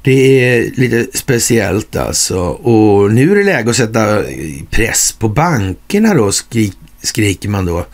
Det 0.01 0.11
är 0.11 0.71
lite 0.75 1.17
speciellt 1.17 1.95
alltså. 1.95 2.39
Och 2.39 3.11
nu 3.11 3.31
är 3.31 3.35
det 3.35 3.43
läge 3.43 3.69
att 3.69 3.75
sätta 3.75 4.23
press 4.69 5.11
på 5.11 5.29
bankerna 5.29 6.13
då, 6.13 6.31
skri 6.31 6.73
skriker 7.01 7.49
man 7.49 7.65
då. 7.65 7.85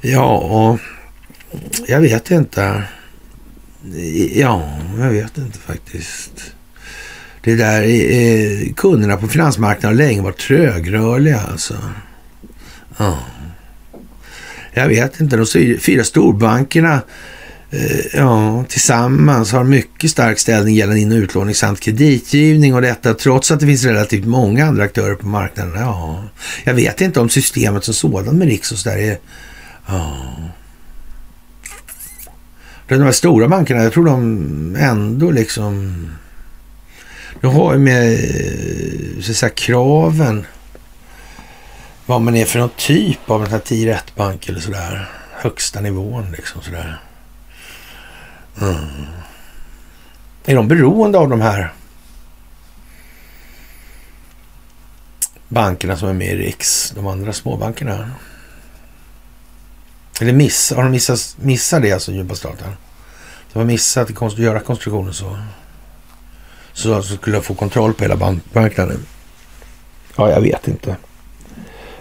Ja, 0.00 0.78
jag 1.86 2.00
vet 2.00 2.30
inte. 2.30 2.82
Ja, 4.34 4.78
jag 4.98 5.10
vet 5.10 5.38
inte 5.38 5.58
faktiskt. 5.58 6.52
Det 7.40 7.54
där, 7.54 7.82
eh, 7.82 8.72
kunderna 8.74 9.16
på 9.16 9.28
finansmarknaden 9.28 9.98
har 9.98 10.06
länge 10.06 10.22
varit 10.22 10.38
trögrörliga 10.38 11.40
alltså. 11.40 11.74
Ja. 12.96 13.18
Jag 14.72 14.88
vet 14.88 15.20
inte, 15.20 15.36
de 15.36 15.78
fyra 15.80 16.04
storbankerna 16.04 17.00
eh, 17.70 18.16
ja, 18.16 18.64
tillsammans 18.68 19.52
har 19.52 19.64
mycket 19.64 20.10
stark 20.10 20.38
ställning 20.38 20.74
gällande 20.74 21.00
in 21.00 21.12
och 21.12 21.16
utlåning 21.16 21.54
samt 21.54 21.80
kreditgivning 21.80 22.74
och 22.74 22.82
detta 22.82 23.14
trots 23.14 23.50
att 23.50 23.60
det 23.60 23.66
finns 23.66 23.84
relativt 23.84 24.24
många 24.24 24.66
andra 24.66 24.84
aktörer 24.84 25.14
på 25.14 25.26
marknaden. 25.26 25.72
Ja, 25.76 26.24
jag 26.64 26.74
vet 26.74 27.00
inte 27.00 27.20
om 27.20 27.28
systemet 27.28 27.84
som 27.84 27.94
sådant 27.94 28.38
med 28.38 28.48
Riks 28.48 28.72
och 28.72 28.78
så 28.78 28.88
där 28.88 28.96
är... 28.96 29.18
Ja. 29.86 30.16
De 32.88 33.02
här 33.02 33.12
stora 33.12 33.48
bankerna, 33.48 33.82
jag 33.82 33.92
tror 33.92 34.04
de 34.04 34.76
ändå 34.80 35.30
liksom... 35.30 36.06
De 37.40 37.54
har 37.54 37.72
ju 37.72 37.78
med 37.78 38.12
eh, 38.12 39.22
så 39.22 39.30
att 39.30 39.36
säga, 39.36 39.50
kraven 39.50 40.46
vad 42.06 42.20
man 42.20 42.36
är 42.36 42.44
för 42.44 42.58
någon 42.58 42.70
typ 42.76 43.30
av 43.30 43.44
en 43.44 43.50
här 43.50 43.58
10 43.58 44.00
bank 44.16 44.48
eller 44.48 44.60
sådär. 44.60 45.08
Högsta 45.32 45.80
nivån 45.80 46.32
liksom 46.32 46.62
sådär. 46.62 47.00
Mm. 48.60 49.06
Är 50.44 50.54
de 50.54 50.68
beroende 50.68 51.18
av 51.18 51.28
de 51.28 51.40
här 51.40 51.72
bankerna 55.48 55.96
som 55.96 56.08
är 56.08 56.12
med 56.12 56.32
i 56.32 56.36
Riks, 56.36 56.90
de 56.90 57.06
andra 57.06 57.32
småbankerna? 57.32 58.10
Eller 60.20 60.32
miss, 60.32 60.72
har 60.76 60.82
de 60.82 60.92
missat, 60.92 61.36
missat 61.40 61.82
det 61.82 61.92
alltså, 61.92 62.12
djupa 62.12 62.34
staten? 62.34 62.68
De 63.52 63.58
har 63.58 63.66
missat 63.66 64.22
att 64.22 64.38
göra 64.38 64.60
konstruktionen 64.60 65.14
så. 65.14 65.38
Så 66.72 66.92
att 66.92 67.08
de 67.08 67.16
skulle 67.16 67.42
få 67.42 67.54
kontroll 67.54 67.94
på 67.94 68.04
hela 68.04 68.16
bankmarknaden. 68.16 69.06
Ja, 70.16 70.30
jag 70.30 70.40
vet 70.40 70.68
inte. 70.68 70.96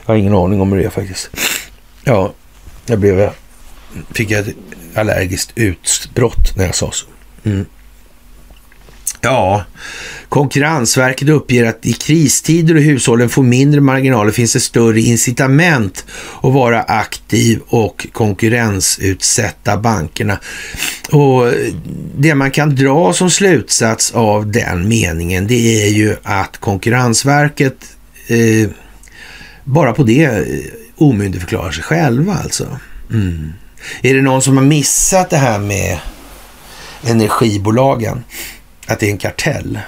Jag 0.06 0.14
har 0.14 0.16
ingen 0.16 0.36
aning 0.36 0.62
om 0.62 0.72
hur 0.72 0.80
det 0.80 0.86
är 0.86 0.90
faktiskt. 0.90 1.30
Ja, 2.04 2.34
jag 2.86 3.00
blev... 3.00 3.30
Fick 4.12 4.32
jag 4.32 4.48
ett 4.48 4.56
allergiskt 4.96 5.52
utbrott 5.56 6.56
när 6.56 6.66
jag 6.66 6.76
sa 6.76 6.92
så. 6.92 7.06
Mm. 7.44 7.66
Ja, 9.26 9.64
Konkurrensverket 10.30 11.30
uppger 11.30 11.66
att 11.66 11.86
i 11.86 11.94
kristider 11.94 12.76
och 12.76 12.82
hushållen 12.82 13.30
får 13.30 13.44
mindre 13.44 13.82
marginaler 13.82 14.32
finns 14.32 14.54
det 14.54 14.60
större 14.60 15.02
incitament 15.02 16.06
att 16.44 16.54
vara 16.54 16.82
aktiv 16.82 17.60
och 17.68 18.08
konkurrensutsätta 18.12 19.78
bankerna. 19.78 20.40
Och 21.12 21.52
Det 22.18 22.36
man 22.36 22.52
kan 22.52 22.76
dra 22.76 23.14
som 23.14 23.30
slutsats 23.30 24.12
av 24.12 24.52
den 24.52 24.88
meningen 24.88 25.48
det 25.48 25.84
är 25.86 25.90
ju 25.90 26.16
att 26.24 26.58
Konkurrensverket 26.58 27.78
eh, 28.28 28.70
bara 29.64 29.94
på 29.94 30.04
det 30.04 30.24
eh, 30.24 30.44
omyndigförklarar 30.96 31.72
sig 31.72 31.84
själva 31.84 32.34
alltså. 32.34 32.80
Mm. 33.12 33.54
Är 34.02 34.14
det 34.14 34.22
någon 34.22 34.42
som 34.42 34.58
har 34.58 34.64
missat 34.64 35.30
det 35.30 35.38
här 35.38 35.60
med 35.60 36.00
energibolagen? 37.04 38.24
Att 38.88 39.00
det 39.00 39.08
är 39.08 39.12
en 39.12 39.18
kartell? 39.18 39.80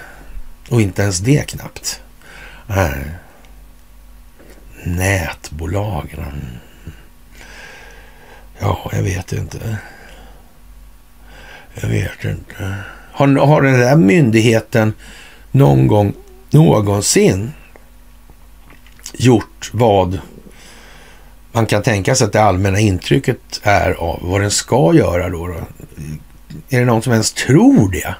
Och 0.69 0.81
inte 0.81 1.01
ens 1.01 1.19
det 1.19 1.49
knappt. 1.49 2.01
Nej. 2.67 3.05
Nätbolagen. 4.83 6.59
Ja, 8.59 8.89
jag 8.93 9.03
vet 9.03 9.33
inte. 9.33 9.77
Jag 11.73 11.89
vet 11.89 12.23
inte. 12.23 12.75
Har, 13.11 13.27
har 13.27 13.61
den 13.61 13.79
där 13.79 13.95
myndigheten 13.95 14.93
någon 15.51 15.87
gång 15.87 16.13
någonsin 16.49 17.53
gjort 19.13 19.69
vad 19.73 20.19
man 21.51 21.65
kan 21.65 21.83
tänka 21.83 22.15
sig 22.15 22.25
att 22.25 22.33
det 22.33 22.43
allmänna 22.43 22.79
intrycket 22.79 23.59
är 23.63 23.91
av 23.91 24.19
vad 24.21 24.41
den 24.41 24.51
ska 24.51 24.93
göra 24.93 25.29
då? 25.29 25.47
då? 25.47 25.53
Är 26.69 26.79
det 26.79 26.85
någon 26.85 27.01
som 27.01 27.13
ens 27.13 27.33
tror 27.33 27.91
det? 27.91 28.15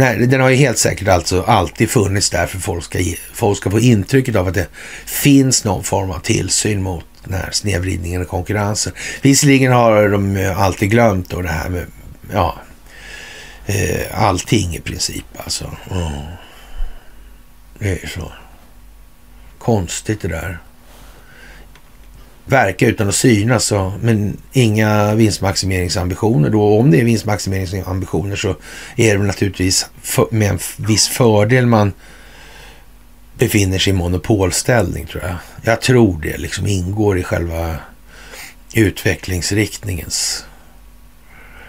Nej, 0.00 0.26
den 0.26 0.40
har 0.40 0.48
ju 0.48 0.56
helt 0.56 0.78
säkert 0.78 1.08
alltså 1.08 1.42
alltid 1.42 1.90
funnits 1.90 2.30
där 2.30 2.46
för 2.46 2.58
folk 2.58 2.84
ska, 2.84 2.98
folk 3.32 3.58
ska 3.58 3.70
få 3.70 3.80
intrycket 3.80 4.36
av 4.36 4.48
att 4.48 4.54
det 4.54 4.66
finns 5.06 5.64
någon 5.64 5.84
form 5.84 6.10
av 6.10 6.18
tillsyn 6.18 6.82
mot 6.82 7.04
den 7.24 7.34
här 7.34 7.50
snedvridningen 7.50 8.22
och 8.22 8.28
konkurrensen. 8.28 8.92
Visserligen 9.22 9.72
har 9.72 10.08
de 10.08 10.52
alltid 10.56 10.90
glömt 10.90 11.30
då 11.30 11.42
det 11.42 11.48
här 11.48 11.68
med 11.68 11.86
ja, 12.32 12.60
eh, 13.66 14.24
allting 14.24 14.74
i 14.76 14.80
princip 14.80 15.24
alltså. 15.36 15.76
Mm. 15.90 16.12
Det 17.78 18.02
är 18.02 18.06
så. 18.06 18.32
Konstigt 19.58 20.20
det 20.20 20.28
där 20.28 20.58
verka 22.50 22.86
utan 22.86 23.08
att 23.08 23.14
synas. 23.14 23.64
Så, 23.64 23.92
men 24.02 24.36
inga 24.52 25.14
vinstmaximeringsambitioner. 25.14 26.50
Då, 26.50 26.78
om 26.78 26.90
det 26.90 27.00
är 27.00 27.04
vinstmaximeringsambitioner 27.04 28.36
så 28.36 28.56
är 28.96 29.18
det 29.18 29.24
naturligtvis 29.24 29.86
för, 30.02 30.26
med 30.30 30.50
en 30.50 30.58
viss 30.76 31.08
fördel 31.08 31.66
man 31.66 31.92
befinner 33.38 33.78
sig 33.78 33.90
i 33.92 33.96
monopolställning 33.96 35.06
tror 35.06 35.22
jag. 35.22 35.36
Jag 35.62 35.80
tror 35.80 36.20
det 36.22 36.38
liksom 36.38 36.66
ingår 36.66 37.18
i 37.18 37.22
själva 37.22 37.76
utvecklingsriktningens 38.74 40.44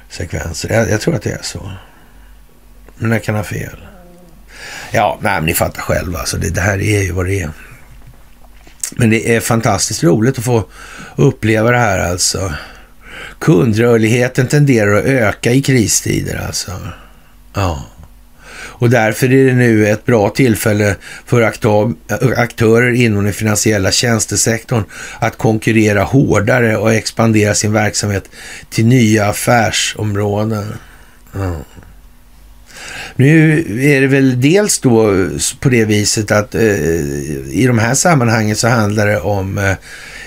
sekvenser. 0.09 0.73
Jag, 0.73 0.89
jag 0.89 1.01
tror 1.01 1.15
att 1.15 1.21
det 1.21 1.31
är 1.31 1.41
så. 1.41 1.71
Men 2.95 3.11
jag 3.11 3.23
kan 3.23 3.35
ha 3.35 3.43
fel. 3.43 3.77
Ja, 4.91 5.19
nej, 5.21 5.33
men 5.33 5.45
ni 5.45 5.53
fattar 5.53 5.81
själva. 5.81 6.19
Alltså 6.19 6.37
det, 6.37 6.49
det 6.49 6.61
här 6.61 6.81
är 6.81 7.01
ju 7.01 7.11
vad 7.11 7.25
det 7.25 7.41
är. 7.41 7.51
Men 8.91 9.09
det 9.09 9.35
är 9.35 9.39
fantastiskt 9.39 10.03
roligt 10.03 10.37
att 10.37 10.45
få 10.45 10.63
uppleva 11.15 11.71
det 11.71 11.77
här 11.77 11.99
alltså. 11.99 12.53
Kundrörligheten 13.39 14.47
tenderar 14.47 14.97
att 14.97 15.05
öka 15.05 15.51
i 15.51 15.61
kristider 15.61 16.45
alltså. 16.47 16.71
Ja. 17.53 17.85
Och 18.53 18.89
därför 18.89 19.33
är 19.33 19.45
det 19.45 19.53
nu 19.53 19.87
ett 19.87 20.05
bra 20.05 20.29
tillfälle 20.29 20.95
för 21.25 21.41
aktörer 22.37 22.91
inom 22.91 23.23
den 23.23 23.33
finansiella 23.33 23.91
tjänstesektorn 23.91 24.83
att 25.19 25.37
konkurrera 25.37 26.03
hårdare 26.03 26.77
och 26.77 26.93
expandera 26.93 27.55
sin 27.55 27.73
verksamhet 27.73 28.29
till 28.69 28.85
nya 28.85 29.25
affärsområden. 29.25 30.73
Ja. 31.33 31.55
Nu 33.15 33.59
är 33.95 34.01
det 34.01 34.07
väl 34.07 34.41
dels 34.41 34.79
då 34.79 35.27
på 35.59 35.69
det 35.69 35.85
viset 35.85 36.31
att 36.31 36.55
eh, 36.55 36.61
i 37.51 37.63
de 37.67 37.79
här 37.79 37.93
sammanhangen 37.93 38.55
så 38.55 38.67
handlar 38.67 39.07
det 39.07 39.19
om 39.19 39.57
eh, 39.57 39.75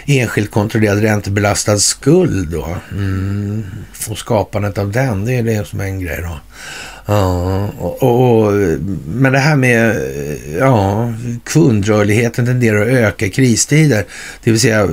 enskilt 0.06 0.50
kontrollerad 0.50 1.02
räntebelastad 1.02 1.78
skuld 1.78 2.48
då. 2.48 2.76
Mm. 2.90 3.64
Och 4.08 4.18
skapandet 4.18 4.78
av 4.78 4.92
den, 4.92 5.24
det 5.24 5.34
är 5.34 5.42
det 5.42 5.68
som 5.68 5.80
är 5.80 5.84
en 5.84 6.00
grej 6.00 6.18
då. 6.22 6.38
Ja, 7.06 7.68
och, 7.78 8.02
och, 8.02 8.52
men 9.06 9.32
det 9.32 9.38
här 9.38 9.56
med 9.56 9.96
ja, 10.58 11.12
kundrörligheten 11.44 12.46
tenderar 12.46 12.82
att 12.82 12.88
öka 12.88 13.26
i 13.26 13.30
kristider. 13.30 14.04
Det 14.44 14.50
vill 14.50 14.60
säga, 14.60 14.88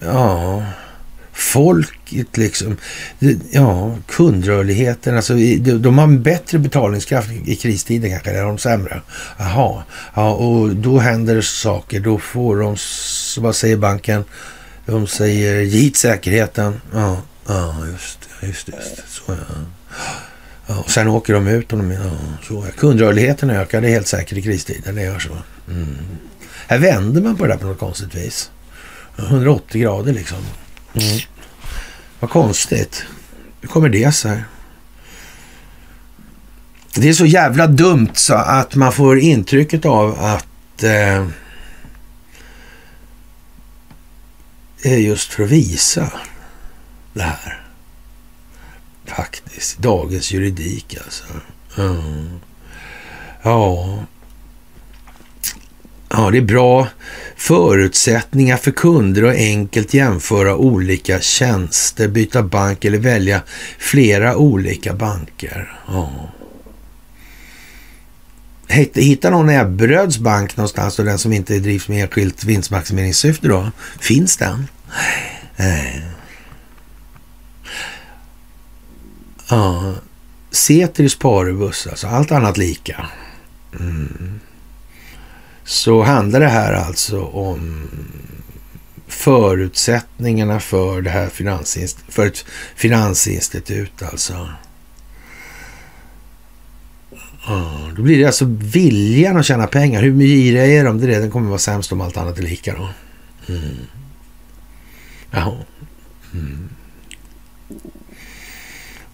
ja, 0.00 0.62
folket 1.32 2.36
liksom. 2.36 2.76
Ja, 3.50 3.96
kundrörligheten. 4.08 5.16
Alltså, 5.16 5.34
de 5.78 5.98
har 5.98 6.04
en 6.04 6.22
bättre 6.22 6.58
betalningskraft 6.58 7.30
i 7.46 7.56
kristider 7.56 8.08
kanske, 8.08 8.30
eller 8.30 8.42
de 8.42 8.58
sämre. 8.58 9.02
Jaha, 9.38 9.82
ja, 10.14 10.32
och 10.32 10.76
då 10.76 10.98
händer 10.98 11.34
det 11.34 11.42
saker. 11.42 12.00
Då 12.00 12.18
får 12.18 12.56
de, 12.56 12.76
vad 13.42 13.56
säger 13.56 13.76
banken? 13.76 14.24
De 14.86 15.06
säger 15.06 15.60
git 15.60 15.96
säkerheten. 15.96 16.80
Ja, 16.92 17.22
ja 17.46 17.76
just 17.92 18.18
det, 18.40 18.46
just 18.46 18.66
det. 18.66 18.72
Just 18.76 18.96
det. 18.96 19.02
Så, 19.08 19.22
ja. 19.28 19.54
Ja, 20.66 20.78
och 20.78 20.90
sen 20.90 21.08
åker 21.08 21.34
de 21.34 21.48
ut 21.48 21.72
och 21.72 21.78
de, 21.78 21.90
ja, 21.90 22.10
så. 22.48 22.66
Kundrörligheten 22.78 23.50
ökar, 23.50 23.80
det 23.80 23.88
är 23.88 23.92
helt 23.92 24.06
säkert 24.06 24.38
i 24.38 24.42
kristider. 24.42 24.92
Det 24.92 25.02
gör 25.02 25.18
så. 25.18 25.36
Mm. 25.68 25.96
Här 26.68 26.78
vänder 26.78 27.22
man 27.22 27.36
på 27.36 27.46
det 27.46 27.52
där 27.52 27.58
på 27.58 27.66
något 27.66 27.78
konstigt 27.78 28.14
vis. 28.14 28.50
180 29.18 29.82
grader 29.82 30.12
liksom. 30.12 30.38
Mm. 30.94 31.18
Vad 32.20 32.30
konstigt. 32.30 33.04
Hur 33.60 33.68
kommer 33.68 33.88
det 33.88 34.12
sig? 34.12 34.42
Det 36.94 37.08
är 37.08 37.12
så 37.12 37.26
jävla 37.26 37.66
dumt 37.66 38.10
så 38.14 38.34
att 38.34 38.74
man 38.74 38.92
får 38.92 39.18
intrycket 39.18 39.84
av 39.84 40.20
att 40.20 40.82
eh, 40.82 41.26
det 44.82 44.94
är 44.94 44.98
just 44.98 45.32
för 45.32 45.44
att 45.44 45.50
visa 45.50 46.12
det 47.12 47.22
här. 47.22 47.62
Faktiskt. 49.04 49.78
Dagens 49.78 50.32
juridik 50.32 50.96
alltså. 51.04 51.24
Mm. 51.78 52.40
Ja. 53.42 53.98
Ja, 56.14 56.30
det 56.30 56.38
är 56.38 56.42
bra 56.42 56.88
förutsättningar 57.36 58.56
för 58.56 58.70
kunder 58.70 59.22
att 59.22 59.36
enkelt 59.36 59.94
jämföra 59.94 60.56
olika 60.56 61.20
tjänster, 61.20 62.08
byta 62.08 62.42
bank 62.42 62.84
eller 62.84 62.98
välja 62.98 63.42
flera 63.78 64.36
olika 64.36 64.94
banker. 64.94 65.80
Ja. 65.86 66.30
Hitta 68.94 69.30
någon 69.30 69.50
Ebberöds 69.50 70.18
bank 70.18 70.56
någonstans 70.56 70.98
och 70.98 71.04
den 71.04 71.18
som 71.18 71.32
inte 71.32 71.58
drivs 71.58 71.88
med 71.88 72.02
enskilt 72.02 72.44
vinstmaximeringssyfte 72.44 73.48
då? 73.48 73.70
Finns 74.00 74.36
den? 74.36 74.68
Nej. 75.56 76.02
Ja. 79.50 79.94
Ceteris 80.50 81.18
paribus, 81.18 81.86
alltså 81.86 82.06
allt 82.06 82.32
annat 82.32 82.56
lika. 82.56 83.06
Mm 83.80 84.40
så 85.72 86.02
handlar 86.02 86.40
det 86.40 86.48
här 86.48 86.72
alltså 86.72 87.24
om 87.24 87.88
förutsättningarna 89.08 90.60
för 90.60 91.02
det 91.02 91.10
här 91.10 91.28
finansinst 91.28 91.98
för 92.08 92.26
ett 92.26 92.44
finansinstitut 92.76 94.02
alltså. 94.02 94.48
Då 97.96 98.02
blir 98.02 98.18
det 98.18 98.24
alltså 98.24 98.44
viljan 98.48 99.36
att 99.36 99.46
tjäna 99.46 99.66
pengar. 99.66 100.02
Hur 100.02 100.20
giriga 100.20 100.66
är 100.66 100.84
de? 100.84 100.98
Det 100.98 101.06
är 101.06 101.08
det. 101.08 101.18
Den 101.18 101.30
kommer 101.30 101.48
vara 101.48 101.58
sämst 101.58 101.92
om 101.92 102.00
allt 102.00 102.16
annat 102.16 102.38
är 102.38 102.42
lika 102.42 102.74
då. 102.74 102.88
Mm. 103.54 103.76
Jaha. 105.30 105.56
Mm. 106.34 106.68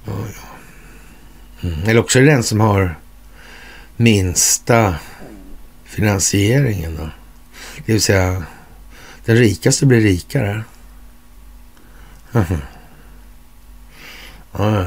Ja, 0.05 0.12
ja. 0.35 1.68
Mm. 1.68 1.82
Eller 1.82 2.01
också 2.01 2.18
är 2.18 2.22
det 2.22 2.30
den 2.30 2.43
som 2.43 2.60
har 2.60 2.98
minsta 3.97 4.94
finansieringen 5.99 6.97
då? 6.97 7.11
Det 7.87 7.93
vill 7.93 8.03
säga, 8.03 8.45
den 9.25 9.37
rikaste 9.37 9.87
blir 9.87 10.01
rikare. 10.01 10.65
Mhm. 12.33 12.61
Ja, 14.53 14.87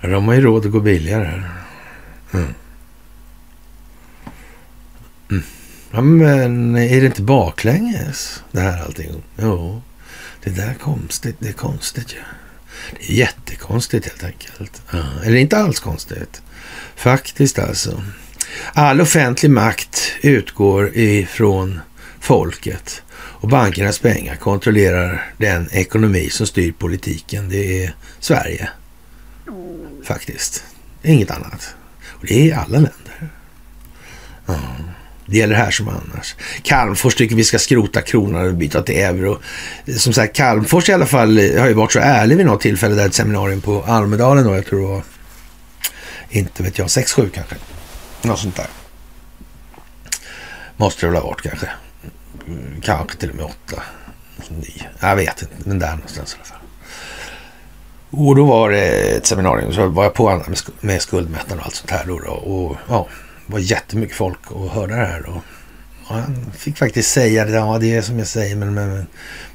de 0.00 0.26
har 0.26 0.34
ju 0.34 0.40
råd 0.40 0.66
att 0.66 0.72
gå 0.72 0.80
billigare. 0.80 1.42
Mm. 2.32 2.54
Mm. 5.30 5.42
Ja, 5.90 6.00
men 6.00 6.76
är 6.76 7.00
det 7.00 7.06
inte 7.06 7.22
baklänges 7.22 8.42
det 8.52 8.60
här 8.60 8.82
allting? 8.82 9.22
Jo, 9.36 9.82
det 10.44 10.50
där 10.50 10.68
är 10.68 10.74
konstigt. 10.74 11.36
Det 11.38 11.48
är 11.48 11.52
konstigt 11.52 12.12
ju. 12.12 12.18
Ja. 12.18 12.24
Det 12.98 13.12
är 13.12 13.16
jättekonstigt 13.16 14.06
helt 14.06 14.24
enkelt. 14.24 14.82
Ja. 14.92 15.04
Eller 15.24 15.36
inte 15.36 15.58
alls 15.58 15.80
konstigt. 15.80 16.42
Faktiskt 16.96 17.58
alltså. 17.58 18.02
All 18.72 19.00
offentlig 19.00 19.50
makt 19.50 20.12
utgår 20.22 20.96
ifrån 20.96 21.80
folket 22.20 23.02
och 23.14 23.48
bankernas 23.48 23.98
pengar 23.98 24.36
kontrollerar 24.36 25.32
den 25.36 25.68
ekonomi 25.72 26.30
som 26.30 26.46
styr 26.46 26.72
politiken. 26.72 27.48
Det 27.48 27.84
är 27.84 27.94
Sverige. 28.20 28.68
Faktiskt. 30.04 30.64
Inget 31.02 31.30
annat. 31.30 31.74
Och 32.06 32.26
det 32.26 32.50
är 32.50 32.56
alla 32.56 32.72
länder. 32.72 33.30
Ja. 34.46 34.54
Det 35.26 35.36
gäller 35.38 35.54
här 35.54 35.70
som 35.70 35.88
annars. 35.88 36.34
Calmfors 36.62 37.14
tycker 37.14 37.36
vi 37.36 37.44
ska 37.44 37.58
skrota 37.58 38.00
kronan 38.00 38.46
och 38.46 38.54
byta 38.54 38.82
till 38.82 38.94
euro. 38.94 39.38
Som 39.98 40.12
sagt, 40.12 40.36
Calmfors 40.36 40.88
i 40.88 40.92
alla 40.92 41.06
fall 41.06 41.38
har 41.58 41.68
ju 41.68 41.74
varit 41.74 41.92
så 41.92 41.98
ärlig 41.98 42.36
vid 42.36 42.46
något 42.46 42.60
tillfälle 42.60 42.94
där 42.94 43.06
ett 43.06 43.14
seminarium 43.14 43.60
på 43.60 43.82
Almedalen 43.82 44.44
då, 44.44 44.54
jag 44.54 44.66
tror 44.66 44.80
det 44.80 44.86
var, 44.86 45.02
inte 46.30 46.62
vet 46.62 46.78
jag, 46.78 46.86
6-7 46.86 47.30
kanske. 47.34 47.56
Något 48.24 48.38
sånt 48.38 48.56
där. 48.56 48.66
Måste 50.76 51.06
det 51.06 51.12
väl 51.12 51.22
ha 51.22 51.28
varit 51.28 51.42
kanske. 51.42 51.70
Kanske 52.82 53.16
till 53.16 53.30
och 53.30 53.36
med 53.36 53.44
åtta. 53.44 53.82
Nio. 54.48 54.88
Jag 55.00 55.16
vet 55.16 55.42
inte, 55.42 55.54
men 55.68 55.78
där 55.78 55.90
någonstans 55.90 56.32
i 56.32 56.36
alla 56.36 56.44
fall. 56.44 56.58
Och 58.10 58.36
då 58.36 58.44
var 58.44 58.70
det 58.70 59.16
ett 59.16 59.26
seminarium, 59.26 59.72
så 59.72 59.86
var 59.88 60.04
jag 60.04 60.14
på 60.14 60.42
med 60.80 61.02
skuldmätaren 61.02 61.58
och 61.58 61.66
allt 61.66 61.74
sånt 61.74 61.90
här 61.90 62.04
då. 62.06 62.18
då 62.18 62.30
och 62.30 62.76
ja, 62.88 63.06
det 63.46 63.52
var 63.52 63.58
jättemycket 63.58 64.16
folk 64.16 64.50
och 64.50 64.70
hörde 64.70 64.94
det 64.94 65.06
här 65.06 65.22
då. 65.26 65.42
Och 66.06 66.14
han 66.14 66.52
fick 66.58 66.78
faktiskt 66.78 67.10
säga 67.10 67.44
det, 67.44 67.52
ja 67.52 67.78
det 67.78 67.94
är 67.94 68.02
som 68.02 68.18
jag 68.18 68.28
säger, 68.28 68.56
men, 68.56 68.74
men, 68.74 69.06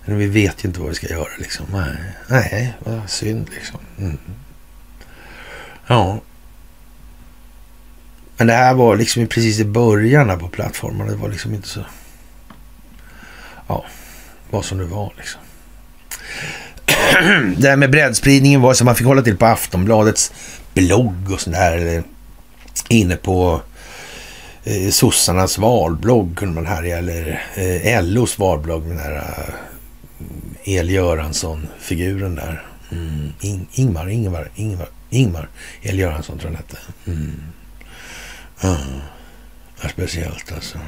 men 0.06 0.18
vi 0.18 0.28
vet 0.28 0.64
ju 0.64 0.68
inte 0.68 0.80
vad 0.80 0.90
vi 0.90 0.96
ska 0.96 1.08
göra 1.08 1.30
liksom. 1.38 1.66
Nej, 1.72 1.96
nej 2.28 2.74
vad 2.80 3.10
synd 3.10 3.50
liksom. 3.56 3.80
Mm. 3.98 4.18
Ja, 5.88 6.20
men 8.40 8.48
det 8.48 8.54
här 8.54 8.74
var 8.74 8.96
liksom 8.96 9.28
precis 9.28 9.60
i 9.60 9.66
början 9.66 10.40
på 10.40 10.48
plattformen. 10.48 11.08
Det 11.08 11.16
var 11.16 11.30
liksom 11.30 11.54
inte 11.54 11.68
så... 11.68 11.80
Ja, 13.68 13.86
vad 14.50 14.66
som 14.66 14.78
det 14.78 14.86
var 14.86 15.14
liksom. 15.18 15.42
det 17.62 17.70
här 17.70 17.76
med 17.76 17.92
breddspridningen 17.92 18.62
var 18.62 18.74
så 18.74 18.86
man 18.86 18.96
fick 18.96 19.08
hålla 19.08 19.22
till 19.22 19.38
på 19.38 19.46
Aftonbladets 19.46 20.34
blogg 20.74 21.32
och 21.32 21.42
sådär. 21.42 21.78
Eller 21.78 22.04
inne 22.88 23.16
på 23.16 23.62
eh, 24.64 24.90
sossarnas 24.90 25.58
valblogg 25.58 26.38
kunde 26.38 26.56
man 26.56 26.66
härja. 26.66 26.98
Eller 26.98 27.44
eh, 27.56 28.04
LOs 28.04 28.40
valblogg 28.40 28.86
med 28.86 28.98
den 28.98 29.06
här 29.06 29.54
eh, 30.64 30.78
El 30.78 30.90
Göransson-figuren 30.90 32.36
där. 32.36 32.64
Mm. 32.92 33.34
In, 33.42 33.68
Ingmar, 33.72 34.10
Ingmar, 34.10 34.50
Ingmar, 34.56 34.90
Ingmar 35.10 35.50
El 35.82 36.00
Göransson 36.00 36.40
tror 36.40 36.52
jag 36.52 36.58
han 36.58 36.66
hette. 36.68 37.12
Mm. 37.12 37.42
Ja, 38.62 38.78
speciellt 39.90 40.52
alltså. 40.52 40.80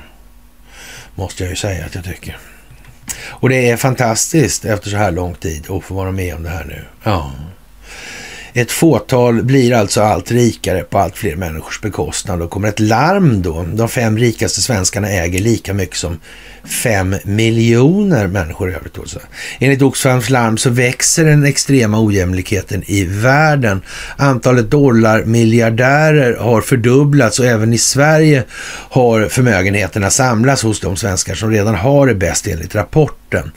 Måste 1.15 1.43
jag 1.43 1.49
ju 1.49 1.56
säga 1.56 1.85
att 1.85 1.95
jag 1.95 2.03
tycker. 2.03 2.38
Och 3.18 3.49
det 3.49 3.69
är 3.69 3.77
fantastiskt 3.77 4.65
efter 4.65 4.89
så 4.89 4.98
här 4.98 5.11
lång 5.11 5.35
tid 5.35 5.72
att 5.72 5.84
få 5.84 5.93
vara 5.93 6.11
med 6.11 6.35
om 6.35 6.43
det 6.43 6.49
här 6.49 6.65
nu. 6.65 6.85
Ja. 7.03 7.31
Ett 8.53 8.72
fåtal 8.72 9.44
blir 9.44 9.73
alltså 9.73 10.02
allt 10.02 10.32
rikare 10.32 10.84
på 10.84 10.98
allt 10.98 11.18
fler 11.18 11.36
människors 11.36 11.82
bekostnad. 11.82 12.40
Då 12.40 12.48
kommer 12.48 12.68
ett 12.68 12.80
larm 12.80 13.41
då. 13.41 13.65
De 13.73 13.90
fem 13.90 14.18
rikaste 14.18 14.61
svenskarna 14.61 15.10
äger 15.10 15.40
lika 15.40 15.73
mycket 15.73 15.98
som 15.98 16.19
fem 16.84 17.15
miljoner 17.23 18.28
människor 18.28 18.72
i 18.72 18.73
övrigt. 18.73 18.98
Också. 18.98 19.19
Enligt 19.60 19.82
Oxfams 19.82 20.30
larm 20.30 20.57
så 20.57 20.69
växer 20.69 21.26
den 21.26 21.45
extrema 21.45 21.99
ojämlikheten 21.99 22.84
i 22.86 23.06
världen. 23.06 23.82
Antalet 24.18 24.72
dollarmiljardärer 24.72 26.38
har 26.38 26.61
fördubblats 26.61 27.40
och 27.40 27.45
även 27.45 27.73
i 27.73 27.78
Sverige 27.78 28.44
har 28.90 29.26
förmögenheterna 29.26 30.10
samlats 30.10 30.64
hos 30.64 30.80
de 30.80 30.95
svenskar 30.95 31.36
som 31.36 31.52
redan 31.52 31.76
har 31.76 32.07
det 32.07 32.15
bäst 32.15 32.48
enligt 32.48 32.76
rapporten. 32.76 33.52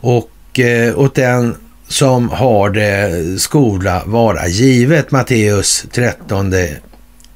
Och 0.00 0.58
eh, 0.58 0.98
åt 0.98 1.14
den 1.14 1.54
som 1.90 2.28
har 2.28 2.70
det 2.70 3.40
skola 3.40 4.02
vara 4.06 4.46
givet. 4.48 5.10
Matteus 5.10 5.84
13 5.92 6.50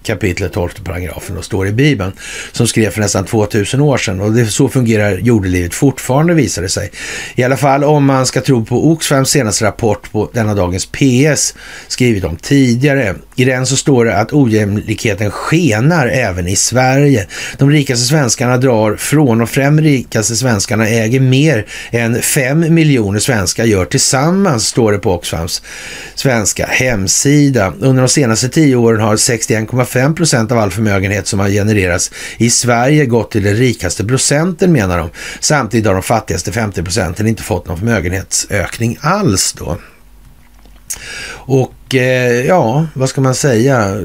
kapitlet 0.04 0.52
12 0.52 0.68
paragrafen 0.84 1.36
och 1.36 1.44
står 1.44 1.66
i 1.66 1.72
Bibeln, 1.72 2.12
som 2.52 2.66
skrev 2.66 2.90
för 2.90 3.00
nästan 3.00 3.24
2000 3.24 3.80
år 3.80 3.96
sedan. 3.96 4.20
Och 4.20 4.32
det, 4.32 4.46
så 4.46 4.68
fungerar 4.68 5.18
jordelivet 5.18 5.74
fortfarande 5.74 6.34
visar 6.34 6.62
det 6.62 6.68
sig. 6.68 6.90
I 7.34 7.42
alla 7.42 7.56
fall 7.56 7.84
om 7.84 8.04
man 8.04 8.26
ska 8.26 8.40
tro 8.40 8.64
på 8.64 8.90
Oxfams 8.92 9.30
senaste 9.30 9.64
rapport 9.64 10.12
på 10.12 10.30
denna 10.32 10.54
dagens 10.54 10.86
PS, 10.86 11.54
skrivit 11.88 12.24
om 12.24 12.36
tidigare. 12.36 13.14
I 13.36 13.44
den 13.44 13.66
så 13.66 13.76
står 13.76 14.04
det 14.04 14.16
att 14.16 14.32
ojämlikheten 14.32 15.30
skenar 15.30 16.06
även 16.06 16.48
i 16.48 16.56
Sverige. 16.56 17.26
De 17.58 17.70
rikaste 17.70 18.04
svenskarna 18.04 18.56
drar 18.56 18.96
från 18.96 19.40
och 19.40 19.50
fem 19.50 19.80
rikaste 19.80 20.36
svenskarna 20.36 20.88
äger 20.88 21.20
mer 21.20 21.66
än 21.90 22.22
fem 22.22 22.74
miljoner 22.74 23.18
svenskar 23.18 23.64
gör 23.64 23.84
tillsammans, 23.84 24.66
står 24.66 24.92
det 24.92 24.98
på 24.98 25.12
Oxfams 25.12 25.62
svenska 26.14 26.66
hemsida. 26.66 27.72
Under 27.80 28.02
de 28.02 28.08
senaste 28.08 28.48
tio 28.48 28.76
åren 28.76 29.00
har 29.00 29.16
61,5 29.16 29.93
5 29.94 30.14
procent 30.14 30.52
av 30.52 30.58
all 30.58 30.70
förmögenhet 30.70 31.26
som 31.26 31.40
har 31.40 31.48
genererats 31.48 32.10
i 32.36 32.50
Sverige 32.50 33.06
gått 33.06 33.30
till 33.30 33.42
den 33.42 33.56
rikaste 33.56 34.04
procenten 34.04 34.72
menar 34.72 34.98
de. 34.98 35.10
Samtidigt 35.40 35.86
har 35.86 35.94
de 35.94 36.02
fattigaste 36.02 36.52
50 36.52 36.82
procenten 36.82 37.26
inte 37.26 37.42
fått 37.42 37.68
någon 37.68 37.78
förmögenhetsökning 37.78 38.98
alls 39.00 39.52
då. 39.52 39.78
Och 41.46 41.74
Eh, 41.94 42.46
ja, 42.46 42.86
vad 42.94 43.08
ska 43.08 43.20
man 43.20 43.34
säga? 43.34 43.96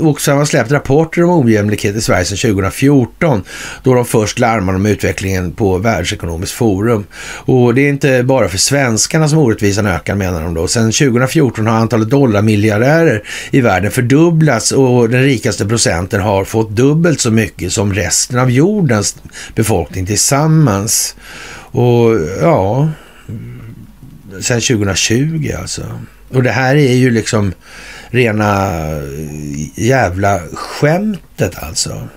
Oxfam 0.00 0.38
har 0.38 0.44
släppt 0.44 0.70
rapporter 0.70 1.24
om 1.24 1.30
ojämlikhet 1.30 1.96
i 1.96 2.00
Sverige 2.00 2.24
sedan 2.24 2.50
2014 2.52 3.42
då 3.82 3.94
de 3.94 4.04
först 4.04 4.38
larmade 4.38 4.76
om 4.76 4.86
utvecklingen 4.86 5.52
på 5.52 5.78
Världsekonomiskt 5.78 6.52
forum. 6.52 7.06
Och 7.22 7.74
det 7.74 7.80
är 7.80 7.88
inte 7.88 8.22
bara 8.22 8.48
för 8.48 8.58
svenskarna 8.58 9.28
som 9.28 9.38
orättvisan 9.38 9.86
ökar 9.86 10.14
menar 10.14 10.42
de 10.42 10.54
då. 10.54 10.68
Sedan 10.68 10.92
2014 10.92 11.66
har 11.66 11.76
antalet 11.76 12.10
dollarmiljardärer 12.10 13.22
i 13.50 13.60
världen 13.60 13.90
fördubblats 13.90 14.72
och 14.72 15.10
den 15.10 15.22
rikaste 15.22 15.66
procenten 15.66 16.20
har 16.20 16.44
fått 16.44 16.70
dubbelt 16.70 17.20
så 17.20 17.30
mycket 17.30 17.72
som 17.72 17.94
resten 17.94 18.38
av 18.38 18.50
jordens 18.50 19.16
befolkning 19.54 20.06
tillsammans. 20.06 21.16
Och 21.70 22.20
ja, 22.40 22.88
sedan 24.40 24.60
2020 24.60 25.52
alltså. 25.60 26.00
Och 26.28 26.42
det 26.42 26.50
här 26.50 26.76
är 26.76 26.94
ju 26.94 27.10
liksom 27.10 27.52
rena 28.08 28.80
eh, 28.90 29.02
jävla 29.74 30.40
skämtet 30.52 31.62
alltså. 31.62 32.08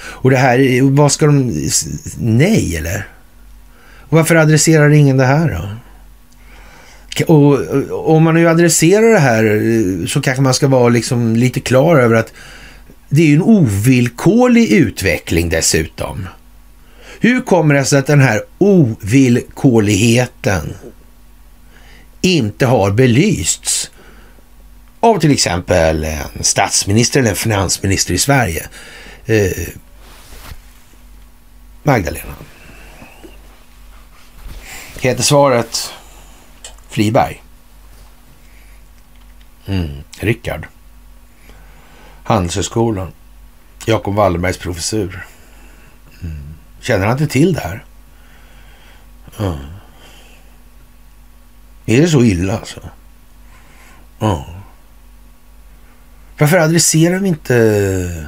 Och 0.00 0.30
det 0.30 0.36
här, 0.36 0.90
vad 0.90 1.12
ska 1.12 1.26
de... 1.26 1.68
Nej, 2.18 2.76
eller? 2.76 3.06
Varför 4.08 4.34
adresserar 4.34 4.90
ingen 4.90 5.16
det 5.16 5.24
här 5.24 5.48
då? 5.48 5.68
Och 7.26 7.58
om 8.16 8.22
man 8.22 8.34
nu 8.34 8.48
adresserar 8.48 9.12
det 9.12 9.18
här 9.18 9.44
eh, 9.44 10.06
så 10.06 10.20
kanske 10.20 10.42
man 10.42 10.54
ska 10.54 10.68
vara 10.68 10.88
liksom 10.88 11.36
lite 11.36 11.60
klar 11.60 11.98
över 11.98 12.14
att 12.14 12.32
det 13.08 13.22
är 13.22 13.26
ju 13.26 13.34
en 13.34 13.42
ovillkorlig 13.42 14.72
utveckling 14.72 15.48
dessutom. 15.48 16.26
Hur 17.20 17.40
kommer 17.40 17.74
det 17.74 17.84
sig 17.84 17.98
att 17.98 18.06
den 18.06 18.20
här 18.20 18.42
ovillkorligheten 18.58 20.74
inte 22.20 22.66
har 22.66 22.90
belysts 22.90 23.90
av 25.00 25.18
till 25.18 25.30
exempel 25.30 26.04
en 26.04 26.44
statsminister 26.44 27.20
eller 27.20 27.30
en 27.30 27.36
finansminister 27.36 28.14
i 28.14 28.18
Sverige. 28.18 28.68
Eh, 29.26 29.68
Magdalena. 31.82 32.34
Heter 35.00 35.22
svaret 35.22 35.92
Friberg? 36.88 37.42
Mm. 39.66 40.02
Rickard. 40.20 40.66
Handelshögskolan. 42.24 43.12
Jakob 43.86 44.14
Wallenbergs 44.14 44.58
professur. 44.58 45.26
Mm. 46.22 46.54
Känner 46.80 47.06
han 47.06 47.18
inte 47.20 47.32
till 47.32 47.52
det 47.52 47.60
här? 47.60 47.84
Mm. 49.38 49.77
Är 51.88 52.00
det 52.00 52.08
så 52.08 52.24
illa 52.24 52.58
alltså? 52.58 52.80
Ja. 54.18 54.46
Varför 56.38 56.56
adresserar 56.56 57.18
vi 57.18 57.28
inte 57.28 58.26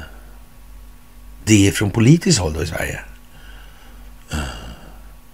det 1.43 1.71
från 1.75 1.91
politiskt 1.91 2.39
håll 2.39 2.53
då 2.53 2.63
i 2.63 2.67
Sverige? 2.67 2.99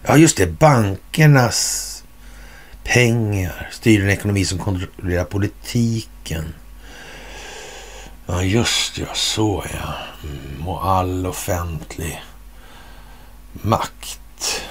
Ja, 0.01 0.17
just 0.17 0.37
det. 0.37 0.47
Bankernas 0.47 2.03
pengar 2.83 3.69
styr 3.71 4.03
en 4.03 4.09
ekonomi 4.09 4.45
som 4.45 4.59
kontrollerar 4.59 5.23
politiken. 5.23 6.53
Ja, 8.25 8.43
just 8.43 8.95
det. 8.95 9.01
Ja, 9.01 9.13
så 9.13 9.65
ja. 9.73 9.93
Mm, 10.23 10.67
och 10.67 10.87
all 10.87 11.25
offentlig 11.25 12.23
makt 13.51 14.61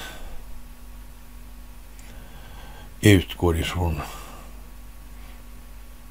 utgår 3.00 3.58
ifrån 3.58 4.00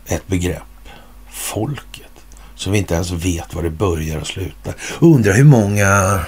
ett 0.06 0.28
begrepp, 0.28 0.90
folket, 1.30 2.26
som 2.56 2.72
vi 2.72 2.78
inte 2.78 2.94
ens 2.94 3.12
vet 3.12 3.54
var 3.54 3.64
det 3.64 3.70
börjar 3.70 4.18
och 4.18 4.28
slutar. 4.28 4.76
Undrar 5.00 5.34
hur 5.34 5.44
många 5.44 6.20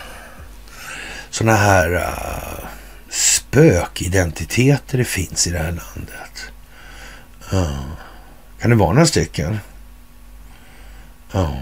sådana 1.29 1.57
här 1.57 1.93
uh, 1.93 2.69
spökidentiteter 3.09 4.97
det 4.97 5.05
finns 5.05 5.47
i 5.47 5.51
det 5.51 5.57
här 5.57 5.65
landet. 5.65 6.51
Uh, 7.53 7.85
kan 8.59 8.69
det 8.69 8.75
vara 8.75 8.93
några 8.93 9.07
stycken? 9.07 9.59
Ja. 11.31 11.39
Uh, 11.39 11.57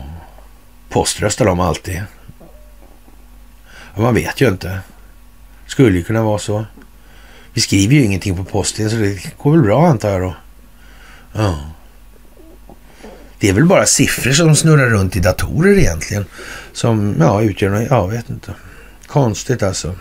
poströstar 0.89 1.45
de 1.45 1.59
alltid? 1.59 2.03
Man 3.97 4.13
vet 4.13 4.41
ju 4.41 4.47
inte. 4.47 4.79
Skulle 5.67 5.97
ju 5.97 6.03
kunna 6.03 6.23
vara 6.23 6.39
så. 6.39 6.65
Vi 7.55 7.61
skriver 7.61 7.95
ju 7.95 8.03
ingenting 8.03 8.37
på 8.37 8.43
posten 8.43 8.89
så 8.89 8.95
det 8.95 9.37
går 9.37 9.51
väl 9.51 9.61
bra 9.61 9.87
antar 9.87 10.09
jag 10.09 10.21
då. 10.21 10.35
Ja. 11.33 11.59
Det 13.39 13.49
är 13.49 13.53
väl 13.53 13.65
bara 13.65 13.85
siffror 13.85 14.31
som 14.31 14.55
snurrar 14.55 14.89
runt 14.89 15.15
i 15.15 15.19
datorer 15.19 15.77
egentligen. 15.77 16.25
Som 16.73 17.15
ja, 17.19 17.41
utgör 17.41 17.69
något, 17.69 17.89
Jag 17.89 18.07
vet 18.07 18.29
inte. 18.29 18.53
Konstigt 19.07 19.63
alltså. 19.63 19.95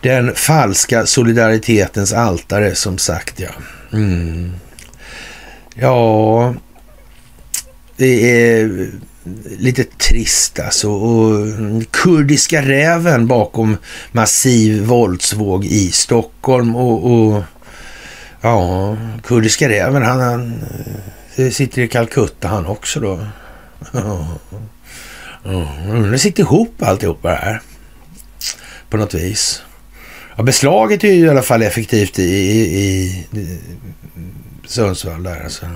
Den 0.00 0.34
falska 0.34 1.06
solidaritetens 1.06 2.12
altare 2.12 2.74
som 2.74 2.98
sagt 2.98 3.40
ja. 3.40 3.50
Mm. 3.92 4.52
Ja, 5.74 6.54
det 7.96 8.40
är 8.40 8.90
lite 9.58 9.84
trist 9.84 10.60
alltså. 10.60 10.90
Och 10.90 11.46
kurdiska 11.90 12.62
räven 12.62 13.26
bakom 13.26 13.76
massiv 14.12 14.82
våldsvåg 14.82 15.64
i 15.64 15.90
Stockholm 15.90 16.76
och, 16.76 17.12
och 17.12 17.42
ja, 18.40 18.96
kurdiska 19.24 19.68
räven 19.68 20.02
han, 20.02 20.20
han 20.20 20.62
eh, 21.36 21.50
sitter 21.50 21.82
i 21.82 21.88
Calcutta 21.88 22.48
han 22.48 22.66
också 22.66 23.00
då. 23.00 23.26
Mm, 25.44 26.10
det 26.10 26.18
sitter 26.18 26.42
ihop 26.42 26.82
alltihopa 26.82 27.28
det 27.28 27.34
här. 27.34 27.62
På 28.90 28.96
något 28.96 29.14
vis. 29.14 29.62
Ja, 30.36 30.42
beslaget 30.42 31.04
är 31.04 31.12
ju 31.12 31.26
i 31.26 31.28
alla 31.28 31.42
fall 31.42 31.62
effektivt 31.62 32.18
i, 32.18 32.22
i, 32.22 32.80
i 33.32 33.58
Sundsvall 34.66 35.22
där 35.22 35.44
alltså. 35.44 35.66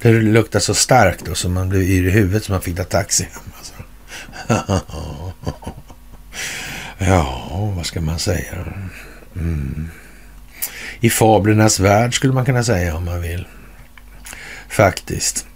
För 0.00 0.12
Det 0.12 0.20
luktar 0.20 0.60
så 0.60 0.74
starkt 0.74 1.24
då 1.24 1.34
så 1.34 1.48
man 1.48 1.68
blev 1.68 1.82
yr 1.82 2.06
i 2.06 2.10
huvudet 2.10 2.44
så 2.44 2.52
man 2.52 2.60
fick 2.60 2.76
ta 2.76 2.84
taxi 2.84 3.28
hem. 3.32 3.42
Alltså. 3.58 3.74
ja, 6.98 7.72
vad 7.76 7.86
ska 7.86 8.00
man 8.00 8.18
säga? 8.18 8.64
Mm. 9.36 9.90
I 11.00 11.10
fablernas 11.10 11.80
värld 11.80 12.14
skulle 12.14 12.32
man 12.32 12.44
kunna 12.44 12.64
säga 12.64 12.96
om 12.96 13.04
man 13.04 13.20
vill. 13.20 13.46
Faktiskt. 14.68 15.46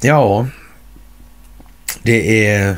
Ja, 0.00 0.48
det 2.02 2.46
är 2.46 2.76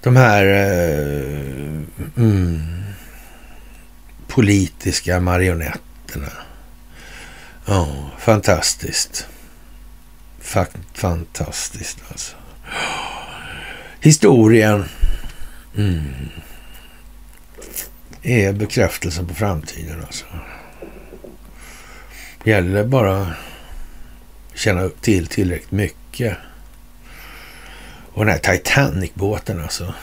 de 0.00 0.16
här 0.16 0.44
eh, 0.46 1.82
mm, 2.16 2.62
politiska 4.28 5.20
marionetterna 5.20 6.32
Ja, 7.66 8.10
fantastiskt 8.18 9.28
fantastiskt 10.94 11.98
alltså. 12.10 12.36
Historien 14.00 14.84
mm. 15.76 16.28
är 18.22 18.52
bekräftelsen 18.52 19.26
på 19.26 19.34
framtiden 19.34 20.02
alltså. 20.06 20.24
Gäller 22.44 22.74
det 22.74 22.84
bara 22.84 23.34
känna 24.54 24.88
till 24.88 25.26
tillräckligt 25.26 25.72
mycket. 25.72 26.36
Och 28.12 28.24
den 28.24 28.34
här 28.34 28.54
Titanic-båten 28.56 29.62
alltså. 29.62 29.94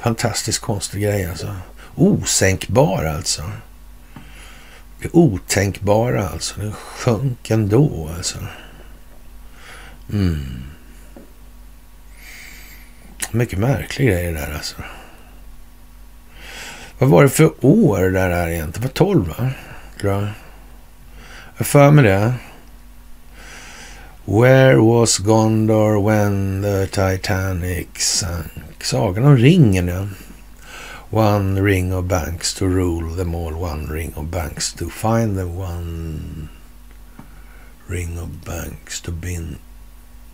Fantastiskt 0.00 0.58
konstig 0.58 1.02
grej 1.02 1.26
alltså. 1.26 1.56
Osänkbar 1.94 3.04
alltså. 3.04 3.42
Det 5.02 5.08
otänkbara 5.12 6.28
alltså. 6.28 6.60
Den 6.60 6.72
sjönk 6.72 7.50
ändå 7.50 8.10
alltså. 8.16 8.38
Mm. 10.12 10.62
Mycket 13.30 13.58
märklig 13.58 14.08
grej 14.08 14.32
det 14.32 14.40
där 14.40 14.54
alltså. 14.54 14.76
Vad 16.98 17.10
var 17.10 17.22
det 17.22 17.28
för 17.28 17.66
år 17.66 18.00
det 18.00 18.10
där 18.10 18.48
egentligen? 18.48 18.72
Det 18.72 18.80
var 18.80 18.88
12 18.88 19.28
va? 19.28 19.50
Tror 20.00 20.12
jag. 20.12 20.28
Jag 21.56 21.66
för 21.66 21.90
mig 21.90 22.04
det. 22.04 22.34
Where 24.24 24.76
was 24.76 25.18
Gondor 25.18 26.00
when 26.00 26.62
the 26.62 26.86
Titanic 26.86 27.88
sank? 27.98 28.84
Sagan 28.84 29.24
om 29.24 29.36
ringen, 29.36 29.88
ja. 29.88 30.06
One 31.10 31.60
ring 31.60 31.94
of 31.94 32.04
banks 32.04 32.54
to 32.54 32.66
rule 32.66 33.16
them 33.16 33.34
all, 33.34 33.54
one 33.54 33.86
ring 33.86 34.12
of 34.16 34.24
banks 34.24 34.72
to 34.72 34.88
find 34.88 35.38
them, 35.38 35.56
one 35.56 36.48
ring 37.86 38.18
of 38.18 38.28
banks 38.46 39.00
to 39.00 39.12
bind 39.12 39.56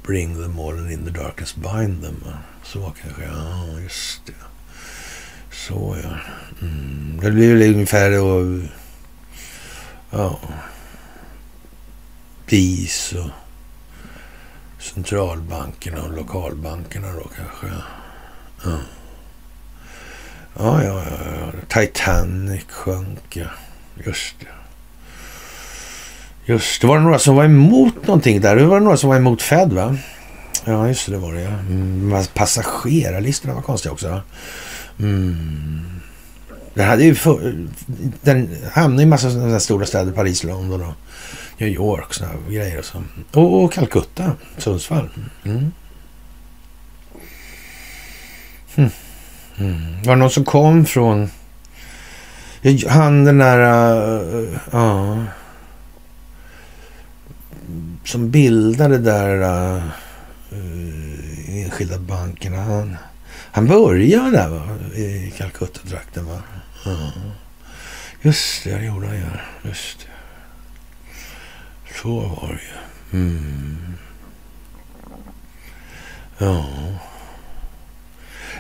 bring 0.09 0.41
them 0.41 0.59
all 0.59 0.71
and 0.71 0.91
in 0.91 1.05
the 1.05 1.11
darkness 1.11 1.53
bind 1.53 2.03
them. 2.03 2.25
Så 2.65 2.93
kanske, 3.03 3.23
ja 3.25 3.81
just 3.83 4.27
det. 4.27 4.33
Så 5.51 5.97
ja. 6.03 6.19
Mm. 6.63 7.21
Det 7.21 7.31
blir 7.31 7.55
väl 7.55 7.75
ungefär 7.75 8.11
då, 8.11 8.59
ja, 10.11 10.41
BIS 12.47 13.13
och 13.13 13.31
centralbankerna 14.83 16.03
och 16.03 16.17
lokalbankerna 16.17 17.13
då 17.13 17.31
kanske. 17.37 17.67
Ja. 18.65 18.79
Ja, 20.59 20.85
ja, 20.85 21.05
ja. 21.05 21.53
Titanic 21.69 22.65
sjönk, 22.69 23.37
ja. 23.37 23.49
Just 24.05 24.41
det. 24.41 24.58
Just 26.49 26.81
det. 26.81 26.87
Var 26.87 26.99
det 26.99 27.05
några 27.05 27.19
som 27.19 27.37
var 27.37 27.45
emot 27.45 28.07
någonting 28.07 28.41
där? 28.41 28.57
Det 28.57 28.67
var 28.67 28.81
några 28.81 28.97
som 28.97 29.11
var 29.11 29.17
emot 29.17 29.43
Fed, 29.43 29.73
va? 29.73 29.97
Ja, 30.65 30.89
just 30.89 31.07
det, 31.07 31.13
det 31.13 31.19
var 31.19 31.33
det. 31.33 31.41
Ja. 31.41 31.49
Mm, 31.49 32.25
passagerarlistorna 32.35 33.55
var 33.55 33.63
konstiga 33.63 33.93
också. 33.93 34.21
Mm. 34.99 35.81
Den 36.75 36.89
hade 36.89 37.05
ju 37.05 37.15
för, 37.15 37.67
den 38.23 38.57
hamnade 38.73 39.03
i 39.03 39.05
en 39.05 39.09
massa 39.09 39.31
sådana 39.31 39.61
stora 39.61 39.87
städer. 39.87 40.13
Paris, 40.13 40.45
London 40.45 40.83
och 40.83 40.95
New 41.59 41.69
York 41.69 42.15
såna 42.15 42.31
grejer. 42.49 42.79
Och, 42.79 42.85
så. 42.85 43.03
och, 43.33 43.65
och 43.65 43.73
Calcutta, 43.73 44.33
Sundsvall. 44.59 45.09
Mm. 45.45 45.73
Hm. 48.75 48.91
Mm. 49.59 50.03
Var 50.05 50.17
det 50.17 50.21
någon 50.21 50.31
som 50.31 50.45
kom 50.45 50.87
från... 50.87 51.31
Han 52.89 53.25
den 53.25 53.39
där... 53.39 53.59
Uh, 54.75 54.75
uh, 54.75 55.25
som 58.09 58.31
bildade 58.31 58.99
där 58.99 59.43
uh, 59.43 59.83
enskilda 61.49 61.99
bankerna. 61.99 62.57
Han, 62.57 62.97
han 63.31 63.67
började 63.67 64.31
där 64.31 64.49
va? 64.49 64.69
i 64.95 65.33
Calcutta-trakten. 65.37 66.27
Va? 66.27 66.43
Uh. 66.87 67.09
Just 68.23 68.65
det, 68.65 68.79
det 68.79 68.85
gjorde 68.85 69.07
han 69.07 69.17
ju. 69.17 69.23
Just 69.63 69.99
det. 69.99 70.07
Så 72.03 72.21
var 72.21 72.49
det 72.49 72.61
ju. 72.63 73.21
Mm. 73.21 73.95
Ja. 76.39 76.67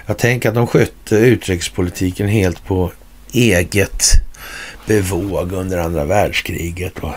Jag 0.06 0.18
tänker 0.18 0.48
att 0.48 0.54
de 0.54 0.66
skötte 0.66 1.16
utrikespolitiken 1.16 2.28
helt 2.28 2.64
på 2.64 2.92
eget 3.32 4.04
bevåg 4.86 5.52
under 5.52 5.78
andra 5.78 6.04
världskriget. 6.04 6.98
Och, 6.98 7.14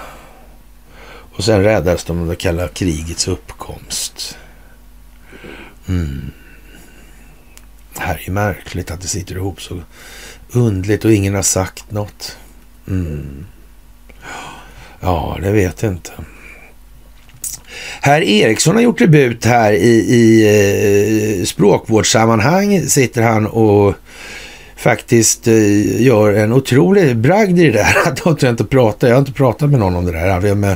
och 1.36 1.44
sen 1.44 1.64
räddades 1.64 2.04
de 2.04 2.22
av 2.22 2.28
det 2.28 2.36
kalla 2.36 2.68
krigets 2.68 3.28
uppkomst. 3.28 4.38
Mm. 5.88 6.32
Det 7.94 8.02
här 8.02 8.24
är 8.26 8.32
märkligt 8.32 8.92
att 8.92 9.02
det 9.02 9.08
sitter 9.08 9.36
ihop 9.36 9.62
så 9.62 9.82
undligt 10.52 11.06
och 11.06 11.14
ingen 11.14 11.36
har 11.36 11.42
sagt 11.42 11.92
något. 11.92 12.38
Mm. 12.88 13.46
Ja, 15.00 15.38
det 15.42 15.52
vet 15.52 15.84
jag 15.84 15.92
inte. 15.92 16.12
Herr 18.02 18.22
Eriksson 18.22 18.76
har 18.76 18.82
gjort 18.82 19.00
debut 19.00 19.46
här 19.46 19.74
i, 19.74 19.98
i 19.98 21.40
eh, 21.40 21.46
språkvårdssammanhang. 21.46 22.82
Sitter 22.82 23.22
han 23.22 23.48
och 23.48 23.96
faktiskt 24.82 25.48
eh, 25.48 26.02
gör 26.02 26.34
en 26.34 26.54
otrolig 26.54 27.18
bragd 27.18 27.60
i 27.60 27.64
det 27.64 27.72
där. 27.72 27.96
Att 28.06 28.42
jag 28.42 28.50
inte 28.50 28.64
pratar. 28.64 29.08
Jag 29.08 29.16
har 29.16 29.20
inte 29.20 29.32
pratat 29.32 29.70
med 29.70 29.80
någon 29.80 29.96
om 29.96 30.06
det 30.06 30.12
där. 30.12 30.56
Med, 30.56 30.72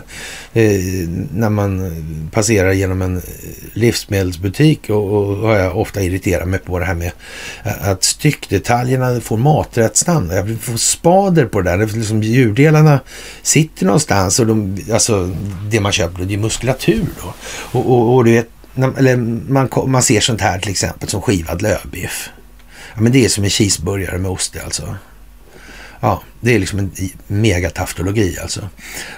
eh, 0.53 1.09
när 1.33 1.49
man 1.49 1.85
eh, 1.85 2.31
passerar 2.31 2.71
genom 2.71 3.01
en 3.01 3.21
livsmedelsbutik 3.73 4.89
och, 4.89 5.11
och 5.13 5.37
har 5.37 5.55
jag 5.55 5.77
ofta 5.77 6.01
irriterat 6.01 6.47
mig 6.47 6.59
på 6.59 6.79
det 6.79 6.85
här 6.85 6.93
med 6.93 7.11
att 7.63 8.03
styckdetaljerna 8.03 9.21
får 9.21 9.37
maträttsnamn. 9.37 10.29
Jag 10.31 10.57
får 10.61 10.77
spader 10.77 11.45
på 11.45 11.61
det 11.61 11.69
där. 11.69 11.77
Det 11.77 11.93
liksom 11.93 12.23
djurdelarna 12.23 12.99
sitter 13.41 13.85
någonstans 13.85 14.39
och 14.39 14.47
de, 14.47 14.77
alltså 14.93 15.31
det 15.69 15.79
man 15.79 15.91
köper, 15.91 16.23
det 16.23 16.33
är 16.33 16.37
muskulatur 16.37 17.05
då. 17.21 17.33
Och, 17.79 17.91
och, 17.91 18.15
och 18.15 18.25
du 18.25 18.31
vet, 18.31 18.49
eller 18.97 19.15
man, 19.51 19.69
man 19.87 20.03
ser 20.03 20.19
sånt 20.19 20.41
här 20.41 20.59
till 20.59 20.71
exempel 20.71 21.09
som 21.09 21.21
skivad 21.21 21.61
lövbiff. 21.61 22.29
Men 22.97 23.11
det 23.11 23.25
är 23.25 23.29
som 23.29 23.43
en 23.43 23.49
cheeseburgare 23.49 24.17
med 24.17 24.31
ost 24.31 24.55
alltså. 24.65 24.95
Ja, 25.99 26.21
det 26.41 26.55
är 26.55 26.59
liksom 26.59 26.79
en 26.79 26.91
megataftologi 27.27 28.37
alltså. 28.41 28.69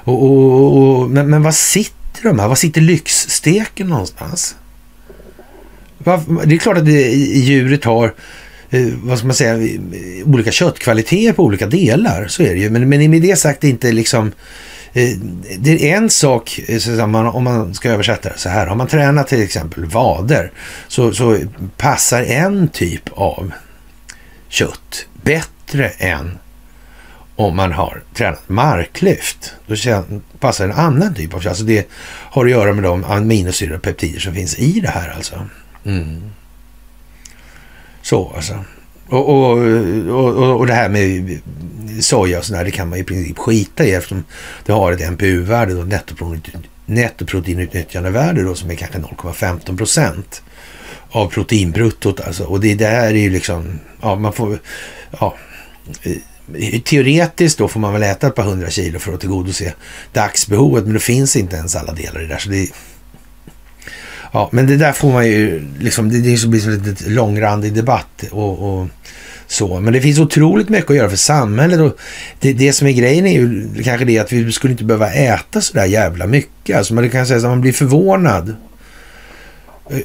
Och, 0.04 0.24
och, 0.24 0.78
och, 0.78 1.10
men, 1.10 1.30
men 1.30 1.44
var 1.44 1.52
sitter 1.52 2.24
de 2.24 2.40
här? 2.40 2.48
Var 2.48 2.56
sitter 2.56 2.82
lyxsteken 2.82 3.88
någonstans? 3.88 4.56
Det 6.46 6.56
är 6.56 6.58
klart 6.58 6.78
att 6.78 6.86
det, 6.86 7.12
djuret 7.12 7.84
har, 7.84 8.14
eh, 8.70 8.88
vad 9.04 9.18
ska 9.18 9.28
man 9.28 9.36
säga, 9.36 9.54
eh, 9.54 10.28
olika 10.28 10.52
köttkvaliteter 10.52 11.34
på 11.34 11.44
olika 11.44 11.68
delar. 11.68 12.28
Så 12.28 12.44
är 12.44 12.54
det 12.54 12.60
ju. 12.60 12.70
Men, 12.70 12.90
men 12.90 13.12
med 13.12 13.22
det 13.22 13.36
sagt 13.36 13.64
är 13.64 13.68
inte 13.68 13.92
liksom 13.92 14.32
eh, 14.94 15.10
det 15.60 15.92
är 15.92 15.98
en 15.98 16.10
sak, 16.10 16.60
om 17.34 17.44
man 17.44 17.74
ska 17.74 17.90
översätta 17.90 18.30
det 18.30 18.38
så 18.38 18.50
här. 18.50 18.68
Har 18.68 18.76
man 18.76 18.88
tränat 18.88 19.28
till 19.28 19.44
exempel 19.44 19.86
vader 19.86 20.52
så, 20.88 21.14
så 21.14 21.38
passar 21.78 22.24
en 22.24 22.68
typ 22.68 23.10
av 23.12 23.52
kött 24.50 25.08
bättre 25.24 25.90
än 25.90 26.38
om 27.36 27.56
man 27.56 27.72
har 27.72 28.04
tränat 28.14 28.50
marklyft. 28.50 29.54
Då 29.68 30.04
passar 30.40 30.66
en 30.66 30.72
annan 30.72 31.16
typ 31.16 31.34
av 31.34 31.40
kött. 31.40 31.50
Alltså 31.50 31.64
det 31.64 31.88
har 32.32 32.46
att 32.46 32.52
göra 32.52 32.74
med 32.74 32.84
de 32.84 33.04
aminosyror 33.04 33.76
och 33.76 33.82
peptider 33.82 34.20
som 34.20 34.34
finns 34.34 34.60
i 34.60 34.80
det 34.80 34.90
här 34.90 35.10
alltså. 35.16 35.48
Mm. 35.86 36.22
Så 38.02 38.32
alltså. 38.36 38.64
Och, 39.10 39.30
och, 39.30 39.58
och, 40.10 40.60
och 40.60 40.68
det 40.68 40.74
här 40.74 40.90
med 40.90 41.40
soja 42.00 42.38
och 42.38 42.46
sådär, 42.46 42.64
det 42.64 42.72
kan 42.72 42.90
man 42.90 43.00
i 43.00 43.04
princip 43.04 43.38
skita 43.38 43.86
i 43.86 43.94
eftersom 43.94 44.24
det 44.66 44.74
har 44.74 44.92
ett 44.92 45.12
NPU-värde, 45.12 46.02
nettoproteinutnyttjandevärde 46.86 48.44
då, 48.44 48.56
som 48.56 48.72
är 48.72 48.76
kanske 48.76 49.00
0,15 49.00 49.78
procent 49.78 50.42
av 51.12 51.28
proteinbruttot 51.28 52.20
alltså. 52.22 52.44
Och 52.44 52.60
det 52.60 52.76
där 52.76 53.04
är 53.04 53.12
ju 53.12 53.30
liksom, 53.30 53.80
ja 54.02 54.16
man 54.16 54.34
får, 54.34 54.60
ja, 55.20 55.36
eh, 56.04 56.82
teoretiskt 56.82 57.58
då 57.58 57.68
får 57.68 57.80
man 57.80 57.94
väl 57.94 58.04
äta 58.04 58.28
ett 58.28 58.36
par 58.36 58.44
hundra 58.44 58.70
kilo 58.70 59.00
för 59.00 59.14
att 59.14 59.20
tillgodose 59.20 59.74
dagsbehovet, 60.14 60.84
men 60.84 60.94
det 60.94 61.00
finns 61.00 61.36
inte 61.36 61.56
ens 61.56 61.76
alla 61.76 61.94
delar 61.94 62.20
i 62.20 62.24
det 62.24 62.34
där. 62.34 62.38
Så 62.38 62.50
det, 62.50 62.70
ja, 64.32 64.50
men 64.52 64.68
det 64.68 64.78
där 64.78 64.94
får 64.94 65.12
man 65.12 65.28
ju, 65.28 65.68
liksom, 65.80 66.10
det, 66.10 66.18
det 66.18 66.48
blir 66.48 66.60
som 66.60 66.72
en 66.72 66.84
lite 66.84 67.10
långrandig 67.10 67.74
debatt 67.74 68.24
och, 68.32 68.80
och, 68.80 68.88
så. 69.48 69.80
Men 69.80 69.94
det 69.94 70.02
finns 70.02 70.20
otroligt 70.20 70.70
mycket 70.70 70.90
att 70.90 70.96
göra 70.96 71.10
för 71.10 71.18
samhället 71.18 71.80
och 71.80 71.98
det, 72.40 72.54
det 72.54 72.74
som 72.74 72.88
är 72.88 72.92
grejen 72.92 73.28
är 73.28 73.34
ju 73.34 73.70
kanske 73.84 74.06
det 74.06 74.20
att 74.20 74.32
vi 74.32 74.52
skulle 74.52 74.72
inte 74.72 74.84
behöva 74.84 75.12
äta 75.14 75.62
så 75.62 75.74
där 75.74 75.86
jävla 75.86 76.28
mycket. 76.28 76.78
Alltså 76.78 76.94
man 76.94 77.10
kan 77.10 77.28
säga 77.28 77.38
att 77.38 77.44
man 77.44 77.62
blir 77.62 77.74
förvånad 77.74 78.56
eh, 79.90 79.98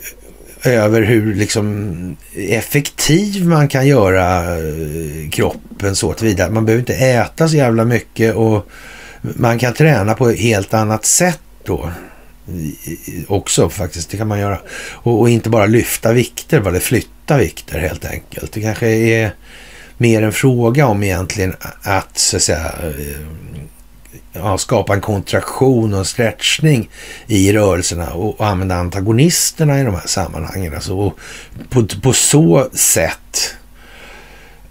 över 0.64 1.02
hur 1.02 1.34
liksom 1.34 2.16
effektiv 2.34 3.46
man 3.46 3.68
kan 3.68 3.86
göra 3.86 4.58
eh, 4.58 5.30
kroppen 5.30 5.96
så 5.96 6.12
tillvida. 6.12 6.50
Man 6.50 6.66
behöver 6.66 6.80
inte 6.80 6.94
äta 6.94 7.48
så 7.48 7.56
jävla 7.56 7.84
mycket 7.84 8.34
och 8.34 8.68
man 9.22 9.58
kan 9.58 9.74
träna 9.74 10.14
på 10.14 10.28
ett 10.28 10.38
helt 10.38 10.74
annat 10.74 11.04
sätt 11.04 11.40
då 11.64 11.90
också 13.26 13.68
faktiskt. 13.68 14.10
Det 14.10 14.16
kan 14.16 14.28
man 14.28 14.40
göra. 14.40 14.58
Och, 14.90 15.20
och, 15.20 15.30
inte 15.30 15.50
bara 15.50 15.66
lyfta 15.66 16.12
vikter, 16.12 16.60
bara 16.60 16.80
flytta 16.80 17.38
vikter 17.38 17.78
helt 17.78 18.04
enkelt. 18.04 18.52
Det 18.52 18.60
kanske 18.60 18.88
är 18.88 19.34
mer 19.96 20.22
en 20.22 20.32
fråga 20.32 20.86
om 20.86 21.02
egentligen 21.02 21.54
att, 21.82 22.18
så 22.18 22.36
att 22.36 22.42
säga, 22.42 22.72
eh, 22.82 23.26
ja, 24.32 24.58
skapa 24.58 24.94
en 24.94 25.00
kontraktion 25.00 25.92
och 25.92 25.98
en 25.98 26.04
stretchning 26.04 26.90
i 27.26 27.52
rörelserna 27.52 28.12
och, 28.12 28.40
och 28.40 28.46
använda 28.46 28.74
antagonisterna 28.74 29.80
i 29.80 29.84
de 29.84 29.94
här 29.94 30.06
sammanhangen. 30.06 30.74
Alltså, 30.74 30.98
och 30.98 31.18
på, 31.70 31.86
på 32.02 32.12
så 32.12 32.68
sätt 32.72 33.54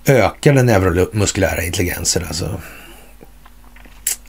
öka 0.06 0.54
den 0.54 0.66
neuromuskulära 0.66 1.64
intelligensen. 1.64 2.24
Alltså. 2.28 2.62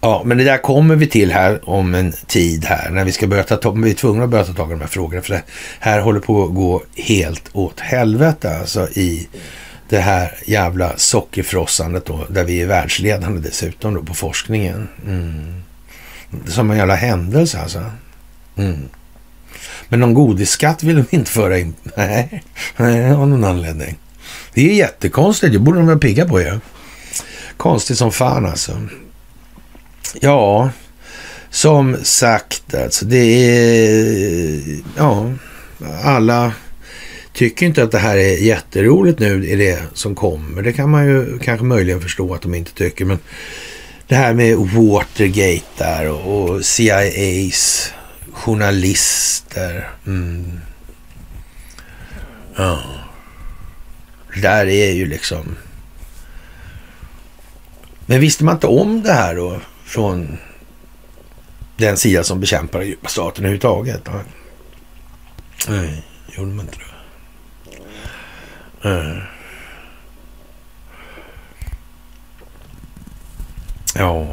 Ja, 0.00 0.22
men 0.24 0.38
det 0.38 0.44
där 0.44 0.58
kommer 0.58 0.96
vi 0.96 1.06
till 1.06 1.32
här 1.32 1.68
om 1.68 1.94
en 1.94 2.12
tid 2.26 2.64
här 2.64 2.90
när 2.90 3.04
vi 3.04 3.12
ska 3.12 3.26
börja 3.26 3.42
ta 3.42 3.70
vi 3.70 3.90
är 3.90 3.94
tvungna 3.94 4.24
att 4.24 4.30
börja 4.30 4.44
ta 4.44 4.52
tag 4.52 4.68
i 4.68 4.72
de 4.72 4.80
här 4.80 4.88
frågorna. 4.88 5.22
För 5.22 5.34
det 5.34 5.42
här 5.80 6.00
håller 6.00 6.20
på 6.20 6.44
att 6.44 6.54
gå 6.54 6.82
helt 6.96 7.50
åt 7.52 7.80
helvete 7.80 8.58
alltså 8.58 8.88
i 8.88 9.28
det 9.92 10.00
här 10.00 10.38
jävla 10.46 10.96
sockerfrossandet 10.96 12.06
då, 12.06 12.26
där 12.28 12.44
vi 12.44 12.60
är 12.60 12.66
världsledande 12.66 13.40
dessutom 13.40 13.94
då 13.94 14.02
på 14.02 14.14
forskningen. 14.14 14.88
Mm. 15.06 15.62
Som 16.46 16.70
en 16.70 16.76
jävla 16.76 16.94
händelse 16.94 17.60
alltså. 17.60 17.84
Mm. 18.56 18.88
Men 19.88 20.00
någon 20.00 20.14
godisskatt 20.14 20.82
vill 20.82 20.96
de 20.96 21.16
inte 21.16 21.30
föra 21.30 21.58
in. 21.58 21.74
Nej, 21.96 22.42
nej 22.76 23.12
av 23.12 23.28
någon 23.28 23.44
anledning. 23.44 23.98
Det 24.54 24.70
är 24.70 24.74
jättekonstigt, 24.74 25.52
det 25.52 25.58
borde 25.58 25.78
de 25.78 25.86
vara 25.86 25.98
pigga 25.98 26.28
på 26.28 26.40
ju. 26.40 26.46
Ja. 26.46 26.58
Konstigt 27.56 27.98
som 27.98 28.12
fan 28.12 28.46
alltså. 28.46 28.88
Ja, 30.20 30.70
som 31.50 31.96
sagt 32.02 32.74
alltså, 32.74 33.04
det 33.04 33.16
är... 33.16 34.80
Ja, 34.96 35.32
alla 36.04 36.52
tycker 37.32 37.66
inte 37.66 37.82
att 37.82 37.90
det 37.90 37.98
här 37.98 38.16
är 38.16 38.36
jätteroligt 38.36 39.18
nu 39.18 39.46
i 39.48 39.56
det 39.56 39.82
som 39.94 40.14
kommer. 40.14 40.62
Det 40.62 40.72
kan 40.72 40.90
man 40.90 41.06
ju 41.06 41.38
kanske 41.38 41.64
möjligen 41.64 42.00
förstå 42.00 42.34
att 42.34 42.42
de 42.42 42.54
inte 42.54 42.74
tycker. 42.74 43.04
Men 43.04 43.18
det 44.06 44.14
här 44.14 44.34
med 44.34 44.56
Watergate 44.56 45.64
där 45.78 46.08
och, 46.08 46.64
CIAs 46.64 47.92
journalister. 48.32 49.90
Mm. 50.06 50.60
Ja. 52.56 52.82
Det 54.34 54.40
där 54.40 54.66
är 54.66 54.92
ju 54.92 55.06
liksom... 55.06 55.56
Men 58.06 58.20
visste 58.20 58.44
man 58.44 58.54
inte 58.54 58.66
om 58.66 59.02
det 59.02 59.12
här 59.12 59.34
då 59.34 59.60
från 59.84 60.38
den 61.76 61.96
sida 61.96 62.24
som 62.24 62.40
bekämpar 62.40 62.82
djupa 62.82 63.08
staten 63.08 63.44
överhuvudtaget? 63.44 64.08
Nej, 65.68 66.02
gjorde 66.36 66.50
man 66.50 66.66
inte 66.66 66.78
det. 66.78 66.91
Mm. 68.84 69.20
Ja. 73.94 74.26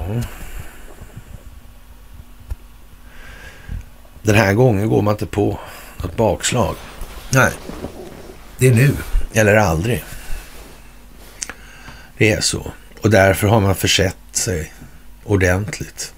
Den 4.22 4.36
här 4.36 4.54
gången 4.54 4.90
går 4.90 5.02
man 5.02 5.14
inte 5.14 5.26
på 5.26 5.60
något 5.98 6.16
bakslag. 6.16 6.76
Nej, 7.34 7.52
det 8.58 8.68
är 8.68 8.74
nu 8.76 8.96
eller 9.34 9.56
aldrig. 9.56 10.04
Det 12.18 12.32
är 12.32 12.42
så. 12.42 12.72
Och 13.02 13.10
därför 13.10 13.48
har 13.48 13.60
man 13.60 13.76
försett 13.76 14.18
sig 14.32 14.74
ordentligt 15.24 16.14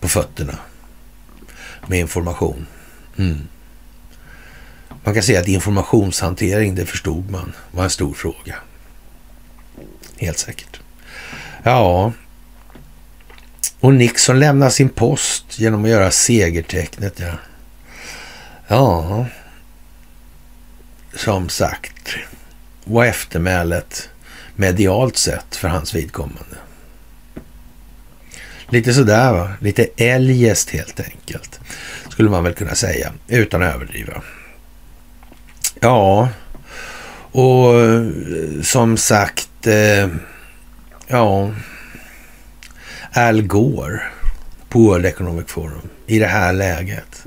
på 0.00 0.08
fötterna 0.08 0.58
med 1.86 1.98
information. 1.98 2.66
Mm. 3.16 3.48
Man 5.04 5.14
kan 5.14 5.22
säga 5.22 5.40
att 5.40 5.48
informationshantering, 5.48 6.74
det 6.74 6.86
förstod 6.86 7.30
man, 7.30 7.52
var 7.70 7.84
en 7.84 7.90
stor 7.90 8.14
fråga. 8.14 8.56
Helt 10.16 10.38
säkert. 10.38 10.80
Ja, 11.62 12.12
och 13.80 13.94
Nixon 13.94 14.38
lämnar 14.40 14.70
sin 14.70 14.88
post 14.88 15.58
genom 15.58 15.84
att 15.84 15.90
göra 15.90 16.10
segertecknet. 16.10 17.20
Ja, 17.20 17.32
ja 18.68 19.26
som 21.14 21.48
sagt 21.48 22.14
var 22.84 23.04
eftermälet 23.04 24.08
medialt 24.56 25.16
sett 25.16 25.56
för 25.56 25.68
hans 25.68 25.94
vidkommande. 25.94 26.56
Lite 28.68 28.94
sådär 28.94 29.32
va, 29.32 29.52
lite 29.60 29.86
eljest 29.96 30.70
helt 30.70 31.00
enkelt, 31.00 31.60
skulle 32.08 32.30
man 32.30 32.44
väl 32.44 32.54
kunna 32.54 32.74
säga, 32.74 33.12
utan 33.28 33.62
att 33.62 33.74
överdriva. 33.74 34.22
Ja, 35.84 36.28
och 37.32 37.80
eh, 37.80 38.06
som 38.62 38.96
sagt, 38.96 39.66
eh, 39.66 40.08
ja, 41.06 41.50
Al 43.12 43.42
Gore 43.42 44.00
på 44.68 44.78
World 44.78 45.06
Economic 45.06 45.46
Forum 45.48 45.88
i 46.06 46.18
det 46.18 46.26
här 46.26 46.52
läget. 46.52 47.26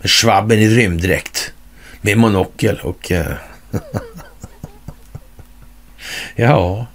Med 0.00 0.10
schwabben 0.10 0.58
i 0.58 0.68
rymddräkt, 0.68 1.52
med 2.00 2.18
monokel 2.18 2.80
och... 2.80 3.12
Eh, 3.12 3.36
ja, 6.36 6.86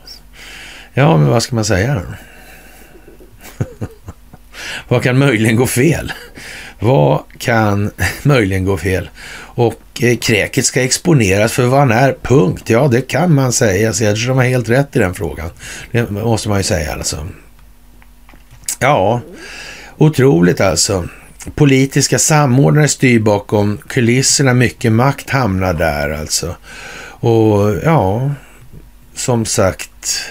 ja, 0.93 1.17
men 1.17 1.27
vad 1.27 1.43
ska 1.43 1.55
man 1.55 1.65
säga 1.65 1.95
då? 1.95 2.05
vad 4.87 5.03
kan 5.03 5.17
möjligen 5.17 5.55
gå 5.55 5.67
fel? 5.67 6.13
Vad 6.83 7.23
kan 7.37 7.91
möjligen 8.23 8.65
gå 8.65 8.77
fel? 8.77 9.09
Och 9.33 9.81
eh, 10.01 10.17
kräket 10.17 10.65
ska 10.65 10.81
exponeras 10.81 11.51
för 11.51 11.65
vad 11.65 11.79
han 11.79 11.91
är, 11.91 12.17
punkt. 12.21 12.69
Ja, 12.69 12.87
det 12.87 13.01
kan 13.01 13.33
man 13.33 13.53
säga. 13.53 13.93
Cederström 13.93 14.37
har 14.37 14.43
helt 14.43 14.69
rätt 14.69 14.95
i 14.95 14.99
den 14.99 15.13
frågan. 15.13 15.49
Det 15.91 16.11
måste 16.11 16.49
man 16.49 16.57
ju 16.57 16.63
säga 16.63 16.93
alltså. 16.93 17.27
Ja, 18.79 19.21
otroligt 19.97 20.61
alltså. 20.61 21.07
Politiska 21.55 22.19
samordnare 22.19 22.87
styr 22.87 23.19
bakom 23.19 23.77
kulisserna. 23.87 24.53
Mycket 24.53 24.91
makt 24.91 25.29
hamnar 25.29 25.73
där 25.73 26.09
alltså. 26.09 26.55
Och 27.03 27.75
ja, 27.83 28.31
som 29.15 29.45
sagt. 29.45 30.21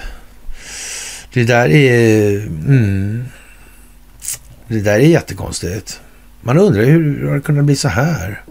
Det 1.32 1.44
där 1.44 1.68
är... 1.68 2.36
Mm, 2.46 3.24
det 4.68 4.80
där 4.80 4.94
är 4.94 4.98
jättekonstigt. 4.98 6.00
Man 6.40 6.58
undrar 6.58 6.84
hur 6.84 7.28
har 7.28 7.34
det 7.34 7.40
kunnat 7.40 7.64
bli 7.64 7.76
så 7.76 7.88
här? 7.88 8.42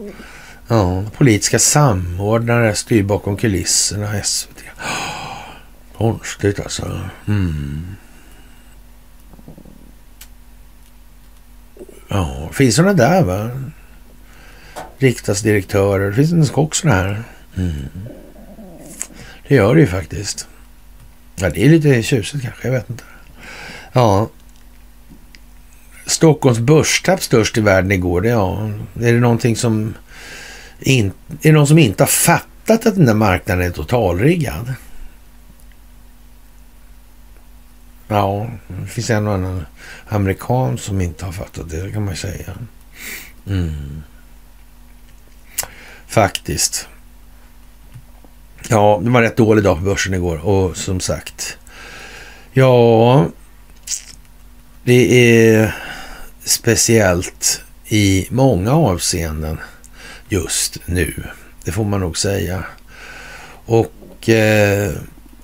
Ja, 0.67 1.03
politiska 1.17 1.59
samordnare 1.59 2.75
styr 2.75 3.03
bakom 3.03 3.37
kulisserna, 3.37 4.23
SVT. 4.23 4.63
Konstigt 5.97 6.59
alltså. 6.59 6.99
Mm. 7.27 7.85
Ja, 12.07 12.49
finns 12.53 12.75
sådana 12.75 12.93
där 12.93 13.23
va? 13.23 13.49
Riksdagsdirektörer. 14.97 16.11
Finns 16.11 16.49
det 16.49 16.53
också 16.53 16.81
sådana 16.81 17.01
här? 17.01 17.23
Mm. 17.57 17.89
Det 19.47 19.55
gör 19.55 19.75
det 19.75 19.81
ju 19.81 19.87
faktiskt. 19.87 20.47
Ja, 21.35 21.49
det 21.49 21.65
är 21.65 21.69
lite 21.69 22.03
tjusigt 22.03 22.43
kanske. 22.43 22.67
Jag 22.67 22.73
vet 22.73 22.89
inte. 22.89 23.03
Ja, 23.93 24.29
Stockholms 26.09 26.59
börstapp 26.59 27.23
störst 27.23 27.57
i 27.57 27.61
världen 27.61 27.91
igår. 27.91 28.21
Det, 28.21 28.29
ja, 28.29 28.71
är 29.01 29.13
det 29.13 29.19
någonting 29.19 29.55
som... 29.55 29.93
In, 30.79 31.05
är 31.05 31.11
det 31.41 31.51
någon 31.51 31.67
som 31.67 31.77
inte 31.77 32.03
har 32.03 32.07
fattat 32.07 32.85
att 32.85 32.95
den 32.95 33.05
där 33.05 33.13
marknaden 33.13 33.65
är 33.65 33.71
totalriggad? 33.71 34.73
Ja, 38.07 38.49
det 38.67 38.87
finns 38.87 39.09
en 39.09 39.27
och 39.27 39.33
annan 39.33 39.65
amerikan 40.07 40.77
som 40.77 41.01
inte 41.01 41.25
har 41.25 41.31
fattat 41.31 41.69
det, 41.69 41.91
kan 41.91 42.05
man 42.05 42.15
säga. 42.15 42.53
Mm. 43.47 44.03
Faktiskt. 46.07 46.87
Ja, 48.69 48.99
det 49.03 49.09
var 49.09 49.19
en 49.19 49.25
rätt 49.25 49.37
dålig 49.37 49.63
dag 49.63 49.77
på 49.77 49.83
börsen 49.83 50.13
igår 50.13 50.45
och 50.45 50.77
som 50.77 50.99
sagt. 50.99 51.57
Ja, 52.51 53.25
det 54.83 55.33
är 55.53 55.75
speciellt 56.49 57.61
i 57.87 58.27
många 58.29 58.71
avseenden 58.71 59.57
just 60.29 60.77
nu. 60.85 61.23
Det 61.63 61.71
får 61.71 61.83
man 61.83 61.99
nog 61.99 62.17
säga. 62.17 62.63
Och 63.65 64.29
eh, 64.29 64.91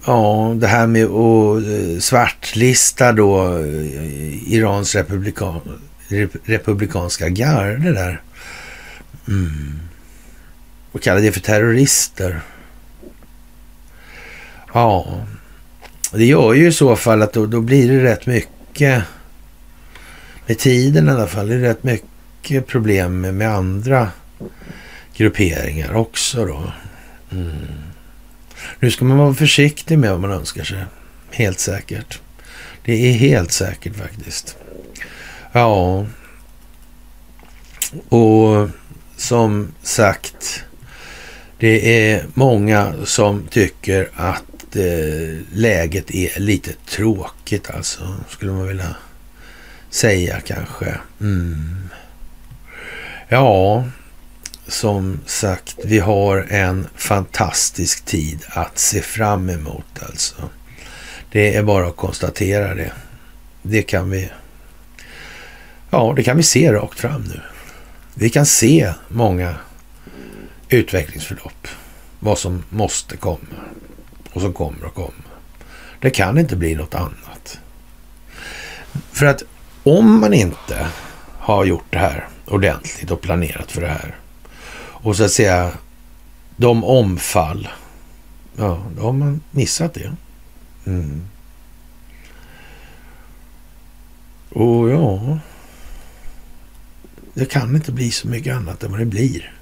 ja, 0.05 0.53
det 0.57 0.67
här 0.67 0.87
med 0.87 1.05
att 1.05 1.63
eh, 1.67 1.99
svartlista 1.99 3.11
då 3.11 3.57
eh, 3.57 4.53
Irans 4.53 4.95
republikan, 4.95 5.61
republikanska 6.43 7.29
garde 7.29 7.93
där. 7.93 8.21
Mm. 9.27 9.79
Och 10.91 11.01
kalla 11.01 11.19
det 11.19 11.31
för 11.31 11.39
terrorister. 11.39 12.41
Ja, 14.73 15.25
Det 16.11 16.25
gör 16.25 16.53
ju 16.53 16.67
i 16.67 16.71
så 16.71 16.95
fall 16.95 17.21
att 17.21 17.33
då, 17.33 17.45
då 17.45 17.61
blir 17.61 17.91
det 17.91 18.03
rätt 18.03 18.25
mycket, 18.25 19.03
med 20.45 20.57
tiden 20.57 21.07
i 21.07 21.11
alla 21.11 21.27
fall, 21.27 21.47
det 21.47 21.55
är 21.55 21.59
rätt 21.59 21.83
mycket 21.83 22.67
problem 22.67 23.21
med, 23.21 23.33
med 23.33 23.49
andra 23.49 24.11
grupperingar 25.15 25.93
också 25.93 26.45
då. 26.45 26.71
Mm. 27.31 27.55
Nu 28.79 28.91
ska 28.91 29.05
man 29.05 29.17
vara 29.17 29.33
försiktig 29.33 29.99
med 29.99 30.11
vad 30.11 30.19
man 30.19 30.31
önskar 30.31 30.63
sig. 30.63 30.83
Helt 31.31 31.59
säkert. 31.59 32.19
Det 32.85 32.93
är 32.93 33.13
helt 33.13 33.51
säkert 33.51 33.95
faktiskt. 33.95 34.57
Ja. 35.51 36.05
Och 38.09 38.69
som 39.17 39.73
sagt, 39.81 40.63
det 41.59 42.07
är 42.09 42.25
många 42.33 42.93
som 43.03 43.47
tycker 43.49 44.09
att 44.15 44.75
eh, 44.75 45.41
läget 45.53 46.11
är 46.11 46.39
lite 46.39 46.71
tråkigt 46.89 47.69
alltså, 47.69 48.15
skulle 48.29 48.51
man 48.51 48.67
vilja 48.67 48.95
säga 49.95 50.41
kanske. 50.41 50.97
Mm. 51.21 51.89
Ja, 53.27 53.83
som 54.67 55.19
sagt, 55.25 55.75
vi 55.83 55.99
har 55.99 56.45
en 56.49 56.87
fantastisk 56.95 58.05
tid 58.05 58.45
att 58.47 58.77
se 58.79 59.01
fram 59.01 59.49
emot 59.49 60.03
alltså. 60.09 60.49
Det 61.31 61.55
är 61.55 61.63
bara 61.63 61.87
att 61.87 61.95
konstatera 61.95 62.75
det. 62.75 62.91
Det 63.61 63.81
kan 63.81 64.09
vi, 64.09 64.29
ja, 65.89 66.13
det 66.15 66.23
kan 66.23 66.37
vi 66.37 66.43
se 66.43 66.73
rakt 66.73 66.99
fram 66.99 67.23
nu. 67.23 67.41
Vi 68.13 68.29
kan 68.29 68.45
se 68.45 68.93
många 69.07 69.55
utvecklingsförlopp. 70.69 71.67
Vad 72.19 72.37
som 72.37 72.63
måste 72.69 73.17
komma 73.17 73.55
och 74.33 74.41
som 74.41 74.53
kommer 74.53 74.85
att 74.85 74.93
komma. 74.93 75.23
Det 75.99 76.09
kan 76.09 76.37
inte 76.37 76.55
bli 76.55 76.75
något 76.75 76.95
annat. 76.95 77.59
För 79.11 79.25
att 79.25 79.43
om 79.85 80.19
man 80.19 80.33
inte 80.33 80.87
har 81.39 81.65
gjort 81.65 81.85
det 81.89 81.97
här 81.97 82.27
ordentligt 82.45 83.11
och 83.11 83.21
planerat 83.21 83.71
för 83.71 83.81
det 83.81 83.87
här 83.87 84.15
och 85.05 85.17
så 85.17 85.23
att 85.23 85.31
säga 85.31 85.71
de 86.57 86.83
omfall, 86.83 87.67
ja, 88.55 88.85
då 88.97 89.01
har 89.01 89.13
man 89.13 89.41
missat 89.51 89.93
det. 89.93 90.15
Mm. 90.85 91.21
Och 94.49 94.89
ja, 94.89 95.39
det 97.33 97.45
kan 97.45 97.75
inte 97.75 97.91
bli 97.91 98.11
så 98.11 98.27
mycket 98.27 98.55
annat 98.55 98.83
än 98.83 98.91
vad 98.91 98.99
det 98.99 99.05
blir. 99.05 99.53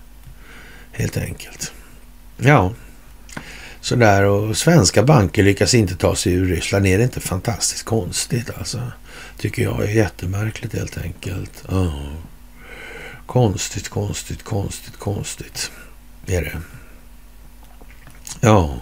Helt 0.92 1.18
enkelt. 1.18 1.74
Ja, 2.38 2.74
sådär 3.82 4.24
och 4.24 4.58
svenska 4.58 5.04
banker 5.04 5.44
lyckas 5.44 5.74
inte 5.74 5.96
ta 5.96 6.16
sig 6.16 6.34
ur 6.34 6.46
Ryssland. 6.46 6.88
Är 6.88 6.98
det 6.98 7.04
inte 7.04 7.20
fantastiskt 7.20 7.84
konstigt 7.84 8.50
alltså? 8.58 8.92
Tycker 9.38 9.64
jag 9.64 9.84
är 9.84 9.88
jättemärkligt 9.88 10.74
helt 10.74 10.98
enkelt. 10.98 11.66
Oh. 11.70 12.14
Konstigt, 13.26 13.90
konstigt, 13.90 14.44
konstigt, 14.44 14.98
konstigt 14.98 15.72
är 16.26 16.42
det. 16.42 16.58
Ja. 18.42 18.80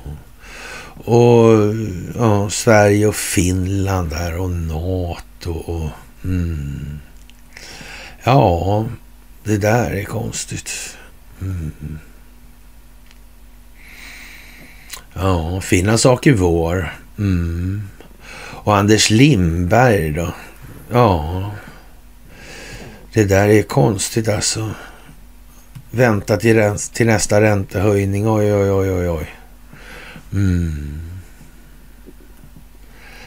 Och 1.03 1.75
ja, 2.15 2.49
Sverige 2.49 3.07
och 3.07 3.15
Finland 3.15 4.09
där 4.09 4.37
och 4.37 4.49
NATO 4.49 5.51
och... 5.51 5.89
Mm. 6.23 6.99
Ja, 8.23 8.85
det 9.43 9.57
där 9.57 9.91
är 9.91 10.03
konstigt. 10.03 10.97
Mm. 11.41 11.99
Ja, 15.13 15.61
fina 15.61 15.97
sak 15.97 16.27
i 16.27 16.31
vår. 16.31 16.93
Mm. 17.17 17.87
Och 18.51 18.77
Anders 18.77 19.09
Lindberg 19.09 20.11
då? 20.11 20.33
Ja, 20.91 21.51
det 23.13 23.23
där 23.23 23.47
är 23.47 23.63
konstigt 23.63 24.27
alltså. 24.27 24.71
Vänta 25.91 26.37
till, 26.37 26.77
till 26.93 27.07
nästa 27.07 27.41
räntehöjning. 27.41 28.29
Oj, 28.29 28.53
oj, 28.53 28.71
oj, 28.71 28.91
oj, 28.91 29.09
oj. 29.09 29.35
Mm. 30.33 31.01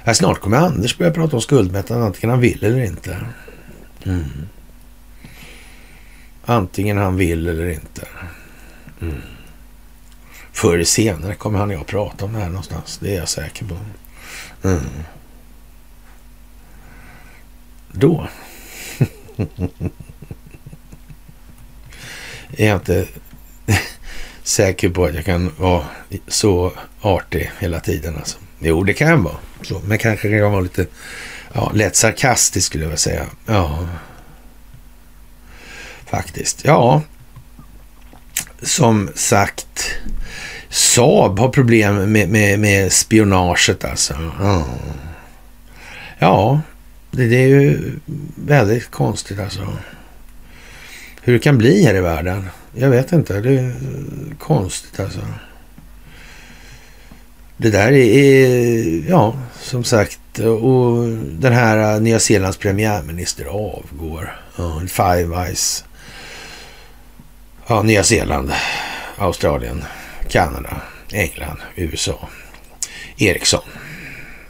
Ja, 0.04 0.14
snart 0.14 0.40
kommer 0.40 0.56
Anders 0.56 0.98
börja 0.98 1.12
prata 1.12 1.36
om 1.36 1.42
skuldmättnad, 1.42 2.02
antingen 2.02 2.30
han 2.30 2.40
vill 2.40 2.64
eller 2.64 2.84
inte. 2.84 3.26
Mm. 4.04 4.24
Antingen 6.44 6.98
han 6.98 7.16
vill 7.16 7.48
eller 7.48 7.68
inte. 7.68 8.08
Mm. 9.00 9.22
Förr 10.52 10.74
eller 10.74 10.84
senare 10.84 11.34
kommer 11.34 11.58
han 11.58 11.68
och 11.68 11.74
jag 11.74 11.86
prata 11.86 12.24
om 12.24 12.32
det 12.32 12.38
här 12.38 12.48
någonstans. 12.48 12.98
Det 13.02 13.14
är 13.14 13.18
jag 13.18 13.28
säker 13.28 13.64
på. 13.64 13.76
Mm. 14.64 15.04
Då 17.92 18.28
är 22.56 22.68
jag 22.68 22.76
inte 22.76 23.06
säker 24.42 24.88
på 24.88 25.04
att 25.04 25.14
jag 25.14 25.24
kan 25.24 25.52
vara 25.58 25.84
så 26.28 26.72
artig 27.00 27.50
hela 27.58 27.80
tiden. 27.80 28.16
Alltså. 28.16 28.38
Jo, 28.58 28.84
det 28.84 28.94
kan 28.94 29.08
jag 29.08 29.16
vara. 29.16 29.36
Så, 29.62 29.80
men 29.84 29.98
kanske 29.98 30.28
kan 30.28 30.38
jag 30.38 30.50
vara 30.50 30.60
lite 30.60 30.86
ja, 31.52 31.70
lätt 31.74 31.96
sarkastisk 31.96 32.66
skulle 32.66 32.84
jag 32.84 32.88
vilja 32.88 32.98
säga. 32.98 33.26
Ja, 33.46 33.88
faktiskt. 36.06 36.64
Ja, 36.64 37.02
som 38.62 39.10
sagt. 39.14 39.94
Saab 40.74 41.38
har 41.38 41.48
problem 41.48 42.12
med, 42.12 42.28
med, 42.28 42.58
med 42.58 42.92
spionaget 42.92 43.84
alltså. 43.84 44.14
Ja, 44.40 44.64
ja 46.18 46.60
det, 47.10 47.26
det, 47.26 47.36
är 47.36 47.46
ju 47.46 47.92
väldigt 48.34 48.90
konstigt 48.90 49.40
alltså. 49.40 49.68
Hur 51.22 51.32
det 51.32 51.38
kan 51.38 51.58
bli 51.58 51.84
här 51.84 51.94
i 51.94 52.00
världen. 52.00 52.48
Jag 52.72 52.90
vet 52.90 53.12
inte. 53.12 53.40
Det 53.40 53.58
är 53.58 53.74
konstigt 54.38 55.00
alltså. 55.00 55.20
Det 57.56 57.70
där 57.70 57.92
är, 57.92 59.08
ja, 59.08 59.34
som 59.60 59.84
sagt, 59.84 60.38
och 60.38 61.08
den 61.38 61.52
här 61.52 62.00
Nya 62.00 62.20
Zeelands 62.20 62.56
premiärminister 62.56 63.44
avgår. 63.44 64.40
Ja, 64.56 64.80
Five 64.88 65.46
Eyes. 65.46 65.84
Ja, 67.66 67.82
Nya 67.82 68.04
Zeeland, 68.04 68.52
Australien, 69.16 69.84
Kanada, 70.28 70.82
England, 71.12 71.58
USA. 71.76 72.28
Ericsson. 73.18 73.62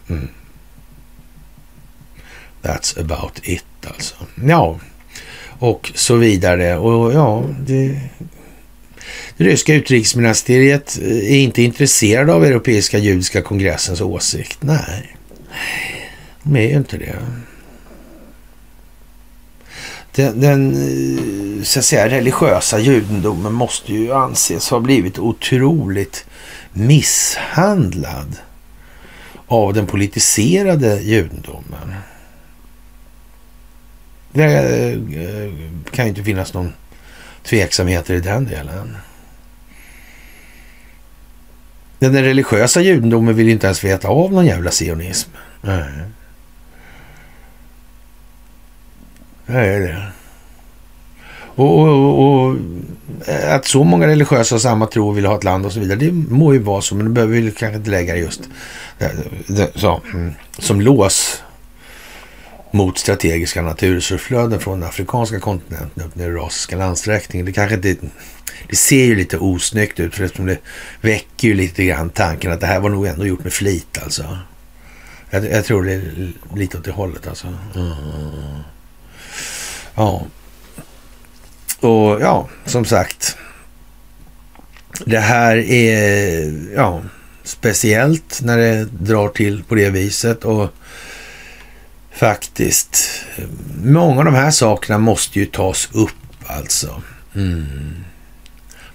Mm. 0.08 0.28
That's 2.62 3.00
about 3.00 3.40
it 3.42 3.64
alltså. 3.86 4.14
Ja, 4.44 4.78
och 5.58 5.92
så 5.94 6.16
vidare. 6.16 6.76
Och 6.76 7.12
ja, 7.12 7.44
det, 7.66 8.00
det 9.36 9.44
ryska 9.44 9.74
utrikesministeriet 9.74 10.98
eh, 11.02 11.32
är 11.32 11.38
inte 11.38 11.62
intresserade 11.62 12.32
av 12.32 12.44
Europeiska 12.44 12.98
judiska 12.98 13.42
kongressens 13.42 14.00
åsikt. 14.00 14.58
Nej, 14.60 15.16
de 16.42 16.56
är 16.56 16.68
ju 16.68 16.76
inte 16.76 16.96
det. 16.96 17.16
Den, 20.14 20.40
den, 20.40 20.74
eh, 20.74 21.62
så 21.62 21.78
att 21.78 21.84
säga, 21.84 22.08
religiösa 22.08 22.78
judendomen 22.78 23.52
måste 23.52 23.92
ju 23.92 24.12
anses 24.12 24.70
ha 24.70 24.80
blivit 24.80 25.18
otroligt 25.18 26.26
misshandlad 26.72 28.36
av 29.46 29.74
den 29.74 29.86
politiserade 29.86 31.00
judendomen. 31.00 31.94
Det 34.32 34.44
eh, 34.44 35.52
kan 35.90 36.04
ju 36.04 36.08
inte 36.08 36.22
finnas 36.22 36.54
någon 36.54 36.72
tveksamheter 37.42 38.14
i 38.14 38.20
den 38.20 38.44
delen. 38.44 38.96
Den 41.98 42.22
religiösa 42.22 42.80
judendomen 42.80 43.34
vill 43.34 43.48
inte 43.48 43.66
ens 43.66 43.84
veta 43.84 44.08
av 44.08 44.32
någon 44.32 44.46
jävla 44.46 44.70
sionism. 44.70 45.30
Nej. 45.60 45.84
Det 49.46 49.52
är 49.52 49.80
det. 49.80 50.06
Och, 51.56 51.78
och, 51.78 52.46
och, 52.46 52.56
eh, 53.26 53.54
att 53.54 53.66
så 53.66 53.84
många 53.84 54.06
religiösa 54.06 54.54
har 54.54 54.60
samma 54.60 54.86
tro 54.86 55.08
och 55.08 55.16
vill 55.16 55.26
ha 55.26 55.36
ett 55.36 55.44
land 55.44 55.66
och 55.66 55.72
så 55.72 55.80
vidare, 55.80 55.98
det 55.98 56.12
må 56.12 56.52
ju 56.52 56.58
vara 56.58 56.82
så, 56.82 56.94
men 56.94 57.04
det 57.04 57.10
behöver 57.12 57.34
vi 57.34 57.50
kanske 57.50 57.76
inte 57.76 57.90
lägga 57.90 58.16
just 58.16 58.40
så, 59.74 60.02
mm, 60.14 60.32
som 60.58 60.80
lås 60.80 61.42
mot 62.70 62.98
strategiska 62.98 63.62
naturresursflöden 63.62 64.60
från 64.60 64.80
den 64.80 64.88
afrikanska 64.88 65.40
kontinenten 65.40 66.02
upp 66.02 66.10
den 66.14 66.26
eurasiska 66.26 66.76
landsträckningen. 66.76 67.46
Det 67.46 67.52
kanske 67.52 67.74
inte... 67.74 67.96
Det 68.68 68.76
ser 68.76 69.04
ju 69.04 69.14
lite 69.14 69.38
osnyggt 69.38 70.00
ut 70.00 70.14
för 70.14 70.24
eftersom 70.24 70.46
det 70.46 70.58
väcker 71.00 71.48
ju 71.48 71.54
lite 71.54 71.84
grann 71.84 72.10
tanken 72.10 72.52
att 72.52 72.60
det 72.60 72.66
här 72.66 72.80
var 72.80 72.90
nog 72.90 73.06
ändå 73.06 73.26
gjort 73.26 73.44
med 73.44 73.52
flit 73.52 73.98
alltså. 74.02 74.38
Jag, 75.30 75.50
jag 75.50 75.64
tror 75.64 75.84
det 75.84 75.92
är 75.92 76.32
lite 76.56 76.78
åt 76.78 76.84
det 76.84 76.90
hållet 76.90 77.26
alltså. 77.26 77.46
Mm. 77.74 77.92
Ja. 79.94 80.26
Och 81.80 82.20
ja, 82.20 82.48
som 82.64 82.84
sagt. 82.84 83.36
Det 85.04 85.18
här 85.18 85.56
är, 85.56 86.52
ja, 86.74 87.02
speciellt 87.44 88.40
när 88.42 88.58
det 88.58 88.84
drar 88.84 89.28
till 89.28 89.64
på 89.64 89.74
det 89.74 89.90
viset 89.90 90.44
och 90.44 90.68
faktiskt, 92.12 93.24
många 93.84 94.18
av 94.18 94.24
de 94.24 94.34
här 94.34 94.50
sakerna 94.50 94.98
måste 94.98 95.38
ju 95.38 95.46
tas 95.46 95.88
upp 95.92 96.10
alltså. 96.46 97.02
Mm. 97.34 98.04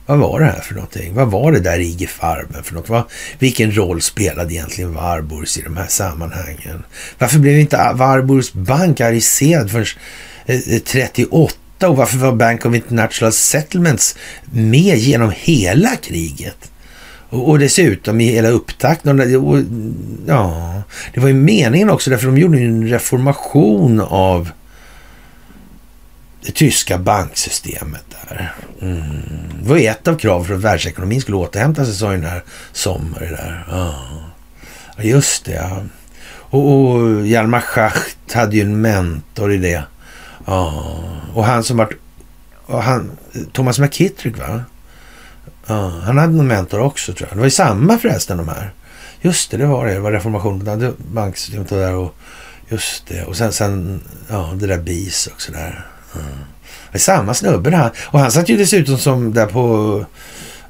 Vad 0.05 0.19
var 0.19 0.39
det 0.39 0.45
här 0.45 0.61
för 0.61 0.73
någonting? 0.73 1.13
Vad 1.13 1.31
var 1.31 1.51
det 1.51 1.59
där 1.59 1.79
IG 1.79 2.09
Farben 2.09 2.63
för 2.63 2.73
något? 2.73 2.89
Vad, 2.89 3.03
vilken 3.39 3.75
roll 3.77 4.01
spelade 4.01 4.53
egentligen 4.53 4.93
Warburgs 4.93 5.57
i 5.57 5.61
de 5.61 5.77
här 5.77 5.87
sammanhangen? 5.87 6.83
Varför 7.17 7.39
blev 7.39 7.59
inte 7.59 7.91
Warburgs 7.93 8.53
bank 8.53 9.01
ariserad 9.01 9.71
förrän 9.71 9.85
Eh, 10.49 10.79
38 10.79 11.89
och 11.89 11.97
varför 11.97 12.17
var 12.17 12.31
Bank 12.31 12.65
of 12.65 12.75
International 12.75 13.33
Settlements 13.33 14.15
med 14.51 14.97
genom 14.97 15.31
hela 15.35 15.95
kriget? 15.95 16.71
Och, 17.29 17.49
och 17.49 17.59
dessutom 17.59 18.21
i 18.21 18.25
hela 18.25 18.49
upptakten. 18.49 19.19
Och, 19.19 19.49
och, 19.49 19.59
ja, 20.27 20.73
det 21.13 21.19
var 21.19 21.27
ju 21.27 21.33
meningen 21.33 21.89
också 21.89 22.09
därför 22.09 22.25
de 22.25 22.37
gjorde 22.37 22.59
en 22.59 22.87
reformation 22.87 24.01
av 24.01 24.49
det 26.45 26.51
tyska 26.51 26.97
banksystemet 26.97 28.05
där. 28.09 28.53
Mm. 28.81 29.01
Det 29.61 29.69
var 29.69 29.77
ju 29.77 29.87
ett 29.87 30.07
av 30.07 30.17
kraven 30.17 30.45
för 30.45 30.53
att 30.53 30.61
världsekonomin 30.61 31.21
skulle 31.21 31.37
återhämta 31.37 31.85
sig, 31.85 31.93
sa 31.93 32.11
den 32.11 32.23
här 32.23 32.43
Sommer 32.71 33.19
där. 33.19 33.65
Ja, 33.69 35.03
just 35.03 35.45
det. 35.45 35.53
Ja. 35.53 35.83
Och, 36.31 36.71
och 36.71 37.27
Hjalmar 37.27 37.61
Schacht 37.61 38.33
hade 38.33 38.55
ju 38.55 38.61
en 38.61 38.81
mentor 38.81 39.53
i 39.53 39.57
det. 39.57 39.83
Ja, 40.49 40.83
och 41.33 41.45
han 41.45 41.63
som 41.63 41.77
vart... 41.77 41.93
Han, 42.67 43.11
Thomas 43.51 43.79
McKittrick 43.79 44.37
va? 44.37 44.63
Ja, 45.65 45.89
han 45.89 46.17
hade 46.17 46.33
någon 46.33 46.47
mentor 46.47 46.79
också 46.79 47.13
tror 47.13 47.29
jag. 47.29 47.37
Det 47.37 47.39
var 47.39 47.45
ju 47.45 47.51
samma 47.51 47.97
förresten 47.97 48.37
de 48.37 48.47
här. 48.47 48.73
Just 49.21 49.51
det, 49.51 49.57
det 49.57 49.65
var 49.65 49.85
det. 49.85 49.93
Det 49.93 49.99
var 49.99 50.11
reformationen, 50.11 50.95
banksystemet 50.97 51.71
och 51.71 51.77
där 51.77 51.93
och 51.93 52.15
just 52.69 53.07
det. 53.07 53.23
Och 53.23 53.37
sen, 53.37 53.51
sen 53.51 54.01
ja, 54.27 54.53
det 54.55 54.67
där 54.67 54.77
BIS 54.77 55.27
också 55.27 55.51
där. 55.51 55.85
Mm. 56.15 56.27
Det 56.91 56.97
är 56.97 56.99
samma 56.99 57.33
snubbe 57.33 57.69
där. 57.69 57.91
Och 58.05 58.19
han 58.19 58.31
satt 58.31 58.49
ju 58.49 58.57
dessutom 58.57 58.97
som 58.97 59.33
där 59.33 59.45
på 59.45 60.05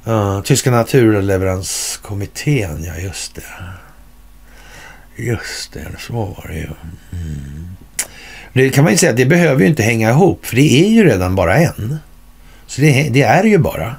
uh, 0.08 0.42
Tyska 0.42 0.70
naturleveranskommittén. 0.70 2.84
Ja, 2.84 2.96
just 2.96 3.34
det. 3.34 3.42
Just 5.22 5.72
det, 5.72 5.86
så 5.98 6.12
var 6.12 6.46
det 6.48 6.54
ju. 6.54 6.70
Mm. 7.12 7.76
Det 8.52 8.70
kan 8.70 8.84
man 8.84 8.92
ju 8.92 8.96
säga 8.98 9.10
att 9.10 9.16
det 9.16 9.26
behöver 9.26 9.60
ju 9.60 9.66
inte 9.66 9.82
hänga 9.82 10.10
ihop, 10.10 10.46
för 10.46 10.56
det 10.56 10.84
är 10.84 10.88
ju 10.88 11.04
redan 11.04 11.34
bara 11.34 11.56
en. 11.56 11.98
Så 12.66 12.80
det, 12.80 13.08
det 13.10 13.22
är 13.22 13.44
ju 13.44 13.58
bara. 13.58 13.96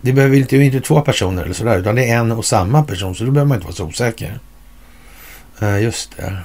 Det 0.00 0.12
behöver 0.12 0.36
inte, 0.36 0.56
inte 0.56 0.80
två 0.80 1.00
personer 1.00 1.42
eller 1.42 1.54
sådär, 1.54 1.78
utan 1.78 1.94
det 1.94 2.10
är 2.10 2.16
en 2.16 2.32
och 2.32 2.44
samma 2.44 2.82
person, 2.82 3.14
så 3.14 3.24
då 3.24 3.30
behöver 3.30 3.48
man 3.48 3.56
inte 3.56 3.66
vara 3.66 3.74
så 3.74 3.84
osäker. 3.84 4.38
Uh, 5.62 5.82
just 5.82 6.16
det. 6.16 6.36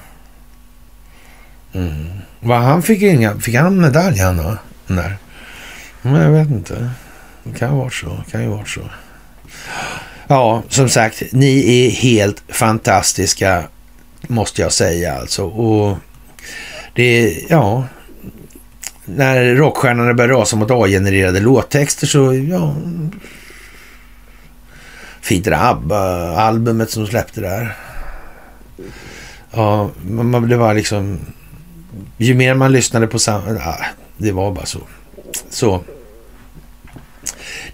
Mm. 1.72 2.08
Va, 2.40 2.58
han 2.58 2.82
fick 2.82 3.02
inga, 3.02 3.38
fick 3.38 3.54
han 3.54 3.80
medalj 3.80 4.18
han 4.18 4.36
då? 4.36 4.56
där? 4.86 5.16
Men 6.02 6.14
jag 6.14 6.30
vet 6.30 6.50
inte. 6.50 6.90
Det 7.44 7.58
kan 7.58 7.70
ju 7.70 7.76
vara 7.76 7.90
så. 7.90 8.24
Kan 8.30 8.42
ju 8.42 8.48
vara 8.48 8.64
så. 8.64 8.80
Ja, 10.26 10.62
som 10.68 10.88
sagt, 10.88 11.22
ni 11.32 11.86
är 11.86 11.90
helt 11.90 12.42
fantastiska 12.48 13.64
måste 14.28 14.62
jag 14.62 14.72
säga 14.72 15.14
alltså. 15.14 15.44
Och 15.44 15.98
det 16.94 17.02
är, 17.02 17.46
ja, 17.48 17.84
när 19.04 19.54
rockstjärnorna 19.54 20.14
börjar 20.14 20.30
rasa 20.30 20.56
mot 20.56 20.70
AI-genererade 20.70 21.40
låttexter 21.40 22.06
så, 22.06 22.34
ja, 22.34 22.76
fint 25.20 25.46
ABBA-albumet 25.46 26.90
som 26.90 27.06
släppte 27.06 27.40
där. 27.40 27.76
Ja, 29.50 29.90
det 30.48 30.56
var 30.56 30.74
liksom, 30.74 31.20
ju 32.16 32.34
mer 32.34 32.54
man 32.54 32.72
lyssnade 32.72 33.06
på 33.06 33.18
samma, 33.18 33.50
ja, 33.50 33.76
det 34.16 34.32
var 34.32 34.52
bara 34.52 34.66
så. 34.66 34.80
Så 35.50 35.84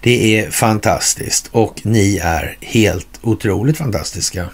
det 0.01 0.39
är 0.39 0.51
fantastiskt 0.51 1.49
och 1.51 1.81
ni 1.83 2.17
är 2.17 2.57
helt 2.61 3.19
otroligt 3.21 3.77
fantastiska. 3.77 4.49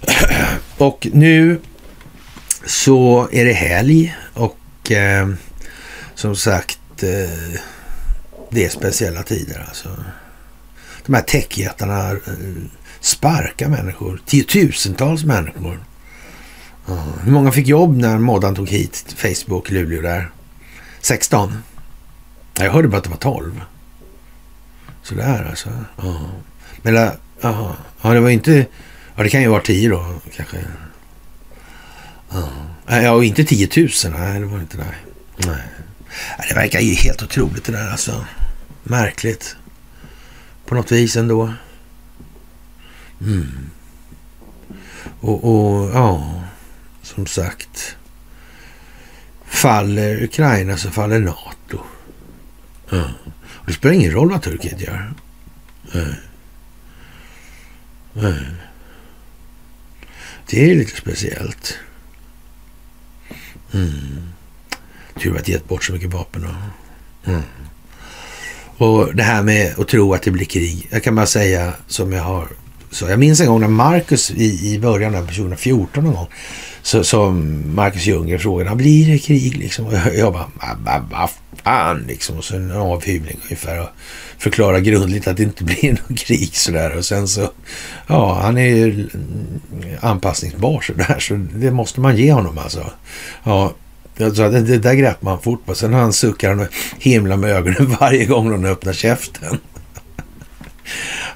Och 0.78 1.08
nu 1.12 1.60
så 2.66 3.28
är 3.32 3.44
det 3.44 3.52
helg 3.52 4.16
och 4.34 4.90
eh, 4.90 5.28
som 6.14 6.36
sagt 6.36 7.02
eh, 7.02 7.60
det 8.50 8.64
är 8.64 8.68
speciella 8.68 9.22
tider 9.22 9.64
alltså. 9.68 10.04
De 11.06 11.14
här 11.14 11.22
techjättarna 11.22 12.10
eh, 12.10 12.16
sparkar 13.00 13.68
människor, 13.68 14.20
tiotusentals 14.26 15.24
människor. 15.24 15.78
Uh, 16.88 17.18
hur 17.24 17.32
många 17.32 17.52
fick 17.52 17.66
jobb 17.66 17.96
när 17.96 18.18
Moddan 18.18 18.54
tog 18.54 18.68
hit 18.68 19.14
Facebook, 19.16 19.70
i 19.70 19.74
Luleå 19.74 20.02
där? 20.02 20.30
16? 21.00 21.62
Jag 22.54 22.70
hörde 22.70 22.88
bara 22.88 22.96
att 22.98 23.04
det 23.04 23.10
var 23.10 23.16
12. 23.16 23.60
Sådär 25.02 25.46
alltså. 25.50 25.68
Uh. 26.04 26.28
Men, 26.82 26.96
uh, 26.96 27.10
ja, 27.40 27.76
det 28.02 28.20
var 28.20 28.30
inte... 28.30 28.66
Ja, 29.16 29.22
det 29.22 29.30
kan 29.30 29.42
ju 29.42 29.48
vara 29.48 29.62
10 29.62 29.88
då 29.88 30.14
kanske. 30.36 30.56
Ja, 32.86 33.12
och 33.12 33.24
inte 33.24 33.44
10 33.44 33.68
000. 33.76 33.88
Nej, 34.12 34.40
det 34.40 34.46
var 34.46 34.60
inte 34.60 34.76
det. 34.76 34.94
Nej. 35.46 35.62
Det 36.48 36.54
verkar 36.54 36.80
ju 36.80 36.94
helt 36.94 37.22
otroligt 37.22 37.64
det 37.64 37.72
där 37.72 37.90
alltså. 37.90 38.26
Märkligt. 38.82 39.56
På 40.66 40.74
något 40.74 40.92
vis 40.92 41.16
ändå. 41.16 41.54
Mm. 43.20 43.70
Och, 45.20 45.44
och 45.44 45.90
ja, 45.90 46.42
som 47.02 47.26
sagt. 47.26 47.96
Faller 49.46 50.22
Ukraina 50.22 50.76
så 50.76 50.90
faller 50.90 51.18
NATO. 51.18 51.80
Ja. 52.90 53.10
Och 53.44 53.66
det 53.66 53.72
spelar 53.72 53.94
ingen 53.94 54.12
roll 54.12 54.30
vad 54.30 54.42
Turkiet 54.42 54.80
gör. 54.80 55.14
Nej. 55.92 56.14
Nej. 58.12 58.46
Det 60.46 60.70
är 60.70 60.74
lite 60.74 60.96
speciellt. 60.96 61.78
Mm. 63.72 64.32
Tur 65.20 65.36
att 65.36 65.48
gett 65.48 65.68
bort 65.68 65.84
så 65.84 65.92
mycket 65.92 66.12
vapen. 66.12 66.48
Mm. 67.24 67.42
Och 68.76 69.14
det 69.14 69.22
här 69.22 69.42
med 69.42 69.78
att 69.78 69.88
tro 69.88 70.14
att 70.14 70.22
det 70.22 70.30
blir 70.30 70.46
krig. 70.46 70.88
Jag 70.90 71.02
kan 71.02 71.14
bara 71.14 71.26
säga 71.26 71.72
som 71.86 72.12
jag 72.12 72.22
har 72.22 72.48
så 72.90 73.08
jag 73.08 73.18
minns 73.18 73.40
en 73.40 73.46
gång 73.46 73.60
när 73.60 73.68
Marcus 73.68 74.30
i, 74.30 74.74
i 74.74 74.78
början 74.78 75.14
av 75.14 75.26
2014 75.26 76.04
någon 76.04 76.14
gång, 76.14 76.28
så, 76.82 77.04
så 77.04 77.30
Marcus 77.74 78.06
Ljunggren 78.06 78.38
frågade, 78.38 78.76
blir 78.76 79.12
det 79.12 79.18
krig 79.18 79.56
liksom? 79.56 79.86
Och 79.86 79.94
jag, 79.94 80.16
jag 80.16 80.32
bara, 80.32 80.50
vad 80.84 81.10
va, 81.10 81.30
fan 81.64 82.04
liksom. 82.08 82.38
Och 82.38 82.44
så 82.44 82.56
en 82.56 82.70
avhyvling 82.70 83.40
ungefär 83.42 83.80
och 83.80 83.88
förklara 84.38 84.80
grundligt 84.80 85.28
att 85.28 85.36
det 85.36 85.42
inte 85.42 85.64
blir 85.70 85.92
något 85.92 86.18
krig 86.18 86.56
sådär. 86.56 86.96
Och 86.96 87.04
sen 87.04 87.28
så, 87.28 87.50
ja, 88.06 88.40
han 88.42 88.58
är 88.58 88.68
ju 88.68 89.08
anpassningsbar 90.00 90.80
sådär, 90.80 91.16
så 91.18 91.34
det 91.34 91.70
måste 91.70 92.00
man 92.00 92.16
ge 92.16 92.32
honom 92.32 92.58
alltså. 92.58 92.90
Ja, 93.44 93.72
så 94.16 94.48
det, 94.48 94.60
det 94.60 94.78
där 94.78 94.94
greppar 94.94 95.24
man 95.24 95.40
fort 95.40 95.66
på. 95.66 95.74
Sen 95.74 95.92
han 95.92 96.12
suckar 96.12 96.48
han 96.48 96.60
och 96.60 96.66
himlar 96.98 97.36
med 97.36 97.50
ögonen 97.50 97.96
varje 98.00 98.24
gång 98.24 98.50
hon 98.50 98.64
öppnar 98.64 98.92
käften. 98.92 99.58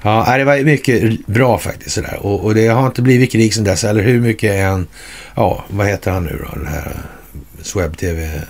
Ja, 0.05 0.37
det 0.37 0.43
var 0.43 0.63
mycket 0.63 1.27
bra 1.27 1.57
faktiskt 1.57 1.95
sådär. 1.95 2.17
Och, 2.21 2.43
och 2.43 2.55
det 2.55 2.67
har 2.67 2.87
inte 2.87 3.01
blivit 3.01 3.31
krig 3.31 3.53
sen 3.53 3.63
dess, 3.63 3.83
eller 3.83 4.03
hur 4.03 4.21
mycket 4.21 4.51
än, 4.51 4.87
ja, 5.35 5.65
vad 5.67 5.87
heter 5.87 6.11
han 6.11 6.23
nu 6.23 6.41
då, 6.43 6.59
den 6.59 6.67
här 6.67 6.85
eh, 6.85 7.61
Sweb 7.61 7.97
TV, 7.97 8.41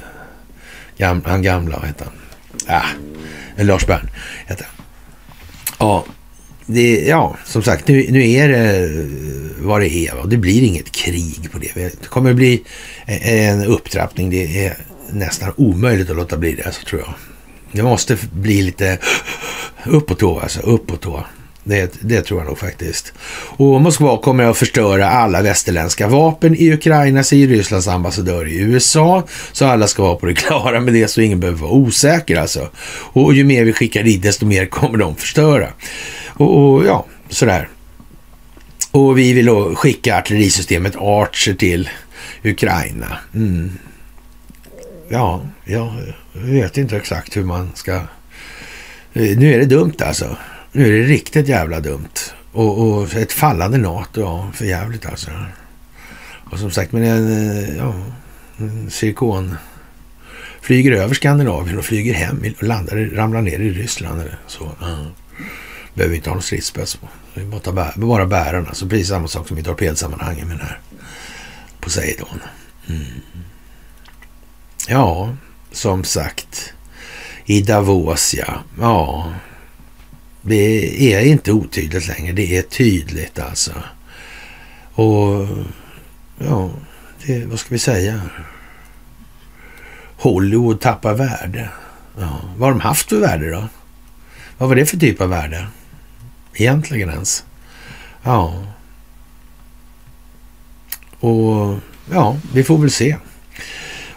gam, 0.98 1.22
han 1.26 1.42
gamla, 1.42 1.78
vad 1.78 1.88
heter 1.88 2.06
han? 2.06 2.14
Ja, 2.68 3.64
Lars 3.64 3.88
Bern 3.88 4.10
heter 4.48 4.66
han. 4.66 4.86
Ja, 5.80 6.06
det, 6.66 7.00
ja, 7.00 7.38
som 7.46 7.64
sagt, 7.64 7.88
nu, 7.88 8.06
nu 8.10 8.32
är 8.32 8.50
det 8.50 8.86
eh, 8.86 9.66
vad 9.66 9.82
det 9.82 9.96
är 9.96 10.16
och 10.16 10.30
det 10.30 10.38
blir 10.38 10.64
inget 10.64 10.92
krig 10.92 11.52
på 11.52 11.60
det. 11.60 11.74
Det 11.76 12.08
kommer 12.08 12.30
att 12.30 12.36
bli 12.36 12.64
e-, 13.06 13.46
en 13.48 13.66
upptrappning. 13.66 14.30
Det 14.30 14.66
är 14.66 14.78
nästan 15.12 15.54
omöjligt 15.58 16.10
att 16.10 16.16
låta 16.16 16.38
bli 16.38 16.56
det, 16.56 16.72
så 16.72 16.86
tror 16.86 17.02
jag. 17.02 17.14
Det 17.72 17.84
måste 17.84 18.18
bli 18.32 18.62
lite 18.62 18.98
upp 19.86 20.08
på 20.08 20.16
tå, 20.16 20.40
alltså 20.40 20.60
upp 20.60 20.88
på 20.88 20.96
tå. 20.96 21.24
Det, 21.68 21.98
det, 22.00 22.22
tror 22.22 22.40
jag 22.40 22.48
nog 22.48 22.58
faktiskt. 22.58 23.14
Och 23.58 23.82
Moskva 23.82 24.18
kommer 24.18 24.44
att 24.44 24.58
förstöra 24.58 25.10
alla 25.10 25.42
västerländska 25.42 26.08
vapen 26.08 26.56
i 26.56 26.74
Ukraina, 26.74 27.24
säger 27.24 27.48
Rysslands 27.48 27.88
ambassadör 27.88 28.48
i 28.48 28.60
USA. 28.60 29.24
Så 29.52 29.66
alla 29.66 29.88
ska 29.88 30.04
vara 30.04 30.16
på 30.16 30.26
det 30.26 30.34
klara 30.36 30.80
med 30.80 30.94
det, 30.94 31.08
så 31.08 31.22
ingen 31.22 31.40
behöver 31.40 31.60
vara 31.60 31.72
osäker 31.72 32.36
alltså. 32.36 32.70
Och 33.14 33.34
ju 33.34 33.44
mer 33.44 33.66
vi 33.66 33.74
skickar 33.74 34.04
dit, 34.04 34.24
desto 34.24 34.46
mer 34.46 34.66
kommer 34.66 34.98
de 34.98 35.16
förstöra. 35.16 35.68
Och, 36.28 36.58
och 36.58 36.86
ja, 36.86 37.06
sådär. 37.30 37.70
Och 38.92 39.18
vi 39.18 39.34
vill 39.34 39.46
då 39.46 39.76
skicka 39.76 40.18
artillerisystemet 40.18 40.96
Archer 40.96 41.54
till 41.54 41.90
Ukraina. 42.44 43.18
Mm. 43.34 43.72
Ja, 45.10 45.46
jag 45.66 45.94
vet 46.34 46.78
inte 46.78 46.98
exakt 46.98 47.38
hur 47.38 47.44
man 47.44 47.72
ska... 47.76 48.02
Nu 49.14 49.54
är 49.54 49.60
det 49.60 49.66
dumt 49.66 49.96
alltså. 50.00 50.38
Nu 50.76 50.88
är 50.88 51.02
det 51.02 51.08
riktigt 51.08 51.48
jävla 51.48 51.80
dumt 51.80 52.34
Och, 52.52 52.80
och 52.80 53.14
ett 53.16 53.34
fallande 53.34 53.78
NATO, 53.78 54.22
ja, 54.22 54.52
för 54.54 54.66
jävligt 54.66 55.06
alltså. 55.06 55.32
Och 56.52 56.60
som 56.60 56.72
sagt, 56.72 56.92
men 56.92 57.04
en, 57.04 57.78
ja, 57.78 57.94
en 58.58 58.92
cirkon 58.92 59.56
flyger 60.62 60.92
över 60.92 61.14
Skandinavien 61.14 61.78
och 61.78 61.86
flyger 61.86 62.14
hem 62.14 62.44
och 62.58 62.64
landar, 62.64 62.96
ramlar 62.96 63.42
ner 63.42 63.60
i 63.60 63.70
Ryssland 63.72 64.22
eller 64.22 64.38
så. 64.48 64.72
Ja. 64.82 64.98
Behöver 65.94 66.16
inte 66.16 66.30
ha 66.30 66.34
någon 66.34 66.44
stridsspets 66.44 66.96
på. 66.96 67.08
Det 67.34 67.42
är 67.42 67.46
bara, 67.46 67.72
bär, 67.72 67.94
bara 67.96 68.26
bärarna. 68.26 68.74
Så 68.74 68.90
precis 68.90 69.08
samma 69.08 69.28
sak 69.28 69.48
som 69.48 69.58
i 69.58 69.64
torpedsammanhanget 69.64 70.48
med 70.48 70.58
den 70.58 70.68
här 70.68 70.80
Poseidon. 71.80 72.42
Mm. 72.88 73.06
Ja, 74.88 75.36
som 75.72 76.04
sagt. 76.04 76.74
I 77.46 77.62
Davos, 77.62 78.34
ja. 78.34 78.54
Ja. 78.80 79.34
Det 80.48 81.14
är 81.14 81.26
inte 81.26 81.52
otydligt 81.52 82.08
längre. 82.08 82.34
Det 82.34 82.58
är 82.58 82.62
tydligt 82.62 83.40
alltså. 83.40 83.72
Och 84.94 85.48
ja, 86.38 86.70
det, 87.26 87.46
vad 87.46 87.60
ska 87.60 87.70
vi 87.70 87.80
säga? 87.80 88.22
Hollywood 90.18 90.82
tappar 90.82 91.14
värde. 91.14 91.70
Ja. 92.20 92.42
Vad 92.58 92.68
har 92.68 92.72
de 92.72 92.80
haft 92.80 93.10
för 93.10 93.20
värde 93.20 93.52
då? 93.52 93.68
Vad 94.58 94.70
var 94.70 94.76
det 94.76 94.86
för 94.86 94.98
typ 94.98 95.22
av 95.22 95.30
värde? 95.30 95.68
Egentligen 96.54 97.10
ens. 97.10 97.46
Ja. 98.24 98.64
Och 101.20 101.80
ja, 102.12 102.38
vi 102.54 102.64
får 102.64 102.78
väl 102.78 102.92
se. 102.92 103.18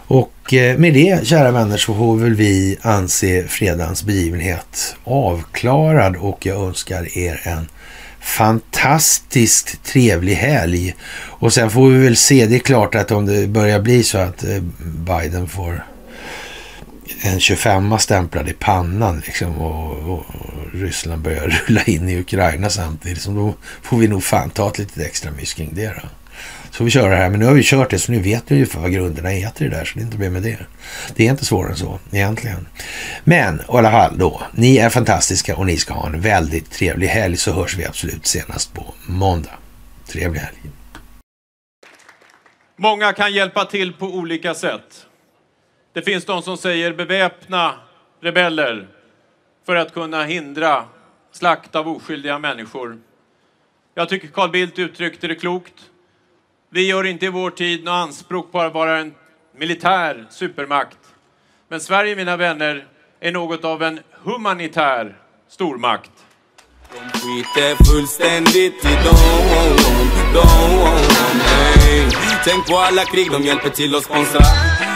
Och 0.09 0.55
eh, 0.55 0.79
med 0.79 0.95
det, 0.95 1.27
kära 1.27 1.51
vänner, 1.51 1.77
så 1.77 1.95
får 1.95 2.17
väl 2.17 2.35
vi 2.35 2.79
anse 2.83 3.49
fredagens 3.49 4.03
begivenhet 4.03 4.97
avklarad 5.05 6.17
och 6.17 6.47
jag 6.47 6.67
önskar 6.67 7.19
er 7.19 7.41
en 7.45 7.69
fantastiskt 8.21 9.85
trevlig 9.85 10.35
helg. 10.35 10.95
Och 11.15 11.53
sen 11.53 11.71
får 11.71 11.89
vi 11.89 12.05
väl 12.05 12.17
se, 12.17 12.47
det 12.47 12.55
är 12.55 12.59
klart 12.59 12.95
att 12.95 13.11
om 13.11 13.27
det 13.27 13.47
börjar 13.47 13.81
bli 13.81 14.03
så 14.03 14.19
att 14.19 14.45
eh, 14.45 14.63
Biden 14.83 15.49
får 15.49 15.85
en 17.21 17.41
25 17.41 17.99
stämplad 17.99 18.49
i 18.49 18.53
pannan 18.53 19.23
liksom 19.27 19.59
och, 19.59 19.99
och, 19.99 20.19
och, 20.19 20.25
Ryssland 20.73 21.23
börjar 21.23 21.49
rulla 21.67 21.83
in 21.83 22.09
i 22.09 22.21
Ukraina 22.21 22.71
samtidigt. 22.71 23.23
Så 23.23 23.31
då 23.31 23.55
får 23.83 23.97
vi 23.97 24.09
nog 24.09 24.25
fan 24.25 24.51
ta 24.51 24.69
ett 24.69 24.79
litet 24.79 25.07
extra 25.07 25.31
mys 25.31 25.55
kring 25.55 25.71
det 25.75 25.87
då. 25.87 26.09
Så 26.79 26.85
vi 26.85 26.91
kör 26.91 27.11
det 27.11 27.17
här. 27.17 27.31
Men 27.31 27.41
nu 27.41 27.47
har 27.47 27.55
vi 27.55 27.63
kört 27.63 27.91
det 27.91 27.99
så 27.99 28.13
nu 28.13 28.23
vet 28.23 28.51
vi 28.51 28.55
ungefär 28.55 28.81
vad 28.81 28.93
grunderna 28.93 29.33
är 29.33 29.51
till 29.51 29.71
det 29.71 29.77
där. 29.77 29.85
Så 29.85 29.99
det 29.99 30.01
är 30.01 30.05
inte 30.05 30.19
mer 30.19 30.31
med 30.31 30.43
det. 30.43 30.59
Det 31.17 31.27
är 31.27 31.31
inte 31.31 31.45
svårare 31.45 31.71
än 31.71 31.77
så 31.77 31.99
egentligen. 32.13 32.69
Men 33.25 33.61
i 33.61 33.63
alla 33.69 33.91
fall 33.91 34.19
då. 34.19 34.43
Ni 34.53 34.77
är 34.77 34.91
fantastiska 34.91 35.57
och 35.57 35.67
ni 35.67 35.77
ska 35.77 35.95
ha 35.95 36.07
en 36.07 36.21
väldigt 36.21 36.71
trevlig 36.71 37.07
helg 37.07 37.37
så 37.37 37.53
hörs 37.53 37.77
vi 37.77 37.85
absolut 37.87 38.27
senast 38.27 38.75
på 38.75 38.95
måndag. 39.09 39.51
Trevlig 40.07 40.41
helg. 40.41 40.59
Många 42.77 43.13
kan 43.13 43.33
hjälpa 43.33 43.65
till 43.65 43.93
på 43.93 44.07
olika 44.07 44.55
sätt. 44.55 45.07
Det 45.93 46.03
finns 46.03 46.25
de 46.25 46.43
som 46.43 46.57
säger 46.57 46.93
beväpna 46.93 47.75
rebeller 48.21 48.89
för 49.67 49.77
att 49.77 49.95
kunna 49.95 50.25
hindra 50.25 50.85
slakt 51.33 51.77
av 51.77 51.89
oskyldiga 51.89 52.39
människor. 52.39 52.99
Jag 53.95 54.09
tycker 54.09 54.29
Carl 54.29 54.51
Bildt 54.51 54.79
uttryckte 54.79 55.27
det 55.27 55.35
klokt. 55.35 55.75
Vi 56.71 56.87
gör 56.87 57.07
inte 57.07 57.27
i 57.27 57.29
vår 57.29 57.51
tid 57.51 57.85
något 57.85 57.93
anspråk 57.93 58.53
på 58.53 58.61
att 58.61 58.75
vara 58.75 58.99
en 58.99 59.15
militär 59.59 60.27
supermakt. 60.31 60.99
Men 61.69 61.81
Sverige, 61.81 62.17
mina 62.17 62.37
vänner, 62.37 62.87
är 63.21 63.33
något 63.33 63.65
av 63.65 63.83
en 63.83 64.01
humanitär 64.25 65.17
stormakt. 65.51 66.11
De 66.93 67.19
skiter 67.19 67.85
fullständigt 67.85 68.85
i 68.85 68.95
dem, 69.05 69.77
dem. 70.35 70.99
Tänk 72.45 72.67
på 72.67 72.79
alla 72.79 73.05
krig 73.05 73.31
de 73.31 73.43
hjälper 73.43 73.71
till 73.71 73.95
att 73.95 74.05
sponsra 74.05 74.41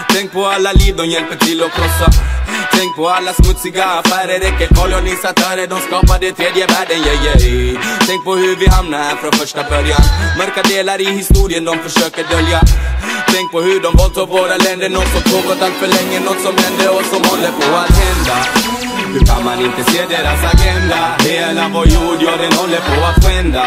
Tänk 0.09 0.33
på 0.33 0.47
alla 0.47 0.73
liv 0.73 0.95
de 0.97 1.07
hjälper 1.07 1.37
till 1.37 1.63
att 1.63 1.73
krossa 1.73 2.32
Tänk 2.77 2.97
på 2.97 3.09
alla 3.09 3.33
smutsiga 3.33 3.85
affärer, 3.85 4.39
räcker 4.41 4.69
kolonisatörer 4.75 5.67
De 5.67 5.79
skapade 5.81 6.33
tredje 6.33 6.67
världen, 6.67 6.99
yeah, 7.07 7.25
yeah. 7.25 7.81
Tänk 8.07 8.25
på 8.25 8.35
hur 8.35 8.57
vi 8.57 8.67
hamnade 8.67 9.03
här 9.03 9.17
från 9.17 9.33
första 9.33 9.63
början. 9.71 10.03
Mörka 10.39 10.63
delar 10.63 11.01
i 11.01 11.05
historien 11.05 11.65
de 11.65 11.79
försöker 11.79 12.25
dölja. 12.35 12.61
Tänk 13.35 13.53
på 13.53 13.61
hur 13.61 13.81
de 13.81 13.91
våldtog 13.99 14.29
våra 14.29 14.57
länder 14.57 14.89
Något 14.89 15.11
som 15.15 15.23
pågått 15.33 15.63
allt 15.63 15.75
för 15.75 15.91
länge, 15.97 16.21
något 16.21 16.41
som 16.47 16.55
hände 16.65 16.89
och 16.97 17.05
som 17.13 17.23
håller 17.31 17.53
på 17.59 17.77
att 17.77 17.97
hända 18.03 18.82
hur 19.13 19.25
kan 19.27 19.45
man 19.45 19.59
inte 19.67 19.83
se 19.93 20.01
deras 20.15 20.41
agenda? 20.53 21.01
Hela 21.29 21.65
vår 21.75 21.87
jord, 21.97 22.19
ja 22.27 22.33
den 22.43 22.53
håller 22.61 22.83
på 22.91 22.97
att 23.11 23.25
skända 23.25 23.65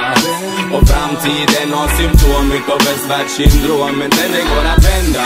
Och 0.74 0.84
framtiden 0.90 1.70
har 1.78 1.88
symptom 2.00 2.46
utav 2.58 2.80
västvärldssyndrom 2.88 3.94
Men 4.00 4.10
den, 4.18 4.30
den 4.36 4.46
går 4.52 4.66
att 4.74 4.84
vända 4.90 5.26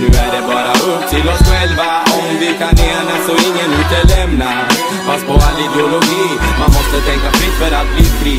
Nu 0.00 0.06
är 0.24 0.30
det 0.34 0.42
bara 0.52 0.72
upp 0.90 1.04
till 1.12 1.26
oss 1.32 1.42
själva 1.50 1.88
Om 2.18 2.30
vi 2.40 2.50
kan 2.60 2.74
enas 2.92 3.24
och 3.32 3.40
ingen 3.48 3.70
utelämnar. 3.80 4.60
Fast 5.06 5.26
på 5.26 5.32
all 5.46 5.58
ideologi 5.66 6.26
Man 6.60 6.70
måste 6.76 6.96
tänka 7.10 7.28
fritt 7.38 7.56
för 7.60 7.72
att 7.80 7.88
bli 7.94 8.04
fri 8.20 8.36